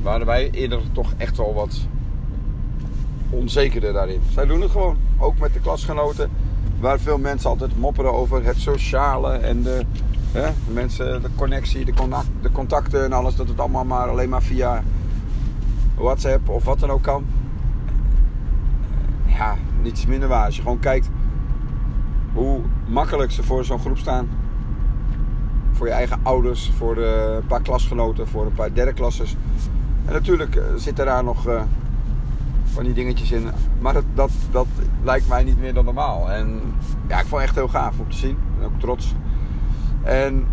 waren 0.03 0.27
wij 0.27 0.51
eerder 0.51 0.81
toch 0.93 1.13
echt 1.17 1.37
wel 1.37 1.55
wat 1.55 1.87
onzekerder 3.31 3.93
daarin. 3.93 4.21
Zij 4.33 4.47
doen 4.47 4.61
het 4.61 4.71
gewoon, 4.71 4.97
ook 5.19 5.39
met 5.39 5.53
de 5.53 5.61
klasgenoten. 5.61 6.31
Waar 6.81 6.99
veel 6.99 7.19
mensen 7.19 7.51
altijd 7.51 7.79
mopperen 7.79 8.13
over 8.13 8.45
het 8.45 8.57
sociale 8.57 9.33
en 9.33 9.63
de, 9.63 9.85
hè, 10.33 10.47
de 10.67 10.73
mensen, 10.73 11.23
de 11.23 11.29
connectie, 11.37 11.85
de, 11.85 11.93
de 12.41 12.53
contacten 12.53 13.05
en 13.05 13.13
alles. 13.13 13.37
Dat 13.37 13.49
het 13.49 13.61
allemaal 13.61 13.85
maar 13.85 14.09
alleen 14.09 14.29
maar 14.29 14.43
via 14.43 14.83
WhatsApp 15.95 16.49
of 16.49 16.65
wat 16.65 16.81
dan 16.81 16.91
ook 16.91 17.03
kan. 17.03 17.27
Ja, 19.27 19.57
niets 19.83 20.07
minder 20.07 20.29
waar. 20.29 20.45
Als 20.45 20.57
je 20.57 20.63
gewoon 20.63 20.79
kijkt 20.79 21.09
hoe 22.33 22.61
makkelijk 22.87 23.31
ze 23.31 23.43
voor 23.43 23.65
zo'n 23.65 23.81
groep 23.81 23.99
staan 23.99 24.29
voor 25.79 25.87
je 25.87 25.93
eigen 25.93 26.21
ouders, 26.23 26.73
voor 26.77 26.97
een 26.97 27.47
paar 27.47 27.63
klasgenoten, 27.63 28.29
voor 28.29 28.47
een 28.47 28.55
paar 28.55 28.75
derde 28.75 28.93
klassers. 28.93 29.37
En 30.05 30.13
natuurlijk 30.13 30.57
eh, 30.57 30.65
zitten 30.77 31.07
daar 31.07 31.25
nog 31.25 31.49
uh, 31.49 31.63
van 32.73 32.85
die 32.85 32.93
dingetjes 32.93 33.31
in. 33.33 33.49
Maar 33.81 33.93
dat, 33.93 34.05
dat, 34.15 34.31
dat 34.51 34.67
lijkt 35.03 35.29
mij 35.29 35.45
niet 35.45 35.61
meer 35.61 35.75
dan 35.75 35.85
normaal. 35.85 36.31
En 36.31 36.61
ja, 37.09 37.21
ik 37.21 37.27
vond 37.27 37.41
het 37.41 37.51
echt 37.51 37.55
heel 37.55 37.69
gaaf 37.69 37.99
om 37.99 38.11
te 38.11 38.17
zien. 38.17 38.39
En 38.59 38.65
ook 38.65 38.81
trots. 38.81 39.15
En 40.03 40.47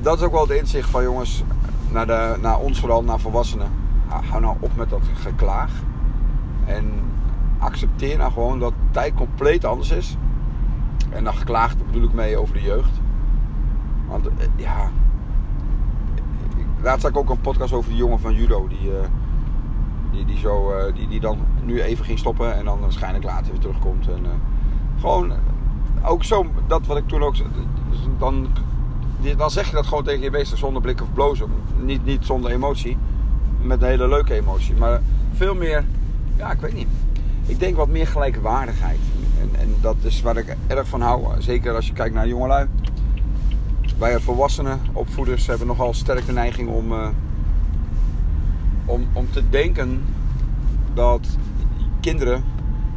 dat 0.00 0.18
is 0.18 0.24
ook 0.24 0.32
wel 0.32 0.48
het 0.48 0.58
inzicht 0.58 0.90
van 0.90 1.02
jongens, 1.02 1.44
naar, 1.90 2.06
de, 2.06 2.36
naar 2.40 2.58
ons 2.58 2.80
vooral, 2.80 3.04
naar 3.04 3.20
volwassenen. 3.20 3.68
Hou 4.06 4.40
nou 4.40 4.56
op 4.60 4.76
met 4.76 4.90
dat 4.90 5.02
geklaag. 5.14 5.70
En 6.64 6.90
accepteer 7.58 8.18
nou 8.18 8.32
gewoon 8.32 8.58
dat 8.58 8.72
tijd 8.90 9.14
compleet 9.14 9.64
anders 9.64 9.90
is. 9.90 10.16
En 11.10 11.24
dan 11.24 11.34
geklaagd 11.34 11.86
bedoel 11.86 12.08
ik 12.08 12.12
mee 12.12 12.38
over 12.38 12.54
de 12.54 12.62
jeugd. 12.62 13.00
Want 14.08 14.26
eh, 14.26 14.46
ja. 14.56 14.90
Laatst 16.82 17.00
zag 17.00 17.10
ik 17.10 17.16
ook 17.16 17.30
een 17.30 17.40
podcast 17.40 17.72
over 17.72 17.90
die 17.90 17.98
jongen 17.98 18.20
van 18.20 18.34
judo. 18.34 18.68
Die, 18.68 18.88
uh, 18.88 18.94
die, 20.14 20.24
die, 20.24 20.38
zo, 20.38 20.70
uh, 20.70 20.94
die, 20.94 21.08
die 21.08 21.20
dan 21.20 21.38
nu 21.62 21.82
even 21.82 22.04
ging 22.04 22.18
stoppen 22.18 22.56
en 22.56 22.64
dan 22.64 22.80
waarschijnlijk 22.80 23.24
later 23.24 23.50
weer 23.50 23.60
terugkomt. 23.60 24.08
En, 24.08 24.26
gewoon 25.00 25.32
ook 26.04 26.24
zo, 26.24 26.46
dat 26.66 26.86
wat 26.86 26.96
ik 26.96 27.08
toen 27.08 27.22
ook. 27.22 27.34
Dan, 28.18 28.46
dan 29.36 29.50
zeg 29.50 29.68
je 29.68 29.74
dat 29.74 29.86
gewoon 29.86 30.04
tegen 30.04 30.22
je 30.22 30.30
meester 30.30 30.58
zonder 30.58 30.82
blik 30.82 31.02
of 31.02 31.12
blozen. 31.12 31.48
Niet, 31.80 32.04
niet 32.04 32.24
zonder 32.24 32.50
emotie. 32.50 32.96
Met 33.60 33.82
een 33.82 33.88
hele 33.88 34.08
leuke 34.08 34.34
emotie. 34.34 34.74
Maar 34.74 35.00
veel 35.32 35.54
meer, 35.54 35.84
ja, 36.36 36.52
ik 36.52 36.60
weet 36.60 36.74
niet. 36.74 36.88
Ik 37.46 37.58
denk 37.58 37.76
wat 37.76 37.88
meer 37.88 38.06
gelijkwaardigheid. 38.06 39.00
En, 39.40 39.60
en 39.60 39.74
dat 39.80 39.96
is 40.00 40.22
waar 40.22 40.36
ik 40.36 40.56
erg 40.66 40.88
van 40.88 41.00
hou. 41.00 41.26
Zeker 41.38 41.74
als 41.74 41.86
je 41.86 41.92
kijkt 41.92 42.14
naar 42.14 42.28
jongelui 42.28 42.68
wij 43.98 44.20
volwassenen, 44.20 44.80
opvoeders, 44.92 45.46
hebben 45.46 45.66
nogal 45.66 45.94
sterk 45.94 46.26
de 46.26 46.32
neiging 46.32 46.68
om, 46.68 46.92
om, 48.84 49.06
om 49.12 49.30
te 49.30 49.48
denken 49.48 50.02
dat 50.94 51.38
kinderen, 52.00 52.44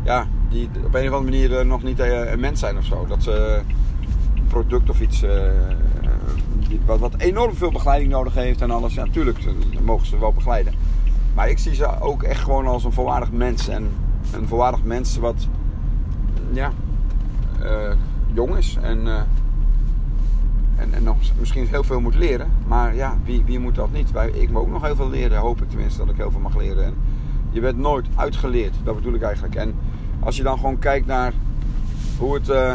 ja, 0.04 0.28
die 0.50 0.70
op 0.86 0.96
een 0.96 1.08
of 1.08 1.14
andere 1.16 1.22
manier 1.22 1.66
nog 1.66 1.84
niet 1.84 2.00
eh, 2.00 2.32
een 2.32 2.40
mens 2.40 2.60
zijn 2.60 2.78
of 2.78 2.86
zo. 2.86 3.06
Dat 3.06 3.24
ze 3.24 3.62
een 4.36 4.48
product 4.48 4.90
of 4.90 5.02
iets, 5.02 5.24
uh, 5.24 5.32
wat, 6.86 7.00
wat 7.00 7.18
enorm 7.18 7.56
veel 7.56 7.72
begeleiding 7.72 8.12
nodig 8.12 8.34
heeft 8.34 8.62
en 8.62 8.72
alles. 8.72 8.94
Ja, 8.94 9.06
natuurlijk, 9.06 9.44
dan 9.74 9.84
mogen 9.84 10.08
ze 10.08 10.20
wel 10.20 10.34
begeleiden. 10.34 10.74
Maar 11.34 11.50
ik 11.50 11.58
zie 11.58 11.76
ze 11.76 12.00
ook 12.00 12.24
echt 12.24 12.44
gewoon 12.44 12.68
als 12.68 12.84
een 12.84 12.92
volwaardig 12.92 13.32
mens. 13.32 13.68
En 13.68 13.90
een 14.34 14.48
volwaardig 14.48 14.84
mens 14.84 15.18
wat, 15.18 15.48
ja, 16.52 16.72
jong 18.34 18.58
is 18.58 18.78
en 18.82 19.08
en, 20.78 20.94
en 20.94 21.04
nog 21.04 21.18
misschien 21.40 21.68
heel 21.68 21.84
veel 21.84 22.00
moet 22.00 22.16
leren. 22.16 22.52
Maar 22.68 22.96
ja, 22.96 23.18
wie, 23.24 23.44
wie 23.46 23.60
moet 23.60 23.76
dat 23.76 23.92
niet? 23.92 24.12
Wij, 24.12 24.30
ik 24.30 24.50
moet 24.50 24.62
ook 24.62 24.70
nog 24.70 24.82
heel 24.82 24.96
veel 24.96 25.10
leren. 25.10 25.38
Hoop 25.38 25.62
ik 25.62 25.70
tenminste 25.70 26.00
dat 26.00 26.10
ik 26.10 26.16
heel 26.16 26.32
veel 26.32 26.40
mag 26.40 26.56
leren. 26.56 26.86
En 26.86 26.94
je 27.50 27.60
bent 27.60 27.78
nooit 27.78 28.06
uitgeleerd. 28.16 28.74
Dat 28.84 28.96
bedoel 28.96 29.14
ik 29.14 29.22
eigenlijk. 29.22 29.56
En 29.56 29.76
als 30.20 30.38
je 30.38 30.44
dan 30.44 30.58
gewoon 30.58 30.80
kijkt 30.80 31.06
naar 31.06 31.34
hoe 32.18 32.34
het, 32.34 32.50
uh, 32.50 32.74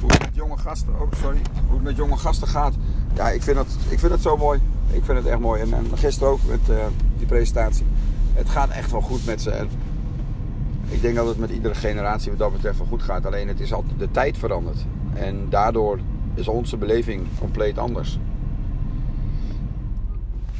hoe 0.00 0.10
het 0.10 0.20
met 0.20 0.34
jonge 0.34 0.56
gasten... 0.56 1.00
Oh, 1.00 1.12
sorry. 1.22 1.38
Hoe 1.66 1.74
het 1.74 1.82
met 1.82 1.96
jonge 1.96 2.16
gasten 2.16 2.48
gaat. 2.48 2.74
Ja, 3.14 3.30
ik 3.30 3.42
vind 3.42 3.56
het, 3.56 3.76
ik 3.88 3.98
vind 3.98 4.12
het 4.12 4.22
zo 4.22 4.36
mooi. 4.36 4.60
Ik 4.90 5.04
vind 5.04 5.18
het 5.18 5.26
echt 5.26 5.38
mooi. 5.38 5.60
En, 5.60 5.72
en 5.72 5.86
gisteren 5.94 6.32
ook 6.32 6.40
met 6.48 6.60
uh, 6.70 6.76
die 7.18 7.26
presentatie. 7.26 7.86
Het 8.32 8.48
gaat 8.48 8.70
echt 8.70 8.90
wel 8.90 9.00
goed 9.00 9.26
met 9.26 9.42
ze. 9.42 9.50
En 9.50 9.68
ik 10.88 11.02
denk 11.02 11.14
dat 11.14 11.26
het 11.26 11.38
met 11.38 11.50
iedere 11.50 11.74
generatie 11.74 12.30
wat 12.30 12.38
dat 12.38 12.52
betreft 12.52 12.78
wel 12.78 12.86
goed 12.86 13.02
gaat. 13.02 13.26
Alleen 13.26 13.48
het 13.48 13.60
is 13.60 13.72
altijd 13.72 13.98
de 13.98 14.10
tijd 14.10 14.38
veranderd. 14.38 14.84
En 15.14 15.46
daardoor 15.48 15.98
is 16.34 16.48
onze 16.48 16.76
beleving 16.76 17.26
compleet 17.38 17.78
anders. 17.78 18.18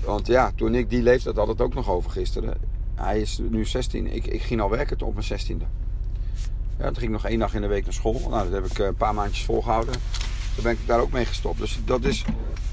Want 0.05 0.27
ja, 0.27 0.53
toen 0.55 0.75
ik 0.75 0.91
die 0.91 1.03
leeftijd 1.03 1.37
had 1.37 1.49
het 1.49 1.61
ook 1.61 1.75
nog 1.75 1.91
over 1.91 2.11
gisteren. 2.11 2.57
Hij 2.95 3.21
is 3.21 3.41
nu 3.51 3.65
16. 3.65 4.15
Ik, 4.15 4.27
ik 4.27 4.43
ging 4.43 4.61
al 4.61 4.71
werken 4.71 5.03
op 5.03 5.15
mijn 5.15 5.41
16e. 5.41 5.67
Ja, 6.79 6.85
toen 6.85 6.95
ging 6.95 7.03
ik 7.03 7.11
nog 7.11 7.27
één 7.27 7.39
dag 7.39 7.55
in 7.55 7.61
de 7.61 7.67
week 7.67 7.85
naar 7.85 7.93
school. 7.93 8.21
Nou, 8.29 8.51
dat 8.51 8.53
heb 8.63 8.71
ik 8.71 8.79
eh, 8.79 8.87
een 8.87 8.95
paar 8.95 9.15
maandjes 9.15 9.45
volgehouden. 9.45 9.95
Toen 10.55 10.65
ben 10.65 10.73
ik 10.73 10.79
daar 10.87 11.01
ook 11.01 11.13
mee 11.13 11.25
gestopt. 11.25 11.59
Dus 11.59 11.81
dat 11.85 12.05
is... 12.05 12.25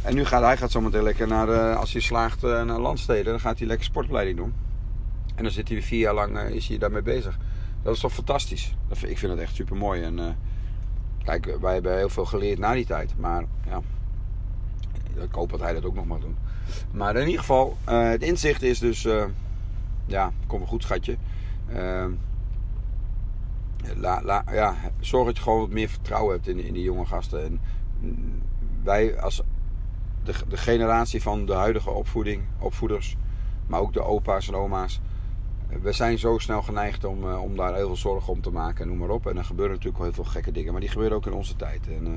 En 0.02 0.16
nu 0.16 0.26
gaat 0.26 0.44
hij 0.44 0.58
gaat 0.58 0.72
zometeen 0.72 1.04
lekker 1.04 1.28
naar, 1.28 1.50
uh, 1.50 1.78
als 1.78 1.92
hij 1.92 2.02
slaagt 2.02 2.44
uh, 2.44 2.64
naar 2.64 2.80
Landsteden, 2.80 3.26
dan 3.26 3.40
gaat 3.40 3.58
hij 3.58 3.68
lekker 3.68 3.86
sportopleiding 3.86 4.38
doen. 4.38 4.54
En 5.36 5.44
dan 5.44 5.52
zit 5.52 5.70
hij 5.70 5.82
vier 5.82 6.00
jaar 6.00 6.14
lang 6.14 6.40
is 6.40 6.68
hij 6.68 6.78
daarmee 6.78 7.02
bezig. 7.02 7.38
Dat 7.84 7.96
is 7.96 8.00
toch 8.00 8.14
fantastisch. 8.14 8.76
Ik 9.06 9.18
vind 9.18 9.32
het 9.32 9.42
echt 9.42 9.56
super 9.56 9.76
mooi. 9.76 10.02
En 10.02 10.20
Kijk, 11.24 11.58
wij 11.62 11.74
hebben 11.74 11.98
heel 11.98 12.10
veel 12.10 12.26
geleerd 12.26 12.60
na 12.60 12.74
die 12.74 12.86
tijd. 12.86 13.14
Maar 13.18 13.44
ja, 13.66 13.82
ik 15.22 15.34
hoop 15.34 15.50
dat 15.50 15.60
hij 15.60 15.74
dat 15.74 15.86
ook 15.86 15.96
nog 15.96 16.06
mag 16.06 16.20
doen. 16.20 16.38
Maar 16.92 17.16
in 17.16 17.26
ieder 17.26 17.40
geval, 17.40 17.78
uh, 17.90 18.10
het 18.10 18.22
inzicht 18.22 18.62
is 18.62 18.80
dus... 18.80 19.06
Uh, 19.06 19.24
ja, 20.06 20.32
kom 20.48 20.60
wel 20.60 20.68
goed 20.68 20.84
schatje. 20.84 21.18
Uh, 21.70 22.06
la, 23.96 24.22
la, 24.24 24.44
ja, 24.52 24.76
zorg 25.00 25.26
dat 25.26 25.38
je 25.38 25.44
gewoon 25.44 25.60
wat 25.60 25.70
meer 25.70 25.90
vertrouwen 25.90 26.34
hebt 26.34 26.48
in, 26.48 26.60
in 26.60 26.74
die 26.74 26.84
jonge 26.84 27.06
gasten. 27.06 27.44
En 27.44 27.60
wij 28.84 29.20
als 29.20 29.42
de, 30.24 30.34
de 30.48 30.58
generatie 30.58 31.22
van 31.22 31.46
de 31.46 31.54
huidige 31.54 31.90
opvoeding, 31.90 32.44
opvoeders... 32.60 33.16
maar 33.68 33.80
ook 33.80 33.94
de 33.94 34.04
opa's 34.04 34.48
en 34.48 34.56
oma's 34.56 35.02
we 35.82 35.92
zijn 35.92 36.18
zo 36.18 36.38
snel 36.38 36.62
geneigd 36.62 37.04
om, 37.04 37.24
uh, 37.24 37.42
om 37.42 37.56
daar 37.56 37.76
heel 37.76 37.88
veel 37.88 37.96
zorgen 37.96 38.34
om 38.34 38.42
te 38.42 38.52
maken 38.52 38.82
en 38.82 38.88
noem 38.88 38.98
maar 38.98 39.10
op. 39.10 39.28
En 39.28 39.38
er 39.38 39.46
gebeuren 39.46 39.76
natuurlijk 39.76 40.04
heel 40.04 40.14
veel 40.14 40.24
gekke 40.24 40.52
dingen, 40.52 40.72
maar 40.72 40.82
die 40.82 40.90
gebeuren 40.90 41.18
ook 41.18 41.26
in 41.26 41.34
onze 41.34 41.56
tijd. 41.56 41.88
En 41.88 42.08
uh, 42.08 42.14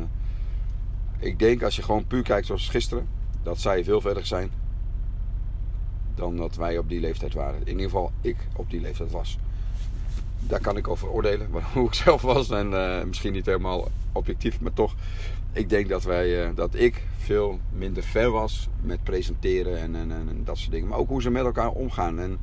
ik 1.18 1.38
denk 1.38 1.62
als 1.62 1.76
je 1.76 1.82
gewoon 1.82 2.06
puur 2.06 2.22
kijkt 2.22 2.46
zoals 2.46 2.68
gisteren, 2.68 3.08
dat 3.42 3.58
zij 3.58 3.84
veel 3.84 4.00
verder 4.00 4.26
zijn 4.26 4.50
dan 6.14 6.36
dat 6.36 6.56
wij 6.56 6.78
op 6.78 6.88
die 6.88 7.00
leeftijd 7.00 7.34
waren. 7.34 7.60
In 7.60 7.68
ieder 7.68 7.84
geval 7.84 8.12
ik 8.20 8.36
op 8.56 8.70
die 8.70 8.80
leeftijd 8.80 9.10
was. 9.10 9.38
Daar 10.40 10.60
kan 10.60 10.76
ik 10.76 10.88
over 10.88 11.08
oordelen, 11.08 11.48
hoe 11.72 11.86
ik 11.86 11.94
zelf 11.94 12.22
was. 12.22 12.50
En 12.50 12.70
uh, 12.70 13.02
misschien 13.02 13.32
niet 13.32 13.46
helemaal 13.46 13.88
objectief, 14.12 14.60
maar 14.60 14.72
toch. 14.72 14.94
Ik 15.52 15.68
denk 15.68 15.88
dat, 15.88 16.02
wij, 16.02 16.54
dat 16.54 16.74
ik 16.74 17.02
veel 17.18 17.58
minder 17.72 18.02
ver 18.02 18.30
was 18.30 18.68
met 18.80 19.02
presenteren 19.02 19.78
en, 19.78 19.94
en, 19.96 20.10
en, 20.10 20.42
dat 20.44 20.58
soort 20.58 20.70
dingen. 20.70 20.88
Maar 20.88 20.98
ook 20.98 21.08
hoe 21.08 21.22
ze 21.22 21.30
met 21.30 21.44
elkaar 21.44 21.70
omgaan. 21.70 22.20
En 22.20 22.38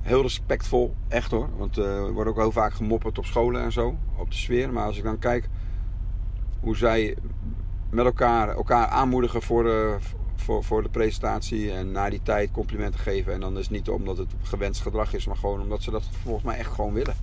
heel 0.00 0.22
respectvol, 0.22 0.94
echt 1.08 1.30
hoor. 1.30 1.48
Want 1.56 1.78
uh, 1.78 1.84
er 1.84 2.12
wordt 2.12 2.30
ook 2.30 2.36
heel 2.36 2.52
vaak 2.52 2.72
gemopperd 2.72 3.18
op 3.18 3.24
scholen 3.24 3.62
en 3.62 3.72
zo, 3.72 3.96
op 4.16 4.30
de 4.30 4.36
sfeer. 4.36 4.72
Maar 4.72 4.84
als 4.84 4.96
ik 4.96 5.04
dan 5.04 5.18
kijk 5.18 5.48
hoe 6.60 6.76
zij 6.76 7.16
met 7.90 8.04
elkaar, 8.04 8.48
elkaar 8.48 8.86
aanmoedigen 8.86 9.42
voor 9.42 9.62
de, 9.62 9.96
voor, 10.34 10.64
voor 10.64 10.82
de 10.82 10.88
presentatie 10.88 11.72
en 11.72 11.92
na 11.92 12.10
die 12.10 12.22
tijd 12.22 12.50
complimenten 12.50 13.00
geven. 13.00 13.32
En 13.32 13.40
dan 13.40 13.52
is 13.58 13.62
het 13.62 13.70
niet 13.70 13.88
omdat 13.88 14.18
het 14.18 14.34
gewenst 14.42 14.82
gedrag 14.82 15.14
is, 15.14 15.26
maar 15.26 15.36
gewoon 15.36 15.60
omdat 15.60 15.82
ze 15.82 15.90
dat 15.90 16.08
volgens 16.22 16.44
mij 16.44 16.58
echt 16.58 16.72
gewoon 16.72 16.92
willen. 16.92 17.14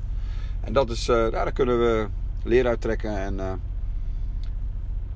En 0.61 0.73
dat 0.73 0.89
is, 0.89 1.09
uh, 1.09 1.31
daar 1.31 1.51
kunnen 1.51 1.79
we 1.79 2.07
leer 2.43 2.67
uit 2.67 2.81
trekken. 2.81 3.17
En 3.17 3.61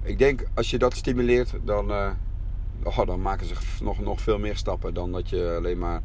ik 0.04 0.18
denk 0.20 0.44
als 0.54 0.70
je 0.70 0.78
dat 0.78 0.96
stimuleert, 0.96 1.54
dan, 1.64 1.92
oh, 2.84 3.06
dan 3.06 3.22
maken 3.22 3.46
ze 3.46 3.56
nog, 3.84 4.00
nog 4.00 4.22
veel 4.22 4.40
meer 4.40 4.58
stappen 4.58 4.94
dan 4.94 5.12
dat 5.12 5.30
je 5.30 5.56
alleen 5.58 5.78
maar 5.78 6.02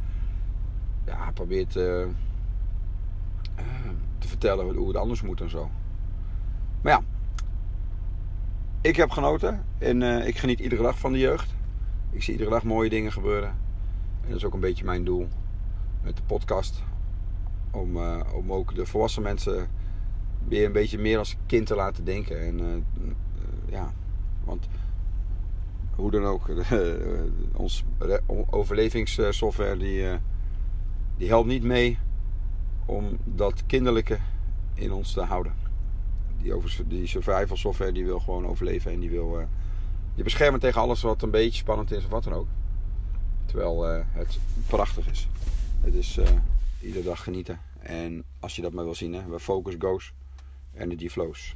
ja, 1.07 1.31
probeert 1.31 1.77
uh, 1.77 2.07
te 4.19 4.29
vertellen 4.29 4.75
hoe 4.75 4.89
het 4.89 4.97
anders 4.97 5.23
moet 5.23 5.41
en 5.41 5.51
zo. 5.51 5.71
Maar 6.83 6.93
ja, 6.93 7.03
ik 8.81 8.97
heb 8.97 9.11
genoten 9.11 9.65
en 9.79 10.01
uh, 10.01 10.27
ik 10.27 10.39
geniet 10.39 10.61
iedere 10.61 10.83
dag 10.83 10.99
van 10.99 11.13
de 11.13 11.19
jeugd. 11.19 11.55
Ik 12.11 12.23
zie 12.23 12.33
iedere 12.33 12.51
dag 12.51 12.65
mooie 12.65 12.91
dingen 12.91 13.13
gebeuren. 13.13 13.49
En 14.21 14.29
dat 14.29 14.37
is 14.37 14.45
ook 14.45 14.55
een 14.55 14.61
beetje 14.61 14.85
mijn 14.85 15.05
doel. 15.05 15.29
met 16.03 16.17
de 16.17 16.23
podcast. 16.23 16.83
Om, 17.71 17.97
om 18.35 18.53
ook 18.53 18.75
de 18.75 18.87
volwassen 18.87 19.23
mensen 19.23 19.69
weer 20.49 20.67
een 20.67 20.73
beetje 20.73 20.99
meer 20.99 21.19
als 21.19 21.37
kind 21.47 21.67
te 21.67 21.75
laten 21.75 22.05
denken. 22.05 22.41
En 22.41 22.87
ja, 23.69 23.93
want 24.45 24.69
hoe 25.97 26.11
dan 26.11 26.25
ook, 26.25 26.49
ons 27.53 27.85
overlevingssoftware 28.51 29.77
die, 29.77 30.05
die 31.17 31.29
helpt 31.29 31.49
niet 31.49 31.63
mee 31.63 31.99
om 32.87 33.19
dat 33.25 33.67
kinderlijke 33.67 34.19
in 34.75 34.93
ons 34.93 35.13
te 35.13 35.21
houden. 35.21 35.55
Die, 36.43 36.55
over, 36.55 36.89
die 36.89 37.07
survival 37.07 37.57
software 37.57 37.93
die 37.93 38.05
wil 38.05 38.21
gewoon 38.21 38.47
overleven 38.47 38.93
en 38.93 39.01
die 39.01 39.11
wil 39.11 39.49
je 40.15 40.23
beschermen 40.23 40.61
tegen 40.61 40.81
alles 40.81 41.03
wat 41.03 41.23
een 41.23 41.31
beetje 41.31 41.59
spannend 41.59 41.91
is 41.91 42.05
of 42.05 42.11
wat 42.11 42.25
dan 42.25 42.33
ook. 42.33 42.47
Terwijl 43.47 43.95
uh, 43.95 44.05
het 44.13 44.39
prachtig 44.67 45.11
is. 45.11 45.29
Het 45.81 45.95
is 45.95 46.19
uh, 46.19 46.25
iedere 46.81 47.05
dag 47.05 47.23
genieten. 47.23 47.61
En 47.79 48.25
als 48.41 48.57
je 48.57 48.63
dat 48.63 48.73
maar 48.73 48.85
wil 48.85 48.95
zien, 48.95 49.13
hè, 49.13 49.27
waar 49.27 49.39
focus 49.39 49.75
goes, 49.79 50.13
energy 50.75 51.09
flows. 51.09 51.55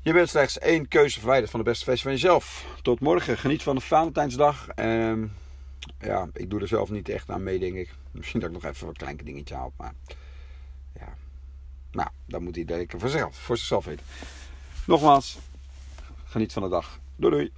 Je 0.00 0.12
bent 0.12 0.28
slechts 0.28 0.58
één 0.58 0.88
keuze 0.88 1.18
verwijderd 1.18 1.50
van 1.50 1.60
de 1.60 1.66
beste 1.66 1.84
versie 1.84 2.02
van 2.02 2.12
jezelf. 2.12 2.66
Tot 2.82 3.00
morgen. 3.00 3.38
Geniet 3.38 3.62
van 3.62 3.74
de 3.74 3.80
Valentijnsdag. 3.80 4.68
En 4.68 5.32
ja, 5.98 6.28
ik 6.32 6.50
doe 6.50 6.60
er 6.60 6.68
zelf 6.68 6.90
niet 6.90 7.08
echt 7.08 7.30
aan 7.30 7.42
mee, 7.42 7.58
denk 7.58 7.74
ik. 7.74 7.94
Misschien 8.10 8.40
dat 8.40 8.48
ik 8.48 8.62
nog 8.62 8.72
even 8.72 8.88
een 8.88 8.94
klein 8.94 9.16
dingetje 9.16 9.54
haal. 9.54 9.72
Maar 9.76 9.94
ja, 10.94 11.14
nou, 11.90 12.08
dan 12.26 12.42
moet 12.42 12.54
hij 12.54 12.64
denken 12.64 13.00
voor 13.00 13.08
zichzelf, 13.08 13.36
voor 13.36 13.56
zichzelf 13.56 13.84
weten. 13.84 14.06
Nogmaals, 14.86 15.38
geniet 16.24 16.52
van 16.52 16.62
de 16.62 16.68
dag. 16.68 16.98
Doei 17.16 17.32
doei. 17.32 17.52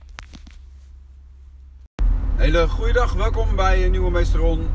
Hele 2.36 2.68
goede 2.68 2.92
dag, 2.92 3.12
welkom 3.12 3.56
bij 3.56 3.84
een 3.84 3.90
nieuwe 3.90 4.10
Meesteron 4.10 4.68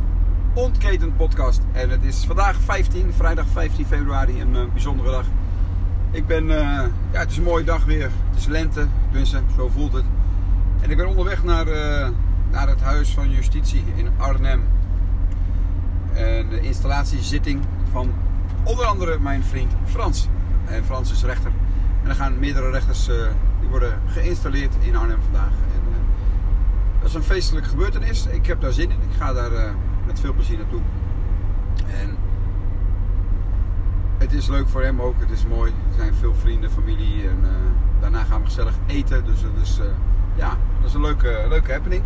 Ontketend 0.54 1.18
podcast. 1.18 1.62
En 1.72 1.90
het 1.90 2.04
is 2.04 2.26
vandaag 2.26 2.60
15, 2.60 3.14
vrijdag 3.14 3.48
15 3.48 3.86
februari, 3.86 4.42
een 4.42 4.56
uh, 4.56 4.66
bijzondere 4.72 5.12
dag. 5.12 5.26
Ik 6.12 6.28
ben, 6.28 6.44
uh, 6.44 6.56
ja, 7.12 7.20
het 7.20 7.32
is 7.32 7.38
een 7.38 7.44
mooie 7.44 7.64
dag 7.64 7.86
weer. 7.86 8.12
Het 8.30 8.40
is 8.40 8.46
lente, 8.46 8.88
tenminste, 9.10 9.42
zo 9.56 9.68
voelt 9.68 9.94
het. 9.94 10.06
En 10.82 10.90
ik 10.90 10.98
ben 10.98 11.08
onderweg 11.08 11.44
naar, 11.44 11.68
uh, 11.68 12.10
naar 12.52 12.68
het 12.68 12.82
Huis 12.82 13.14
van 13.14 13.30
Justitie 13.30 13.84
in 13.96 14.10
Arnhem. 14.18 14.64
En 16.14 16.50
de 16.50 16.60
installatiezitting 16.60 17.62
van 17.92 18.14
onder 18.64 18.86
andere 18.86 19.20
mijn 19.20 19.44
vriend 19.44 19.74
Frans. 19.86 20.28
En 20.66 20.86
Frans 20.86 21.12
is 21.12 21.24
rechter. 21.24 21.52
En 22.04 22.10
er 22.10 22.16
gaan 22.16 22.40
meerdere 22.40 22.70
rechters 22.70 23.10
uh, 23.10 23.16
die 23.60 23.70
worden 23.70 24.00
geïnstalleerd 24.06 24.76
in 24.80 24.96
Arnhem 24.96 25.22
vandaag. 25.22 25.52
En, 25.52 25.82
uh, 25.90 25.96
dat 27.00 27.10
is 27.10 27.16
een 27.16 27.24
feestelijke 27.24 27.70
gebeurtenis. 27.70 28.26
Ik 28.26 28.46
heb 28.46 28.62
daar 28.62 28.72
zin 28.72 28.92
in. 28.92 29.02
Ik 29.02 29.16
ga 29.18 29.34
daar 29.34 29.52
uh, 29.52 29.72
met 30.06 30.20
veel 30.20 30.34
plezier 30.34 30.58
naartoe. 30.58 30.82
En 32.00 32.18
het 34.18 34.34
is 34.34 34.48
leuk 34.48 34.68
voor 34.68 34.82
hem 34.82 35.02
ook. 35.02 35.20
Het 35.20 35.32
is 35.32 35.46
mooi. 35.46 35.72
Er 35.72 35.96
zijn 35.98 36.14
veel 36.14 36.36
vrienden, 36.36 36.72
familie. 36.72 37.28
En 37.30 37.38
daarna 38.00 38.24
gaan 38.24 38.40
we 38.40 38.46
gezellig 38.46 38.74
eten. 38.86 39.26
Dus 39.26 39.42
dat 39.42 39.62
is, 39.62 39.80
ja, 40.36 40.58
dat 40.80 40.90
is 40.90 40.94
een 40.94 41.02
leuke, 41.02 41.46
leuke 41.50 41.72
happening. 41.72 42.04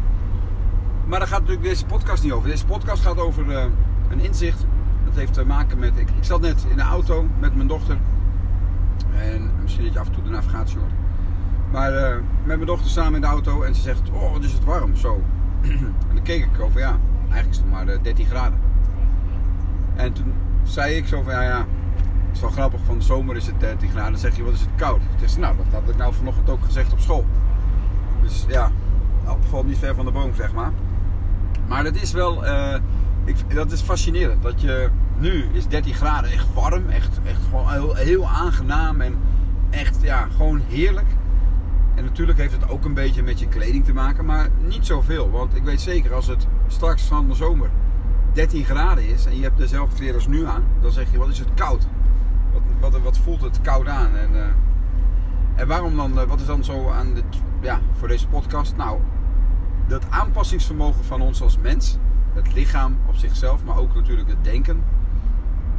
Maar 1.07 1.19
daar 1.19 1.27
gaat 1.27 1.39
natuurlijk 1.39 1.67
deze 1.67 1.85
podcast 1.85 2.23
niet 2.23 2.31
over. 2.31 2.49
Deze 2.49 2.65
podcast 2.65 3.03
gaat 3.03 3.19
over 3.19 3.49
een 4.09 4.19
inzicht 4.19 4.65
dat 5.05 5.15
heeft 5.15 5.33
te 5.33 5.45
maken 5.45 5.79
met. 5.79 5.97
Ik, 5.97 6.09
ik 6.09 6.23
zat 6.23 6.41
net 6.41 6.65
in 6.69 6.75
de 6.75 6.83
auto 6.83 7.27
met 7.39 7.55
mijn 7.55 7.67
dochter. 7.67 7.97
En 9.15 9.51
misschien 9.61 9.83
dat 9.83 9.93
je 9.93 9.99
af 9.99 10.07
en 10.07 10.13
toe 10.13 10.23
de 10.23 10.29
navigatie 10.29 10.77
hoort. 10.77 10.91
Maar 11.71 11.93
uh, 11.93 12.15
met 12.43 12.55
mijn 12.55 12.65
dochter 12.65 12.89
samen 12.89 13.15
in 13.15 13.21
de 13.21 13.27
auto 13.27 13.61
en 13.61 13.75
ze 13.75 13.81
zegt: 13.81 14.09
Oh, 14.11 14.31
wat 14.31 14.43
is 14.43 14.53
het 14.53 14.63
warm 14.63 14.95
zo. 14.95 15.23
en 15.61 16.13
dan 16.13 16.23
keek 16.23 16.45
ik 16.45 16.59
over: 16.59 16.79
Ja, 16.79 16.97
eigenlijk 17.19 17.49
is 17.49 17.57
het 17.57 17.69
maar 17.69 17.87
uh, 17.87 17.93
eh, 17.93 18.03
13 18.03 18.25
graden. 18.25 18.59
En 19.95 20.13
toen 20.13 20.33
zei 20.63 20.95
ik 20.95 21.07
zo 21.07 21.21
van: 21.21 21.33
Ja, 21.33 21.41
ja, 21.41 21.57
het 21.57 22.35
is 22.35 22.39
wel 22.39 22.49
grappig. 22.49 22.79
Van 22.85 22.97
de 22.97 23.03
zomer 23.03 23.35
is 23.35 23.47
het 23.47 23.59
13 23.59 23.89
graden. 23.89 24.11
Dan 24.11 24.19
zeg 24.19 24.35
je: 24.35 24.43
Wat 24.43 24.53
is 24.53 24.61
het 24.61 24.69
koud? 24.75 25.01
Ik 25.01 25.29
zeg: 25.29 25.37
Nou, 25.37 25.55
dat 25.57 25.81
had 25.81 25.89
ik 25.89 25.97
nou 25.97 26.13
vanochtend 26.13 26.49
ook 26.49 26.63
gezegd 26.63 26.91
op 26.91 26.99
school. 26.99 27.25
Dus 28.21 28.45
ja, 28.47 28.71
nou, 29.23 29.37
valt 29.49 29.65
niet 29.65 29.77
ver 29.77 29.95
van 29.95 30.05
de 30.05 30.11
boom, 30.11 30.35
zeg 30.35 30.53
maar. 30.53 30.71
Maar 31.67 31.83
dat 31.83 31.95
is 31.95 32.11
wel. 32.11 32.45
Uh, 32.45 32.75
ik, 33.25 33.55
dat 33.55 33.71
is 33.71 33.81
fascinerend. 33.81 34.43
Dat 34.43 34.61
je 34.61 34.89
nu 35.17 35.45
is 35.51 35.67
13 35.67 35.93
graden 35.93 36.31
echt 36.31 36.53
warm, 36.53 36.89
echt, 36.89 37.19
echt 37.25 37.41
gewoon 37.49 37.71
heel, 37.71 37.95
heel 37.95 38.27
aangenaam 38.27 39.01
en 39.01 39.15
echt 39.69 39.97
ja, 40.01 40.27
gewoon 40.35 40.61
heerlijk. 40.67 41.07
En 41.95 42.03
natuurlijk 42.03 42.37
heeft 42.37 42.53
het 42.53 42.69
ook 42.69 42.85
een 42.85 42.93
beetje 42.93 43.23
met 43.23 43.39
je 43.39 43.47
kleding 43.47 43.85
te 43.85 43.93
maken, 43.93 44.25
maar 44.25 44.49
niet 44.67 44.85
zoveel. 44.85 45.31
Want 45.31 45.55
ik 45.55 45.63
weet 45.63 45.81
zeker 45.81 46.13
als 46.13 46.27
het 46.27 46.47
straks 46.67 47.03
van 47.03 47.27
de 47.27 47.35
zomer 47.35 47.69
13 48.33 48.63
graden 48.63 49.07
is 49.07 49.25
en 49.25 49.35
je 49.35 49.43
hebt 49.43 49.57
dezelfde 49.57 49.95
kleren 49.95 50.15
als 50.15 50.27
nu 50.27 50.45
aan, 50.45 50.63
dan 50.81 50.91
zeg 50.91 51.11
je 51.11 51.17
wat 51.17 51.29
is 51.29 51.39
het 51.39 51.53
koud. 51.53 51.87
Wat, 52.53 52.91
wat, 52.91 53.01
wat 53.01 53.17
voelt 53.17 53.41
het 53.41 53.61
koud 53.61 53.87
aan? 53.87 54.15
En, 54.15 54.29
uh, 54.33 54.45
en 55.55 55.67
waarom 55.67 55.95
dan, 55.95 56.11
uh, 56.11 56.23
wat 56.23 56.39
is 56.39 56.45
dan 56.45 56.63
zo 56.63 56.89
aan 56.89 57.13
de, 57.13 57.23
ja, 57.61 57.79
voor 57.97 58.07
deze 58.07 58.27
podcast? 58.27 58.75
Nou, 58.75 58.99
dat 59.87 60.03
aanpassingsvermogen 60.09 61.03
van 61.03 61.21
ons 61.21 61.41
als 61.41 61.57
mens, 61.57 61.97
het 62.33 62.53
lichaam 62.53 62.97
op 63.07 63.15
zichzelf, 63.15 63.63
maar 63.63 63.77
ook 63.77 63.95
natuurlijk 63.95 64.29
het 64.29 64.43
denken. 64.43 64.83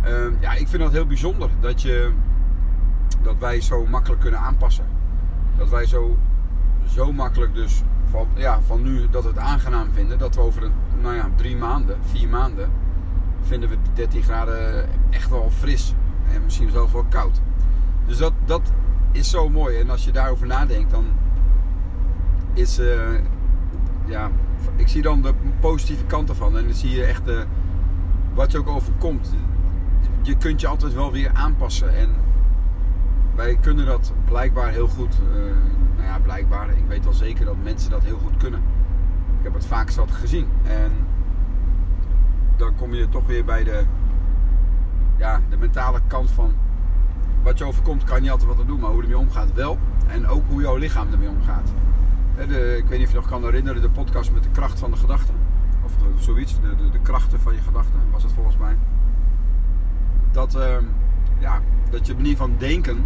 Uh, 0.04 0.40
ja, 0.40 0.52
ik 0.52 0.68
vind 0.68 0.82
dat 0.82 0.92
heel 0.92 1.07
bijzonder 1.07 1.50
dat, 1.61 1.82
je, 1.82 2.12
dat 3.22 3.36
wij 3.38 3.61
zo 3.61 3.86
makkelijk 3.86 4.20
kunnen 4.20 4.40
aanpassen. 4.40 4.84
Dat 5.57 5.68
wij 5.68 5.86
zo, 5.86 6.16
zo 6.88 7.12
makkelijk 7.12 7.54
dus 7.54 7.82
van, 8.11 8.26
ja, 8.34 8.61
van 8.61 8.82
nu 8.82 9.07
dat 9.11 9.22
we 9.22 9.28
het 9.28 9.38
aangenaam 9.38 9.88
vinden, 9.92 10.18
dat 10.18 10.34
we 10.34 10.40
over 10.40 10.62
een, 10.62 10.72
nou 11.00 11.14
ja, 11.14 11.30
drie 11.36 11.57
maanden, 11.57 11.98
vier 12.11 12.28
maanden, 12.28 12.70
vinden 13.42 13.68
we 13.68 13.76
13 13.94 14.22
graden 14.22 14.88
echt 15.11 15.30
wel 15.30 15.50
fris. 15.50 15.94
En 16.32 16.44
misschien 16.44 16.70
zelfs 16.70 16.92
wel 16.92 17.07
koud. 17.09 17.40
Dus 18.07 18.18
dat, 18.18 18.32
dat 18.44 18.72
is 19.12 19.30
zo 19.30 19.48
mooi. 19.48 19.78
En 19.78 19.90
als 19.90 20.04
je 20.04 20.12
daarover 20.12 20.46
nadenkt, 20.46 20.90
dan 20.90 21.04
is, 22.52 22.78
uh, 22.78 23.00
ja, 24.07 24.30
ik 24.76 24.88
zie 24.88 25.02
dan 25.02 25.22
de 25.22 25.34
positieve 25.61 26.04
kant 26.04 26.28
ervan. 26.28 26.59
En 26.59 26.64
dan 26.64 26.74
zie 26.74 26.90
je 26.90 27.04
echt 27.04 27.24
de, 27.24 27.44
wat 28.34 28.52
je 28.52 28.59
ook 28.59 28.68
overkomt. 28.68 29.34
Je 30.22 30.36
kunt 30.36 30.61
je 30.61 30.66
altijd 30.66 30.94
wel 30.94 31.12
weer 31.12 31.30
aanpassen. 31.32 31.96
En 31.96 32.09
wij 33.34 33.57
kunnen 33.61 33.86
dat 33.86 34.12
blijkbaar 34.24 34.70
heel 34.70 34.88
goed. 34.88 35.18
Uh, 35.34 35.42
nou 35.96 36.07
ja, 36.07 36.18
blijkbaar. 36.18 36.70
Ik 36.70 36.84
weet 36.88 37.04
wel 37.04 37.12
zeker 37.12 37.44
dat 37.44 37.57
mensen 37.62 37.90
dat 37.90 38.04
heel 38.04 38.18
goed 38.18 38.36
kunnen. 38.36 38.61
Ik 39.38 39.44
heb 39.44 39.54
het 39.54 39.66
vaak 39.66 39.90
zat 39.90 40.11
gezien. 40.11 40.46
En 40.62 40.92
dan 42.57 42.74
kom 42.74 42.94
je 42.94 43.09
toch 43.09 43.26
weer 43.26 43.44
bij 43.44 43.64
de, 43.64 43.84
ja, 45.16 45.40
de 45.50 45.57
mentale 45.57 46.00
kant 46.07 46.30
van 46.30 46.52
wat 47.42 47.59
je 47.59 47.64
overkomt, 47.64 48.04
kan 48.04 48.24
je 48.24 48.30
altijd 48.30 48.48
wat 48.48 48.61
aan 48.61 48.66
doen, 48.66 48.80
maar 48.80 48.90
hoe 48.90 49.02
je 49.02 49.09
ermee 49.09 49.26
omgaat 49.26 49.54
wel. 49.54 49.78
En 50.07 50.26
ook 50.26 50.42
hoe 50.48 50.62
jouw 50.62 50.76
lichaam 50.76 51.12
ermee 51.12 51.28
omgaat. 51.28 51.72
Ik 52.37 52.89
weet 52.89 52.99
niet 52.99 53.07
of 53.07 53.09
je 53.09 53.14
nog 53.14 53.28
kan 53.28 53.45
herinneren, 53.45 53.82
de 53.82 53.91
podcast 53.91 54.32
met 54.32 54.43
de 54.43 54.51
kracht 54.51 54.78
van 54.78 54.91
de 54.91 54.97
gedachten. 54.97 55.34
Of, 55.84 55.93
zoiets, 56.18 56.61
de, 56.61 56.91
de, 56.91 56.99
krachten 57.03 57.41
van 57.41 57.55
je 57.55 57.61
gedachten 57.61 58.01
was 58.11 58.22
het 58.22 58.32
volgens 58.32 58.57
mij. 58.57 58.76
Dat, 60.30 60.55
uh, 60.55 60.76
ja, 61.39 61.62
dat 61.91 62.07
je 62.07 62.14
manier 62.14 62.37
van 62.37 62.55
denken 62.59 63.05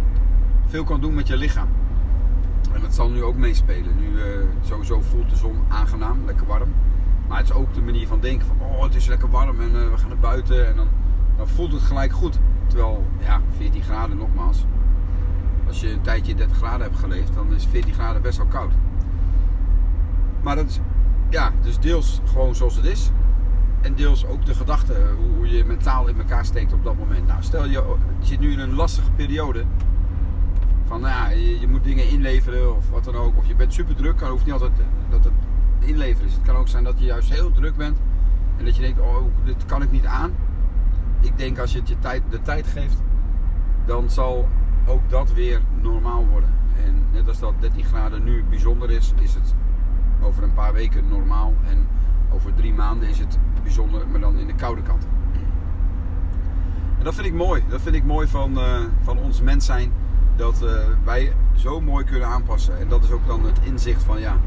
veel 0.65 0.83
kan 0.83 1.01
doen 1.01 1.13
met 1.13 1.27
je 1.27 1.37
lichaam. 1.37 1.67
En 2.73 2.81
dat 2.81 2.93
zal 2.93 3.09
nu 3.09 3.23
ook 3.23 3.35
meespelen. 3.35 3.97
Nu 3.99 4.07
uh, 4.07 4.23
sowieso 4.61 5.01
voelt 5.01 5.29
de 5.29 5.35
zon 5.35 5.57
aangenaam, 5.67 6.25
lekker 6.25 6.47
warm. 6.47 6.69
Maar 7.27 7.37
het 7.37 7.49
is 7.49 7.55
ook 7.55 7.73
de 7.73 7.81
manier 7.81 8.07
van 8.07 8.19
denken 8.19 8.47
van, 8.47 8.57
oh 8.61 8.83
het 8.83 8.95
is 8.95 9.07
lekker 9.07 9.29
warm 9.29 9.61
en 9.61 9.71
uh, 9.75 9.91
we 9.91 9.97
gaan 9.97 10.09
naar 10.09 10.17
buiten. 10.17 10.67
En 10.67 10.75
dan, 10.75 10.87
dan 11.37 11.47
voelt 11.47 11.71
het 11.71 11.81
gelijk 11.81 12.11
goed. 12.11 12.39
Terwijl, 12.67 13.05
ja, 13.19 13.41
14 13.57 13.83
graden 13.83 14.17
nogmaals. 14.17 14.65
Als 15.67 15.81
je 15.81 15.91
een 15.91 16.01
tijdje 16.01 16.35
30 16.35 16.57
graden 16.57 16.81
hebt 16.81 16.99
geleefd, 16.99 17.33
dan 17.33 17.53
is 17.53 17.65
14 17.65 17.93
graden 17.93 18.21
best 18.21 18.37
wel 18.37 18.47
koud. 18.47 18.71
Maar 20.41 20.55
dat 20.55 20.69
is, 20.69 20.79
ja, 21.29 21.51
dus 21.61 21.79
deels 21.79 22.21
gewoon 22.25 22.55
zoals 22.55 22.75
het 22.75 22.85
is. 22.85 23.11
En 23.81 23.95
deels 23.95 24.25
ook 24.25 24.45
de 24.45 24.53
gedachte, 24.53 24.93
hoe, 25.17 25.35
hoe 25.35 25.49
je 25.49 25.65
mentaal 25.65 26.07
in 26.07 26.17
elkaar 26.17 26.45
steekt 26.45 26.73
op 26.73 26.83
dat 26.83 26.97
moment. 26.97 27.27
Nou, 27.27 27.43
stel 27.43 27.65
je, 27.65 27.71
je 28.19 28.25
zit 28.25 28.39
nu 28.39 28.51
in 28.51 28.59
een 28.59 28.73
lastige 28.73 29.11
periode. 29.11 29.63
Van, 30.85 31.01
nou 31.01 31.13
ja, 31.13 31.29
je, 31.59 31.67
moet 31.67 31.83
dingen 31.83 32.09
inleveren 32.09 32.75
of 32.75 32.89
wat 32.89 33.03
dan 33.03 33.15
ook. 33.15 33.37
Of 33.37 33.47
je 33.47 33.55
bent 33.55 33.73
super 33.73 33.95
druk. 33.95 34.19
Het 34.19 34.29
hoeft 34.29 34.45
niet 34.45 34.53
altijd 34.53 34.71
dat 35.09 35.23
het 35.23 35.33
inleveren 35.79 36.27
is. 36.27 36.33
Het 36.33 36.43
kan 36.45 36.55
ook 36.55 36.67
zijn 36.67 36.83
dat 36.83 36.99
je 36.99 37.05
juist 37.05 37.29
heel 37.29 37.51
druk 37.51 37.75
bent. 37.75 37.97
En 38.57 38.65
dat 38.65 38.75
je 38.75 38.81
denkt, 38.81 38.99
oh, 38.99 39.23
dit 39.43 39.65
kan 39.65 39.81
ik 39.81 39.91
niet 39.91 40.05
aan. 40.05 40.31
Ik 41.19 41.37
denk 41.37 41.59
als 41.59 41.71
je 41.71 41.79
het 41.79 41.87
je 41.87 41.99
tijd, 41.99 42.21
de 42.29 42.41
tijd 42.41 42.67
geeft, 42.67 43.01
dan 43.85 44.09
zal 44.09 44.47
ook 44.85 45.09
dat 45.09 45.33
weer 45.33 45.61
normaal 45.81 46.27
worden. 46.27 46.49
En 46.85 47.03
net 47.11 47.27
als 47.27 47.39
dat 47.39 47.53
13 47.59 47.83
graden 47.83 48.23
nu 48.23 48.43
bijzonder 48.49 48.91
is, 48.91 49.13
is 49.19 49.33
het 49.33 49.55
over 50.21 50.43
een 50.43 50.53
paar 50.53 50.73
weken 50.73 51.07
normaal. 51.09 51.53
En 51.67 51.87
over 52.33 52.53
drie 52.53 52.73
maanden 52.73 53.09
is 53.09 53.19
het 53.19 53.37
bijzonder, 53.63 54.07
maar 54.07 54.19
dan 54.19 54.37
in 54.37 54.47
de 54.47 54.55
koude 54.55 54.81
kant. 54.81 55.07
En 56.97 57.03
dat 57.03 57.13
vind 57.15 57.27
ik 57.27 57.33
mooi. 57.33 57.63
Dat 57.69 57.81
vind 57.81 57.95
ik 57.95 58.03
mooi 58.03 58.27
van, 58.27 58.57
uh, 58.57 58.79
van 59.01 59.17
ons 59.17 59.41
mens 59.41 59.65
zijn. 59.65 59.91
Dat 60.35 60.61
uh, 60.63 60.69
wij 61.03 61.33
zo 61.55 61.81
mooi 61.81 62.05
kunnen 62.05 62.27
aanpassen. 62.27 62.79
En 62.79 62.87
dat 62.87 63.03
is 63.03 63.11
ook 63.11 63.27
dan 63.27 63.45
het 63.45 63.59
inzicht 63.63 64.03
van 64.03 64.19
ja. 64.19 64.37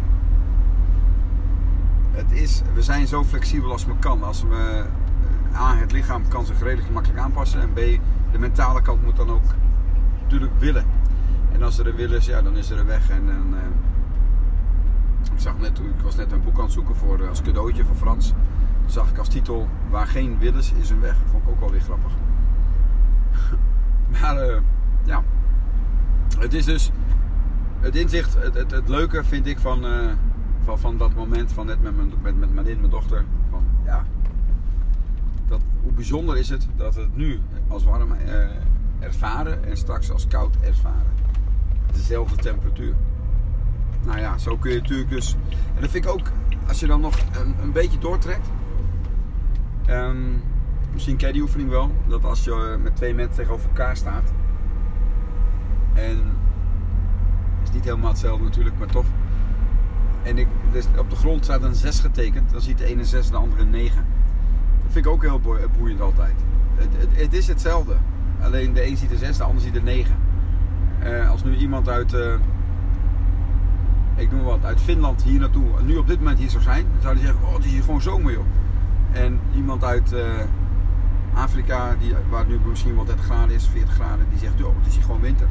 Het 2.10 2.32
is, 2.32 2.62
we 2.74 2.82
zijn 2.82 3.06
zo 3.06 3.24
flexibel 3.24 3.72
als 3.72 3.84
we 3.84 3.92
kan. 3.98 4.22
Als 4.22 4.42
we 4.42 4.84
A, 5.54 5.76
het 5.76 5.92
lichaam 5.92 6.28
kan 6.28 6.46
zich 6.46 6.62
redelijk 6.62 6.90
makkelijk 6.90 7.20
aanpassen. 7.20 7.60
En 7.60 7.72
B, 7.72 8.00
de 8.32 8.38
mentale 8.38 8.82
kant 8.82 9.02
moet 9.02 9.16
dan 9.16 9.30
ook 9.30 9.44
natuurlijk 10.22 10.52
willen. 10.58 10.84
En 11.52 11.62
als 11.62 11.78
er 11.78 11.86
een 11.86 11.96
wil 11.96 12.12
is, 12.12 12.26
ja, 12.26 12.42
dan 12.42 12.56
is 12.56 12.70
er 12.70 12.78
een 12.78 12.86
weg. 12.86 13.10
En, 13.10 13.28
en 13.28 13.54
ik, 15.34 15.40
zag 15.40 15.58
net, 15.58 15.78
ik 15.78 16.02
was 16.02 16.16
net 16.16 16.32
een 16.32 16.44
boek 16.44 16.56
aan 16.56 16.64
het 16.64 16.72
zoeken 16.72 16.96
voor, 16.96 17.20
eh, 17.20 17.28
als 17.28 17.42
cadeautje 17.42 17.84
voor 17.84 17.96
Frans. 17.96 18.32
Zag 18.86 19.10
ik 19.10 19.18
als 19.18 19.28
titel, 19.28 19.68
waar 19.90 20.06
geen 20.06 20.38
wil 20.38 20.54
is, 20.54 20.90
een 20.90 21.00
weg. 21.00 21.16
Vond 21.30 21.42
ik 21.42 21.48
ook 21.48 21.60
wel 21.60 21.70
weer 21.70 21.80
grappig. 21.80 22.12
maar 24.20 24.48
uh, 24.48 24.56
ja, 25.04 25.22
het 26.38 26.54
is 26.54 26.64
dus 26.64 26.90
het 27.80 27.96
inzicht, 27.96 28.34
het, 28.34 28.54
het, 28.54 28.70
het 28.70 28.88
leuke 28.88 29.24
vind 29.24 29.46
ik 29.46 29.58
van, 29.58 29.86
uh, 29.86 30.12
van, 30.64 30.78
van 30.78 30.96
dat 30.96 31.14
moment 31.14 31.52
van 31.52 31.66
net 31.66 31.82
met 31.82 31.96
mijn, 31.96 32.12
met, 32.22 32.38
met 32.38 32.54
mijn, 32.54 32.66
mijn 32.66 32.90
dochter. 32.90 33.24
Van, 33.50 33.64
ja, 33.84 34.04
dat, 35.48 35.60
hoe 35.82 35.92
bijzonder 35.92 36.36
is 36.36 36.48
het 36.48 36.68
dat 36.76 36.94
we 36.94 37.00
het 37.00 37.16
nu 37.16 37.40
als 37.68 37.84
warm 37.84 38.12
ervaren 39.00 39.64
en 39.64 39.76
straks 39.76 40.10
als 40.10 40.26
koud 40.26 40.56
ervaren. 40.60 41.12
Dezelfde 41.92 42.36
temperatuur. 42.36 42.94
Nou 44.04 44.18
ja, 44.18 44.38
zo 44.38 44.56
kun 44.56 44.70
je 44.70 44.80
natuurlijk 44.80 45.10
dus. 45.10 45.36
En 45.74 45.80
dat 45.80 45.90
vind 45.90 46.04
ik 46.04 46.10
ook, 46.10 46.30
als 46.68 46.80
je 46.80 46.86
dan 46.86 47.00
nog 47.00 47.18
een, 47.40 47.54
een 47.62 47.72
beetje 47.72 47.98
doortrekt. 47.98 48.48
Um, 49.90 50.42
misschien 50.92 51.16
ken 51.16 51.26
je 51.26 51.32
die 51.32 51.42
oefening 51.42 51.70
wel. 51.70 51.90
Dat 52.06 52.24
als 52.24 52.44
je 52.44 52.78
met 52.82 52.96
twee 52.96 53.14
mensen 53.14 53.34
tegenover 53.34 53.68
elkaar 53.68 53.96
staat. 53.96 54.32
En 55.94 56.16
het 57.58 57.68
is 57.68 57.72
niet 57.72 57.84
helemaal 57.84 58.10
hetzelfde 58.10 58.44
natuurlijk, 58.44 58.78
maar 58.78 58.88
toch. 58.88 59.06
En 60.22 60.38
ik, 60.38 60.46
dus 60.72 60.86
op 60.98 61.10
de 61.10 61.16
grond 61.16 61.44
staat 61.44 61.62
een 61.62 61.74
6 61.74 62.00
getekend. 62.00 62.50
Dan 62.50 62.60
ziet 62.60 62.78
de 62.78 62.84
ene 62.84 63.04
6 63.04 63.26
en 63.26 63.32
de 63.32 63.38
andere 63.38 63.62
een 63.62 63.70
9. 63.70 64.06
Dat 64.82 64.92
vind 64.92 65.06
ik 65.06 65.12
ook 65.12 65.22
heel 65.22 65.40
boeiend 65.78 66.00
altijd. 66.00 66.34
Het, 66.74 67.08
het, 67.10 67.32
is 67.32 67.46
hetzelfde. 67.46 67.96
Alleen 68.40 68.72
de 68.72 68.86
een 68.86 68.96
ziet 68.96 69.10
de 69.10 69.16
6, 69.16 69.36
de 69.36 69.44
ander 69.44 69.62
ziet 69.62 69.72
de 69.74 69.82
9. 69.82 70.14
Uh, 71.04 71.30
als 71.30 71.44
nu 71.44 71.56
iemand 71.56 71.88
uit, 71.88 72.12
uh, 72.12 72.34
ik 74.16 74.30
noem 74.30 74.42
wat, 74.42 74.64
uit 74.64 74.80
Finland 74.80 75.22
hier 75.22 75.40
naartoe, 75.40 75.64
nu 75.82 75.96
op 75.96 76.06
dit 76.06 76.18
moment 76.18 76.38
hier 76.38 76.50
zou 76.50 76.62
zijn, 76.62 76.84
dan 76.92 77.02
zou 77.02 77.14
hij 77.14 77.24
zeggen: 77.24 77.46
Oh, 77.46 77.54
het 77.54 77.64
is 77.64 77.70
hier 77.70 77.82
gewoon 77.82 78.00
zomer 78.00 78.32
joh. 78.32 78.44
En 79.12 79.40
iemand 79.54 79.84
uit 79.84 80.12
uh, 80.12 80.20
Afrika, 81.34 81.96
die, 81.98 82.14
waar 82.28 82.46
nu 82.46 82.60
misschien 82.68 82.94
wel 82.94 83.04
30 83.04 83.24
graden 83.24 83.54
is, 83.54 83.66
40 83.66 83.94
graden, 83.94 84.26
die 84.30 84.38
zegt: 84.38 84.58
Joh, 84.58 84.76
het 84.78 84.86
is 84.86 84.94
hier 84.94 85.04
gewoon 85.04 85.20
winter. 85.20 85.46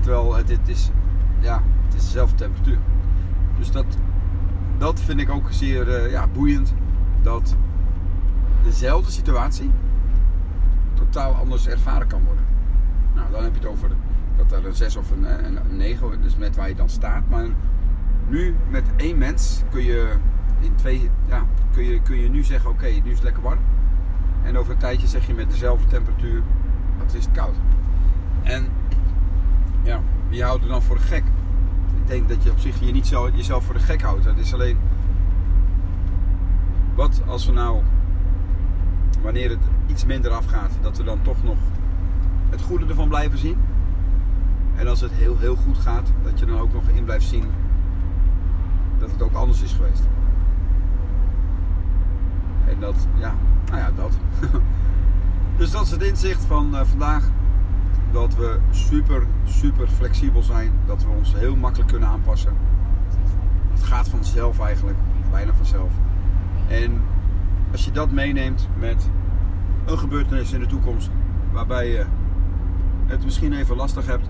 Terwijl 0.00 0.34
het, 0.34 0.48
het, 0.48 0.68
is, 0.68 0.90
ja, 1.40 1.62
het 1.84 1.94
is 1.94 2.04
dezelfde 2.04 2.36
temperatuur. 2.36 2.78
Dus 3.58 3.70
dat, 3.70 3.86
dat 4.78 5.00
vind 5.00 5.20
ik 5.20 5.30
ook 5.30 5.46
zeer 5.50 6.10
ja, 6.10 6.26
boeiend. 6.26 6.74
Dat 7.22 7.56
dezelfde 8.64 9.10
situatie 9.10 9.70
totaal 10.94 11.34
anders 11.34 11.68
ervaren 11.68 12.06
kan 12.06 12.24
worden. 12.24 12.44
Nou, 13.14 13.30
dan 13.30 13.42
heb 13.42 13.52
je 13.54 13.60
het 13.60 13.68
over 13.68 13.90
dat 14.36 14.52
er 14.52 14.66
een 14.66 14.74
6 14.74 14.96
of 14.96 15.10
een, 15.10 15.44
een, 15.44 15.56
een 15.56 15.76
9, 15.76 16.22
dus 16.22 16.36
met 16.36 16.56
waar 16.56 16.68
je 16.68 16.74
dan 16.74 16.88
staat. 16.88 17.22
Maar 17.28 17.46
nu 18.30 18.54
met 18.68 18.84
één 18.96 19.18
mens 19.18 19.62
kun 19.70 19.82
je 19.82 20.12
in 20.60 20.74
twee, 20.74 21.10
ja, 21.28 21.46
kun 21.72 21.84
je, 21.84 22.00
kun 22.02 22.16
je 22.16 22.28
nu 22.28 22.42
zeggen: 22.42 22.70
oké, 22.70 22.86
nu 22.86 23.10
is 23.10 23.14
het 23.14 23.22
lekker 23.22 23.42
warm. 23.42 23.58
En 24.42 24.58
over 24.58 24.72
een 24.72 24.78
tijdje 24.78 25.06
zeg 25.06 25.26
je 25.26 25.34
met 25.34 25.50
dezelfde 25.50 25.86
temperatuur: 25.86 26.42
het 26.98 27.14
is 27.14 27.26
koud. 27.32 27.54
En 28.42 28.68
ja, 29.82 30.00
wie 30.28 30.44
houdt 30.44 30.62
er 30.62 30.68
dan 30.68 30.82
voor 30.82 30.96
de 30.96 31.02
gek? 31.02 31.24
Ik 32.02 32.06
denk 32.06 32.28
dat 32.28 32.42
je 32.42 32.50
op 32.50 32.58
zich 32.58 32.80
je 32.80 32.92
niet 32.92 33.06
zo, 33.06 33.30
jezelf 33.34 33.64
voor 33.64 33.74
de 33.74 33.80
gek 33.80 34.02
houdt. 34.02 34.24
Het 34.24 34.38
is 34.38 34.54
alleen. 34.54 34.78
Wat 36.94 37.22
als 37.26 37.46
we 37.46 37.52
nou 37.52 37.82
wanneer 39.22 39.50
het 39.50 39.62
iets 39.86 40.04
minder 40.04 40.30
afgaat, 40.30 40.70
dat 40.80 40.96
we 40.96 41.04
dan 41.04 41.22
toch 41.22 41.42
nog 41.42 41.58
het 42.50 42.62
goede 42.62 42.86
ervan 42.86 43.08
blijven 43.08 43.38
zien. 43.38 43.56
En 44.76 44.88
als 44.88 45.00
het 45.00 45.12
heel, 45.12 45.38
heel 45.38 45.56
goed 45.56 45.78
gaat, 45.78 46.12
dat 46.22 46.38
je 46.38 46.46
dan 46.46 46.58
ook 46.58 46.72
nog 46.72 46.88
in 46.88 47.04
blijft 47.04 47.26
zien 47.26 47.44
dat 49.00 49.10
het 49.10 49.22
ook 49.22 49.32
anders 49.32 49.62
is 49.62 49.72
geweest. 49.72 50.02
En 52.68 52.80
dat, 52.80 53.06
ja, 53.18 53.34
nou 53.66 53.78
ja, 53.78 53.90
dat. 53.96 54.18
dus 55.58 55.70
dat 55.70 55.82
is 55.82 55.90
het 55.90 56.02
inzicht 56.02 56.44
van 56.44 56.74
uh, 56.74 56.80
vandaag. 56.84 57.28
Dat 58.12 58.34
we 58.34 58.58
super, 58.70 59.26
super 59.44 59.88
flexibel 59.88 60.42
zijn. 60.42 60.72
Dat 60.86 61.04
we 61.04 61.10
ons 61.10 61.34
heel 61.34 61.56
makkelijk 61.56 61.90
kunnen 61.90 62.08
aanpassen. 62.08 62.52
Het 63.72 63.82
gaat 63.82 64.08
vanzelf 64.08 64.60
eigenlijk, 64.60 64.98
bijna 65.30 65.52
vanzelf. 65.52 65.90
En 66.68 67.02
als 67.72 67.84
je 67.84 67.90
dat 67.90 68.10
meeneemt 68.10 68.68
met 68.78 69.10
een 69.84 69.98
gebeurtenis 69.98 70.52
in 70.52 70.60
de 70.60 70.66
toekomst 70.66 71.10
waarbij 71.52 71.90
je 71.90 72.04
het 73.06 73.24
misschien 73.24 73.52
even 73.52 73.76
lastig 73.76 74.06
hebt, 74.06 74.28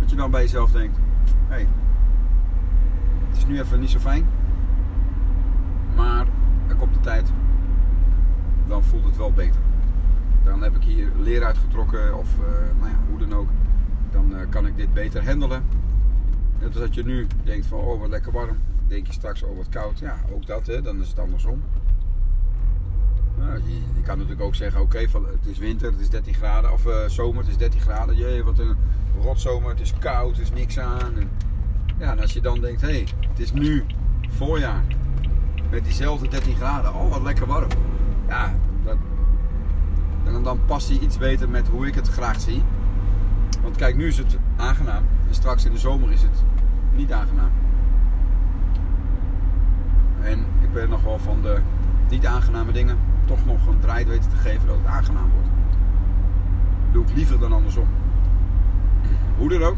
dat 0.00 0.10
je 0.10 0.16
dan 0.16 0.30
bij 0.30 0.42
jezelf 0.42 0.70
denkt: 0.70 0.96
hé, 1.48 1.54
hey, 1.54 1.68
het 3.36 3.44
is 3.44 3.50
nu 3.50 3.60
even 3.60 3.80
niet 3.80 3.90
zo 3.90 3.98
fijn, 3.98 4.26
maar 5.96 6.26
er 6.68 6.74
komt 6.74 6.94
de 6.94 7.00
tijd, 7.00 7.28
dan 8.68 8.84
voelt 8.84 9.04
het 9.04 9.16
wel 9.16 9.32
beter. 9.32 9.60
Dan 10.44 10.62
heb 10.62 10.76
ik 10.76 10.82
hier 10.82 11.10
leer 11.18 11.44
uitgetrokken 11.44 12.18
of 12.18 12.28
uh, 12.38 12.46
nou 12.78 12.90
ja, 12.90 12.98
hoe 13.08 13.18
dan 13.18 13.34
ook. 13.34 13.48
Dan 14.10 14.32
uh, 14.32 14.38
kan 14.48 14.66
ik 14.66 14.76
dit 14.76 14.94
beter 14.94 15.26
handelen. 15.26 15.64
Net 16.58 16.68
als 16.68 16.76
dat 16.76 16.94
je 16.94 17.04
nu 17.04 17.26
denkt 17.44 17.66
van 17.66 17.78
oh 17.78 18.00
wat 18.00 18.08
lekker 18.08 18.32
warm. 18.32 18.56
Denk 18.86 19.06
je 19.06 19.12
straks 19.12 19.42
oh 19.42 19.56
wat 19.56 19.68
koud. 19.68 19.98
Ja, 19.98 20.16
ook 20.32 20.46
dat 20.46 20.66
hè, 20.66 20.82
dan 20.82 21.00
is 21.00 21.08
het 21.08 21.18
andersom. 21.18 21.62
Nou, 23.38 23.60
je, 23.94 24.02
kan 24.02 24.16
natuurlijk 24.16 24.46
ook 24.46 24.54
zeggen, 24.54 24.80
oké, 24.80 24.98
het 24.98 25.46
is 25.46 25.58
winter, 25.58 25.90
het 25.90 26.00
is 26.00 26.10
13 26.10 26.34
graden, 26.34 26.72
of 26.72 26.86
uh, 26.86 27.08
zomer, 27.08 27.40
het 27.40 27.50
is 27.50 27.56
13 27.56 27.80
graden. 27.80 28.16
Jee, 28.16 28.44
wat 28.44 28.58
een 28.58 28.76
rotzomer, 29.20 29.70
het 29.70 29.80
is 29.80 29.94
koud, 29.98 30.36
er 30.36 30.42
is 30.42 30.52
niks 30.52 30.78
aan. 30.78 31.16
En, 31.16 31.30
ja, 31.98 32.10
en 32.10 32.20
als 32.20 32.32
je 32.32 32.40
dan 32.40 32.60
denkt, 32.60 32.80
hé, 32.80 32.88
hey, 32.88 33.08
het 33.28 33.38
is 33.38 33.52
nu 33.52 33.84
voorjaar, 34.28 34.84
met 35.70 35.84
diezelfde 35.84 36.28
13 36.28 36.54
graden, 36.54 36.94
oh 36.94 37.10
wat 37.10 37.22
lekker 37.22 37.46
warm. 37.46 37.70
Ja, 38.28 38.54
dat, 38.84 38.96
dan, 40.24 40.42
dan 40.42 40.60
past 40.66 40.88
hij 40.88 40.98
iets 40.98 41.18
beter 41.18 41.48
met 41.48 41.68
hoe 41.68 41.86
ik 41.86 41.94
het 41.94 42.08
graag 42.08 42.40
zie. 42.40 42.62
Want 43.62 43.76
kijk, 43.76 43.96
nu 43.96 44.06
is 44.06 44.18
het 44.18 44.38
aangenaam 44.56 45.04
en 45.28 45.34
straks 45.34 45.64
in 45.64 45.72
de 45.72 45.78
zomer 45.78 46.12
is 46.12 46.22
het 46.22 46.44
niet 46.94 47.12
aangenaam. 47.12 47.50
En 50.22 50.38
ik 50.60 50.72
ben 50.72 50.88
nog 50.88 51.02
wel 51.02 51.18
van 51.18 51.42
de 51.42 51.60
niet 52.10 52.26
aangename 52.26 52.72
dingen 52.72 52.98
toch 53.24 53.46
nog 53.46 53.66
een 53.66 53.80
draai 53.80 54.04
weten 54.04 54.30
te 54.30 54.36
geven 54.36 54.66
dat 54.66 54.76
het 54.76 54.86
aangenaam 54.86 55.30
wordt. 55.30 55.48
Doe 56.92 57.04
ik 57.04 57.16
liever 57.16 57.38
dan 57.38 57.52
andersom. 57.52 57.86
Hoe 59.36 59.48
dan 59.48 59.62
ook. 59.62 59.76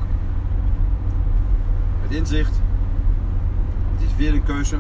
Het 2.09 2.17
inzicht. 2.17 2.61
Het 3.95 4.09
is 4.09 4.17
weer 4.17 4.35
een 4.35 4.43
keuze. 4.43 4.77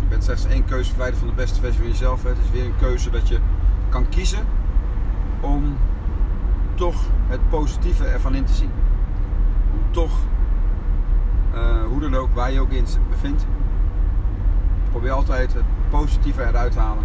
Je 0.00 0.06
bent 0.08 0.24
slechts 0.24 0.46
één 0.46 0.64
keuze 0.64 0.88
verwijderd 0.88 1.18
van 1.18 1.28
de 1.28 1.34
beste 1.34 1.60
versie 1.60 1.80
van 1.80 1.90
jezelf. 1.90 2.22
Het 2.22 2.38
is 2.44 2.50
weer 2.50 2.64
een 2.64 2.76
keuze 2.78 3.10
dat 3.10 3.28
je 3.28 3.38
kan 3.88 4.08
kiezen 4.08 4.46
om 5.40 5.76
toch 6.74 7.02
het 7.26 7.48
positieve 7.48 8.04
ervan 8.04 8.34
in 8.34 8.44
te 8.44 8.52
zien. 8.52 8.70
Om 9.72 9.80
toch, 9.90 10.18
uh, 11.54 11.84
hoe 11.84 12.00
dan 12.00 12.14
ook, 12.14 12.34
waar 12.34 12.52
je 12.52 12.60
ook 12.60 12.72
in 12.72 12.86
bevindt, 13.10 13.46
probeer 14.90 15.10
altijd 15.10 15.54
het 15.54 15.64
positieve 15.90 16.42
eruit 16.42 16.72
te 16.72 16.78
halen 16.78 17.04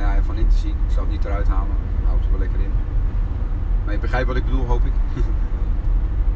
nou 0.00 0.12
ja, 0.12 0.16
ervan 0.16 0.36
in 0.36 0.48
te 0.48 0.56
zien. 0.56 0.70
Ik 0.70 0.92
zal 0.92 1.02
het 1.02 1.10
niet 1.10 1.24
eruit 1.24 1.48
halen. 1.48 1.76
Houdt 2.06 2.24
er 2.24 2.30
wel 2.30 2.38
lekker 2.38 2.60
in. 2.60 2.72
Maar 3.84 3.94
je 3.94 4.00
begrijpt 4.00 4.26
wat 4.26 4.36
ik 4.36 4.44
bedoel, 4.44 4.66
hoop 4.66 4.84
ik. 4.84 4.92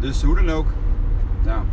dus 0.05 0.23
hoe 0.23 0.35
dan 0.35 0.51
ook. 0.51 0.67
Ja. 1.45 1.65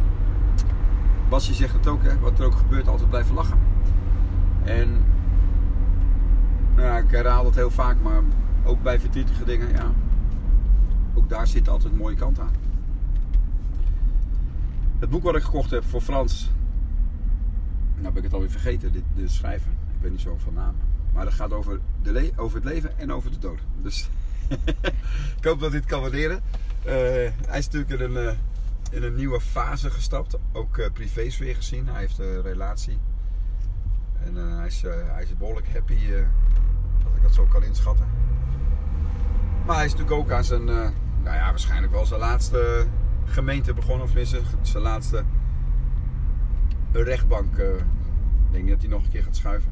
Basje 1.30 1.54
zegt 1.54 1.74
het 1.74 1.88
ook, 1.88 2.04
hè. 2.04 2.20
Wat 2.20 2.40
er 2.40 2.46
ook 2.46 2.56
gebeurt, 2.56 2.88
altijd 2.88 3.10
blijven 3.10 3.36
lachen. 3.36 3.58
En 4.64 4.90
nou 6.76 7.04
ik 7.04 7.12
herhaal 7.12 7.46
het 7.46 7.56
heel 7.56 7.72
vaak, 7.72 7.96
maar 8.02 8.22
ook 8.64 8.82
bij 8.82 9.00
verdrietige 9.00 9.44
dingen, 9.44 9.70
ja. 9.70 9.92
Ook 11.14 11.30
daar 11.30 11.48
zit 11.48 11.70
altijd 11.70 11.94
een 11.94 12.00
mooie 12.00 12.16
kant 12.16 12.40
aan. 12.40 12.56
Het 15.00 15.10
boek 15.10 15.24
wat 15.24 15.36
ik 15.36 15.44
gekocht 15.44 15.72
heb 15.72 15.84
voor 15.84 16.02
Frans. 16.02 16.52
Nou 17.94 18.08
ben 18.08 18.18
ik 18.18 18.24
het 18.24 18.34
alweer 18.34 18.50
vergeten, 18.50 18.92
dit, 18.92 19.04
de 19.16 19.28
schrijver. 19.28 19.72
Ik 19.72 20.02
ben 20.02 20.12
niet 20.12 20.22
zo 20.22 20.38
van 20.38 20.54
namen. 20.54 20.82
Maar 21.14 21.26
dat 21.26 21.34
gaat 21.34 21.54
over, 21.54 21.80
de 22.02 22.32
over 22.36 22.56
het 22.56 22.66
leven 22.66 23.00
en 23.00 23.14
over 23.14 23.32
de 23.32 23.38
dood. 23.38 23.60
Dus 23.82 24.10
ik 25.38 25.44
hoop 25.44 25.60
dat 25.60 25.74
het 25.74 25.86
kan 25.86 26.02
waarderen. 26.02 26.42
Uh, 26.86 26.92
hij 27.48 27.58
is 27.58 27.70
natuurlijk 27.70 28.02
een, 28.02 28.24
uh, 28.24 28.32
in 28.92 29.04
een 29.04 29.16
nieuwe 29.16 29.42
fase 29.42 29.90
gestapt. 29.90 30.38
Ook 30.54 30.78
uh, 30.78 30.86
privés 30.94 31.38
weer 31.38 31.56
gezien. 31.56 31.88
Hij 31.88 32.00
heeft 32.00 32.20
een 32.20 32.42
relatie. 32.42 33.00
En 34.26 34.36
hij, 34.36 34.68
is, 34.68 34.82
hij 34.82 35.24
is 35.24 35.38
behoorlijk 35.38 35.68
happy 35.74 36.10
dat 37.04 37.16
ik 37.16 37.22
dat 37.22 37.34
zo 37.34 37.46
kan 37.46 37.64
inschatten. 37.64 38.08
Maar 39.66 39.76
hij 39.76 39.86
is 39.86 39.92
natuurlijk 39.92 40.20
ook 40.20 40.32
aan 40.32 40.44
zijn, 40.44 40.66
nou 40.66 40.94
ja, 41.24 41.50
waarschijnlijk 41.50 41.92
wel 41.92 42.06
zijn 42.06 42.20
laatste 42.20 42.88
gemeente 43.26 43.74
begonnen. 43.74 44.02
Of 44.02 44.08
tenminste, 44.08 44.42
zijn 44.62 44.84
laatste 44.84 45.24
rechtbank. 46.92 47.58
ik 47.58 47.84
denk 48.52 48.70
dat 48.70 48.82
hij 48.82 48.90
nog 48.90 49.04
een 49.04 49.10
keer 49.10 49.24
gaat 49.24 49.36
schuiven. 49.36 49.72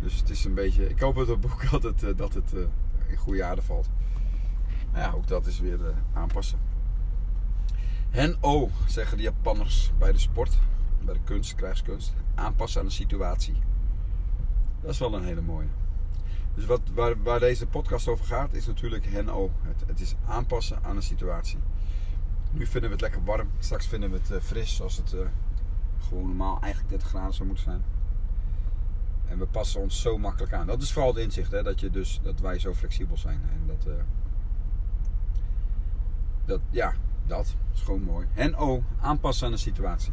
Dus 0.00 0.16
het 0.16 0.30
is 0.30 0.44
een 0.44 0.54
beetje. 0.54 0.88
Ik 0.88 1.00
hoop 1.00 1.14
dat 1.14 1.28
het 1.28 1.40
boek 1.40 1.70
dat 1.70 1.82
het, 1.82 2.02
eh, 2.02 2.10
dat 2.16 2.34
het 2.34 2.52
eh, 2.54 2.60
in 3.06 3.16
goede 3.16 3.44
aarde 3.44 3.62
valt. 3.62 3.88
Maar 4.92 5.00
ja, 5.00 5.10
ook 5.10 5.26
dat 5.26 5.46
is 5.46 5.60
weer 5.60 5.86
eh, 5.86 5.92
aanpassen. 6.12 6.58
Hen 8.16 8.36
o, 8.40 8.70
zeggen 8.86 9.16
de 9.16 9.22
Japanners 9.22 9.92
bij 9.98 10.12
de 10.12 10.18
sport, 10.18 10.58
bij 11.04 11.14
de 11.14 11.20
kunst, 11.24 11.54
krijgskunst. 11.54 12.14
Aanpassen 12.34 12.80
aan 12.80 12.86
de 12.86 12.92
situatie. 12.92 13.54
Dat 14.80 14.90
is 14.90 14.98
wel 14.98 15.14
een 15.14 15.24
hele 15.24 15.40
mooie. 15.40 15.66
Dus 16.54 16.64
wat, 16.66 16.80
waar, 16.94 17.22
waar 17.22 17.40
deze 17.40 17.66
podcast 17.66 18.08
over 18.08 18.24
gaat, 18.24 18.54
is 18.54 18.66
natuurlijk 18.66 19.06
hen 19.06 19.28
o. 19.28 19.50
Het, 19.62 19.82
het 19.86 20.00
is 20.00 20.14
aanpassen 20.26 20.78
aan 20.82 20.96
de 20.96 21.02
situatie. 21.02 21.58
Nu 22.50 22.66
vinden 22.66 22.90
we 22.90 22.96
het 22.96 23.00
lekker 23.00 23.24
warm. 23.24 23.48
Straks 23.58 23.86
vinden 23.86 24.10
we 24.10 24.16
het 24.16 24.30
uh, 24.30 24.40
fris, 24.40 24.76
zoals 24.76 24.96
het 24.96 25.12
uh, 25.12 25.20
gewoon 26.08 26.26
normaal 26.26 26.60
eigenlijk 26.60 26.90
30 26.90 27.08
graden 27.08 27.34
zou 27.34 27.46
moeten 27.46 27.64
zijn. 27.64 27.82
En 29.24 29.38
we 29.38 29.46
passen 29.46 29.80
ons 29.80 30.00
zo 30.00 30.18
makkelijk 30.18 30.52
aan. 30.52 30.66
Dat 30.66 30.82
is 30.82 30.92
vooral 30.92 31.14
het 31.14 31.22
inzicht, 31.22 31.50
hè? 31.50 31.62
Dat, 31.62 31.80
je 31.80 31.90
dus, 31.90 32.20
dat 32.22 32.40
wij 32.40 32.58
zo 32.58 32.74
flexibel 32.74 33.16
zijn. 33.16 33.40
En 33.52 33.62
dat, 33.66 33.86
uh, 33.86 33.94
dat, 36.44 36.60
ja, 36.70 36.94
dat 37.26 37.56
is 37.74 37.82
gewoon 37.82 38.02
mooi. 38.02 38.26
En 38.36 38.58
oh, 38.58 38.84
aanpassen 39.02 39.46
aan 39.46 39.52
de 39.52 39.58
situatie. 39.58 40.12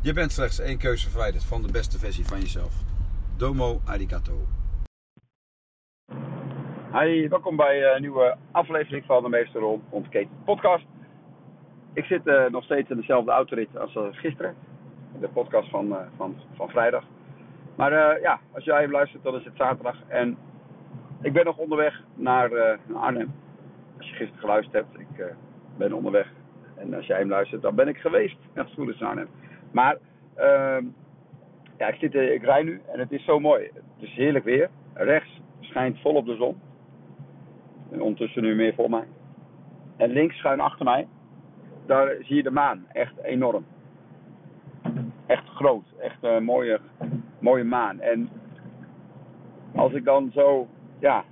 Je 0.00 0.12
bent 0.12 0.32
slechts 0.32 0.60
één 0.60 0.78
keuze 0.78 1.10
verwijderd 1.10 1.44
van 1.44 1.62
de 1.62 1.72
beste 1.72 1.98
versie 1.98 2.26
van 2.26 2.40
jezelf. 2.40 2.74
Domo 3.36 3.80
arigato. 3.84 4.32
Hi, 6.92 7.28
welkom 7.28 7.56
bij 7.56 7.94
een 7.94 8.00
nieuwe 8.00 8.36
aflevering 8.50 9.04
van 9.04 9.22
de 9.22 9.28
Meester 9.28 9.62
Ontketen 9.88 10.30
podcast. 10.44 10.86
Ik 11.92 12.04
zit 12.04 12.26
uh, 12.26 12.46
nog 12.46 12.64
steeds 12.64 12.90
in 12.90 12.96
dezelfde 12.96 13.30
autorit 13.30 13.78
als 13.78 13.94
uh, 13.94 14.02
gisteren. 14.10 14.54
De 15.20 15.28
podcast 15.28 15.70
van, 15.70 15.96
van, 16.16 16.36
van 16.54 16.68
vrijdag. 16.68 17.04
Maar 17.76 18.20
ja, 18.20 18.40
als 18.52 18.64
jij 18.64 18.80
hem 18.80 18.90
luistert, 18.90 19.22
dan 19.22 19.34
is 19.34 19.44
het 19.44 19.56
zaterdag. 19.56 19.96
En 20.08 20.36
ik 21.22 21.32
ben 21.32 21.44
nog 21.44 21.56
onderweg 21.56 22.02
naar, 22.14 22.50
naar 22.86 22.98
Arnhem. 22.98 23.34
Als 23.98 24.08
je 24.08 24.14
gisteren 24.14 24.40
geluisterd 24.40 24.74
hebt, 24.74 25.00
ik 25.00 25.36
ben 25.76 25.92
onderweg. 25.92 26.32
En 26.76 26.94
als 26.94 27.06
jij 27.06 27.18
hem 27.18 27.28
luistert, 27.28 27.62
dan 27.62 27.74
ben 27.74 27.88
ik 27.88 27.96
geweest. 27.96 28.36
Echt 28.54 28.72
goed 28.74 28.88
is 28.88 29.02
Arnhem. 29.02 29.28
Maar 29.70 29.96
ehm, 30.34 30.84
ja, 31.78 31.88
ik, 31.88 31.94
zit, 31.94 32.14
ik 32.14 32.42
rij 32.42 32.62
nu 32.62 32.80
en 32.92 32.98
het 32.98 33.12
is 33.12 33.24
zo 33.24 33.40
mooi. 33.40 33.62
Het 33.74 34.08
is 34.08 34.14
heerlijk 34.14 34.44
weer. 34.44 34.70
Rechts 34.94 35.40
schijnt 35.60 36.00
volop 36.00 36.26
de 36.26 36.36
zon. 36.36 36.60
En 37.92 38.00
ondertussen 38.00 38.42
nu 38.42 38.54
meer 38.54 38.74
voor 38.74 38.90
mij. 38.90 39.04
En 39.96 40.10
links 40.10 40.36
schuin 40.36 40.60
achter 40.60 40.84
mij 40.84 41.06
daar 41.86 42.16
zie 42.20 42.36
je 42.36 42.42
de 42.42 42.50
maan. 42.50 42.86
Echt 42.92 43.22
enorm. 43.22 43.64
Echt 45.26 45.48
groot. 45.48 45.84
Echt 45.98 46.16
een 46.20 46.44
mooie, 46.44 46.80
mooie 47.38 47.64
maan. 47.64 48.00
En 48.00 48.28
als 49.74 49.92
ik 49.92 50.04
dan 50.04 50.30
zo, 50.34 50.68
ja, 50.98 51.24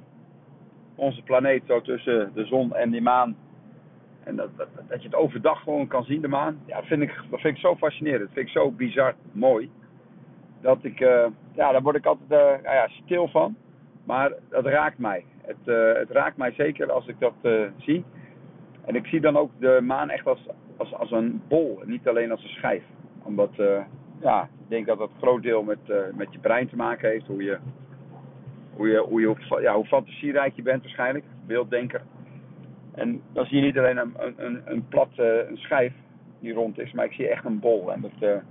onze 0.94 1.22
planeet 1.22 1.62
zo 1.66 1.80
tussen 1.80 2.30
de 2.34 2.44
zon 2.44 2.74
en 2.74 2.90
die 2.90 3.02
maan. 3.02 3.36
En 4.24 4.36
dat, 4.36 4.48
dat, 4.56 4.68
dat 4.88 5.02
je 5.02 5.08
het 5.08 5.16
overdag 5.16 5.62
gewoon 5.62 5.86
kan 5.86 6.04
zien, 6.04 6.20
de 6.20 6.28
maan. 6.28 6.58
Ja, 6.66 6.82
vind 6.82 7.02
ik, 7.02 7.20
dat 7.30 7.40
vind 7.40 7.54
ik 7.54 7.60
zo 7.60 7.76
fascinerend. 7.76 8.20
Dat 8.22 8.32
vind 8.32 8.46
ik 8.46 8.52
zo 8.52 8.70
bizar 8.70 9.14
mooi. 9.32 9.70
Dat 10.60 10.78
ik, 10.84 11.00
uh, 11.00 11.26
ja, 11.52 11.72
daar 11.72 11.82
word 11.82 11.96
ik 11.96 12.06
altijd 12.06 12.30
uh, 12.30 12.62
ja, 12.62 12.88
stil 12.88 13.28
van. 13.28 13.56
Maar 14.04 14.32
dat 14.48 14.66
raakt 14.66 14.98
mij. 14.98 15.24
Het, 15.42 15.56
uh, 15.64 15.92
het 15.92 16.10
raakt 16.10 16.36
mij 16.36 16.52
zeker 16.52 16.92
als 16.92 17.06
ik 17.06 17.16
dat 17.18 17.34
zie. 17.76 18.04
En 18.84 18.94
ik 18.94 19.06
zie 19.06 19.20
dan 19.20 19.36
ook 19.36 19.50
de 19.58 19.80
maan 19.82 20.10
echt 20.10 20.26
als, 20.26 20.46
als, 20.76 20.94
als 20.94 21.10
een 21.10 21.42
bol, 21.48 21.80
niet 21.84 22.08
alleen 22.08 22.30
als 22.30 22.42
een 22.42 22.48
schijf. 22.48 22.82
Omdat, 23.22 23.50
ja, 24.20 24.42
ik 24.42 24.68
denk 24.68 24.86
dat 24.86 24.98
dat 24.98 25.10
groot 25.20 25.42
deel 25.42 25.62
met, 25.62 25.78
met 26.14 26.32
je 26.32 26.38
brein 26.38 26.68
te 26.68 26.76
maken 26.76 27.08
heeft. 27.08 27.26
Hoe 27.26 27.42
je, 27.42 27.58
hoe 28.76 28.88
je, 28.88 28.98
hoe 28.98 29.20
je 29.20 29.60
ja, 29.60 29.74
hoe 29.74 29.84
fantasierijk 29.84 30.56
je 30.56 30.62
bent 30.62 30.82
waarschijnlijk, 30.82 31.24
beelddenker. 31.46 32.02
En 32.94 33.22
dan 33.32 33.46
zie 33.46 33.56
je 33.56 33.64
niet 33.64 33.78
alleen 33.78 33.96
een, 33.96 34.34
een, 34.36 34.62
een 34.64 34.88
plat 34.88 35.08
uh, 35.16 35.48
een 35.48 35.56
schijf 35.56 35.92
die 36.40 36.52
rond 36.52 36.78
is, 36.78 36.92
maar 36.92 37.04
ik 37.04 37.12
zie 37.12 37.28
echt 37.28 37.44
een 37.44 37.60
bol. 37.60 37.92
En 37.92 38.00
dat 38.00 38.42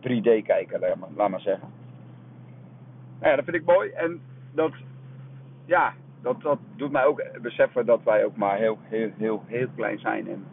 3D 0.00 0.42
kijken, 0.44 0.80
laat 0.80 0.96
maar, 0.96 1.08
laat 1.16 1.30
maar 1.30 1.40
zeggen. 1.40 1.68
Nou 3.18 3.30
ja, 3.30 3.36
dat 3.36 3.44
vind 3.44 3.56
ik 3.56 3.64
mooi. 3.64 3.90
En 3.90 4.20
dat, 4.54 4.72
ja, 5.64 5.94
dat, 6.22 6.40
dat 6.40 6.58
doet 6.76 6.92
mij 6.92 7.04
ook 7.04 7.22
beseffen 7.42 7.86
dat 7.86 8.02
wij 8.02 8.24
ook 8.24 8.36
maar 8.36 8.56
heel, 8.56 8.78
heel, 8.82 9.10
heel, 9.16 9.42
heel 9.46 9.68
klein 9.76 9.98
zijn. 9.98 10.28
En 10.28 10.44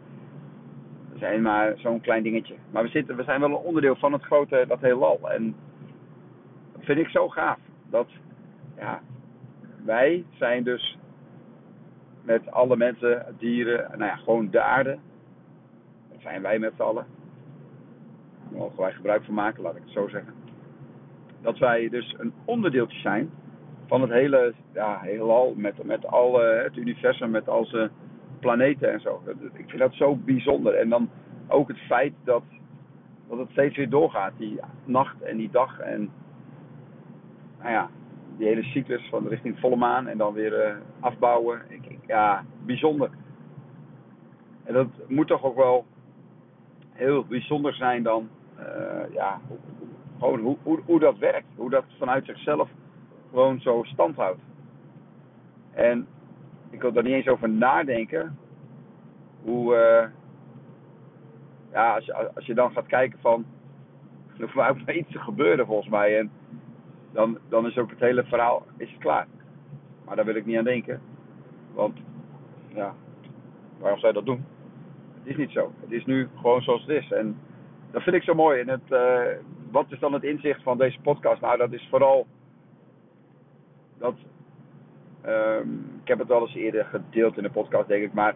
we 1.12 1.18
zijn 1.18 1.42
maar 1.42 1.74
zo'n 1.76 2.00
klein 2.00 2.22
dingetje. 2.22 2.54
Maar 2.70 2.82
we, 2.82 2.88
zitten, 2.88 3.16
we 3.16 3.22
zijn 3.22 3.40
wel 3.40 3.48
een 3.48 3.56
onderdeel 3.56 3.96
van 3.96 4.12
het 4.12 4.22
grote, 4.22 4.64
dat 4.68 4.80
heelal. 4.80 5.30
En 5.30 5.54
dat 6.72 6.84
vind 6.84 6.98
ik 6.98 7.08
zo 7.08 7.28
gaaf. 7.28 7.58
Dat, 7.90 8.08
ja, 8.76 9.00
wij 9.84 10.24
zijn 10.38 10.64
dus 10.64 10.98
met 12.28 12.50
alle 12.50 12.76
mensen, 12.76 13.34
dieren, 13.38 13.88
nou 13.90 14.04
ja, 14.04 14.16
gewoon 14.16 14.50
de 14.50 14.60
aarde. 14.60 14.98
Dat 16.10 16.20
zijn 16.20 16.42
wij 16.42 16.58
met 16.58 16.72
z'n 16.76 16.82
allen. 16.82 17.06
Daar 18.50 18.58
mogen 18.58 18.80
wij 18.80 18.92
gebruik 18.92 19.24
van 19.24 19.34
maken, 19.34 19.62
laat 19.62 19.76
ik 19.76 19.82
het 19.82 19.92
zo 19.92 20.08
zeggen. 20.08 20.34
Dat 21.40 21.58
wij 21.58 21.88
dus 21.88 22.14
een 22.18 22.32
onderdeeltje 22.44 23.00
zijn 23.00 23.30
van 23.86 24.00
het 24.00 24.10
hele 24.10 24.54
ja, 24.72 24.98
heelal, 25.00 25.54
met, 25.56 25.84
met 25.84 26.06
al 26.06 26.40
het 26.40 26.76
universum, 26.76 27.30
met 27.30 27.48
al 27.48 27.64
zijn 27.64 27.90
planeten 28.40 28.92
en 28.92 29.00
zo. 29.00 29.22
Ik 29.52 29.68
vind 29.68 29.78
dat 29.78 29.94
zo 29.94 30.16
bijzonder. 30.16 30.74
En 30.74 30.88
dan 30.88 31.10
ook 31.48 31.68
het 31.68 31.78
feit 31.78 32.12
dat, 32.24 32.42
dat 33.28 33.38
het 33.38 33.50
steeds 33.50 33.76
weer 33.76 33.90
doorgaat, 33.90 34.32
die 34.36 34.60
nacht 34.84 35.22
en 35.22 35.36
die 35.36 35.50
dag. 35.50 35.78
En 35.78 36.10
nou 37.58 37.70
ja, 37.70 37.90
die 38.36 38.46
hele 38.46 38.62
cyclus 38.62 39.08
van 39.08 39.28
richting 39.28 39.58
volle 39.58 39.76
maan 39.76 40.06
en 40.06 40.18
dan 40.18 40.32
weer 40.32 40.66
uh, 40.66 40.76
afbouwen. 41.00 41.60
Ja, 42.08 42.44
bijzonder. 42.64 43.10
En 44.64 44.74
dat 44.74 44.86
moet 45.06 45.26
toch 45.26 45.44
ook 45.44 45.56
wel 45.56 45.86
heel 46.92 47.24
bijzonder 47.24 47.74
zijn 47.74 48.02
dan, 48.02 48.28
uh, 48.58 49.14
ja, 49.14 49.40
gewoon 50.18 50.40
hoe, 50.40 50.56
hoe, 50.62 50.80
hoe 50.84 50.98
dat 50.98 51.18
werkt. 51.18 51.46
Hoe 51.56 51.70
dat 51.70 51.84
vanuit 51.98 52.24
zichzelf 52.24 52.70
gewoon 53.30 53.60
zo 53.60 53.82
stand 53.82 54.16
houdt. 54.16 54.40
En 55.72 56.06
ik 56.70 56.80
wil 56.80 56.92
daar 56.92 57.02
niet 57.02 57.12
eens 57.12 57.28
over 57.28 57.48
nadenken. 57.48 58.38
Hoe, 59.42 59.74
uh, 59.74 60.08
ja, 61.72 61.94
als 61.94 62.04
je, 62.04 62.34
als 62.34 62.46
je 62.46 62.54
dan 62.54 62.72
gaat 62.72 62.86
kijken 62.86 63.18
van, 63.20 63.44
er 64.36 64.42
hoeft 64.42 64.54
maar 64.54 64.94
iets 64.94 65.12
te 65.12 65.18
gebeuren 65.18 65.66
volgens 65.66 65.88
mij. 65.88 66.18
En 66.18 66.30
dan, 67.12 67.38
dan 67.48 67.66
is 67.66 67.78
ook 67.78 67.90
het 67.90 68.00
hele 68.00 68.24
verhaal 68.24 68.66
is 68.76 68.96
klaar. 68.98 69.26
Maar 70.04 70.16
daar 70.16 70.24
wil 70.24 70.34
ik 70.34 70.46
niet 70.46 70.58
aan 70.58 70.64
denken. 70.64 71.00
Want, 71.78 71.98
ja, 72.74 72.94
waarom 73.78 73.98
zou 73.98 74.12
je 74.12 74.18
dat 74.18 74.26
doen? 74.26 74.44
Het 75.18 75.26
is 75.26 75.36
niet 75.36 75.50
zo. 75.50 75.72
Het 75.80 75.92
is 75.92 76.04
nu 76.04 76.28
gewoon 76.36 76.62
zoals 76.62 76.80
het 76.80 76.90
is. 76.90 77.10
En 77.10 77.36
dat 77.90 78.02
vind 78.02 78.16
ik 78.16 78.22
zo 78.22 78.34
mooi. 78.34 78.60
En 78.60 78.68
het, 78.68 78.90
uh, 78.90 79.20
wat 79.70 79.86
is 79.88 79.98
dan 79.98 80.12
het 80.12 80.24
inzicht 80.24 80.62
van 80.62 80.78
deze 80.78 81.00
podcast? 81.00 81.40
Nou, 81.40 81.56
dat 81.56 81.72
is 81.72 81.86
vooral 81.90 82.26
dat. 83.98 84.14
Um, 85.26 86.00
ik 86.02 86.08
heb 86.08 86.18
het 86.18 86.28
wel 86.28 86.40
eens 86.40 86.54
eerder 86.54 86.84
gedeeld 86.84 87.36
in 87.36 87.42
de 87.42 87.50
podcast, 87.50 87.88
denk 87.88 88.04
ik. 88.04 88.12
Maar 88.12 88.34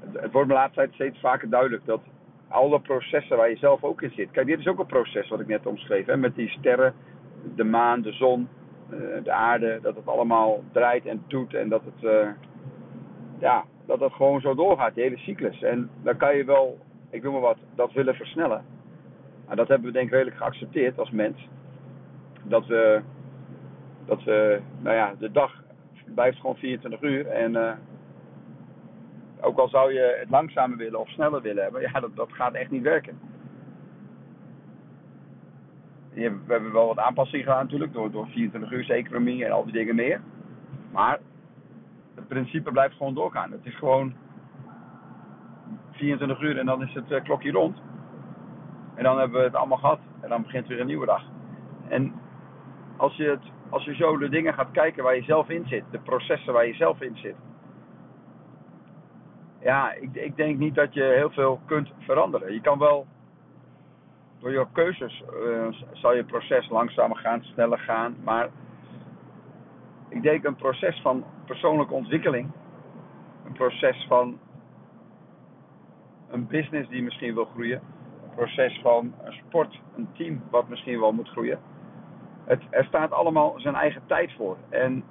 het, 0.00 0.32
wordt 0.32 0.48
me 0.48 0.54
de 0.54 0.60
laatste 0.60 0.78
tijd 0.78 0.92
steeds 0.92 1.20
vaker 1.20 1.48
duidelijk 1.48 1.84
dat 1.84 2.00
alle 2.48 2.80
processen 2.80 3.36
waar 3.36 3.50
je 3.50 3.56
zelf 3.56 3.84
ook 3.84 4.02
in 4.02 4.10
zit. 4.10 4.30
Kijk, 4.30 4.46
dit 4.46 4.58
is 4.58 4.66
ook 4.66 4.78
een 4.78 4.86
proces 4.86 5.28
wat 5.28 5.40
ik 5.40 5.46
net 5.46 5.66
omschreef. 5.66 6.06
Hè, 6.06 6.16
met 6.16 6.34
die 6.34 6.48
sterren, 6.48 6.94
de 7.54 7.64
maan, 7.64 8.02
de 8.02 8.12
zon, 8.12 8.48
uh, 8.90 8.98
de 9.22 9.32
aarde. 9.32 9.78
Dat 9.82 9.96
het 9.96 10.06
allemaal 10.06 10.62
draait 10.72 11.06
en 11.06 11.24
doet. 11.26 11.54
En 11.54 11.68
dat 11.68 11.82
het, 11.84 12.04
uh, 12.04 12.28
ja, 13.42 13.64
dat 13.86 14.00
het 14.00 14.12
gewoon 14.12 14.40
zo 14.40 14.54
doorgaat, 14.54 14.94
die 14.94 15.02
hele 15.02 15.18
cyclus. 15.18 15.62
En 15.62 15.90
dan 16.02 16.16
kan 16.16 16.36
je 16.36 16.44
wel, 16.44 16.78
ik 17.10 17.22
noem 17.22 17.32
maar 17.32 17.40
wat, 17.40 17.58
dat 17.74 17.92
willen 17.92 18.14
versnellen. 18.14 18.64
Maar 19.46 19.56
dat 19.56 19.68
hebben 19.68 19.86
we 19.86 19.92
denk 19.92 20.06
ik 20.06 20.12
redelijk 20.12 20.36
geaccepteerd 20.36 20.98
als 20.98 21.10
mens. 21.10 21.48
Dat 22.42 22.66
we 22.66 23.02
dat 24.04 24.22
we, 24.22 24.60
nou 24.78 24.96
ja, 24.96 25.14
de 25.18 25.30
dag 25.30 25.62
blijft 26.14 26.38
gewoon 26.38 26.56
24 26.56 27.02
uur. 27.02 27.26
En 27.26 27.52
uh, 27.52 27.72
ook 29.40 29.58
al 29.58 29.68
zou 29.68 29.92
je 29.92 30.16
het 30.20 30.30
langzamer 30.30 30.76
willen 30.76 31.00
of 31.00 31.08
sneller 31.08 31.42
willen 31.42 31.62
hebben, 31.62 31.80
ja, 31.92 32.00
dat, 32.00 32.16
dat 32.16 32.32
gaat 32.32 32.54
echt 32.54 32.70
niet 32.70 32.82
werken. 32.82 33.18
We 36.12 36.32
hebben 36.46 36.72
wel 36.72 36.86
wat 36.86 36.98
aanpassingen 36.98 37.44
gedaan 37.44 37.62
natuurlijk, 37.64 37.92
door, 37.92 38.10
door 38.10 38.26
24 38.26 38.72
uur 38.72 38.90
economie 38.90 39.44
en 39.44 39.50
al 39.50 39.64
die 39.64 39.72
dingen 39.72 39.94
meer. 39.94 40.20
Maar 40.92 41.18
principe 42.32 42.72
blijft 42.72 42.96
gewoon 42.96 43.14
doorgaan. 43.14 43.52
Het 43.52 43.66
is 43.66 43.76
gewoon 43.76 44.14
24 45.90 46.40
uur 46.40 46.58
en 46.58 46.66
dan 46.66 46.82
is 46.82 46.94
het 46.94 47.10
uh, 47.10 47.22
klokje 47.22 47.50
rond. 47.50 47.82
En 48.94 49.04
dan 49.04 49.18
hebben 49.18 49.38
we 49.38 49.44
het 49.44 49.54
allemaal 49.54 49.78
gehad. 49.78 50.00
En 50.20 50.28
dan 50.28 50.42
begint 50.42 50.66
weer 50.66 50.80
een 50.80 50.86
nieuwe 50.86 51.06
dag. 51.06 51.22
En 51.88 52.12
als 52.96 53.16
je 53.16 53.24
het 53.24 53.42
als 53.68 53.84
je 53.84 53.94
zo 53.94 54.16
de 54.18 54.28
dingen 54.28 54.54
gaat 54.54 54.70
kijken 54.70 55.02
waar 55.02 55.16
je 55.16 55.22
zelf 55.22 55.48
in 55.48 55.66
zit, 55.66 55.84
de 55.90 55.98
processen 55.98 56.52
waar 56.52 56.66
je 56.66 56.74
zelf 56.74 57.00
in 57.00 57.16
zit. 57.16 57.36
Ja, 59.60 59.92
ik, 59.92 60.14
ik 60.14 60.36
denk 60.36 60.58
niet 60.58 60.74
dat 60.74 60.94
je 60.94 61.02
heel 61.02 61.30
veel 61.30 61.60
kunt 61.66 61.90
veranderen. 61.98 62.52
Je 62.52 62.60
kan 62.60 62.78
wel 62.78 63.06
door 64.38 64.50
je 64.50 64.66
keuzes 64.72 65.22
uh, 65.44 65.66
zal 65.92 66.14
je 66.14 66.24
proces 66.24 66.68
langzamer 66.68 67.16
gaan, 67.16 67.42
sneller 67.42 67.78
gaan. 67.78 68.16
Maar 68.24 68.48
ik 70.12 70.22
denk 70.22 70.44
een 70.44 70.56
proces 70.56 71.00
van 71.00 71.24
persoonlijke 71.44 71.94
ontwikkeling, 71.94 72.50
een 73.46 73.52
proces 73.52 74.04
van 74.08 74.38
een 76.30 76.46
business 76.46 76.88
die 76.88 77.02
misschien 77.02 77.34
wil 77.34 77.44
groeien, 77.44 77.80
een 78.22 78.34
proces 78.34 78.80
van 78.82 79.14
een 79.24 79.32
sport, 79.32 79.80
een 79.96 80.08
team 80.12 80.42
wat 80.50 80.68
misschien 80.68 81.00
wel 81.00 81.12
moet 81.12 81.28
groeien. 81.28 81.58
Het, 82.44 82.62
er 82.70 82.84
staat 82.84 83.12
allemaal 83.12 83.54
zijn 83.56 83.74
eigen 83.74 84.02
tijd 84.06 84.32
voor. 84.32 84.56
En 84.68 85.04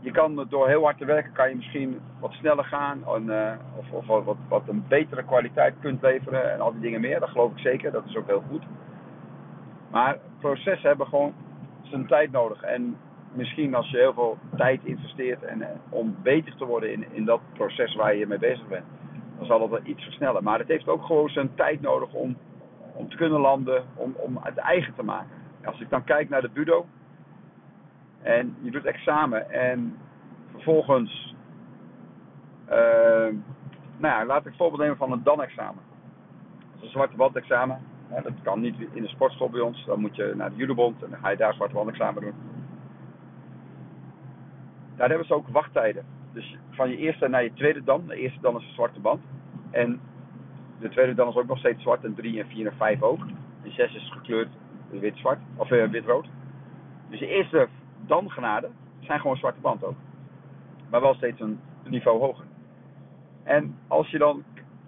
je 0.00 0.10
kan 0.10 0.46
door 0.48 0.68
heel 0.68 0.82
hard 0.82 0.98
te 0.98 1.04
werken, 1.04 1.32
kan 1.32 1.48
je 1.48 1.56
misschien 1.56 2.00
wat 2.20 2.32
sneller 2.32 2.64
gaan. 2.64 3.04
En, 3.06 3.24
uh, 3.24 3.52
of, 3.76 3.90
of 3.90 4.24
wat, 4.24 4.36
wat, 4.48 4.68
een 4.68 4.84
betere 4.88 5.24
kwaliteit 5.24 5.74
kunt 5.80 6.02
leveren 6.02 6.52
en 6.52 6.60
al 6.60 6.72
die 6.72 6.80
dingen 6.80 7.00
meer. 7.00 7.20
Dat 7.20 7.28
geloof 7.28 7.52
ik 7.52 7.58
zeker, 7.58 7.92
dat 7.92 8.04
is 8.06 8.16
ook 8.16 8.26
heel 8.26 8.44
goed. 8.48 8.62
Maar 9.90 10.18
processen 10.38 10.88
hebben 10.88 11.06
gewoon 11.06 11.34
zijn 11.82 12.06
tijd 12.06 12.30
nodig. 12.30 12.62
En 12.62 12.96
misschien 13.32 13.74
als 13.74 13.90
je 13.90 13.96
heel 13.96 14.12
veel 14.12 14.38
tijd 14.56 14.84
investeert 14.84 15.42
en, 15.42 15.60
uh, 15.60 15.66
om 15.88 16.16
beter 16.22 16.56
te 16.56 16.64
worden 16.64 16.92
in, 16.92 17.04
in 17.12 17.24
dat 17.24 17.40
proces 17.52 17.94
waar 17.94 18.14
je 18.14 18.26
mee 18.26 18.38
bezig 18.38 18.68
bent, 18.68 18.84
dan 19.36 19.46
zal 19.46 19.58
dat 19.58 19.68
wel 19.68 19.80
iets 19.84 20.04
versnellen. 20.04 20.42
Maar 20.42 20.58
het 20.58 20.68
heeft 20.68 20.88
ook 20.88 21.04
gewoon 21.04 21.28
zijn 21.28 21.54
tijd 21.54 21.80
nodig 21.80 22.12
om, 22.12 22.36
om 22.94 23.08
te 23.08 23.16
kunnen 23.16 23.40
landen, 23.40 23.84
om, 23.94 24.14
om 24.16 24.38
het 24.40 24.56
eigen 24.56 24.94
te 24.94 25.02
maken. 25.02 25.38
Als 25.64 25.80
ik 25.80 25.90
dan 25.90 26.04
kijk 26.04 26.28
naar 26.28 26.40
de 26.40 26.50
Budo, 26.52 26.86
en 28.22 28.56
je 28.60 28.70
doet 28.70 28.84
examen 28.84 29.50
en 29.50 29.96
vervolgens, 30.52 31.34
uh, 32.70 33.34
nou 33.96 34.26
laat 34.26 34.46
ik 34.46 34.54
voorbeeld 34.56 34.80
nemen 34.80 34.96
van 34.96 35.12
een 35.12 35.22
dan-examen. 35.22 35.82
Dat 36.48 36.78
is 36.78 36.82
een 36.82 36.90
zwarte 36.90 37.16
wand-examen. 37.16 37.78
dat 38.08 38.32
kan 38.42 38.60
niet 38.60 38.76
in 38.92 39.02
de 39.02 39.08
sportschool 39.08 39.50
bij 39.50 39.60
ons. 39.60 39.84
Dan 39.84 40.00
moet 40.00 40.16
je 40.16 40.32
naar 40.36 40.50
de 40.50 40.56
judobond 40.56 41.02
en 41.02 41.10
dan 41.10 41.18
ga 41.18 41.30
je 41.30 41.36
daar 41.36 41.54
zwarte 41.54 41.74
wand-examen 41.74 42.22
doen. 42.22 42.34
Daar 45.00 45.08
hebben 45.08 45.26
ze 45.26 45.34
ook 45.34 45.48
wachttijden. 45.48 46.04
Dus 46.32 46.56
van 46.70 46.90
je 46.90 46.96
eerste 46.96 47.28
naar 47.28 47.42
je 47.42 47.52
tweede 47.52 47.84
dan. 47.84 48.06
De 48.06 48.16
eerste 48.16 48.40
dan 48.40 48.56
is 48.56 48.66
een 48.66 48.72
zwarte 48.72 49.00
band. 49.00 49.20
En 49.70 50.00
de 50.78 50.88
tweede 50.88 51.14
dan 51.14 51.28
is 51.28 51.34
ook 51.34 51.46
nog 51.46 51.58
steeds 51.58 51.82
zwart. 51.82 52.04
En 52.04 52.14
drie 52.14 52.40
en 52.40 52.48
vier 52.48 52.66
en 52.66 52.76
vijf 52.76 53.02
ook. 53.02 53.20
En 53.62 53.72
zes 53.72 53.94
is 53.94 54.10
gekleurd 54.12 54.48
wit-zwart. 54.90 55.38
Of 55.56 55.70
uh, 55.70 55.88
wit-rood. 55.88 56.28
Dus 57.08 57.18
de 57.18 57.26
eerste 57.26 57.68
dan 58.06 58.30
genade 58.30 58.68
zijn 58.98 59.20
gewoon 59.20 59.36
zwarte 59.36 59.60
band 59.60 59.84
ook. 59.84 59.96
Maar 60.90 61.00
wel 61.00 61.14
steeds 61.14 61.40
een 61.40 61.60
niveau 61.84 62.20
hoger. 62.20 62.44
En 63.42 63.76
als 63.88 64.10
je 64.10 64.18
dan, 64.18 64.44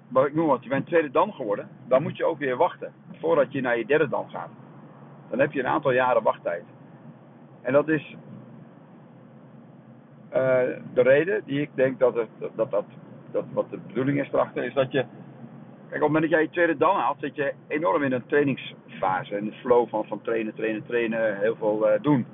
wat 0.08 0.26
ik 0.26 0.34
noem 0.34 0.46
wat, 0.46 0.62
je 0.62 0.68
bent 0.68 0.86
tweede 0.86 1.10
dan 1.10 1.32
geworden, 1.32 1.68
dan 1.88 2.02
moet 2.02 2.16
je 2.16 2.24
ook 2.24 2.38
weer 2.38 2.56
wachten 2.56 2.92
voordat 3.12 3.52
je 3.52 3.60
naar 3.60 3.78
je 3.78 3.86
derde 3.86 4.08
dan 4.08 4.30
gaat. 4.30 4.50
Dan 5.30 5.38
heb 5.38 5.52
je 5.52 5.60
een 5.60 5.66
aantal 5.66 5.92
jaren 5.92 6.22
wachttijd. 6.22 6.64
En 7.62 7.72
dat 7.72 7.88
is 7.88 8.16
uh, 10.36 10.60
de 10.94 11.02
reden 11.02 11.42
die 11.44 11.60
ik 11.60 11.70
denk 11.74 11.98
dat, 11.98 12.14
het, 12.14 12.28
dat, 12.54 12.70
dat, 12.70 12.84
dat 13.30 13.44
wat 13.52 13.70
de 13.70 13.78
bedoeling 13.86 14.20
is 14.20 14.32
erachter, 14.32 14.64
is 14.64 14.74
dat 14.74 14.92
je. 14.92 15.04
Kijk, 15.88 16.02
op 16.02 16.08
het 16.08 16.12
moment 16.12 16.22
dat 16.22 16.30
jij 16.30 16.42
je 16.42 16.50
tweede 16.50 16.76
dan 16.76 16.96
haalt, 16.96 17.20
zit 17.20 17.34
je 17.34 17.52
enorm 17.68 18.02
in 18.02 18.12
een 18.12 18.26
trainingsfase. 18.26 19.36
In 19.36 19.44
de 19.44 19.52
flow 19.52 19.88
van, 19.88 20.04
van 20.04 20.20
trainen, 20.22 20.54
trainen, 20.54 20.84
trainen, 20.86 21.38
heel 21.38 21.56
veel 21.56 21.88
uh, 21.88 22.02
doen. 22.02 22.26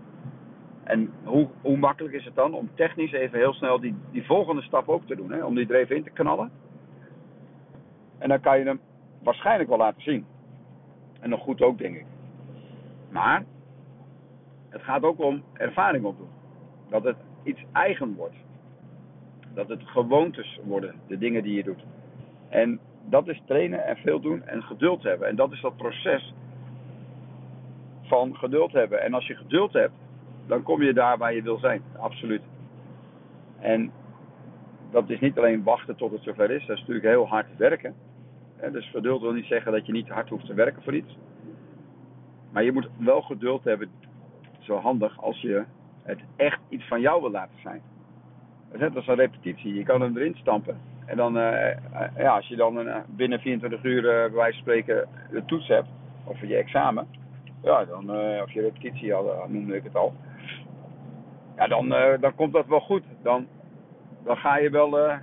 En 0.84 1.12
hoe, 1.24 1.48
hoe 1.60 1.76
makkelijk 1.76 2.14
is 2.14 2.24
het 2.24 2.34
dan 2.34 2.54
om 2.54 2.70
technisch 2.74 3.12
even 3.12 3.38
heel 3.38 3.52
snel 3.52 3.80
die, 3.80 3.94
die 4.10 4.26
volgende 4.26 4.62
stap 4.62 4.88
ook 4.88 5.06
te 5.06 5.16
doen? 5.16 5.32
Hè? 5.32 5.44
Om 5.44 5.54
die 5.54 5.68
er 5.68 5.74
even 5.74 5.96
in 5.96 6.02
te 6.02 6.10
knallen. 6.10 6.50
En 8.18 8.28
dan 8.28 8.40
kan 8.40 8.58
je 8.58 8.64
hem 8.64 8.80
waarschijnlijk 9.22 9.68
wel 9.68 9.78
laten 9.78 10.02
zien. 10.02 10.26
En 11.20 11.30
nog 11.30 11.40
goed 11.40 11.62
ook, 11.62 11.78
denk 11.78 11.96
ik. 11.96 12.06
Maar 13.10 13.44
het 14.68 14.82
gaat 14.82 15.02
ook 15.02 15.20
om 15.20 15.42
ervaring 15.52 16.04
opdoen. 16.04 16.28
Dat 16.88 17.04
het 17.04 17.16
iets 17.48 17.64
eigen 17.72 18.14
wordt. 18.14 18.36
Dat 19.54 19.68
het 19.68 19.82
gewoontes 19.84 20.60
worden, 20.64 20.94
de 21.06 21.18
dingen 21.18 21.42
die 21.42 21.54
je 21.54 21.62
doet. 21.62 21.84
En 22.48 22.80
dat 23.04 23.28
is 23.28 23.42
trainen 23.46 23.84
en 23.84 23.96
veel 23.96 24.20
doen 24.20 24.42
en 24.46 24.62
geduld 24.62 25.02
hebben. 25.02 25.28
En 25.28 25.36
dat 25.36 25.52
is 25.52 25.60
dat 25.60 25.76
proces 25.76 26.34
van 28.02 28.36
geduld 28.36 28.72
hebben. 28.72 29.02
En 29.02 29.14
als 29.14 29.26
je 29.26 29.34
geduld 29.34 29.72
hebt, 29.72 29.94
dan 30.46 30.62
kom 30.62 30.82
je 30.82 30.92
daar 30.92 31.18
waar 31.18 31.34
je 31.34 31.42
wil 31.42 31.58
zijn. 31.58 31.82
Absoluut. 31.98 32.42
En 33.58 33.92
dat 34.90 35.10
is 35.10 35.20
niet 35.20 35.38
alleen 35.38 35.62
wachten 35.62 35.96
tot 35.96 36.12
het 36.12 36.22
zover 36.22 36.50
is, 36.50 36.66
dat 36.66 36.76
is 36.76 36.80
natuurlijk 36.80 37.06
heel 37.06 37.28
hard 37.28 37.56
werken. 37.56 37.94
Dus 38.72 38.90
geduld 38.90 39.20
wil 39.20 39.32
niet 39.32 39.44
zeggen 39.44 39.72
dat 39.72 39.86
je 39.86 39.92
niet 39.92 40.08
hard 40.08 40.28
hoeft 40.28 40.46
te 40.46 40.54
werken 40.54 40.82
voor 40.82 40.94
iets. 40.94 41.16
Maar 42.52 42.64
je 42.64 42.72
moet 42.72 42.88
wel 42.98 43.22
geduld 43.22 43.64
hebben, 43.64 43.90
zo 44.58 44.76
handig 44.76 45.22
als 45.22 45.40
je 45.40 45.64
het 46.08 46.20
echt 46.36 46.60
iets 46.68 46.88
van 46.88 47.00
jou 47.00 47.20
wil 47.20 47.30
laten 47.30 47.60
zijn. 47.62 47.82
Dat 48.66 48.74
is 48.74 48.80
net 48.80 48.96
als 48.96 49.06
een 49.06 49.14
repetitie. 49.14 49.74
Je 49.74 49.82
kan 49.82 50.00
hem 50.00 50.16
erin 50.16 50.34
stampen. 50.34 50.80
En 51.06 51.16
dan, 51.16 51.36
uh, 51.36 51.76
ja, 52.16 52.36
als 52.36 52.48
je 52.48 52.56
dan 52.56 52.86
uh, 52.86 52.96
binnen 53.06 53.40
24 53.40 53.84
uur, 53.84 53.96
uh, 53.96 54.02
bij 54.02 54.30
wijze 54.30 54.52
van 54.52 54.62
spreken, 54.62 55.08
de 55.30 55.44
toets 55.44 55.68
hebt, 55.68 55.88
of 56.24 56.40
je 56.40 56.56
examen, 56.56 57.06
ja, 57.62 57.84
dan, 57.84 58.10
of 58.42 58.50
je 58.50 58.60
repetitie, 58.60 59.14
al, 59.14 59.46
noemde 59.48 59.76
ik 59.76 59.84
het 59.84 59.96
al, 59.96 60.14
ja, 61.58 61.66
dan, 61.66 61.92
uh, 61.92 62.20
dan 62.20 62.34
komt 62.34 62.52
dat 62.52 62.66
wel 62.66 62.80
goed. 62.80 63.02
Dan, 63.22 63.46
dan 64.24 64.36
ga 64.36 64.56
je 64.56 64.70
wel 64.70 64.98
uh, 64.98 65.16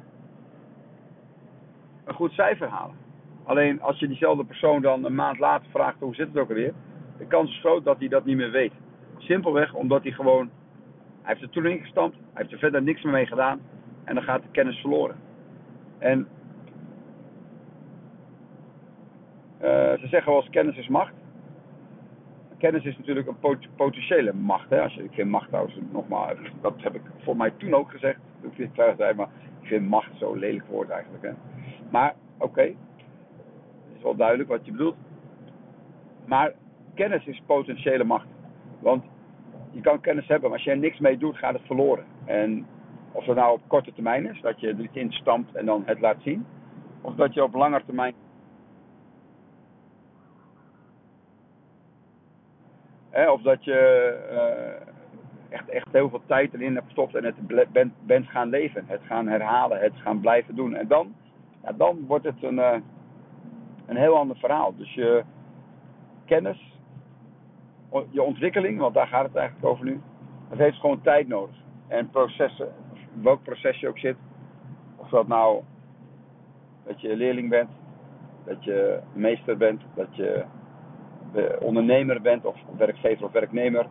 een 2.06 2.14
goed 2.14 2.32
cijfer 2.32 2.68
halen. 2.68 2.96
Alleen 3.44 3.82
als 3.82 4.00
je 4.00 4.08
diezelfde 4.08 4.44
persoon 4.44 4.82
dan 4.82 5.06
een 5.06 5.16
maand 5.16 5.40
later 5.40 5.68
vraagt 5.70 6.00
hoe 6.00 6.16
zit 6.16 6.28
het 6.28 6.38
ook 6.38 6.50
alweer, 6.50 6.74
de 7.18 7.26
kans 7.26 7.50
is 7.50 7.60
groot 7.60 7.84
dat 7.84 8.00
hij 8.00 8.08
dat 8.08 8.26
niet 8.26 8.38
meer 8.38 8.52
weet. 8.52 8.74
Simpelweg 9.18 9.74
omdat 9.74 10.04
hij 10.04 10.12
gewoon, 10.12 10.50
hij 11.26 11.34
heeft 11.34 11.41
er 11.41 11.49
toen 11.49 11.65
ingestampt, 11.65 12.15
hij 12.15 12.41
heeft 12.41 12.51
er 12.51 12.59
verder 12.59 12.84
niks 12.84 13.03
meer 13.03 13.13
mee 13.13 13.26
gedaan 13.26 13.59
en 14.03 14.15
dan 14.15 14.23
gaat 14.23 14.41
de 14.41 14.47
kennis 14.51 14.80
verloren. 14.80 15.15
En 15.97 16.28
uh, 19.61 19.67
ze 19.93 20.07
zeggen 20.07 20.32
wel 20.32 20.41
eens 20.41 20.49
kennis 20.49 20.78
is 20.78 20.88
macht 20.88 21.13
kennis 22.65 22.84
is 22.84 22.97
natuurlijk 22.97 23.28
een 23.28 23.57
potentiële 23.76 24.34
macht. 24.34 24.69
Hè? 24.69 24.82
Als 24.82 24.93
je, 24.93 25.03
ik 25.03 25.13
vind 25.13 25.30
macht 25.30 25.47
trouwens, 25.47 25.80
nogmaals, 25.91 26.38
dat 26.61 26.73
heb 26.78 26.95
ik 26.95 27.01
voor 27.23 27.38
mij 27.38 27.51
toen 27.57 27.73
ook 27.73 27.91
gezegd. 27.91 28.19
Ik 28.41 28.55
dit 28.55 28.69
zei, 28.73 29.13
maar 29.13 29.28
ik 29.61 29.67
vind 29.67 29.89
macht 29.89 30.09
zo'n 30.17 30.39
lelijk 30.39 30.65
woord 30.67 30.89
eigenlijk. 30.89 31.23
Hè? 31.23 31.32
Maar 31.91 32.15
oké, 32.38 32.61
het 32.61 33.95
is 33.97 34.03
wel 34.03 34.15
duidelijk 34.15 34.49
wat 34.49 34.65
je 34.65 34.71
bedoelt. 34.71 34.95
Maar 36.26 36.53
kennis 36.93 37.26
is 37.26 37.41
potentiële 37.45 38.03
macht. 38.03 38.28
Want 38.80 39.03
je 39.76 39.82
kan 39.82 40.01
kennis 40.01 40.28
hebben, 40.28 40.49
maar 40.49 40.57
als 40.57 40.67
je 40.67 40.71
er 40.71 40.78
niks 40.78 40.99
mee 40.99 41.17
doet, 41.17 41.38
gaat 41.38 41.53
het 41.53 41.65
verloren. 41.65 42.05
En 42.26 42.65
of 43.11 43.26
dat 43.26 43.36
nou 43.36 43.53
op 43.53 43.61
korte 43.67 43.93
termijn 43.93 44.30
is, 44.30 44.41
dat 44.41 44.59
je 44.59 44.67
er 44.67 44.80
iets 44.80 44.95
in 44.95 45.11
stampt 45.11 45.55
en 45.55 45.65
dan 45.65 45.84
het 45.86 45.99
laat 45.99 46.21
zien. 46.21 46.45
Of 47.01 47.15
dat 47.15 47.34
je 47.34 47.43
op 47.43 47.53
lange 47.53 47.82
termijn 47.86 48.13
Hè, 53.15 53.30
of 53.30 53.41
dat 53.41 53.63
je 53.63 53.80
uh, 54.32 54.93
echt, 55.49 55.69
echt 55.69 55.88
heel 55.91 56.09
veel 56.09 56.21
tijd 56.26 56.53
erin 56.53 56.73
hebt 56.73 56.86
gestopt 56.86 57.15
en 57.15 57.23
het 57.23 57.71
bent, 57.71 57.93
bent 58.05 58.28
gaan 58.28 58.49
leven. 58.49 58.84
Het 58.88 59.01
gaan 59.03 59.28
herhalen, 59.28 59.80
het 59.80 59.93
gaan 59.95 60.19
blijven 60.19 60.55
doen. 60.55 60.76
En 60.76 60.88
dan, 60.88 61.15
ja, 61.63 61.71
dan 61.71 62.05
wordt 62.07 62.26
het 62.26 62.43
een, 62.43 62.57
uh, 62.57 62.76
een 63.86 63.95
heel 63.95 64.17
ander 64.17 64.38
verhaal. 64.38 64.76
Dus 64.78 64.93
je 64.93 65.23
kennis, 66.26 66.74
je 68.10 68.22
ontwikkeling, 68.22 68.80
want 68.80 68.94
daar 68.94 69.08
gaat 69.08 69.26
het 69.26 69.36
eigenlijk 69.36 69.68
over 69.68 69.86
nu. 69.86 70.02
Dat 70.50 70.58
heeft 70.58 70.80
gewoon 70.80 71.02
tijd 71.02 71.28
nodig. 71.28 71.56
En 71.88 72.10
processen, 72.10 72.74
welk 73.22 73.44
proces 73.44 73.80
je 73.80 73.88
ook 73.88 73.98
zit. 73.98 74.18
Of 74.96 75.10
dat 75.10 75.28
nou 75.28 75.64
dat 76.84 77.02
je 77.02 77.16
leerling 77.16 77.50
bent, 77.50 77.70
dat 78.46 78.64
je 78.64 79.00
meester 79.14 79.58
bent, 79.58 79.82
dat 79.96 80.16
je 80.16 80.46
ondernemer 81.60 82.22
bent 82.22 82.46
of 82.46 82.56
werkgever 82.78 83.26
of 83.26 83.32
werknemer. 83.32 83.88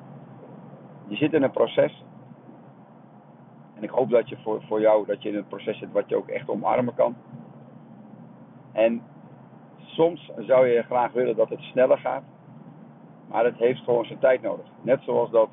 Je 1.06 1.16
zit 1.16 1.32
in 1.32 1.42
een 1.42 1.50
proces. 1.50 2.04
En 3.74 3.82
ik 3.82 3.90
hoop 3.90 4.10
dat 4.10 4.28
je 4.28 4.36
voor, 4.42 4.62
voor 4.62 4.80
jou 4.80 5.06
dat 5.06 5.22
je 5.22 5.28
in 5.28 5.36
een 5.36 5.46
proces 5.46 5.78
zit 5.78 5.92
wat 5.92 6.08
je 6.08 6.16
ook 6.16 6.28
echt 6.28 6.48
omarmen 6.48 6.94
kan. 6.94 7.16
En 8.72 9.02
soms 9.76 10.30
zou 10.38 10.66
je 10.66 10.82
graag 10.82 11.12
willen 11.12 11.36
dat 11.36 11.48
het 11.48 11.60
sneller 11.60 11.98
gaat. 11.98 12.22
Maar 13.34 13.44
het 13.44 13.56
heeft 13.56 13.80
gewoon 13.80 14.04
zijn 14.04 14.18
tijd 14.18 14.42
nodig. 14.42 14.66
Net 14.80 15.02
zoals 15.02 15.30
dat, 15.30 15.48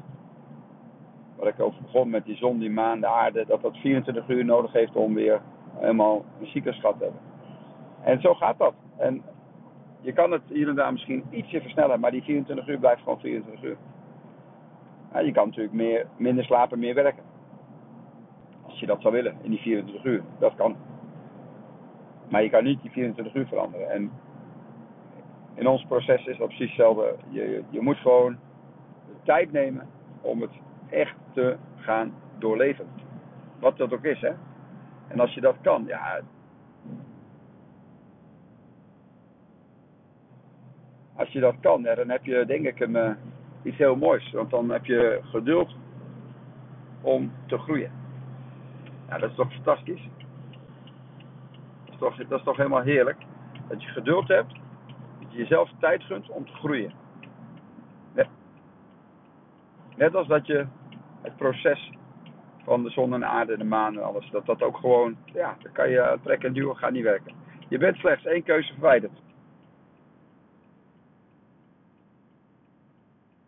wat 1.36 1.48
ik 1.48 1.60
over 1.60 1.82
begon 1.82 2.10
met 2.10 2.26
die 2.26 2.36
zon, 2.36 2.60
die 2.60 2.70
maan, 2.70 3.00
de 3.00 3.08
aarde, 3.08 3.46
dat 3.46 3.62
dat 3.62 3.78
24 3.78 4.28
uur 4.28 4.46
nodig 4.46 4.72
heeft 4.72 4.96
om 4.96 5.14
weer 5.14 5.42
helemaal 5.78 6.26
een 6.40 6.48
ziekenschap 6.48 6.98
te 6.98 7.04
hebben. 7.04 7.22
En 8.04 8.22
zo 8.22 8.34
gaat 8.34 8.58
dat. 8.58 8.74
En 8.98 9.24
je 10.02 10.14
kan 10.14 10.32
het 10.32 10.42
hier 10.48 10.70
en 10.70 10.76
daar 10.76 10.92
misschien 10.92 11.24
ietsje 11.30 11.62
versnellen, 11.62 12.00
maar 12.00 12.12
die 12.12 12.24
24 12.24 12.68
uur 12.68 12.80
blijft 12.80 13.02
gewoon 13.02 13.20
24 13.20 13.64
uur. 13.64 13.78
Ja, 15.14 15.20
je 15.20 15.32
kan 15.32 15.48
natuurlijk 15.48 15.76
meer, 15.76 16.08
minder 16.18 16.44
slapen, 16.44 16.80
meer 16.80 16.96
werken. 16.96 17.24
Als 18.66 18.80
je 18.80 18.86
dat 18.86 19.02
zou 19.02 19.14
willen 19.14 19.36
in 19.42 19.50
die 19.50 19.60
24 19.60 20.06
uur. 20.06 20.24
Dat 20.40 20.56
kan. 20.56 20.76
Maar 22.30 22.44
je 22.44 22.50
kan 22.50 22.64
niet 22.64 22.82
die 22.82 22.92
24 22.92 23.36
uur 23.36 23.48
veranderen. 23.48 23.90
En 23.90 24.12
in 25.54 25.68
ons 25.68 25.86
proces 25.86 26.26
is 26.26 26.38
dat 26.38 26.48
precies 26.48 26.68
hetzelfde. 26.68 27.16
Je, 27.30 27.64
je 27.70 27.82
moet 27.82 27.98
gewoon 27.98 28.38
tijd 29.24 29.52
nemen 29.52 29.88
om 30.22 30.42
het 30.42 30.52
echt 30.90 31.16
te 31.34 31.58
gaan 31.76 32.14
doorleven. 32.38 32.86
Wat 33.60 33.78
dat 33.78 33.94
ook 33.94 34.04
is, 34.04 34.22
hè. 34.22 34.32
En 35.08 35.20
als 35.20 35.34
je 35.34 35.42
dat 35.42 35.56
kan, 35.62 35.84
ja. 35.88 36.22
Als 41.16 41.30
je 41.30 41.40
dat 41.40 41.56
kan, 41.60 41.82
ja, 41.82 41.96
dan 41.96 42.10
heb 42.10 42.26
je 42.26 42.46
denk 42.46 42.66
ik 42.66 42.80
een, 42.80 42.96
uh, 42.96 43.12
iets 43.64 43.78
heel 43.78 43.96
moois. 43.96 44.32
Want 44.32 44.50
dan 44.50 44.70
heb 44.70 44.86
je 44.86 45.20
geduld 45.24 45.76
om 47.02 47.32
te 47.46 47.58
groeien. 47.58 47.92
Ja, 49.08 49.18
dat 49.18 49.30
is 49.30 49.36
toch 49.36 49.54
fantastisch? 49.54 50.10
Dat 51.86 51.94
is 51.94 51.98
toch, 51.98 52.28
dat 52.28 52.40
is 52.40 52.46
toch 52.46 52.58
helemaal 52.58 52.82
heerlijk? 52.82 53.18
Dat 53.68 53.84
je 53.84 53.90
geduld 53.90 54.28
hebt, 54.28 54.54
jezelf 55.32 55.70
tijd 55.80 56.04
gunt 56.04 56.30
om 56.30 56.46
te 56.46 56.54
groeien. 56.54 56.94
Net, 58.14 58.28
net 59.96 60.16
als 60.16 60.28
dat 60.28 60.48
je 60.48 60.66
het 61.22 61.36
proces 61.36 61.92
van 62.64 62.84
de 62.84 62.90
zon 62.90 63.14
en 63.14 63.20
de 63.20 63.26
aarde 63.26 63.54
en 63.54 63.60
de 63.60 63.66
maan 63.66 63.98
en 63.98 64.04
alles, 64.04 64.30
dat 64.30 64.46
dat 64.46 64.62
ook 64.62 64.78
gewoon, 64.78 65.18
ja, 65.26 65.58
dan 65.62 65.72
kan 65.72 65.90
je 65.90 66.20
trekken 66.24 66.48
en 66.48 66.54
duwen, 66.54 66.78
gaat 66.78 66.92
niet 66.92 67.04
werken. 67.04 67.34
Je 67.70 67.78
bent 67.78 67.98
slechts 67.98 68.26
één 68.26 68.44
keuze 68.44 68.74
verwijderd. 68.74 69.22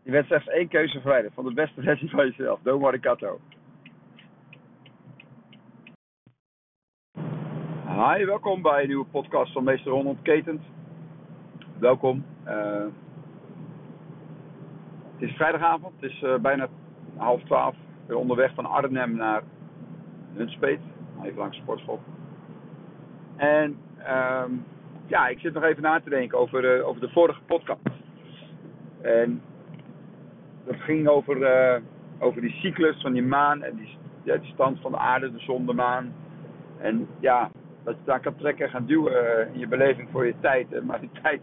Je 0.03 0.11
bent 0.11 0.25
slechts 0.25 0.47
één 0.47 0.67
keuze 0.67 1.01
verwijderd 1.01 1.33
van 1.33 1.45
de 1.45 1.53
beste 1.53 1.81
versie 1.81 2.09
van 2.09 2.25
jezelf. 2.25 2.59
Domo 2.61 2.79
Maricato. 2.79 3.39
Hi, 7.87 8.25
welkom 8.25 8.61
bij 8.61 8.81
een 8.81 8.87
nieuwe 8.87 9.05
podcast 9.05 9.51
van 9.51 9.63
Meester 9.63 9.91
Ron 9.91 10.07
Ontketend. 10.07 10.61
Welkom. 11.79 12.25
Uh, 12.47 12.85
het 15.13 15.29
is 15.29 15.35
vrijdagavond, 15.35 15.93
het 15.99 16.11
is 16.11 16.21
uh, 16.21 16.35
bijna 16.35 16.67
half 17.15 17.43
twaalf. 17.43 17.75
Ben 18.07 18.17
onderweg 18.17 18.53
van 18.53 18.65
Arnhem 18.65 19.15
naar 19.15 19.41
Nunspeet, 20.33 20.79
even 21.23 21.37
langs 21.37 21.55
de 21.55 21.61
sportschool. 21.61 21.99
En 23.35 23.77
um, 24.09 24.65
ja, 25.05 25.27
ik 25.27 25.39
zit 25.39 25.53
nog 25.53 25.63
even 25.63 25.81
na 25.81 25.99
te 25.99 26.09
denken 26.09 26.37
over, 26.37 26.77
uh, 26.77 26.87
over 26.87 27.01
de 27.01 27.09
vorige 27.09 27.41
podcast. 27.45 27.79
En 29.01 29.41
dat 30.65 30.75
ging 30.75 31.07
over, 31.07 31.81
over 32.19 32.41
die 32.41 32.51
cyclus 32.51 33.01
van 33.01 33.13
die 33.13 33.23
maan 33.23 33.63
en 33.63 33.75
die, 33.75 33.97
ja, 34.23 34.37
die 34.37 34.51
stand 34.53 34.79
van 34.79 34.91
de 34.91 34.97
aarde, 34.97 35.31
de 35.31 35.39
zon, 35.39 35.65
de 35.65 35.73
maan. 35.73 36.13
En 36.77 37.07
ja, 37.19 37.49
dat 37.83 37.95
je 37.95 38.05
daar 38.05 38.19
kan 38.19 38.35
trekken 38.35 38.65
en 38.65 38.71
gaan 38.71 38.85
duwen 38.85 39.47
in 39.53 39.59
je 39.59 39.67
beleving 39.67 40.09
voor 40.11 40.25
je 40.25 40.33
tijd. 40.39 40.83
Maar 40.83 40.99
die 40.99 41.11
tijd, 41.21 41.41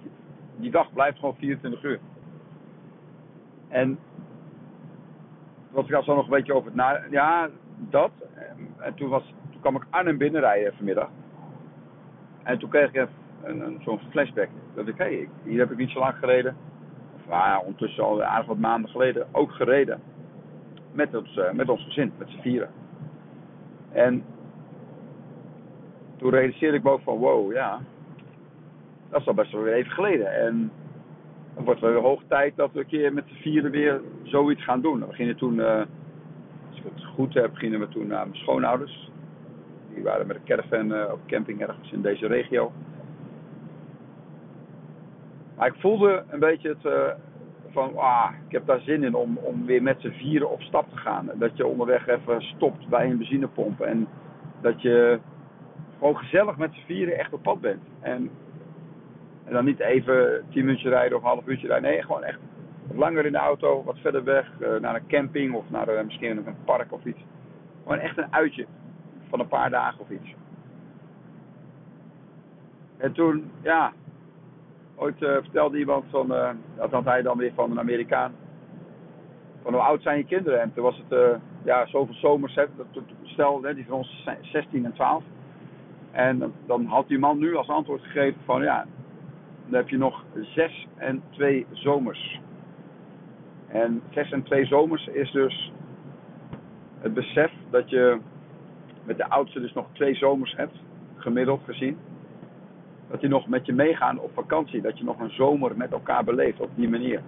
die 0.60 0.70
dag 0.70 0.92
blijft 0.92 1.18
gewoon 1.18 1.36
24 1.36 1.82
uur. 1.82 2.00
En 3.68 3.98
was 5.70 5.86
ik 5.86 5.94
al 5.94 6.02
zo 6.02 6.14
nog 6.14 6.24
een 6.24 6.30
beetje 6.30 6.54
over 6.54 6.66
het 6.66 6.74
na... 6.74 7.00
Ja, 7.10 7.48
dat. 7.76 8.10
En 8.78 8.94
toen, 8.94 9.08
was, 9.08 9.34
toen 9.50 9.60
kwam 9.60 9.76
ik 9.76 9.86
Arnhem 9.90 10.18
binnenrijden 10.18 10.74
vanmiddag. 10.76 11.08
En 12.42 12.58
toen 12.58 12.68
kreeg 12.68 12.92
ik 12.92 13.08
een, 13.42 13.60
een, 13.60 13.80
zo'n 13.82 14.00
flashback. 14.10 14.48
Dat 14.74 14.88
ik, 14.88 14.98
hé, 14.98 15.04
hey, 15.04 15.28
hier 15.44 15.58
heb 15.58 15.70
ik 15.70 15.76
niet 15.76 15.90
zo 15.90 15.98
lang 15.98 16.14
gereden. 16.14 16.56
Of 17.14 17.20
ja, 17.28 17.58
ondertussen 17.58 18.04
al 18.04 18.22
aardig 18.22 18.46
wat 18.46 18.58
maanden 18.58 18.90
geleden 18.90 19.26
ook 19.32 19.52
gereden. 19.52 20.00
Met 20.92 21.14
ons, 21.14 21.36
uh, 21.36 21.50
met 21.50 21.68
ons 21.68 21.84
gezin, 21.84 22.12
met 22.18 22.28
z'n 22.28 22.40
vieren. 22.40 22.70
En 23.92 24.24
toen 26.16 26.30
realiseerde 26.30 26.76
ik 26.76 26.82
me 26.82 26.90
ook 26.90 27.02
van, 27.02 27.18
wow, 27.18 27.52
ja, 27.52 27.80
dat 29.10 29.20
is 29.20 29.26
al 29.26 29.34
best 29.34 29.52
wel 29.52 29.62
weer 29.62 29.72
even 29.72 29.92
geleden. 29.92 30.34
En 30.34 30.72
het 31.54 31.64
wordt 31.64 31.80
wel 31.80 31.90
weer 31.90 32.00
hoog 32.00 32.22
tijd 32.28 32.56
dat 32.56 32.72
we 32.72 32.78
een 32.78 32.86
keer 32.86 33.12
met 33.12 33.24
z'n 33.26 33.42
vieren 33.42 33.70
weer 33.70 34.00
zoiets 34.22 34.64
gaan 34.64 34.80
doen. 34.80 35.06
We 35.06 35.14
gingen 35.14 35.36
toen, 35.36 35.54
uh, 35.54 35.76
als 36.68 36.78
ik 36.78 36.84
het 36.94 37.04
goed 37.04 37.34
heb, 37.34 37.54
gingen 37.54 37.80
we 37.80 37.88
toen 37.88 38.06
naar 38.06 38.28
mijn 38.28 38.40
schoonouders. 38.40 39.10
Die 39.94 40.02
waren 40.02 40.26
met 40.26 40.36
een 40.36 40.44
caravan 40.44 40.92
uh, 40.92 41.12
op 41.12 41.20
camping 41.26 41.60
ergens 41.60 41.92
in 41.92 42.02
deze 42.02 42.26
regio. 42.26 42.72
Maar 45.56 45.66
ik 45.66 45.80
voelde 45.80 46.24
een 46.28 46.38
beetje 46.38 46.68
het 46.68 46.84
uh, 46.84 47.08
van, 47.70 47.96
ah, 47.96 48.30
ik 48.46 48.52
heb 48.52 48.66
daar 48.66 48.80
zin 48.80 49.04
in 49.04 49.14
om, 49.14 49.36
om 49.36 49.66
weer 49.66 49.82
met 49.82 50.00
z'n 50.00 50.10
vieren 50.10 50.50
op 50.50 50.60
stap 50.60 50.90
te 50.90 50.96
gaan. 50.96 51.30
Dat 51.34 51.56
je 51.56 51.66
onderweg 51.66 52.06
even 52.06 52.42
stopt 52.42 52.88
bij 52.88 53.10
een 53.10 53.18
benzinepomp 53.18 53.80
en 53.80 54.08
dat 54.60 54.82
je 54.82 55.20
gewoon 55.98 56.16
gezellig 56.16 56.56
met 56.56 56.72
z'n 56.72 56.86
vieren 56.86 57.18
echt 57.18 57.32
op 57.32 57.42
pad 57.42 57.60
bent. 57.60 57.82
En, 58.00 58.30
en 59.50 59.56
dan 59.56 59.64
niet 59.64 59.80
even 59.80 60.44
tien 60.50 60.64
minuutjes 60.64 60.90
rijden 60.90 61.16
of 61.16 61.22
een 61.22 61.28
half 61.28 61.46
uurtje 61.46 61.66
rijden. 61.66 61.90
Nee, 61.90 62.02
gewoon 62.02 62.24
echt 62.24 62.38
wat 62.86 62.96
langer 62.96 63.26
in 63.26 63.32
de 63.32 63.38
auto, 63.38 63.84
wat 63.84 63.98
verder 63.98 64.24
weg, 64.24 64.50
uh, 64.60 64.76
naar 64.80 64.94
een 64.94 65.06
camping 65.06 65.54
of 65.54 65.70
naar 65.70 65.94
uh, 65.94 66.02
misschien 66.04 66.36
een 66.36 66.54
park 66.64 66.92
of 66.92 67.04
iets. 67.04 67.18
Gewoon 67.82 67.98
echt 67.98 68.18
een 68.18 68.32
uitje 68.32 68.66
van 69.28 69.40
een 69.40 69.48
paar 69.48 69.70
dagen 69.70 70.00
of 70.00 70.10
iets. 70.10 70.34
En 72.96 73.12
toen, 73.12 73.50
ja, 73.62 73.92
ooit 74.96 75.22
uh, 75.22 75.32
vertelde 75.32 75.78
iemand 75.78 76.04
van, 76.10 76.28
dat 76.76 76.90
had 76.90 77.04
hij 77.04 77.22
dan 77.22 77.38
weer 77.38 77.52
van 77.54 77.70
een 77.70 77.78
Amerikaan. 77.78 78.34
Van 79.62 79.72
hoe 79.72 79.82
oud 79.82 80.02
zijn 80.02 80.18
je 80.18 80.24
kinderen? 80.24 80.60
En 80.60 80.72
toen 80.74 80.84
was 80.84 81.02
het, 81.08 81.40
ja, 81.64 81.86
zoveel 81.86 82.14
zomers, 82.14 82.58
stel, 83.22 83.62
hè, 83.62 83.74
die 83.74 83.86
van 83.86 83.96
ons 83.96 84.28
16 84.42 84.84
en 84.84 84.92
12. 84.92 85.22
En 86.10 86.52
dan 86.66 86.86
had 86.86 87.08
die 87.08 87.18
man 87.18 87.38
nu 87.38 87.56
als 87.56 87.68
antwoord 87.68 88.02
gegeven 88.02 88.40
van 88.44 88.62
ja, 88.62 88.86
dan 89.70 89.80
heb 89.80 89.88
je 89.88 89.98
nog 89.98 90.24
zes 90.54 90.86
en 90.96 91.22
twee 91.30 91.66
zomers. 91.72 92.40
En 93.68 94.02
zes 94.10 94.30
en 94.30 94.42
twee 94.42 94.66
zomers 94.66 95.06
is 95.06 95.30
dus 95.30 95.72
het 97.00 97.14
besef 97.14 97.52
dat 97.70 97.90
je 97.90 98.18
met 99.04 99.16
de 99.16 99.28
oudste 99.28 99.60
dus 99.60 99.72
nog 99.72 99.86
twee 99.92 100.14
zomers 100.14 100.56
hebt, 100.56 100.76
gemiddeld 101.16 101.60
gezien. 101.64 101.98
Dat 103.10 103.20
die 103.20 103.28
nog 103.28 103.48
met 103.48 103.66
je 103.66 103.72
meegaan 103.72 104.18
op 104.18 104.30
vakantie. 104.34 104.80
Dat 104.80 104.98
je 104.98 105.04
nog 105.04 105.20
een 105.20 105.34
zomer 105.34 105.76
met 105.76 105.92
elkaar 105.92 106.24
beleeft 106.24 106.60
op 106.60 106.70
die 106.74 106.88
manier. 106.88 107.22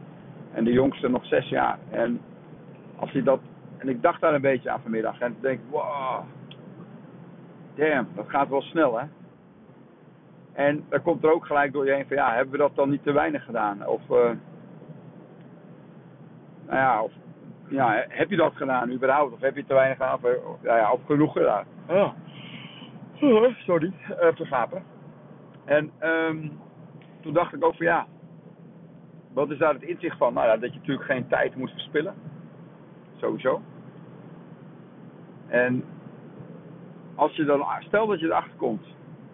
En 0.52 0.64
de 0.64 0.72
jongste 0.72 1.08
nog 1.08 1.26
zes 1.26 1.48
jaar. 1.48 1.78
En 1.90 2.20
als 2.96 3.12
hij 3.12 3.22
dat. 3.22 3.40
En 3.78 3.88
ik 3.88 4.02
dacht 4.02 4.20
daar 4.20 4.34
een 4.34 4.40
beetje 4.40 4.70
aan 4.70 4.82
vanmiddag. 4.82 5.20
En 5.20 5.30
ik 5.30 5.40
denk, 5.42 5.60
wow, 5.70 6.24
damn, 7.74 8.08
dat 8.14 8.28
gaat 8.28 8.48
wel 8.48 8.62
snel 8.62 8.98
hè. 8.98 9.04
En 10.52 10.84
dan 10.88 11.02
komt 11.02 11.24
er 11.24 11.32
ook 11.32 11.46
gelijk 11.46 11.72
door 11.72 11.86
je 11.86 11.92
heen 11.92 12.06
van 12.06 12.16
ja, 12.16 12.34
hebben 12.34 12.52
we 12.52 12.58
dat 12.58 12.74
dan 12.76 12.90
niet 12.90 13.02
te 13.02 13.12
weinig 13.12 13.44
gedaan? 13.44 13.86
Of, 13.86 14.02
uh, 14.02 14.16
nou 16.66 16.78
ja, 16.78 17.02
of, 17.02 17.12
ja, 17.68 18.04
heb 18.08 18.30
je 18.30 18.36
dat 18.36 18.56
gedaan 18.56 18.90
überhaupt? 18.90 19.32
Of 19.32 19.40
heb 19.40 19.56
je 19.56 19.64
te 19.64 19.74
weinig 19.74 19.96
gedaan? 19.96 20.14
Of, 20.14 20.62
ja, 20.62 20.76
ja, 20.76 20.92
of 20.92 21.00
genoeg 21.06 21.32
gedaan? 21.32 21.64
Oh. 21.88 22.12
Sorry, 23.66 23.92
uh, 24.10 24.28
te 24.28 24.46
gapen. 24.46 24.82
En 25.64 25.90
um, 26.00 26.60
toen 27.20 27.32
dacht 27.32 27.54
ik 27.54 27.64
ook 27.64 27.76
van 27.76 27.86
ja, 27.86 28.06
wat 29.32 29.50
is 29.50 29.58
daar 29.58 29.74
het 29.74 29.82
inzicht 29.82 30.16
van? 30.16 30.34
Nou 30.34 30.46
ja, 30.46 30.56
dat 30.56 30.72
je 30.72 30.78
natuurlijk 30.78 31.06
geen 31.06 31.28
tijd 31.28 31.56
moet 31.56 31.70
verspillen. 31.70 32.14
Sowieso. 33.16 33.60
En 35.48 35.84
als 37.14 37.36
je 37.36 37.44
dan, 37.44 37.64
stel 37.78 38.06
dat 38.06 38.20
je 38.20 38.26
erachter 38.26 38.56
komt, 38.56 38.86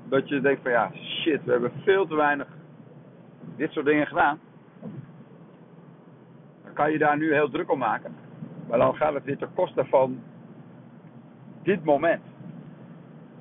dat 0.08 0.28
je 0.28 0.40
denkt 0.40 0.62
van 0.62 0.70
ja, 0.70 0.90
shit, 0.94 1.44
we 1.44 1.50
hebben 1.50 1.72
veel 1.84 2.06
te 2.06 2.14
weinig 2.14 2.48
dit 3.56 3.72
soort 3.72 3.86
dingen 3.86 4.06
gedaan. 4.06 4.38
Dan 6.64 6.72
kan 6.72 6.92
je 6.92 6.98
daar 6.98 7.18
nu 7.18 7.32
heel 7.32 7.50
druk 7.50 7.70
om 7.70 7.78
maken. 7.78 8.14
Maar 8.68 8.78
dan 8.78 8.96
gaat 8.96 9.14
het 9.14 9.24
weer 9.24 9.38
ten 9.38 9.54
koste 9.54 9.84
van 9.84 10.22
dit 11.62 11.84
moment. 11.84 12.22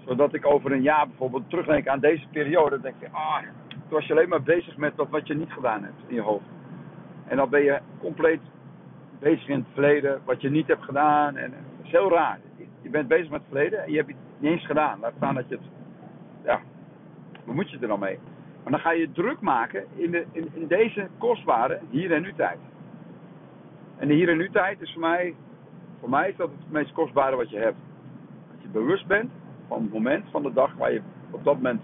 Zodat 0.05 0.33
ik 0.33 0.45
over 0.45 0.71
een 0.71 0.81
jaar 0.81 1.07
bijvoorbeeld 1.07 1.49
terugdenk 1.49 1.87
aan 1.87 1.99
deze 1.99 2.27
periode. 2.31 2.69
Dan 2.69 2.81
denk 2.81 2.95
ik, 2.99 3.07
ah, 3.11 3.41
toen 3.69 3.89
was 3.89 4.05
je 4.05 4.13
alleen 4.13 4.29
maar 4.29 4.43
bezig 4.43 4.77
met 4.77 4.95
dat 4.95 5.09
wat 5.09 5.27
je 5.27 5.35
niet 5.35 5.51
gedaan 5.51 5.83
hebt 5.83 6.01
in 6.07 6.15
je 6.15 6.21
hoofd. 6.21 6.45
En 7.27 7.37
dan 7.37 7.49
ben 7.49 7.63
je 7.63 7.79
compleet 7.99 8.41
bezig 9.19 9.47
in 9.47 9.59
het 9.59 9.73
verleden, 9.73 10.21
wat 10.25 10.41
je 10.41 10.49
niet 10.49 10.67
hebt 10.67 10.83
gedaan. 10.83 11.37
En 11.37 11.51
dat 11.51 11.85
is 11.85 11.91
heel 11.91 12.09
raar. 12.09 12.39
Je 12.81 12.89
bent 12.89 13.07
bezig 13.07 13.29
met 13.29 13.39
het 13.39 13.49
verleden 13.49 13.83
en 13.83 13.91
je 13.91 13.97
hebt 13.97 14.07
niet 14.07 14.51
eens 14.51 14.65
gedaan. 14.65 14.99
Laat 14.99 15.13
staan 15.15 15.35
dat 15.35 15.49
je 15.49 15.55
het. 15.55 15.76
Ja, 16.47 16.59
wat 17.45 17.55
moet 17.55 17.69
je 17.69 17.77
er 17.79 17.87
dan 17.87 17.99
mee? 17.99 18.19
Maar 18.63 18.71
dan 18.71 18.81
ga 18.81 18.91
je 18.91 19.11
druk 19.11 19.39
maken 19.41 19.85
in, 19.95 20.11
de, 20.11 20.25
in, 20.31 20.49
in 20.53 20.67
deze 20.67 21.07
kostbare 21.17 21.79
hier 21.89 22.11
en 22.11 22.21
nu 22.21 22.33
tijd. 22.33 22.57
En 23.97 24.07
de 24.07 24.13
hier 24.13 24.29
en 24.29 24.37
nu 24.37 24.49
tijd 24.49 24.81
is 24.81 24.91
voor 24.91 25.01
mij, 25.01 25.35
voor 25.99 26.09
mij 26.09 26.29
is 26.29 26.35
dat 26.35 26.49
het 26.49 26.71
meest 26.71 26.91
kostbare 26.91 27.35
wat 27.35 27.49
je 27.49 27.57
hebt. 27.57 27.77
Dat 28.51 28.61
je 28.61 28.67
bewust 28.67 29.07
bent 29.07 29.31
van 29.67 29.81
het 29.81 29.93
moment 29.93 30.25
van 30.31 30.43
de 30.43 30.53
dag 30.53 30.73
waar 30.75 30.93
je 30.93 31.01
op 31.31 31.43
dat 31.43 31.55
moment 31.55 31.81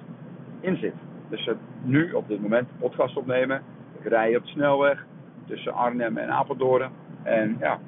in 0.60 0.78
zit. 0.78 0.96
Dus 1.30 1.50
nu 1.82 2.12
op 2.12 2.28
dit 2.28 2.42
moment 2.42 2.68
podcast 2.80 3.18
opnemen. 3.18 3.62
Ik 4.00 4.08
rij 4.08 4.36
op 4.36 4.44
de 4.44 4.50
snelweg 4.50 5.06
tussen 5.46 5.74
Arnhem 5.74 6.18
en 6.18 6.30
Apeldoorn. 6.30 6.92
En 7.24 7.56
ja, 7.60 7.80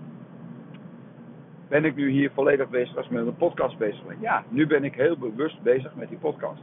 ben 1.67 1.85
ik 1.85 1.95
nu 1.95 2.09
hier 2.09 2.31
volledig 2.33 2.69
bezig 2.69 2.97
als 2.97 3.07
met 3.07 3.27
een 3.27 3.35
podcast 3.35 3.77
bezig 3.77 4.05
ben? 4.05 4.17
Ja, 4.19 4.43
nu 4.49 4.67
ben 4.67 4.83
ik 4.83 4.95
heel 4.95 5.17
bewust 5.17 5.61
bezig 5.61 5.95
met 5.95 6.09
die 6.09 6.17
podcast. 6.17 6.61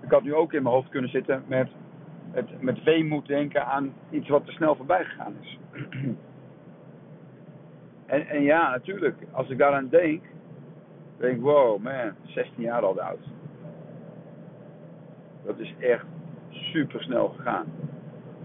Ik 0.00 0.10
had 0.10 0.22
nu 0.22 0.34
ook 0.34 0.52
in 0.52 0.62
mijn 0.62 0.74
hoofd 0.74 0.88
kunnen 0.88 1.10
zitten 1.10 1.44
met 1.46 1.68
het 2.30 2.62
met 2.62 2.82
weemoed 2.82 3.26
denken 3.26 3.66
aan 3.66 3.92
iets 4.10 4.28
wat 4.28 4.46
te 4.46 4.52
snel 4.52 4.74
voorbij 4.74 5.04
gegaan 5.04 5.34
is. 5.40 5.58
en, 8.06 8.26
en 8.26 8.42
ja, 8.42 8.70
natuurlijk, 8.70 9.16
als 9.30 9.48
ik 9.48 9.58
daaraan 9.58 9.88
denk, 9.88 10.22
denk 11.16 11.36
ik, 11.36 11.42
wow, 11.42 11.82
man, 11.82 12.12
16 12.22 12.62
jaar 12.62 12.82
al 12.82 13.00
oud. 13.00 13.28
Dat 15.44 15.58
is 15.58 15.74
echt 15.78 16.06
super 16.50 17.02
snel 17.02 17.28
gegaan. 17.28 17.66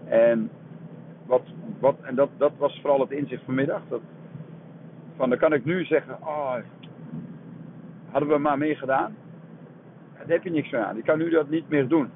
En, 0.05 0.49
wat, 1.25 1.41
wat, 1.79 1.95
en 2.01 2.15
dat, 2.15 2.29
dat 2.37 2.51
was 2.57 2.79
vooral 2.81 2.99
het 2.99 3.11
inzicht 3.11 3.43
vanmiddag. 3.43 3.81
Dat, 3.89 4.01
van, 5.15 5.29
dan 5.29 5.37
kan 5.37 5.53
ik 5.53 5.65
nu 5.65 5.85
zeggen, 5.85 6.17
oh, 6.21 6.55
hadden 8.11 8.29
we 8.29 8.37
maar 8.37 8.57
meer 8.57 8.77
gedaan. 8.77 9.15
Daar 10.17 10.27
heb 10.27 10.43
je 10.43 10.51
niks 10.51 10.69
van 10.69 10.79
aan. 10.79 10.97
Ik 10.97 11.03
kan 11.03 11.17
nu 11.17 11.29
dat 11.29 11.49
niet 11.49 11.69
meer 11.69 11.87
doen. 11.87 12.09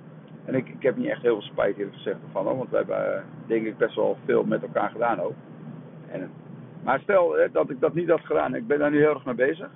En 0.45 0.55
ik, 0.55 0.67
ik 0.67 0.81
heb 0.83 0.97
niet 0.97 1.09
echt 1.09 1.21
heel 1.21 1.39
veel 1.39 1.49
spijt 1.49 1.77
eerlijk 1.77 1.95
gezegd. 1.95 2.17
Hoor, 2.31 2.43
want 2.43 2.69
we 2.69 2.75
hebben 2.75 3.15
eh, 3.15 3.21
denk 3.47 3.65
ik 3.65 3.77
best 3.77 3.95
wel 3.95 4.17
veel 4.25 4.43
met 4.43 4.61
elkaar 4.61 4.89
gedaan 4.89 5.19
ook. 5.19 5.33
En, 6.07 6.31
maar 6.83 6.99
stel 6.99 7.35
dat 7.51 7.69
ik 7.69 7.79
dat 7.79 7.93
niet 7.93 8.09
had 8.09 8.25
gedaan. 8.25 8.55
Ik 8.55 8.67
ben 8.67 8.79
daar 8.79 8.91
nu 8.91 8.97
heel 8.97 9.13
erg 9.13 9.25
mee 9.25 9.35
bezig. 9.35 9.69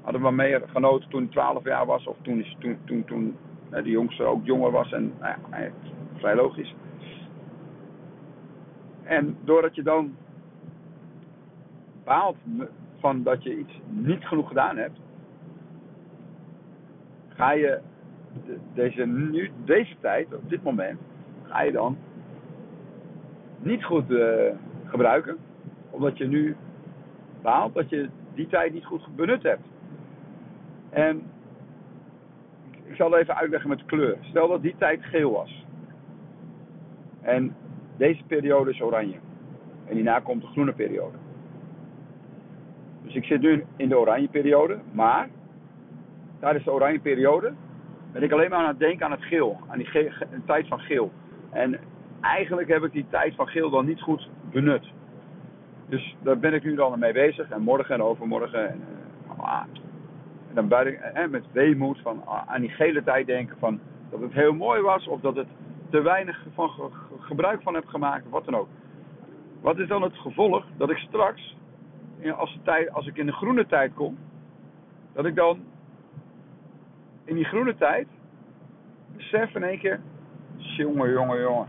Hadden 0.00 0.22
we 0.22 0.30
meer 0.30 0.62
genoten 0.66 1.08
toen 1.08 1.22
ik 1.22 1.30
12 1.30 1.64
jaar 1.64 1.86
was. 1.86 2.06
Of 2.06 2.16
toen, 2.22 2.44
toen, 2.58 2.78
toen, 2.84 3.04
toen 3.04 3.36
uh, 3.72 3.82
de 3.82 3.90
jongste 3.90 4.24
ook 4.24 4.44
jonger 4.44 4.70
was. 4.70 4.92
En 4.92 5.12
nou 5.20 5.70
vrij 6.16 6.34
logisch. 6.34 6.74
En 9.02 9.36
doordat 9.44 9.74
je 9.74 9.82
dan 9.82 10.16
baalt 12.04 12.36
van 12.98 13.22
dat 13.22 13.42
je 13.42 13.58
iets 13.58 13.80
niet 13.88 14.24
genoeg 14.24 14.48
gedaan 14.48 14.76
hebt, 14.76 14.98
ga 17.28 17.52
je 17.52 17.80
deze, 18.74 19.06
nu, 19.06 19.50
deze 19.64 19.94
tijd, 20.00 20.34
op 20.34 20.50
dit 20.50 20.62
moment, 20.62 20.98
ga 21.42 21.62
je 21.62 21.72
dan 21.72 21.96
niet 23.58 23.84
goed 23.84 24.10
uh, 24.10 24.52
gebruiken. 24.84 25.36
Omdat 25.90 26.18
je 26.18 26.26
nu 26.26 26.56
baalt 27.42 27.74
dat 27.74 27.88
je 27.88 28.08
die 28.34 28.46
tijd 28.46 28.72
niet 28.72 28.84
goed 28.84 29.16
benut 29.16 29.42
hebt. 29.42 29.66
En 30.90 31.22
ik 32.84 32.94
zal 32.94 33.10
het 33.10 33.20
even 33.20 33.36
uitleggen 33.36 33.68
met 33.68 33.84
kleur. 33.84 34.16
Stel 34.20 34.48
dat 34.48 34.62
die 34.62 34.74
tijd 34.78 35.04
geel 35.04 35.30
was. 35.30 35.66
En 37.20 37.54
deze 37.96 38.22
periode 38.26 38.70
is 38.70 38.82
oranje. 38.82 39.16
En 39.84 39.94
hierna 39.94 40.20
komt 40.20 40.42
de 40.42 40.46
groene 40.46 40.72
periode. 40.72 41.16
Dus 43.12 43.22
ik 43.22 43.28
zit 43.28 43.40
nu 43.40 43.64
in 43.76 43.88
de 43.88 43.98
oranje 43.98 44.28
periode, 44.28 44.78
maar 44.92 45.28
tijdens 46.40 46.64
de 46.64 46.72
oranje 46.72 47.00
periode 47.00 47.52
ben 48.12 48.22
ik 48.22 48.32
alleen 48.32 48.50
maar 48.50 48.58
aan 48.58 48.68
het 48.68 48.78
denken 48.78 49.06
aan 49.06 49.10
het 49.12 49.24
geel, 49.24 49.60
aan 49.68 49.78
die 49.78 50.10
tijd 50.46 50.68
van 50.68 50.78
geel. 50.78 51.12
En 51.50 51.78
eigenlijk 52.20 52.68
heb 52.68 52.82
ik 52.82 52.92
die 52.92 53.06
tijd 53.10 53.34
van 53.34 53.46
geel 53.46 53.70
dan 53.70 53.86
niet 53.86 54.00
goed 54.00 54.28
benut. 54.52 54.92
Dus 55.88 56.16
daar 56.22 56.38
ben 56.38 56.54
ik 56.54 56.64
nu 56.64 56.74
dan 56.74 56.98
mee 56.98 57.12
bezig. 57.12 57.50
En 57.50 57.62
morgen 57.62 57.94
en 57.94 58.02
overmorgen. 58.02 58.68
En, 58.68 58.80
uh, 59.38 59.62
en 60.48 60.54
dan 60.54 60.68
ben 60.68 60.86
ik 60.86 60.98
en 60.98 61.30
met 61.30 61.44
weemoed 61.52 61.98
van, 62.02 62.22
ah, 62.26 62.42
aan 62.46 62.60
die 62.60 62.70
gele 62.70 63.02
tijd 63.02 63.26
denken 63.26 63.56
van 63.58 63.80
dat 64.10 64.20
het 64.20 64.32
heel 64.32 64.52
mooi 64.52 64.80
was. 64.80 65.06
Of 65.06 65.20
dat 65.20 65.36
het 65.36 65.48
te 65.90 66.00
weinig 66.00 66.46
van 66.54 66.70
gebruik 67.18 67.62
van 67.62 67.74
heb 67.74 67.86
gemaakt. 67.86 68.28
Wat 68.28 68.44
dan 68.44 68.56
ook. 68.56 68.68
Wat 69.60 69.78
is 69.78 69.88
dan 69.88 70.02
het 70.02 70.16
gevolg? 70.16 70.64
Dat 70.76 70.90
ik 70.90 70.96
straks, 70.96 71.56
als, 72.30 72.52
de 72.52 72.62
tijd, 72.62 72.92
als 72.92 73.06
ik 73.06 73.16
in 73.16 73.26
de 73.26 73.32
groene 73.32 73.66
tijd 73.66 73.94
kom. 73.94 74.18
Dat 75.12 75.24
ik 75.24 75.34
dan 75.34 75.60
in 77.24 77.34
die 77.34 77.44
groene 77.44 77.76
tijd, 77.76 78.06
besef 79.16 79.54
in 79.54 79.62
één 79.62 79.78
keer, 79.78 80.00
jongen, 80.56 81.10
jongen, 81.10 81.40
jongen, 81.40 81.66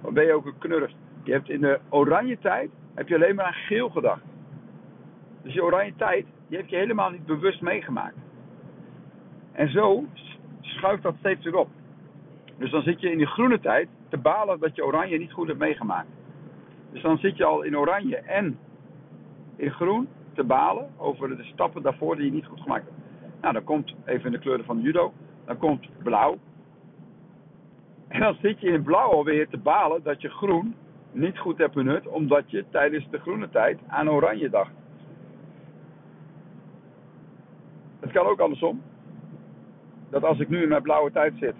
wat 0.00 0.12
ben 0.12 0.24
je 0.24 0.32
ook 0.32 0.46
een 0.46 0.58
knurf. 0.58 0.92
Je 1.22 1.32
hebt 1.32 1.48
in 1.48 1.60
de 1.60 1.80
oranje 1.88 2.38
tijd, 2.38 2.70
heb 2.94 3.08
je 3.08 3.14
alleen 3.14 3.34
maar 3.34 3.44
aan 3.44 3.52
geel 3.52 3.88
gedacht. 3.88 4.22
Dus 5.42 5.52
die 5.52 5.64
oranje 5.64 5.94
tijd, 5.96 6.26
die 6.48 6.58
heb 6.58 6.68
je 6.68 6.76
helemaal 6.76 7.10
niet 7.10 7.26
bewust 7.26 7.60
meegemaakt. 7.60 8.16
En 9.52 9.70
zo 9.70 10.04
schuift 10.60 11.02
dat 11.02 11.14
steeds 11.18 11.44
weer 11.44 11.56
op. 11.56 11.68
Dus 12.58 12.70
dan 12.70 12.82
zit 12.82 13.00
je 13.00 13.10
in 13.10 13.18
die 13.18 13.26
groene 13.26 13.60
tijd 13.60 13.88
te 14.08 14.18
balen 14.18 14.60
dat 14.60 14.76
je 14.76 14.84
oranje 14.84 15.18
niet 15.18 15.32
goed 15.32 15.46
hebt 15.46 15.58
meegemaakt. 15.58 16.08
Dus 16.92 17.02
dan 17.02 17.18
zit 17.18 17.36
je 17.36 17.44
al 17.44 17.62
in 17.62 17.78
oranje 17.78 18.16
en 18.16 18.58
in 19.56 19.70
groen 19.70 20.08
te 20.32 20.44
balen 20.44 20.88
over 20.96 21.36
de 21.36 21.44
stappen 21.44 21.82
daarvoor 21.82 22.16
die 22.16 22.24
je 22.24 22.32
niet 22.32 22.46
goed 22.46 22.60
gemaakt 22.60 22.84
hebt. 22.84 22.96
Nou, 23.40 23.52
dan 23.52 23.64
komt 23.64 23.94
even 24.04 24.26
in 24.26 24.32
de 24.32 24.38
kleuren 24.38 24.64
van 24.64 24.80
judo. 24.80 25.12
Dan 25.44 25.58
komt 25.58 25.88
blauw. 26.02 26.38
En 28.08 28.20
dan 28.20 28.36
zit 28.40 28.60
je 28.60 28.68
in 28.68 28.82
blauw 28.82 29.10
alweer 29.10 29.48
te 29.48 29.58
balen 29.58 30.02
dat 30.02 30.20
je 30.20 30.28
groen 30.28 30.74
niet 31.12 31.38
goed 31.38 31.58
hebt 31.58 31.74
benut, 31.74 32.06
omdat 32.06 32.50
je 32.50 32.64
tijdens 32.70 33.10
de 33.10 33.18
groene 33.18 33.50
tijd 33.50 33.78
aan 33.86 34.10
oranje 34.10 34.50
dacht. 34.50 34.72
Het 38.00 38.12
kan 38.12 38.26
ook 38.26 38.40
andersom. 38.40 38.82
Dat 40.10 40.24
als 40.24 40.38
ik 40.38 40.48
nu 40.48 40.62
in 40.62 40.68
mijn 40.68 40.82
blauwe 40.82 41.12
tijd 41.12 41.32
zit 41.40 41.54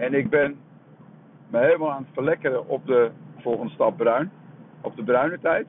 en 0.00 0.14
ik 0.14 0.30
ben 0.30 0.56
me 1.50 1.58
helemaal 1.58 1.90
aan 1.90 2.02
het 2.02 2.14
verlekkeren 2.14 2.68
op 2.68 2.86
de 2.86 3.10
volgende 3.38 3.72
stap 3.72 3.96
bruin, 3.96 4.30
op 4.80 4.96
de 4.96 5.02
bruine 5.02 5.38
tijd, 5.40 5.66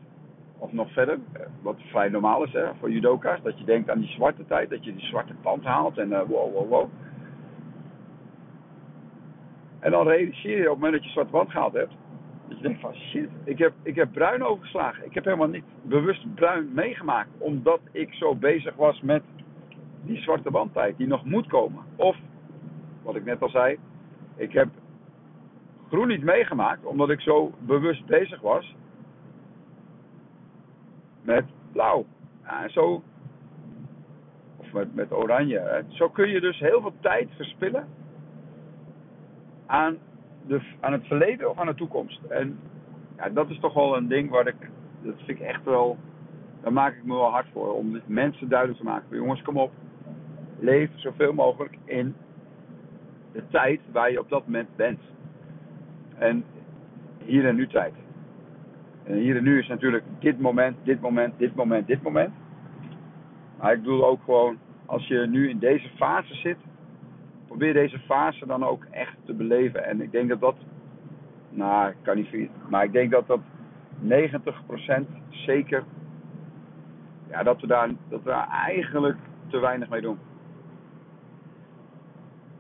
of 0.62 0.72
nog 0.72 0.92
verder, 0.92 1.20
eh, 1.34 1.42
wat 1.62 1.76
vrij 1.80 2.10
normaal 2.10 2.44
is 2.44 2.54
hè, 2.54 2.66
voor 2.80 2.92
judoka's, 2.92 3.42
dat 3.42 3.60
je 3.60 3.66
denkt 3.66 3.90
aan 3.90 4.00
die 4.00 4.10
zwarte 4.10 4.46
tijd, 4.46 4.70
dat 4.70 4.84
je 4.84 4.96
die 4.96 5.06
zwarte 5.06 5.34
tand 5.42 5.64
haalt 5.64 5.98
en 5.98 6.10
uh, 6.10 6.22
wow, 6.28 6.54
wow, 6.54 6.70
wow. 6.70 6.90
En 9.80 9.92
dan 9.92 10.08
realiseer 10.08 10.58
je 10.58 10.64
op 10.64 10.70
het 10.70 10.76
moment 10.76 10.94
dat 10.94 11.04
je 11.04 11.10
zwarte 11.10 11.32
wand 11.32 11.52
gehaald 11.52 11.74
hebt, 11.74 11.94
dat 12.48 12.58
je 12.58 12.64
denkt 12.64 12.82
van 12.82 12.94
shit, 12.96 13.30
ik 13.44 13.58
heb, 13.58 13.74
ik 13.84 13.96
heb 13.96 14.12
bruin 14.12 14.44
overgeslagen. 14.44 15.06
Ik 15.06 15.14
heb 15.14 15.26
helemaal 15.26 15.48
niet 15.48 15.64
bewust 15.82 16.34
bruin 16.36 16.74
meegemaakt, 16.74 17.30
omdat 17.38 17.80
ik 17.92 18.14
zo 18.14 18.36
bezig 18.36 18.76
was 18.76 19.02
met 19.02 19.24
die 20.04 20.22
zwarte 20.22 20.52
wandtijd 20.52 20.98
die 20.98 21.08
nog 21.08 21.26
moet 21.26 21.48
komen. 21.48 21.84
Of, 21.96 22.18
wat 23.04 23.16
ik 23.16 23.26
net 23.26 23.42
al 23.42 23.50
zei, 23.50 23.78
ik 24.36 24.52
heb 24.54 24.68
groen 25.90 26.08
niet 26.08 26.24
meegemaakt, 26.24 26.86
omdat 26.86 27.10
ik 27.10 27.22
zo 27.22 27.52
bewust 27.60 28.06
bezig 28.06 28.42
was 28.42 28.76
met 31.22 31.46
blauw. 31.72 32.06
Ja, 32.44 32.64
en 32.64 32.70
zo, 32.70 33.04
of 34.58 34.74
met, 34.74 34.96
met 34.96 35.14
oranje. 35.14 35.84
Zo 35.88 36.10
kun 36.10 36.30
je 36.30 36.40
dus 36.40 36.60
heel 36.60 36.82
veel 36.82 36.94
tijd 37.00 37.30
verspillen 37.36 37.88
aan, 39.66 39.98
de, 40.48 40.62
aan 40.80 40.92
het 40.92 41.08
verleden 41.08 41.50
of 41.50 41.58
aan 41.58 41.66
de 41.66 41.76
toekomst. 41.76 42.20
En 42.30 42.60
ja, 43.18 43.30
dat 43.30 43.50
is 43.50 43.60
toch 43.60 43.74
wel 43.74 43.98
een 43.98 44.08
ding 44.08 44.30
waar 44.30 44.48
ik, 44.48 44.70
dat 45.02 45.16
vind 45.18 45.40
ik 45.40 45.40
echt 45.40 45.64
wel, 45.64 45.98
daar 46.62 46.74
maak 46.74 46.96
ik 46.96 47.04
me 47.04 47.14
wel 47.14 47.32
hard 47.32 47.48
voor. 47.54 47.74
Om 47.74 48.02
mensen 48.06 48.50
duidelijk 48.50 48.80
te 48.80 48.86
maken. 48.86 49.18
Jongens, 49.18 49.42
kom 49.42 49.58
op. 49.58 49.72
Leef 50.60 50.90
zoveel 50.96 51.34
mogelijk 51.34 51.78
in 51.86 52.16
de 53.32 53.44
tijd 53.50 53.82
waar 53.92 54.12
je 54.12 54.20
op 54.20 54.30
dat 54.30 54.46
moment 54.46 54.76
bent. 54.76 55.00
En 56.18 56.44
hier 57.24 57.48
en 57.48 57.56
nu 57.56 57.68
tijd. 57.68 57.94
En 59.12 59.18
hier 59.18 59.38
en 59.38 59.44
nu 59.44 59.60
is 59.60 59.68
natuurlijk 59.68 60.04
dit 60.20 60.40
moment, 60.40 60.78
dit 60.84 61.02
moment, 61.02 61.34
dit 61.38 61.56
moment, 61.56 61.88
dit 61.88 62.02
moment. 62.02 62.34
Maar 63.60 63.74
ik 63.74 63.82
bedoel 63.82 64.06
ook 64.06 64.24
gewoon, 64.24 64.58
als 64.86 65.08
je 65.08 65.28
nu 65.30 65.50
in 65.50 65.60
deze 65.60 65.90
fase 65.96 66.36
zit, 66.36 66.58
probeer 67.48 67.74
deze 67.74 68.00
fase 68.00 68.46
dan 68.46 68.64
ook 68.64 68.86
echt 68.92 69.16
te 69.26 69.34
beleven. 69.34 69.86
En 69.86 70.02
ik 70.02 70.12
denk 70.12 70.30
dat 70.30 70.40
dat, 70.40 70.56
nou, 71.50 71.90
ik 71.90 71.96
kan 72.02 72.16
niet 72.16 72.50
maar 72.70 72.84
ik 72.84 72.92
denk 72.92 73.12
dat 73.12 73.28
dat 73.28 73.40
90% 74.08 75.06
zeker, 75.30 75.84
ja, 77.30 77.44
dat 77.44 77.62
we, 77.62 77.68
daar, 77.68 77.90
dat 78.10 78.24
we 78.24 78.30
daar 78.30 78.50
eigenlijk 78.66 79.18
te 79.48 79.60
weinig 79.60 79.90
mee 79.90 80.02
doen. 80.02 80.18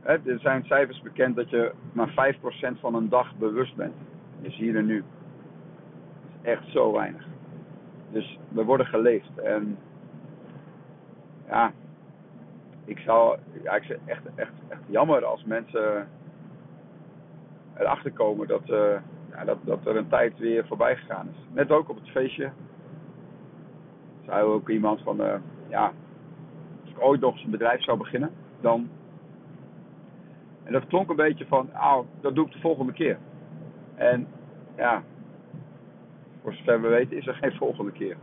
Er 0.01 0.39
zijn 0.39 0.65
cijfers 0.65 1.01
bekend 1.01 1.35
dat 1.35 1.49
je 1.49 1.71
maar 1.93 2.35
5% 2.75 2.79
van 2.79 2.95
een 2.95 3.09
dag 3.09 3.35
bewust 3.37 3.75
bent. 3.75 3.93
Is 4.41 4.55
hier 4.55 4.75
en 4.75 4.85
nu 4.85 5.03
echt 6.41 6.67
zo 6.67 6.91
weinig. 6.91 7.25
Dus 8.11 8.39
we 8.49 8.63
worden 8.63 8.85
geleefd. 8.85 9.37
En 9.37 9.77
ja, 11.47 11.71
ik 12.85 12.99
zou, 12.99 13.37
ja, 13.63 13.75
ik 13.75 13.97
echt, 14.05 14.23
echt, 14.35 14.51
echt 14.67 14.81
jammer 14.87 15.25
als 15.25 15.43
mensen 15.43 16.07
erachter 17.73 18.11
komen 18.11 18.47
dat, 18.47 18.69
uh, 18.69 18.95
ja, 19.31 19.45
dat, 19.45 19.57
dat 19.63 19.85
er 19.85 19.95
een 19.95 20.07
tijd 20.07 20.37
weer 20.37 20.67
voorbij 20.67 20.95
gegaan 20.95 21.27
is. 21.27 21.45
Net 21.53 21.71
ook 21.71 21.89
op 21.89 21.95
het 21.95 22.09
feestje. 22.09 22.51
Zei 24.25 24.43
ook 24.43 24.69
iemand 24.69 25.01
van, 25.01 25.21
uh, 25.21 25.33
ja, 25.67 25.91
als 26.81 26.89
ik 26.89 27.01
ooit 27.01 27.21
nog 27.21 27.33
eens 27.33 27.43
een 27.43 27.51
bedrijf 27.51 27.83
zou 27.83 27.97
beginnen, 27.97 28.31
dan. 28.61 28.89
En 30.63 30.73
dat 30.73 30.87
klonk 30.87 31.09
een 31.09 31.15
beetje 31.15 31.45
van, 31.45 31.69
oh, 31.73 31.99
dat 32.21 32.35
doe 32.35 32.45
ik 32.45 32.51
de 32.51 32.59
volgende 32.59 32.93
keer. 32.93 33.17
En 33.95 34.27
ja, 34.75 35.03
voor 36.41 36.53
zover 36.53 36.81
we 36.81 36.87
weten 36.87 37.17
is 37.17 37.27
er 37.27 37.33
geen 37.33 37.53
volgende 37.53 37.91
keer. 37.91 38.17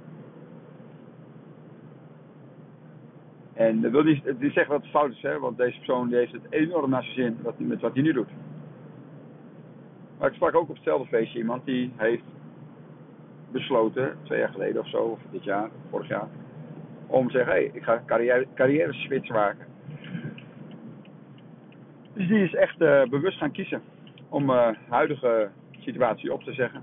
En 3.55 3.81
dat 3.81 3.91
wil 3.91 4.03
niet, 4.03 4.25
niet 4.41 4.53
zeggen 4.53 4.73
dat 4.73 4.83
het 4.83 4.91
fout 4.91 5.11
is, 5.11 5.23
hè, 5.23 5.39
want 5.39 5.57
deze 5.57 5.77
persoon 5.77 6.09
die 6.09 6.17
heeft 6.17 6.33
het 6.33 6.47
enorm 6.51 6.91
naar 6.91 7.03
zijn 7.03 7.15
zin 7.15 7.39
wat, 7.43 7.59
met 7.59 7.81
wat 7.81 7.95
hij 7.95 8.03
nu 8.03 8.13
doet. 8.13 8.31
Maar 10.19 10.29
ik 10.29 10.35
sprak 10.35 10.55
ook 10.55 10.69
op 10.69 10.75
hetzelfde 10.75 11.09
feestje 11.09 11.39
iemand 11.39 11.65
die 11.65 11.93
heeft 11.97 12.25
besloten, 13.51 14.17
twee 14.23 14.39
jaar 14.39 14.49
geleden 14.49 14.81
of 14.81 14.89
zo, 14.89 14.99
of 14.99 15.21
dit 15.31 15.45
jaar, 15.45 15.71
vorig 15.91 16.09
jaar, 16.09 16.29
om 17.07 17.27
te 17.27 17.33
zeggen, 17.33 17.53
hé, 17.53 17.59
hey, 17.59 17.71
ik 17.73 17.83
ga 17.83 18.03
carrière, 18.07 18.47
carrière 18.55 18.93
switch 18.93 19.29
maken. 19.29 19.67
Dus 22.13 22.29
die 22.29 22.45
is 22.45 22.55
echt 22.55 22.81
uh, 22.81 23.03
bewust 23.03 23.39
gaan 23.39 23.53
kiezen 23.53 23.83
om 24.29 24.51
uh, 24.51 24.69
huidige 24.89 25.51
situatie 25.79 26.33
op 26.33 26.43
te 26.43 26.53
zeggen, 26.53 26.83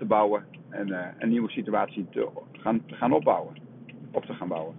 te 0.00 0.06
bouwen 0.06 0.44
en 0.68 0.88
uh, 0.88 1.06
een 1.18 1.28
nieuwe 1.28 1.50
situatie 1.50 2.06
te 2.10 2.28
gaan, 2.52 2.84
te 2.86 2.94
gaan 2.94 3.12
opbouwen, 3.12 3.54
op 4.10 4.24
te 4.24 4.34
gaan 4.34 4.48
bouwen. 4.48 4.74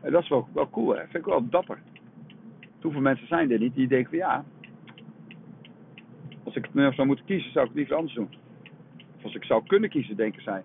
En 0.00 0.12
dat 0.12 0.22
is 0.22 0.28
wel, 0.28 0.48
wel 0.52 0.70
cool, 0.70 0.96
hè? 0.96 1.00
vind 1.00 1.14
ik 1.14 1.24
wel 1.24 1.48
dapper. 1.48 1.78
Hoeveel 2.80 3.00
mensen 3.00 3.26
zijn 3.26 3.50
er 3.50 3.58
niet 3.58 3.74
die 3.74 3.88
denken 3.88 4.10
van 4.10 4.18
ja, 4.18 4.44
als 6.44 6.56
ik 6.56 6.64
het 6.64 6.74
nu 6.74 6.92
zou 6.92 7.06
moeten 7.06 7.24
kiezen, 7.24 7.52
zou 7.52 7.64
ik 7.64 7.70
het 7.70 7.78
liever 7.78 7.96
anders 7.96 8.14
doen. 8.14 8.28
Of 9.16 9.24
als 9.24 9.34
ik 9.34 9.44
zou 9.44 9.62
kunnen 9.66 9.90
kiezen, 9.90 10.16
denken 10.16 10.42
zij. 10.42 10.62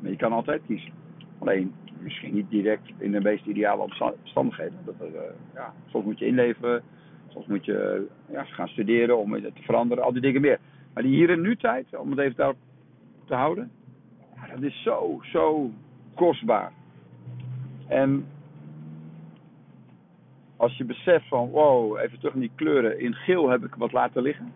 Maar 0.00 0.10
je 0.10 0.16
kan 0.16 0.32
altijd 0.32 0.62
kiezen. 0.66 0.92
Alleen 1.38 1.74
misschien 2.02 2.34
niet 2.34 2.50
direct 2.50 2.92
in 2.98 3.12
de 3.12 3.20
meest 3.20 3.46
ideale 3.46 3.82
omstandigheden. 3.82 4.78
Dat 4.84 4.94
er, 5.00 5.14
uh, 5.14 5.20
ja, 5.54 5.72
soms 5.86 6.04
moet 6.04 6.18
je 6.18 6.26
inleveren, 6.26 6.82
soms 7.28 7.46
moet 7.46 7.64
je 7.64 8.06
ja, 8.30 8.44
gaan 8.44 8.68
studeren 8.68 9.18
om 9.18 9.32
het 9.32 9.42
te 9.42 9.62
veranderen, 9.62 10.04
al 10.04 10.12
die 10.12 10.22
dingen 10.22 10.40
meer. 10.40 10.58
Maar 10.94 11.02
die 11.02 11.14
hier 11.14 11.30
en 11.30 11.40
nu 11.40 11.56
tijd, 11.56 11.96
om 11.96 12.10
het 12.10 12.18
even 12.18 12.36
daarop 12.36 12.58
te 13.28 13.34
houden, 13.34 13.70
dat 14.50 14.62
is 14.62 14.82
zo, 14.82 15.20
zo 15.22 15.70
kostbaar. 16.14 16.72
En 17.86 18.26
als 20.56 20.76
je 20.76 20.84
beseft 20.84 21.28
van, 21.28 21.50
wow, 21.50 21.98
even 21.98 22.18
terug 22.18 22.34
in 22.34 22.40
die 22.40 22.50
kleuren, 22.54 23.00
in 23.00 23.14
geel 23.14 23.48
heb 23.48 23.64
ik 23.64 23.74
wat 23.74 23.92
laten 23.92 24.22
liggen. 24.22 24.52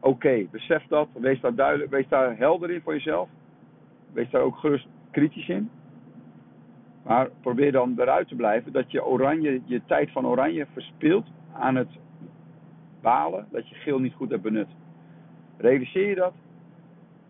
Oké, 0.00 0.46
besef 0.50 0.86
dat, 0.88 1.08
wees 1.12 1.40
daar 1.40 1.54
duidelijk, 1.54 1.90
wees 1.90 2.08
daar 2.08 2.36
helder 2.36 2.70
in 2.70 2.80
voor 2.80 2.92
jezelf. 2.92 3.28
Wees 4.12 4.30
daar 4.30 4.42
ook 4.42 4.56
gerust 4.56 4.86
kritisch 5.10 5.48
in. 5.48 5.70
Maar 7.02 7.30
probeer 7.40 7.72
dan 7.72 7.94
eruit 7.98 8.28
te 8.28 8.34
blijven 8.34 8.72
dat 8.72 8.90
je 8.90 9.04
oranje, 9.04 9.60
je 9.64 9.80
tijd 9.86 10.10
van 10.10 10.26
oranje 10.26 10.66
verspilt 10.72 11.26
aan 11.52 11.74
het 11.74 11.88
balen 13.00 13.46
dat 13.50 13.68
je 13.68 13.74
geel 13.74 13.98
niet 13.98 14.14
goed 14.14 14.30
hebt 14.30 14.42
benut. 14.42 14.68
Realiseer 15.56 16.08
je 16.08 16.14
dat? 16.14 16.32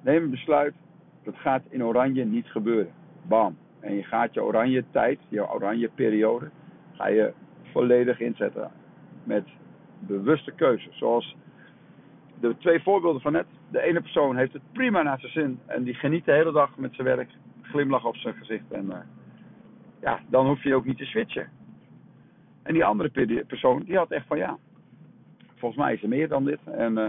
Neem 0.07 0.23
een 0.23 0.31
besluit. 0.31 0.75
Dat 1.25 1.37
gaat 1.37 1.63
in 1.69 1.85
oranje 1.85 2.25
niet 2.25 2.47
gebeuren. 2.47 2.93
Bam. 3.23 3.57
En 3.81 3.95
je 3.95 4.03
gaat 4.03 4.35
je 4.35 4.43
oranje 4.43 4.85
tijd, 4.91 5.19
je 5.29 5.51
oranje 5.51 5.89
periode, 5.89 6.51
ga 6.93 7.09
je 7.09 7.33
volledig 7.73 8.21
inzetten. 8.21 8.71
Met 9.25 9.45
bewuste 9.99 10.53
keuzes. 10.53 10.99
Zoals 10.99 11.37
de 12.41 12.57
twee 12.59 12.83
voorbeelden 12.83 13.21
van 13.21 13.33
net. 13.33 13.47
De 13.71 13.81
ene 13.81 14.01
persoon 14.01 14.37
heeft 14.37 14.53
het 14.53 14.73
prima 14.73 15.03
naar 15.03 15.21
zijn 15.21 15.33
zin. 15.33 15.59
En 15.67 15.83
die 15.83 15.95
geniet 15.95 16.25
de 16.25 16.33
hele 16.33 16.53
dag 16.53 16.77
met 16.77 16.95
zijn 16.95 17.07
werk. 17.07 17.31
Glimlach 17.63 18.05
op 18.05 18.17
zijn 18.17 18.35
gezicht. 18.35 18.71
En 18.71 18.85
uh, 18.85 18.97
ja, 20.01 20.21
dan 20.29 20.47
hoef 20.47 20.63
je 20.63 20.75
ook 20.75 20.85
niet 20.85 20.99
te 20.99 21.05
switchen. 21.05 21.49
En 22.63 22.73
die 22.73 22.85
andere 22.85 23.45
persoon, 23.47 23.83
die 23.83 23.97
had 23.97 24.11
echt 24.11 24.27
van 24.27 24.39
ja. 24.39 24.59
Volgens 25.55 25.81
mij 25.81 25.95
is 25.95 26.03
er 26.03 26.09
meer 26.09 26.29
dan 26.29 26.45
dit. 26.45 26.61
En 26.65 26.99
uh, 26.99 27.09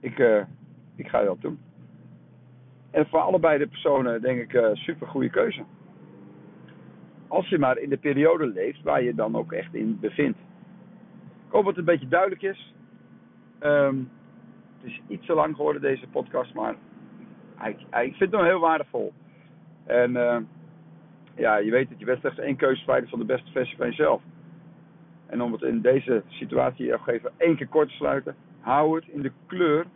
ik, 0.00 0.18
uh, 0.18 0.42
ik 0.96 1.08
ga 1.08 1.24
dat 1.24 1.40
doen. 1.40 1.58
En 2.90 3.06
voor 3.06 3.20
allebei 3.20 3.58
de 3.58 3.66
personen 3.66 4.22
denk 4.22 4.40
ik 4.40 4.52
uh, 4.52 4.68
super 4.72 5.06
goede 5.06 5.30
keuze. 5.30 5.64
Als 7.28 7.48
je 7.48 7.58
maar 7.58 7.78
in 7.78 7.88
de 7.88 7.96
periode 7.96 8.46
leeft 8.46 8.82
waar 8.82 9.02
je 9.02 9.14
dan 9.14 9.36
ook 9.36 9.52
echt 9.52 9.74
in 9.74 9.98
bevindt. 10.00 10.38
Ik 11.46 11.52
hoop 11.52 11.64
dat 11.64 11.76
het 11.76 11.78
een 11.78 11.92
beetje 11.92 12.08
duidelijk 12.08 12.42
is. 12.42 12.74
Um, 13.60 14.10
het 14.80 14.90
is 14.90 15.00
iets 15.08 15.26
te 15.26 15.34
lang 15.34 15.56
geworden 15.56 15.82
deze 15.82 16.08
podcast, 16.08 16.54
maar 16.54 16.74
ik, 17.64 17.80
ik 17.80 18.14
vind 18.14 18.18
het 18.18 18.30
nog 18.30 18.44
heel 18.44 18.60
waardevol. 18.60 19.12
En 19.84 20.10
uh, 20.10 20.36
ja, 21.34 21.56
je 21.56 21.70
weet 21.70 21.88
dat 21.88 21.98
je 21.98 22.04
bent 22.04 22.20
slechts 22.20 22.38
één 22.38 22.56
keuze 22.56 22.84
feit 22.84 23.08
van 23.08 23.18
de 23.18 23.24
beste 23.24 23.50
versie 23.50 23.76
van 23.76 23.86
jezelf. 23.86 24.22
En 25.26 25.42
om 25.42 25.52
het 25.52 25.62
in 25.62 25.80
deze 25.80 26.22
situatie 26.28 26.90
nog 26.90 27.08
even 27.08 27.32
één 27.36 27.56
keer 27.56 27.68
kort 27.68 27.88
te 27.88 27.94
sluiten, 27.94 28.34
hou 28.60 28.96
het 28.96 29.08
in 29.08 29.22
de 29.22 29.32
kleur 29.46 29.86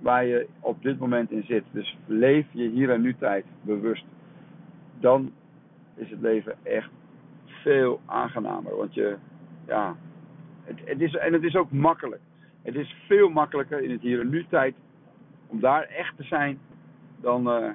waar 0.00 0.24
je 0.24 0.48
op 0.60 0.82
dit 0.82 0.98
moment 0.98 1.30
in 1.30 1.44
zit. 1.44 1.64
Dus 1.70 1.98
leef 2.06 2.46
je 2.50 2.68
hier 2.68 2.90
en 2.90 3.00
nu 3.00 3.14
tijd 3.18 3.44
bewust. 3.62 4.04
Dan 5.00 5.32
is 5.94 6.10
het 6.10 6.20
leven 6.20 6.54
echt 6.62 6.90
veel 7.44 8.00
aangenamer. 8.06 8.76
Want 8.76 8.94
je, 8.94 9.16
ja, 9.66 9.96
het, 10.64 10.78
het 10.84 11.00
is, 11.00 11.14
en 11.14 11.32
het 11.32 11.42
is 11.42 11.56
ook 11.56 11.70
makkelijk. 11.70 12.20
Het 12.62 12.74
is 12.74 12.94
veel 13.06 13.28
makkelijker 13.28 13.82
in 13.82 13.90
het 13.90 14.00
hier 14.00 14.20
en 14.20 14.28
nu 14.28 14.46
tijd 14.48 14.74
om 15.46 15.60
daar 15.60 15.82
echt 15.82 16.16
te 16.16 16.22
zijn 16.22 16.58
dan 17.20 17.48
uh, 17.48 17.70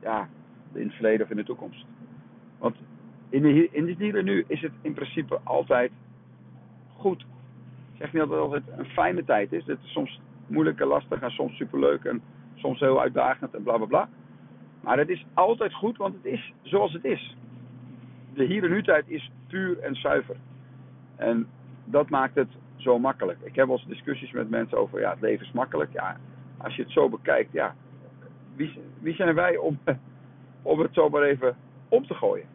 ja, 0.00 0.28
in 0.72 0.86
het 0.86 0.94
verleden 0.94 1.24
of 1.24 1.30
in 1.30 1.36
de 1.36 1.44
toekomst. 1.44 1.86
Want 2.58 2.76
in, 3.28 3.42
de, 3.42 3.68
in 3.70 3.88
het 3.88 3.98
hier 3.98 4.16
en 4.16 4.24
nu 4.24 4.44
is 4.46 4.60
het 4.60 4.72
in 4.80 4.94
principe 4.94 5.40
altijd 5.42 5.92
goed. 6.96 7.20
Ik 7.92 8.00
zeg 8.00 8.12
niet 8.12 8.22
dat 8.22 8.30
het 8.30 8.40
altijd 8.40 8.78
een 8.78 8.86
fijne 8.86 9.24
tijd 9.24 9.52
is. 9.52 9.66
Is 9.66 9.76
soms 9.82 10.20
moeilijk 10.46 10.80
en 10.80 10.86
lastig 10.86 11.20
en 11.20 11.30
soms 11.30 11.56
superleuk 11.56 12.04
en 12.04 12.22
soms 12.54 12.80
heel 12.80 13.00
uitdagend 13.00 13.54
en 13.54 13.62
bla 13.62 13.76
bla 13.76 13.86
bla. 13.86 14.08
Maar 14.80 14.98
het 14.98 15.08
is 15.08 15.26
altijd 15.34 15.74
goed, 15.74 15.96
want 15.96 16.14
het 16.14 16.24
is 16.24 16.52
zoals 16.62 16.92
het 16.92 17.04
is. 17.04 17.36
De 18.34 18.44
hier 18.44 18.64
en 18.64 18.70
nu 18.70 18.82
tijd 18.82 19.04
is 19.08 19.30
puur 19.46 19.78
en 19.78 19.94
zuiver. 19.94 20.36
En 21.16 21.46
dat 21.84 22.10
maakt 22.10 22.34
het 22.34 22.48
zo 22.76 22.98
makkelijk. 22.98 23.38
Ik 23.42 23.54
heb 23.54 23.66
wel 23.66 23.76
eens 23.76 23.86
discussies 23.86 24.30
met 24.30 24.50
mensen 24.50 24.78
over, 24.78 25.00
ja, 25.00 25.10
het 25.10 25.20
leven 25.20 25.46
is 25.46 25.52
makkelijk. 25.52 25.92
Ja, 25.92 26.16
als 26.56 26.76
je 26.76 26.82
het 26.82 26.92
zo 26.92 27.08
bekijkt, 27.08 27.52
ja, 27.52 27.74
wie, 28.56 28.78
wie 29.00 29.14
zijn 29.14 29.34
wij 29.34 29.56
om, 29.56 29.78
om 30.62 30.80
het 30.80 30.94
zo 30.94 31.08
maar 31.08 31.22
even 31.22 31.56
om 31.88 32.06
te 32.06 32.14
gooien? 32.14 32.46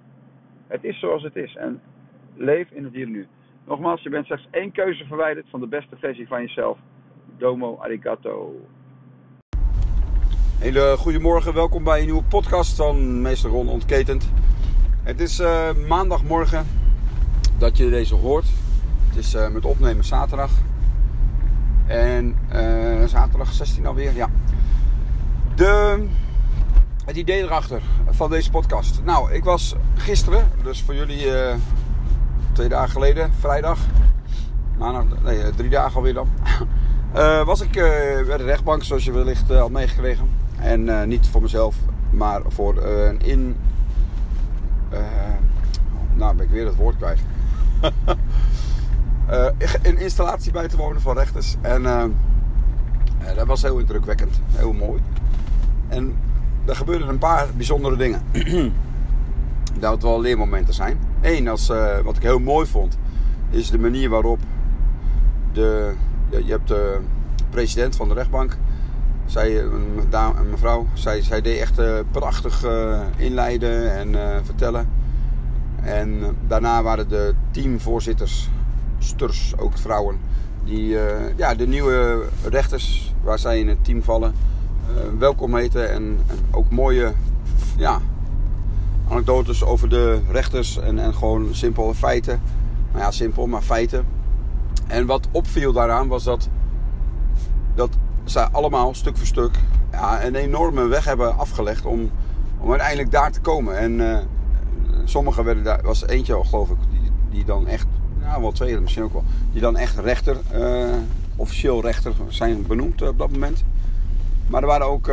Het 0.67 0.83
is 0.83 0.99
zoals 0.99 1.23
het 1.23 1.35
is 1.35 1.55
en 1.55 1.81
leef 2.35 2.71
in 2.71 2.83
het 2.83 2.93
hier 2.93 3.05
en 3.05 3.11
nu. 3.11 3.27
Nogmaals, 3.65 4.01
je 4.01 4.09
bent 4.09 4.25
slechts 4.25 4.47
één 4.51 4.71
keuze 4.71 5.05
verwijderd 5.05 5.49
van 5.49 5.59
de 5.59 5.67
beste 5.67 5.95
versie 5.97 6.27
van 6.27 6.41
jezelf. 6.41 6.77
Domo 7.39 7.77
arigato. 7.81 8.55
Hele 10.57 10.95
goedemorgen, 10.97 11.53
welkom 11.53 11.83
bij 11.83 11.99
een 11.99 12.05
nieuwe 12.05 12.23
podcast 12.23 12.75
van 12.75 13.21
Meester 13.21 13.49
Ron 13.49 13.67
Ontketend. 13.67 14.29
Het 15.03 15.19
is 15.19 15.39
uh, 15.39 15.69
maandagmorgen 15.87 16.67
dat 17.57 17.77
je 17.77 17.89
deze 17.89 18.15
hoort. 18.15 18.45
Het 19.07 19.17
is 19.17 19.35
uh, 19.35 19.49
met 19.49 19.65
opnemen 19.65 20.03
zaterdag. 20.03 20.51
En 21.87 22.37
uh, 22.53 23.05
zaterdag 23.05 23.53
16 23.53 23.85
alweer, 23.85 24.15
ja. 24.15 24.29
De, 25.55 26.05
het 27.05 27.15
idee 27.17 27.41
erachter 27.41 27.81
van 28.09 28.29
deze 28.29 28.49
podcast. 28.49 29.01
Nou, 29.03 29.31
ik 29.31 29.43
was 29.43 29.75
gisteren, 29.95 30.51
dus 30.63 30.81
voor 30.81 30.95
jullie 30.95 31.27
twee 32.51 32.69
dagen 32.69 32.89
geleden, 32.89 33.31
vrijdag. 33.33 33.79
Maandag, 34.77 35.21
nee, 35.23 35.49
drie 35.49 35.69
dagen 35.69 35.95
alweer 35.95 36.13
dan. 36.13 36.29
Uh, 37.15 37.45
was 37.45 37.61
ik 37.61 37.75
uh, 37.75 37.83
bij 38.25 38.37
de 38.37 38.43
rechtbank, 38.43 38.83
zoals 38.83 39.03
je 39.03 39.11
wellicht 39.11 39.51
uh, 39.51 39.61
al 39.61 39.69
meegekregen. 39.69 40.29
En 40.59 41.07
niet 41.07 41.27
voor 41.27 41.41
mezelf, 41.41 41.75
maar 42.11 42.41
voor 42.47 42.77
een 42.77 43.21
in. 43.21 43.55
nou, 46.13 46.35
ben 46.35 46.45
ik 46.45 46.51
weer 46.51 46.65
het 46.65 46.75
woord 46.75 46.97
kwijt. 46.97 47.19
een 49.81 49.97
installatie 49.97 50.51
bij 50.51 50.67
te 50.67 50.77
wonen 50.77 51.01
van 51.01 51.17
rechters. 51.17 51.55
En 51.61 51.83
dat 53.35 53.47
was 53.47 53.61
heel 53.61 53.79
indrukwekkend, 53.79 54.41
heel 54.55 54.73
mooi. 54.73 55.01
En 55.87 56.15
er 56.65 56.75
gebeurden 56.75 57.07
een 57.07 57.17
paar 57.17 57.47
bijzondere 57.55 57.95
dingen. 57.95 58.21
dat 59.79 59.91
het 59.91 60.03
wel 60.03 60.21
leermomenten 60.21 60.73
zijn. 60.73 60.99
Eén, 61.21 61.47
als, 61.47 61.67
wat 62.03 62.15
ik 62.15 62.23
heel 62.23 62.39
mooi 62.39 62.67
vond, 62.67 62.97
is 63.49 63.69
de 63.69 63.79
manier 63.79 64.09
waarop 64.09 64.39
de 65.53 65.93
je 66.29 66.51
hebt 66.51 66.67
de 66.67 66.99
president 67.49 67.95
van 67.95 68.07
de 68.07 68.13
rechtbank. 68.13 68.57
Zij, 69.25 69.61
een, 69.61 70.07
een 70.11 70.49
mevrouw, 70.49 70.87
zij, 70.93 71.21
zij 71.21 71.41
deed 71.41 71.59
echt 71.59 71.79
uh, 71.79 71.99
prachtig 72.11 72.65
uh, 72.65 72.99
inleiden 73.17 73.95
en 73.97 74.13
uh, 74.13 74.37
vertellen. 74.43 74.89
En 75.81 76.37
daarna 76.47 76.83
waren 76.83 77.09
de 77.09 77.33
teamvoorzitters, 77.51 78.49
sturs, 78.99 79.53
ook 79.57 79.77
vrouwen, 79.77 80.17
die 80.63 80.97
ja, 81.35 81.55
de 81.55 81.67
nieuwe 81.67 82.25
rechters 82.43 83.13
waar 83.23 83.39
zij 83.39 83.59
in 83.59 83.67
het 83.67 83.83
team 83.83 84.03
vallen, 84.03 84.33
welkom 85.17 85.55
heten. 85.55 85.91
En, 85.91 86.19
en, 86.27 86.37
ook 86.51 86.69
mooie 86.69 87.13
ja, 87.77 88.01
anekdotes 89.09 89.63
over 89.63 89.89
de 89.89 90.19
rechters 90.31 90.77
en, 90.77 90.99
en 90.99 91.13
gewoon 91.13 91.47
simpele 91.51 91.95
feiten. 91.95 92.41
Nou 92.91 93.03
ja, 93.03 93.11
simpel, 93.11 93.47
maar 93.47 93.61
feiten. 93.61 94.05
En 94.89 95.05
wat 95.05 95.27
opviel 95.31 95.73
daaraan 95.73 96.07
was 96.07 96.23
dat, 96.23 96.49
dat 97.75 97.89
zij 98.23 98.47
allemaal 98.51 98.93
stuk 98.93 99.17
voor 99.17 99.27
stuk 99.27 99.55
ja, 99.91 100.23
een 100.23 100.35
enorme 100.35 100.87
weg 100.87 101.05
hebben 101.05 101.37
afgelegd 101.37 101.85
om, 101.85 102.11
om 102.59 102.69
uiteindelijk 102.69 103.11
daar 103.11 103.31
te 103.31 103.41
komen. 103.41 103.77
En 103.77 103.99
uh, 103.99 104.17
sommigen 105.03 105.43
werden 105.43 105.63
daar, 105.63 105.81
was 105.81 106.07
eentje 106.07 106.33
al 106.33 106.43
geloof 106.43 106.69
ik, 106.69 106.77
die, 106.89 107.11
die 107.29 107.45
dan 107.45 107.67
echt, 107.67 107.87
nou 108.19 108.41
wel 108.41 108.51
twee 108.51 108.79
misschien 108.79 109.03
ook 109.03 109.13
wel, 109.13 109.23
die 109.51 109.61
dan 109.61 109.77
echt 109.77 109.99
rechter 109.99 110.37
uh, 110.53 110.95
officieel 111.35 111.81
rechter 111.81 112.13
zijn 112.27 112.67
benoemd 112.67 113.01
op 113.01 113.17
dat 113.17 113.31
moment. 113.31 113.63
Maar 114.47 114.61
er 114.61 114.67
waren 114.67 114.87
ook 114.87 115.09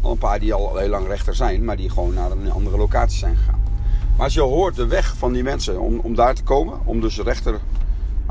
al 0.00 0.10
een 0.10 0.18
paar 0.18 0.38
die 0.38 0.54
al 0.54 0.76
heel 0.76 0.88
lang 0.88 1.06
rechter 1.06 1.34
zijn, 1.34 1.64
maar 1.64 1.76
die 1.76 1.90
gewoon 1.90 2.14
naar 2.14 2.30
een 2.30 2.52
andere 2.52 2.76
locatie 2.76 3.18
zijn 3.18 3.36
gegaan. 3.36 3.62
Maar 4.16 4.24
als 4.24 4.34
je 4.34 4.40
hoort 4.40 4.74
de 4.76 4.86
weg 4.86 5.16
van 5.16 5.32
die 5.32 5.42
mensen 5.42 5.80
om, 5.80 5.98
om 5.98 6.14
daar 6.14 6.34
te 6.34 6.42
komen, 6.42 6.78
om 6.84 7.00
dus 7.00 7.18
rechter, 7.18 7.60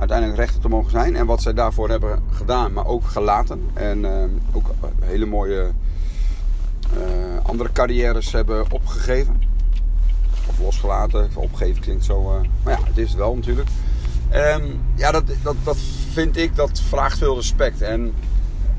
uiteindelijk 0.09 0.39
rechter 0.39 0.61
te 0.61 0.69
mogen 0.69 0.91
zijn 0.91 1.15
en 1.15 1.25
wat 1.25 1.41
zij 1.41 1.53
daarvoor 1.53 1.89
hebben 1.89 2.23
gedaan, 2.31 2.73
maar 2.73 2.85
ook 2.85 3.05
gelaten 3.05 3.61
en 3.73 4.05
ook 4.51 4.71
hele 5.03 5.25
mooie 5.25 5.71
andere 7.43 7.71
carrières 7.71 8.31
hebben 8.31 8.71
opgegeven 8.71 9.41
of 10.47 10.59
losgelaten. 10.59 11.29
Opgeven 11.33 11.81
klinkt 11.81 12.05
zo. 12.05 12.21
Uh, 12.21 12.49
maar 12.63 12.79
ja, 12.79 12.85
het 12.85 12.97
is 12.97 13.13
wel 13.13 13.35
natuurlijk. 13.35 13.69
En 14.29 14.81
ja, 14.95 15.11
dat, 15.11 15.23
dat, 15.41 15.55
dat 15.63 15.77
vind 16.11 16.37
ik, 16.37 16.55
dat 16.55 16.79
vraagt 16.79 17.17
veel 17.17 17.35
respect. 17.35 17.81
En 17.81 18.13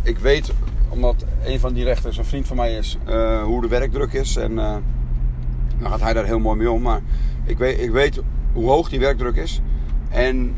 ik 0.02 0.18
weet, 0.18 0.52
omdat 0.88 1.24
een 1.44 1.60
van 1.60 1.72
die 1.72 1.84
rechters 1.84 2.16
een 2.16 2.24
vriend 2.24 2.46
van 2.46 2.56
mij 2.56 2.76
is, 2.76 2.98
hoe 3.44 3.60
de 3.60 3.68
werkdruk 3.68 4.12
is. 4.12 4.36
En 4.36 4.54
dan 4.54 5.90
gaat 5.90 6.00
hij 6.00 6.12
daar 6.12 6.24
heel 6.24 6.38
mooi 6.38 6.58
mee 6.58 6.70
om. 6.70 6.82
Maar 6.82 7.00
ik 7.44 7.58
weet, 7.58 7.80
ik 7.80 7.90
weet 7.90 8.20
hoe 8.52 8.68
hoog 8.68 8.88
die 8.88 9.00
werkdruk 9.00 9.36
is. 9.36 9.60
En 10.08 10.54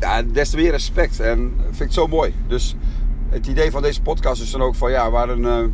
ja, 0.00 0.22
des 0.22 0.50
te 0.50 0.56
meer 0.56 0.70
respect. 0.70 1.20
En 1.20 1.52
vind 1.62 1.74
ik 1.74 1.78
het 1.78 1.92
zo 1.92 2.06
mooi. 2.06 2.34
Dus 2.48 2.76
het 3.28 3.46
idee 3.46 3.70
van 3.70 3.82
deze 3.82 4.02
podcast 4.02 4.42
is 4.42 4.50
dan 4.50 4.62
ook 4.62 4.74
van 4.74 4.90
ja, 4.90 5.10
waar 5.10 5.28
een 5.28 5.72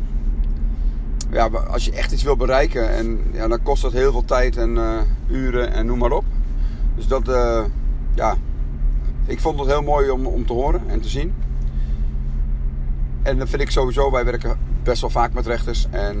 ja, 1.31 1.47
als 1.47 1.85
je 1.85 1.91
echt 1.91 2.11
iets 2.11 2.23
wil 2.23 2.35
bereiken, 2.35 2.89
en, 2.89 3.23
ja, 3.31 3.47
dan 3.47 3.63
kost 3.63 3.81
dat 3.81 3.91
heel 3.91 4.11
veel 4.11 4.25
tijd 4.25 4.57
en 4.57 4.75
uh, 4.75 4.99
uren 5.27 5.73
en 5.73 5.85
noem 5.85 5.97
maar 5.97 6.11
op. 6.11 6.23
Dus 6.95 7.07
dat, 7.07 7.27
uh, 7.27 7.63
ja, 8.15 8.35
ik 9.25 9.39
vond 9.39 9.59
het 9.59 9.67
heel 9.67 9.81
mooi 9.81 10.09
om, 10.09 10.25
om 10.25 10.45
te 10.45 10.53
horen 10.53 10.81
en 10.87 11.01
te 11.01 11.09
zien. 11.09 11.33
En 13.21 13.37
dan 13.37 13.47
vind 13.47 13.61
ik 13.61 13.71
sowieso, 13.71 14.11
wij 14.11 14.25
werken 14.25 14.59
best 14.83 15.01
wel 15.01 15.09
vaak 15.09 15.33
met 15.33 15.47
rechters. 15.47 15.87
En 15.89 16.15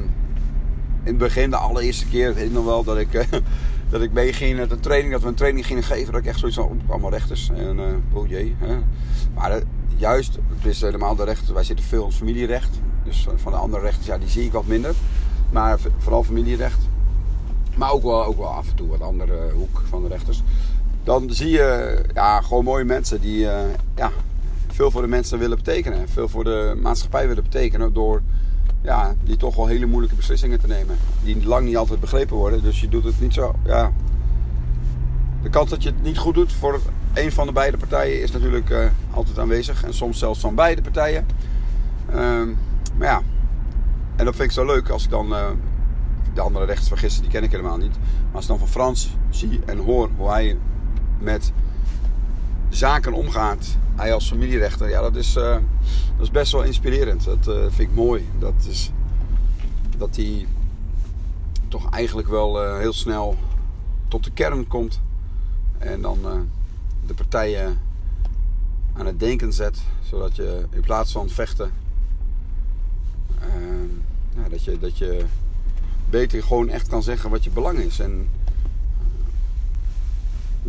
in 1.03 1.13
het 1.13 1.17
begin, 1.17 1.49
de 1.49 1.57
allereerste 1.57 2.07
keer, 2.07 2.33
weet 2.33 2.45
ik 2.45 2.51
nog 2.51 2.65
wel 2.65 2.83
dat 2.83 2.97
ik, 2.97 3.27
dat 3.89 4.01
ik 4.01 4.11
meeging 4.11 4.57
met 4.57 4.71
een 4.71 4.79
training, 4.79 5.11
dat 5.11 5.21
we 5.21 5.27
een 5.27 5.33
training 5.33 5.65
gingen 5.65 5.83
geven. 5.83 6.11
Dat 6.11 6.21
ik 6.21 6.27
echt 6.27 6.39
zoiets 6.39 6.57
van, 6.57 6.81
allemaal 6.87 7.11
rechters. 7.11 7.49
En 7.55 7.79
oh 8.13 8.27
jee. 8.27 8.55
Hè. 8.59 8.77
Maar 9.33 9.61
juist, 9.95 10.37
het 10.55 10.65
is 10.65 10.81
helemaal 10.81 11.15
de 11.15 11.23
rechter, 11.23 11.53
wij 11.53 11.63
zitten 11.63 11.85
veel 11.85 12.05
in 12.05 12.11
familierecht. 12.11 12.79
Dus 13.03 13.27
van 13.35 13.51
de 13.51 13.57
andere 13.57 13.81
rechters, 13.81 14.07
ja, 14.07 14.17
die 14.17 14.29
zie 14.29 14.45
ik 14.45 14.51
wat 14.51 14.65
minder. 14.65 14.93
Maar 15.49 15.79
vooral 15.97 16.23
familierecht. 16.23 16.79
Maar 17.75 17.91
ook 17.91 18.03
wel, 18.03 18.25
ook 18.25 18.37
wel 18.37 18.47
af 18.47 18.69
en 18.69 18.75
toe 18.75 18.87
wat 18.87 19.01
andere 19.01 19.51
hoek 19.53 19.81
van 19.89 20.01
de 20.01 20.07
rechters. 20.07 20.43
Dan 21.03 21.31
zie 21.31 21.49
je 21.49 22.01
ja, 22.13 22.41
gewoon 22.41 22.63
mooie 22.63 22.83
mensen 22.83 23.21
die 23.21 23.39
uh, 23.39 23.59
ja, 23.95 24.11
veel 24.67 24.91
voor 24.91 25.01
de 25.01 25.07
mensen 25.07 25.39
willen 25.39 25.57
betekenen. 25.57 26.09
Veel 26.09 26.27
voor 26.27 26.43
de 26.43 26.77
maatschappij 26.81 27.27
willen 27.27 27.43
betekenen. 27.43 27.93
Door 27.93 28.21
ja, 28.87 29.15
die 29.23 29.37
toch 29.37 29.55
wel 29.55 29.67
hele 29.67 29.85
moeilijke 29.85 30.15
beslissingen 30.15 30.59
te 30.59 30.67
nemen. 30.67 30.97
Die 31.23 31.45
lang 31.45 31.65
niet 31.65 31.77
altijd 31.77 31.99
begrepen 31.99 32.35
worden. 32.35 32.63
Dus 32.63 32.81
je 32.81 32.89
doet 32.89 33.03
het 33.03 33.19
niet 33.19 33.33
zo. 33.33 33.55
Ja. 33.65 33.91
De 35.41 35.49
kans 35.49 35.69
dat 35.69 35.83
je 35.83 35.89
het 35.89 36.03
niet 36.03 36.17
goed 36.17 36.33
doet 36.33 36.53
voor 36.53 36.79
een 37.13 37.31
van 37.31 37.47
de 37.47 37.53
beide 37.53 37.77
partijen 37.77 38.21
is 38.21 38.31
natuurlijk 38.31 38.69
uh, 38.69 38.85
altijd 39.11 39.39
aanwezig. 39.39 39.83
En 39.83 39.93
soms 39.93 40.19
zelfs 40.19 40.39
van 40.39 40.55
beide 40.55 40.81
partijen. 40.81 41.25
Uh, 42.09 42.15
maar 42.97 43.07
ja, 43.07 43.21
en 44.15 44.25
dat 44.25 44.35
vind 44.35 44.47
ik 44.47 44.51
zo 44.51 44.65
leuk 44.65 44.89
als 44.89 45.03
ik 45.03 45.09
dan 45.09 45.31
uh, 45.31 45.45
de 46.33 46.41
andere 46.41 46.75
gisteren, 46.75 47.21
die 47.21 47.31
ken 47.31 47.43
ik 47.43 47.51
helemaal 47.51 47.77
niet. 47.77 47.95
Maar 47.97 48.35
als 48.35 48.43
ik 48.43 48.49
dan 48.49 48.59
van 48.59 48.67
Frans 48.67 49.15
zie 49.29 49.59
en 49.65 49.77
hoor 49.77 50.09
hoe 50.17 50.29
hij 50.29 50.57
met 51.19 51.51
zaken 52.69 53.13
omgaat, 53.13 53.77
hij 53.95 54.13
als 54.13 54.27
familierechter, 54.27 54.89
ja, 54.89 55.01
dat 55.01 55.15
is, 55.15 55.35
uh, 55.35 55.43
dat 56.15 56.21
is 56.21 56.31
best 56.31 56.51
wel 56.51 56.63
inspirerend. 56.63 57.23
Dat 57.23 57.47
uh, 57.47 57.55
vind 57.61 57.89
ik 57.89 57.95
mooi. 57.95 58.29
Dat, 58.39 58.53
is, 58.67 58.91
dat 59.97 60.15
hij 60.15 60.47
toch 61.67 61.91
eigenlijk 61.91 62.27
wel 62.27 62.77
heel 62.77 62.93
snel 62.93 63.35
tot 64.07 64.23
de 64.23 64.31
kern 64.31 64.67
komt 64.67 65.01
en 65.77 66.01
dan 66.01 66.47
de 67.05 67.13
partijen 67.13 67.79
aan 68.93 69.05
het 69.05 69.19
denken 69.19 69.53
zet, 69.53 69.81
zodat 70.03 70.35
je 70.35 70.65
in 70.71 70.81
plaats 70.81 71.11
van 71.11 71.29
vechten 71.29 71.71
dat, 74.49 74.63
je, 74.63 74.79
dat 74.79 74.97
je 74.97 75.25
beter 76.09 76.43
gewoon 76.43 76.69
echt 76.69 76.87
kan 76.87 77.03
zeggen 77.03 77.29
wat 77.29 77.43
je 77.43 77.49
belang 77.49 77.77
is. 77.77 77.99
En 77.99 78.29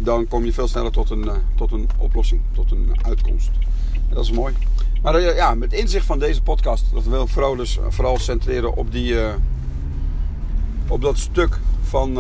dan 0.03 0.29
kom 0.29 0.45
je 0.45 0.53
veel 0.53 0.69
sneller 0.69 0.93
tot 0.93 1.11
een, 1.11 1.25
uh, 1.25 1.33
tot 1.55 1.73
een 1.73 1.89
oplossing, 1.99 2.41
tot 2.53 2.70
een 2.70 2.93
uitkomst. 3.03 3.51
Dat 4.09 4.25
is 4.25 4.33
mooi. 4.33 4.55
Maar 5.03 5.15
eh, 5.15 5.37
ja, 5.37 5.55
met 5.55 5.73
inzicht 5.73 6.07
van 6.07 6.19
deze 6.19 6.43
podcast, 6.43 6.85
dat 6.93 7.05
wil 7.05 7.23
ik 7.23 7.29
vooral, 7.29 7.57
dus, 7.57 7.79
vooral 7.89 8.19
centreren 8.19 8.77
op, 8.77 8.93
die, 8.93 9.16
op 10.89 11.03
dat 11.03 11.19
stuk 11.19 11.59
van 11.83 12.15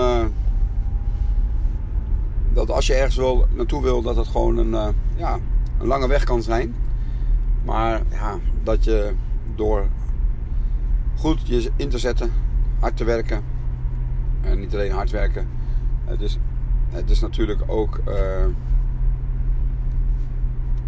dat 2.52 2.70
als 2.70 2.86
je 2.86 2.94
ergens 2.94 3.16
wil, 3.16 3.46
naartoe 3.54 3.82
wil, 3.82 4.02
dat 4.02 4.16
het 4.16 4.26
gewoon 4.26 4.56
een, 4.56 4.94
ja, 5.16 5.38
een 5.78 5.86
lange 5.86 6.08
weg 6.08 6.24
kan 6.24 6.42
zijn. 6.42 6.74
Maar 7.64 8.02
ja, 8.10 8.38
dat 8.62 8.84
je 8.84 9.12
door 9.54 9.86
goed 11.18 11.40
je 11.44 11.70
in 11.76 11.88
te 11.88 11.98
zetten, 11.98 12.32
hard 12.78 12.96
te 12.96 13.04
werken. 13.04 13.44
En 14.40 14.58
niet 14.60 14.74
alleen 14.74 14.92
hard 14.92 15.10
werken. 15.10 15.48
Het 16.04 16.20
is, 16.20 16.38
het 16.90 17.10
is 17.10 17.20
natuurlijk 17.20 17.60
ook. 17.66 18.00
Uh, 18.08 18.44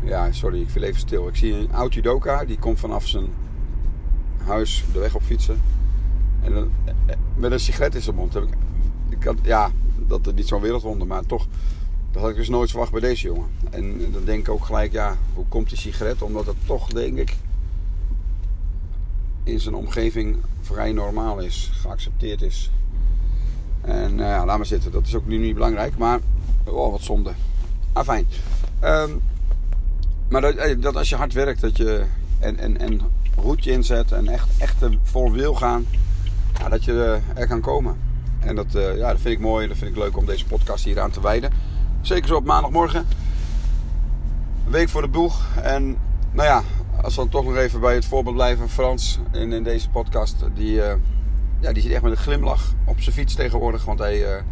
ja, 0.03 0.33
sorry, 0.33 0.61
ik 0.61 0.71
viel 0.71 0.83
even 0.83 1.01
stil. 1.01 1.29
Ik 1.29 1.37
zie 1.37 1.55
een 1.55 1.73
oud 1.73 1.95
judoka 1.95 2.45
die 2.45 2.59
komt 2.59 2.79
vanaf 2.79 3.07
zijn 3.07 3.27
huis 4.45 4.85
de 4.93 4.99
weg 4.99 5.15
op 5.15 5.23
fietsen. 5.23 5.61
En 6.43 6.57
eh, 6.85 7.15
met 7.35 7.53
een 7.53 7.61
sigaret 7.61 7.95
in 7.95 8.03
zijn 8.03 8.17
mond. 8.17 8.35
Heb 8.35 8.43
ik, 8.43 9.25
ik 9.25 9.35
ja, 9.43 9.71
dat 10.07 10.27
is 10.27 10.33
niet 10.33 10.49
zo'n 10.49 10.61
wereldwonder, 10.61 11.07
maar 11.07 11.27
toch. 11.27 11.47
Dat 12.11 12.23
had 12.23 12.31
ik 12.31 12.37
dus 12.37 12.49
nooit 12.49 12.71
verwacht 12.71 12.93
bij 12.93 13.01
deze 13.01 13.27
jongen. 13.27 13.49
En, 13.71 14.05
en 14.05 14.13
dan 14.13 14.25
denk 14.25 14.41
ik 14.41 14.49
ook 14.49 14.65
gelijk, 14.65 14.93
ja, 14.93 15.17
hoe 15.35 15.47
komt 15.49 15.69
die 15.69 15.79
sigaret? 15.79 16.23
Omdat 16.23 16.47
het 16.47 16.57
toch, 16.67 16.89
denk 16.89 17.19
ik, 17.19 17.37
in 19.45 19.61
zijn 19.61 19.75
omgeving 19.75 20.37
vrij 20.61 20.93
normaal 20.93 21.39
is, 21.39 21.71
geaccepteerd 21.75 22.43
is. 22.43 22.71
En 23.81 24.13
uh, 24.13 24.27
ja, 24.27 24.45
laat 24.45 24.57
maar 24.57 24.67
zitten, 24.67 24.93
dat 24.93 25.07
is 25.07 25.15
ook 25.15 25.27
nu 25.27 25.39
niet 25.39 25.55
belangrijk, 25.55 25.99
maar 25.99 26.19
oh, 26.65 26.91
wat 26.91 27.03
zonde. 27.03 27.33
Ah, 27.93 28.05
fijn. 28.05 28.27
Um, 28.85 29.21
maar 30.29 30.41
dat, 30.41 30.55
eh, 30.55 30.77
dat, 30.81 30.97
als 30.97 31.09
je 31.09 31.17
hard 31.17 31.33
werkt 31.33 31.61
dat 31.61 31.77
je, 31.77 32.05
en, 32.39 32.59
en, 32.59 32.79
en 32.79 33.01
roetje 33.37 33.71
inzet 33.71 34.13
en 34.13 34.29
echt, 34.29 34.49
echt 34.59 34.77
voor 35.03 35.33
wil 35.33 35.55
gaan, 35.55 35.87
dat 36.69 36.85
je 36.85 37.21
er 37.35 37.47
kan 37.47 37.61
komen. 37.61 37.97
En 38.41 38.57
dat, 38.57 38.73
ja, 38.73 39.09
dat 39.09 39.21
vind 39.21 39.35
ik 39.35 39.41
mooi, 39.41 39.69
dat 39.69 39.77
vind 39.77 39.91
ik 39.91 39.97
leuk 39.97 40.17
om 40.17 40.27
deze 40.27 40.47
podcast 40.47 40.85
hier 40.85 41.01
aan 41.01 41.11
te 41.11 41.21
wijden. 41.21 41.53
Zeker 42.01 42.29
zo 42.29 42.37
op 42.37 42.45
maandagmorgen. 42.45 43.07
Een 44.67 44.73
week 44.73 44.89
voor 44.89 45.03
de 45.03 45.09
boeg. 45.09 45.41
En 45.63 45.97
nou 46.33 46.49
ja, 46.49 46.63
als 47.03 47.15
we 47.15 47.21
dan 47.21 47.31
toch 47.31 47.45
nog 47.45 47.57
even 47.57 47.81
bij 47.81 47.95
het 47.95 48.05
voorbeeld 48.05 48.35
blijven, 48.35 48.69
Frans 48.69 49.19
in, 49.33 49.53
in 49.53 49.63
deze 49.63 49.91
podcast, 49.91 50.37
die, 50.55 50.81
ja, 51.61 51.73
die 51.73 51.83
zit 51.83 51.93
echt 51.93 52.03
met 52.03 52.13
een 52.13 52.19
glimlach 52.19 52.73
op 52.85 53.01
zijn 53.01 53.15
fiets 53.15 53.35
tegenwoordig. 53.35 53.85
Want 53.85 53.99
hij 53.99 54.37
uh, 54.37 54.43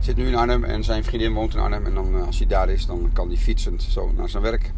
zit 0.00 0.16
nu 0.16 0.26
in 0.26 0.34
Arnhem 0.34 0.64
en 0.64 0.84
zijn 0.84 1.04
vriendin 1.04 1.32
woont 1.32 1.54
in 1.54 1.60
Arnhem. 1.60 1.86
En 1.86 1.94
dan, 1.94 2.16
uh, 2.16 2.26
als 2.26 2.38
hij 2.38 2.46
daar 2.46 2.68
is, 2.68 2.86
dan 2.86 3.10
kan 3.12 3.28
hij 3.28 3.36
fietsend 3.36 3.82
zo 3.82 4.12
naar 4.16 4.28
zijn 4.28 4.42
werk. 4.42 4.72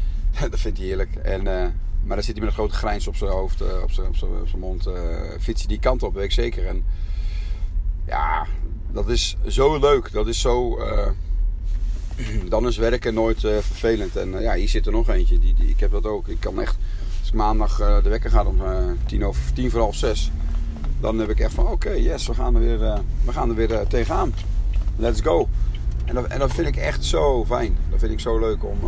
dat 0.50 0.60
vindt 0.60 0.78
hij 0.78 0.86
heerlijk. 0.86 1.14
En, 1.14 1.42
maar 2.04 2.16
dan 2.16 2.22
zit 2.22 2.36
hij 2.36 2.44
met 2.44 2.48
een 2.48 2.58
grote 2.58 2.74
grijns 2.74 3.06
op 3.06 3.16
zijn 3.16 3.30
hoofd, 3.30 3.60
op, 3.82 3.90
zijn, 3.90 4.06
op, 4.06 4.16
zijn, 4.16 4.30
op 4.40 4.48
zijn 4.48 4.60
mond. 4.60 4.88
fiets 5.40 5.60
hij 5.60 5.68
die 5.68 5.78
kant 5.78 6.02
op, 6.02 6.14
weet 6.14 6.24
ik 6.24 6.32
zeker. 6.32 6.66
En 6.66 6.84
ja, 8.06 8.46
dat 8.90 9.08
is 9.08 9.36
zo 9.46 9.78
leuk. 9.78 10.12
Dat 10.12 10.28
is 10.28 10.40
zo 10.40 10.78
dan 12.48 12.66
is 12.66 12.76
werken 12.76 13.14
nooit 13.14 13.40
vervelend. 13.40 14.16
En 14.16 14.40
ja, 14.40 14.54
hier 14.54 14.68
zit 14.68 14.86
er 14.86 14.92
nog 14.92 15.08
eentje. 15.08 15.38
Die, 15.38 15.54
die, 15.54 15.68
ik 15.68 15.80
heb 15.80 15.90
dat 15.90 16.06
ook. 16.06 16.28
Ik 16.28 16.40
kan 16.40 16.60
echt, 16.60 16.76
als 17.20 17.28
ik 17.28 17.34
maandag 17.34 17.76
de 17.76 18.08
wekker 18.08 18.30
gaat 18.30 18.46
om 18.46 18.60
tien, 19.06 19.24
over, 19.24 19.52
tien 19.52 19.70
voor 19.70 19.80
half 19.80 19.96
zes. 19.96 20.30
Dan 21.02 21.18
heb 21.18 21.28
ik 21.28 21.40
echt 21.40 21.54
van, 21.54 21.66
oké, 21.66 21.90
yes, 21.90 22.26
we 22.26 22.34
gaan 22.34 22.54
er 22.54 22.60
weer, 22.60 22.78
we 23.24 23.32
gaan 23.32 23.48
er 23.48 23.54
weer 23.54 23.86
tegenaan. 23.86 24.34
Let's 24.96 25.20
go. 25.20 25.48
En 26.04 26.14
dat, 26.14 26.26
en 26.26 26.50
vind 26.50 26.68
ik 26.68 26.76
echt 26.76 27.04
zo 27.04 27.44
fijn. 27.44 27.76
Dat 27.90 27.98
vind 27.98 28.12
ik 28.12 28.20
zo 28.20 28.38
leuk 28.38 28.64
om, 28.64 28.78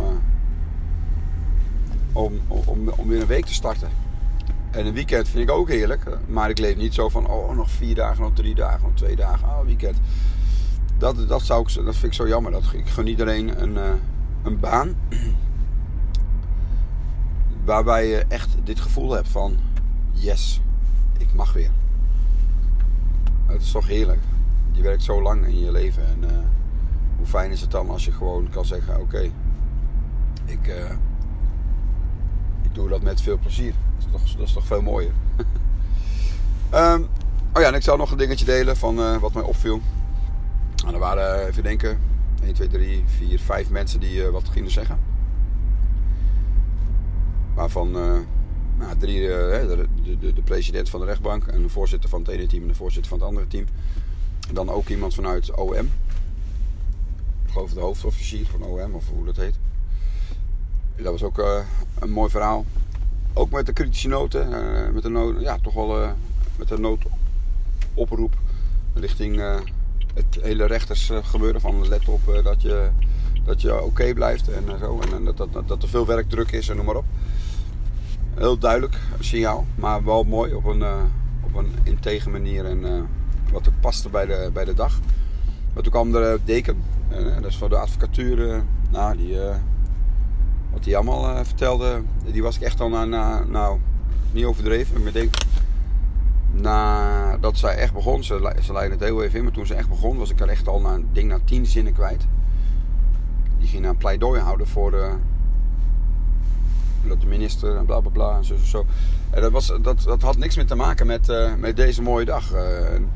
om, 2.11 2.41
om, 2.47 2.89
om 2.89 3.07
weer 3.07 3.21
een 3.21 3.27
week 3.27 3.45
te 3.45 3.53
starten. 3.53 3.89
En 4.71 4.85
een 4.85 4.93
weekend 4.93 5.27
vind 5.27 5.49
ik 5.49 5.55
ook 5.55 5.69
heerlijk. 5.69 6.17
Maar 6.27 6.49
ik 6.49 6.57
leef 6.57 6.75
niet 6.75 6.93
zo 6.93 7.09
van, 7.09 7.27
oh, 7.27 7.55
nog 7.55 7.69
vier 7.69 7.95
dagen, 7.95 8.21
nog 8.21 8.33
drie 8.33 8.55
dagen, 8.55 8.81
nog 8.81 8.95
twee 8.95 9.15
dagen. 9.15 9.47
Oh, 9.47 9.65
weekend 9.65 9.97
dat, 10.97 11.27
dat, 11.27 11.41
zou 11.41 11.61
ik, 11.61 11.85
dat 11.85 11.95
vind 11.95 12.03
ik 12.03 12.13
zo 12.13 12.27
jammer. 12.27 12.51
Dat, 12.51 12.63
ik 12.73 12.87
gun 12.87 13.07
iedereen 13.07 13.61
een, 13.61 13.99
een 14.43 14.59
baan 14.59 14.95
waarbij 17.65 18.07
je 18.07 18.25
echt 18.27 18.49
dit 18.63 18.79
gevoel 18.79 19.11
hebt 19.11 19.29
van 19.29 19.57
yes, 20.11 20.61
ik 21.17 21.33
mag 21.33 21.53
weer. 21.53 21.71
Het 23.45 23.61
is 23.61 23.71
toch 23.71 23.87
heerlijk. 23.87 24.21
Je 24.71 24.81
werkt 24.81 25.03
zo 25.03 25.21
lang 25.21 25.45
in 25.45 25.59
je 25.59 25.71
leven 25.71 26.07
en 26.07 26.23
uh, 26.23 26.29
hoe 27.17 27.25
fijn 27.25 27.51
is 27.51 27.61
het 27.61 27.71
dan 27.71 27.89
als 27.89 28.05
je 28.05 28.11
gewoon 28.11 28.49
kan 28.49 28.65
zeggen: 28.65 29.01
Oké, 29.01 29.31
ik, 30.45 30.67
uh, 30.67 30.91
met 33.01 33.21
veel 33.21 33.37
plezier. 33.37 33.73
Dat 33.97 34.05
is 34.05 34.11
toch, 34.11 34.37
dat 34.37 34.47
is 34.47 34.53
toch 34.53 34.65
veel 34.65 34.81
mooier. 34.81 35.11
Ehm, 36.69 37.01
oh 37.53 37.61
ja, 37.61 37.67
en 37.67 37.73
ik 37.73 37.81
zou 37.81 37.97
nog 37.97 38.11
een 38.11 38.17
dingetje 38.17 38.45
delen 38.45 38.77
van 38.77 38.99
uh, 38.99 39.17
wat 39.17 39.33
mij 39.33 39.43
opviel. 39.43 39.81
Nou, 40.75 40.93
er 40.93 40.99
waren, 40.99 41.47
even 41.47 41.63
denken, 41.63 41.99
1, 42.43 42.53
2, 42.53 42.67
3, 42.67 43.03
4, 43.05 43.39
5 43.39 43.69
mensen 43.69 43.99
die 43.99 44.23
wat 44.23 44.49
gingen 44.49 44.71
zeggen. 44.71 44.99
Waarvan 47.53 47.95
nou, 48.77 48.97
drie, 48.97 49.19
de, 49.19 49.87
de, 50.19 50.33
de, 50.33 50.41
president 50.41 50.89
van 50.89 50.99
de 50.99 51.05
rechtbank 51.05 51.47
en 51.47 51.61
de 51.61 51.69
voorzitter 51.69 52.09
van 52.09 52.19
het 52.19 52.29
ene 52.29 52.47
team 52.47 52.61
en 52.61 52.67
de 52.67 52.75
voorzitter 52.75 53.09
van 53.09 53.19
het 53.19 53.27
andere 53.27 53.47
team. 53.47 53.65
En 54.47 54.53
dan 54.53 54.69
ook 54.69 54.87
iemand 54.87 55.13
vanuit 55.13 55.55
OM. 55.55 55.91
Ik 57.45 57.51
geloof 57.51 57.73
de 57.73 57.79
hoofdofficier 57.79 58.45
van 58.45 58.63
OM 58.63 58.93
of 58.93 59.09
hoe 59.09 59.25
dat 59.25 59.35
heet. 59.35 59.55
Dat 60.95 61.11
was 61.11 61.23
ook 61.23 61.39
uh, 61.39 61.59
een 61.99 62.11
mooi 62.11 62.29
verhaal. 62.29 62.65
Ook 63.33 63.51
met 63.51 63.65
de 63.65 63.73
kritische 63.73 64.07
noten. 64.07 64.49
Uh, 64.49 64.89
met 64.93 65.03
de 65.03 65.35
ja, 65.39 65.57
toch 65.61 65.73
wel 65.73 66.13
met 66.57 66.67
de 66.67 66.79
noodoproep 66.79 68.33
richting 68.93 69.41
het 70.13 70.37
hele 70.41 70.65
rechtersgebeuren. 70.65 71.61
Van 71.61 71.87
let 71.87 72.07
op 72.07 72.41
dat 72.43 72.61
je, 72.61 72.89
dat 73.45 73.61
je 73.61 73.83
oké 73.83 74.13
blijft 74.13 74.49
en 74.49 74.63
zo. 74.79 74.99
En, 74.99 75.23
dat, 75.23 75.37
dat, 75.37 75.67
dat 75.67 75.83
er 75.83 75.89
veel 75.89 76.05
werkdruk 76.05 76.51
is 76.51 76.69
en 76.69 76.75
noem 76.75 76.85
maar 76.85 76.95
op. 76.95 77.05
Heel 78.35 78.57
duidelijk 78.57 78.99
signaal, 79.19 79.65
maar 79.75 80.03
wel 80.03 80.23
mooi 80.23 80.53
op 80.53 80.65
een, 80.65 80.83
op 81.41 81.55
een 81.55 81.75
integer 81.83 82.31
manier 82.31 82.65
en 82.65 83.07
wat 83.51 83.67
ook 83.67 83.79
paste 83.79 84.09
bij 84.09 84.25
de, 84.25 84.49
bij 84.53 84.65
de 84.65 84.73
dag. 84.73 84.99
Maar 85.73 85.83
toen 85.83 85.91
kwam 85.91 86.11
de 86.11 86.39
deken, 86.45 86.83
dat 87.41 87.45
is 87.45 87.57
voor 87.57 87.69
de 87.69 87.77
advocatuur, 87.77 88.63
nou, 88.89 89.17
die 89.17 89.37
wat 90.75 90.85
hij 90.85 90.95
allemaal 90.95 91.29
uh, 91.29 91.43
vertelde, 91.43 92.01
die 92.31 92.43
was 92.43 92.55
ik 92.55 92.61
echt 92.61 92.81
al 92.81 92.89
na, 92.89 93.43
nou, 93.43 93.79
niet 94.31 94.45
overdreven, 94.45 94.97
maar 94.97 95.07
ik 95.07 95.13
denk, 95.13 95.35
nadat 96.51 97.57
zij 97.57 97.75
echt 97.75 97.93
begon, 97.93 98.23
ze, 98.23 98.55
ze 98.63 98.73
leidde 98.73 98.95
het 98.95 99.03
heel 99.03 99.23
even 99.23 99.37
in, 99.37 99.43
maar 99.43 99.53
toen 99.53 99.65
ze 99.65 99.73
echt 99.73 99.89
begon, 99.89 100.17
was 100.17 100.29
ik 100.29 100.39
er 100.39 100.49
echt 100.49 100.67
al 100.67 100.81
na, 100.81 100.99
ding, 101.11 101.29
na 101.29 101.39
tien 101.45 101.65
zinnen 101.65 101.93
kwijt. 101.93 102.27
Die 103.59 103.67
ging 103.67 103.85
een 103.85 103.97
pleidooi 103.97 104.41
houden 104.41 104.67
voor 104.67 105.19
dat 107.07 107.21
de 107.21 107.27
minister 107.27 107.77
en 107.77 107.85
bla 107.85 107.99
bla 107.99 108.11
bla 108.11 108.37
en 108.37 108.43
zo. 108.65 108.85
En 109.29 109.41
dat, 109.41 109.51
was, 109.51 109.73
dat, 109.81 110.01
dat 110.01 110.21
had 110.21 110.37
niks 110.37 110.55
meer 110.55 110.65
te 110.65 110.75
maken 110.75 111.07
met, 111.07 111.29
uh, 111.29 111.53
met 111.53 111.75
deze 111.75 112.01
mooie 112.01 112.25
dag. 112.25 112.53
Uh, 112.53 112.93
en, 112.93 113.09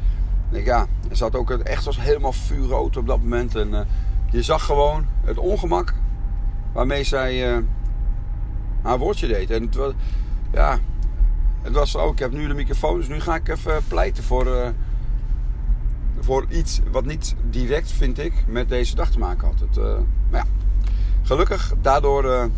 ja, 0.51 0.87
ze 1.11 1.23
had 1.23 1.35
ook 1.35 1.51
echt 1.51 1.85
was 1.85 1.99
helemaal 1.99 2.31
vuurrood 2.31 2.97
op 2.97 3.07
dat 3.07 3.21
moment. 3.21 3.55
En 3.55 3.69
uh, 3.69 3.79
je 4.31 4.43
zag 4.43 4.65
gewoon 4.65 5.05
het 5.23 5.37
ongemak 5.37 5.93
waarmee 6.73 7.03
zij 7.03 7.63
haar 8.81 8.97
woordje 8.97 9.27
deed. 9.27 9.51
En 9.51 9.61
het 9.61 9.75
was, 9.75 9.93
ja, 10.51 10.77
het 11.61 11.73
was 11.73 11.95
ook, 11.95 12.11
ik 12.13 12.19
heb 12.19 12.31
nu 12.31 12.47
de 12.47 12.53
microfoon, 12.53 12.97
dus 12.97 13.07
nu 13.07 13.19
ga 13.19 13.35
ik 13.35 13.47
even 13.47 13.83
pleiten 13.87 14.23
voor, 14.23 14.73
voor 16.19 16.45
iets 16.49 16.81
wat 16.91 17.05
niet 17.05 17.35
direct, 17.49 17.91
vind 17.91 18.19
ik, 18.19 18.33
met 18.47 18.69
deze 18.69 18.95
dag 18.95 19.11
te 19.11 19.19
maken 19.19 19.47
had. 19.47 19.59
Het, 19.59 19.75
maar 20.29 20.45
ja, 20.45 20.45
gelukkig, 21.23 21.73
daardoor 21.81 22.49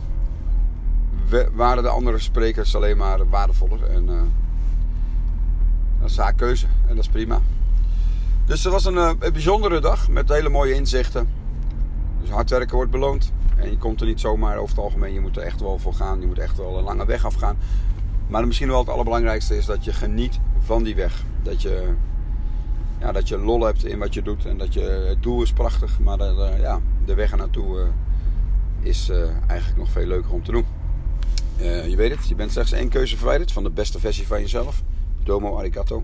waren 1.54 1.84
de 1.84 1.90
andere 1.90 2.20
sprekers 2.20 2.76
alleen 2.76 2.98
maar 2.98 3.30
waardevoller. 3.30 3.84
En 3.84 4.06
dat 6.02 6.10
is 6.10 6.18
haar 6.18 6.34
keuze 6.34 6.66
en 6.88 6.96
dat 6.96 7.04
is 7.04 7.10
prima. 7.10 7.42
Dus 8.46 8.64
het 8.64 8.74
was 8.74 8.86
een, 8.86 8.98
een 8.98 9.18
bijzondere 9.20 9.80
dag 9.80 10.10
met 10.10 10.30
hele 10.30 10.50
mooie 10.50 10.74
inzichten. 10.74 11.30
Dus 12.22 12.30
hard 12.30 12.50
werken 12.50 12.76
wordt 12.76 12.92
beloond. 12.92 13.32
En 13.56 13.70
je 13.70 13.78
komt 13.78 14.02
er 14.02 14.08
niet 14.08 14.20
zomaar 14.20 14.58
over 14.58 14.76
het 14.76 14.84
algemeen. 14.84 15.14
Je 15.14 15.20
moet 15.20 15.38
er 15.38 15.44
echt 15.44 15.62
wel 15.62 15.80
voor 15.80 15.94
gaan. 15.94 16.20
Je 16.20 16.28
moet 16.28 16.40
echt 16.40 16.58
wel 16.58 16.78
een 16.78 16.84
lange 16.84 17.06
weg 17.06 17.26
afgaan. 17.26 17.58
Maar 18.28 18.48
misschien 18.48 18.68
wel 18.68 18.80
het 18.80 18.90
allerbelangrijkste 18.90 19.58
is 19.58 19.66
dat 19.66 19.84
je 19.84 19.94
geniet 19.94 20.40
van 20.60 20.84
die 20.84 20.96
weg. 20.96 21.24
Dat 21.44 21.62
je, 21.62 21.94
ja, 23.00 23.12
dat 23.12 23.28
je 23.28 23.38
lol 23.38 23.64
hebt 23.64 23.86
in 23.86 24.00
wat 24.00 24.14
je 24.14 24.22
doet. 24.22 24.46
En 24.46 24.58
dat 24.58 24.74
je, 24.74 25.06
het 25.08 25.24
doel 25.24 25.42
is 25.42 25.54
prachtig. 25.54 26.00
Maar 26.00 26.18
de, 26.18 26.58
ja, 26.60 26.80
de 27.06 27.14
weg 27.14 27.32
ernaartoe 27.32 27.80
uh, 27.80 27.88
is 28.80 29.12
eigenlijk 29.48 29.80
nog 29.80 29.90
veel 29.90 30.08
leuker 30.08 30.32
om 30.32 30.44
te 30.44 30.52
doen. 30.52 30.66
Uh, 31.62 31.88
je 31.88 31.96
weet 31.96 32.12
het, 32.12 32.28
je 32.28 32.36
bent 32.36 32.52
slechts 32.52 32.72
één 32.72 32.90
keuze 32.90 33.18
verwijderd 33.18 33.52
van 33.52 33.64
de 33.64 33.70
beste 33.70 34.00
versie 34.00 34.28
van 34.28 34.40
jezelf. 34.40 34.82
Domo 35.24 35.58
arigato. 35.58 36.04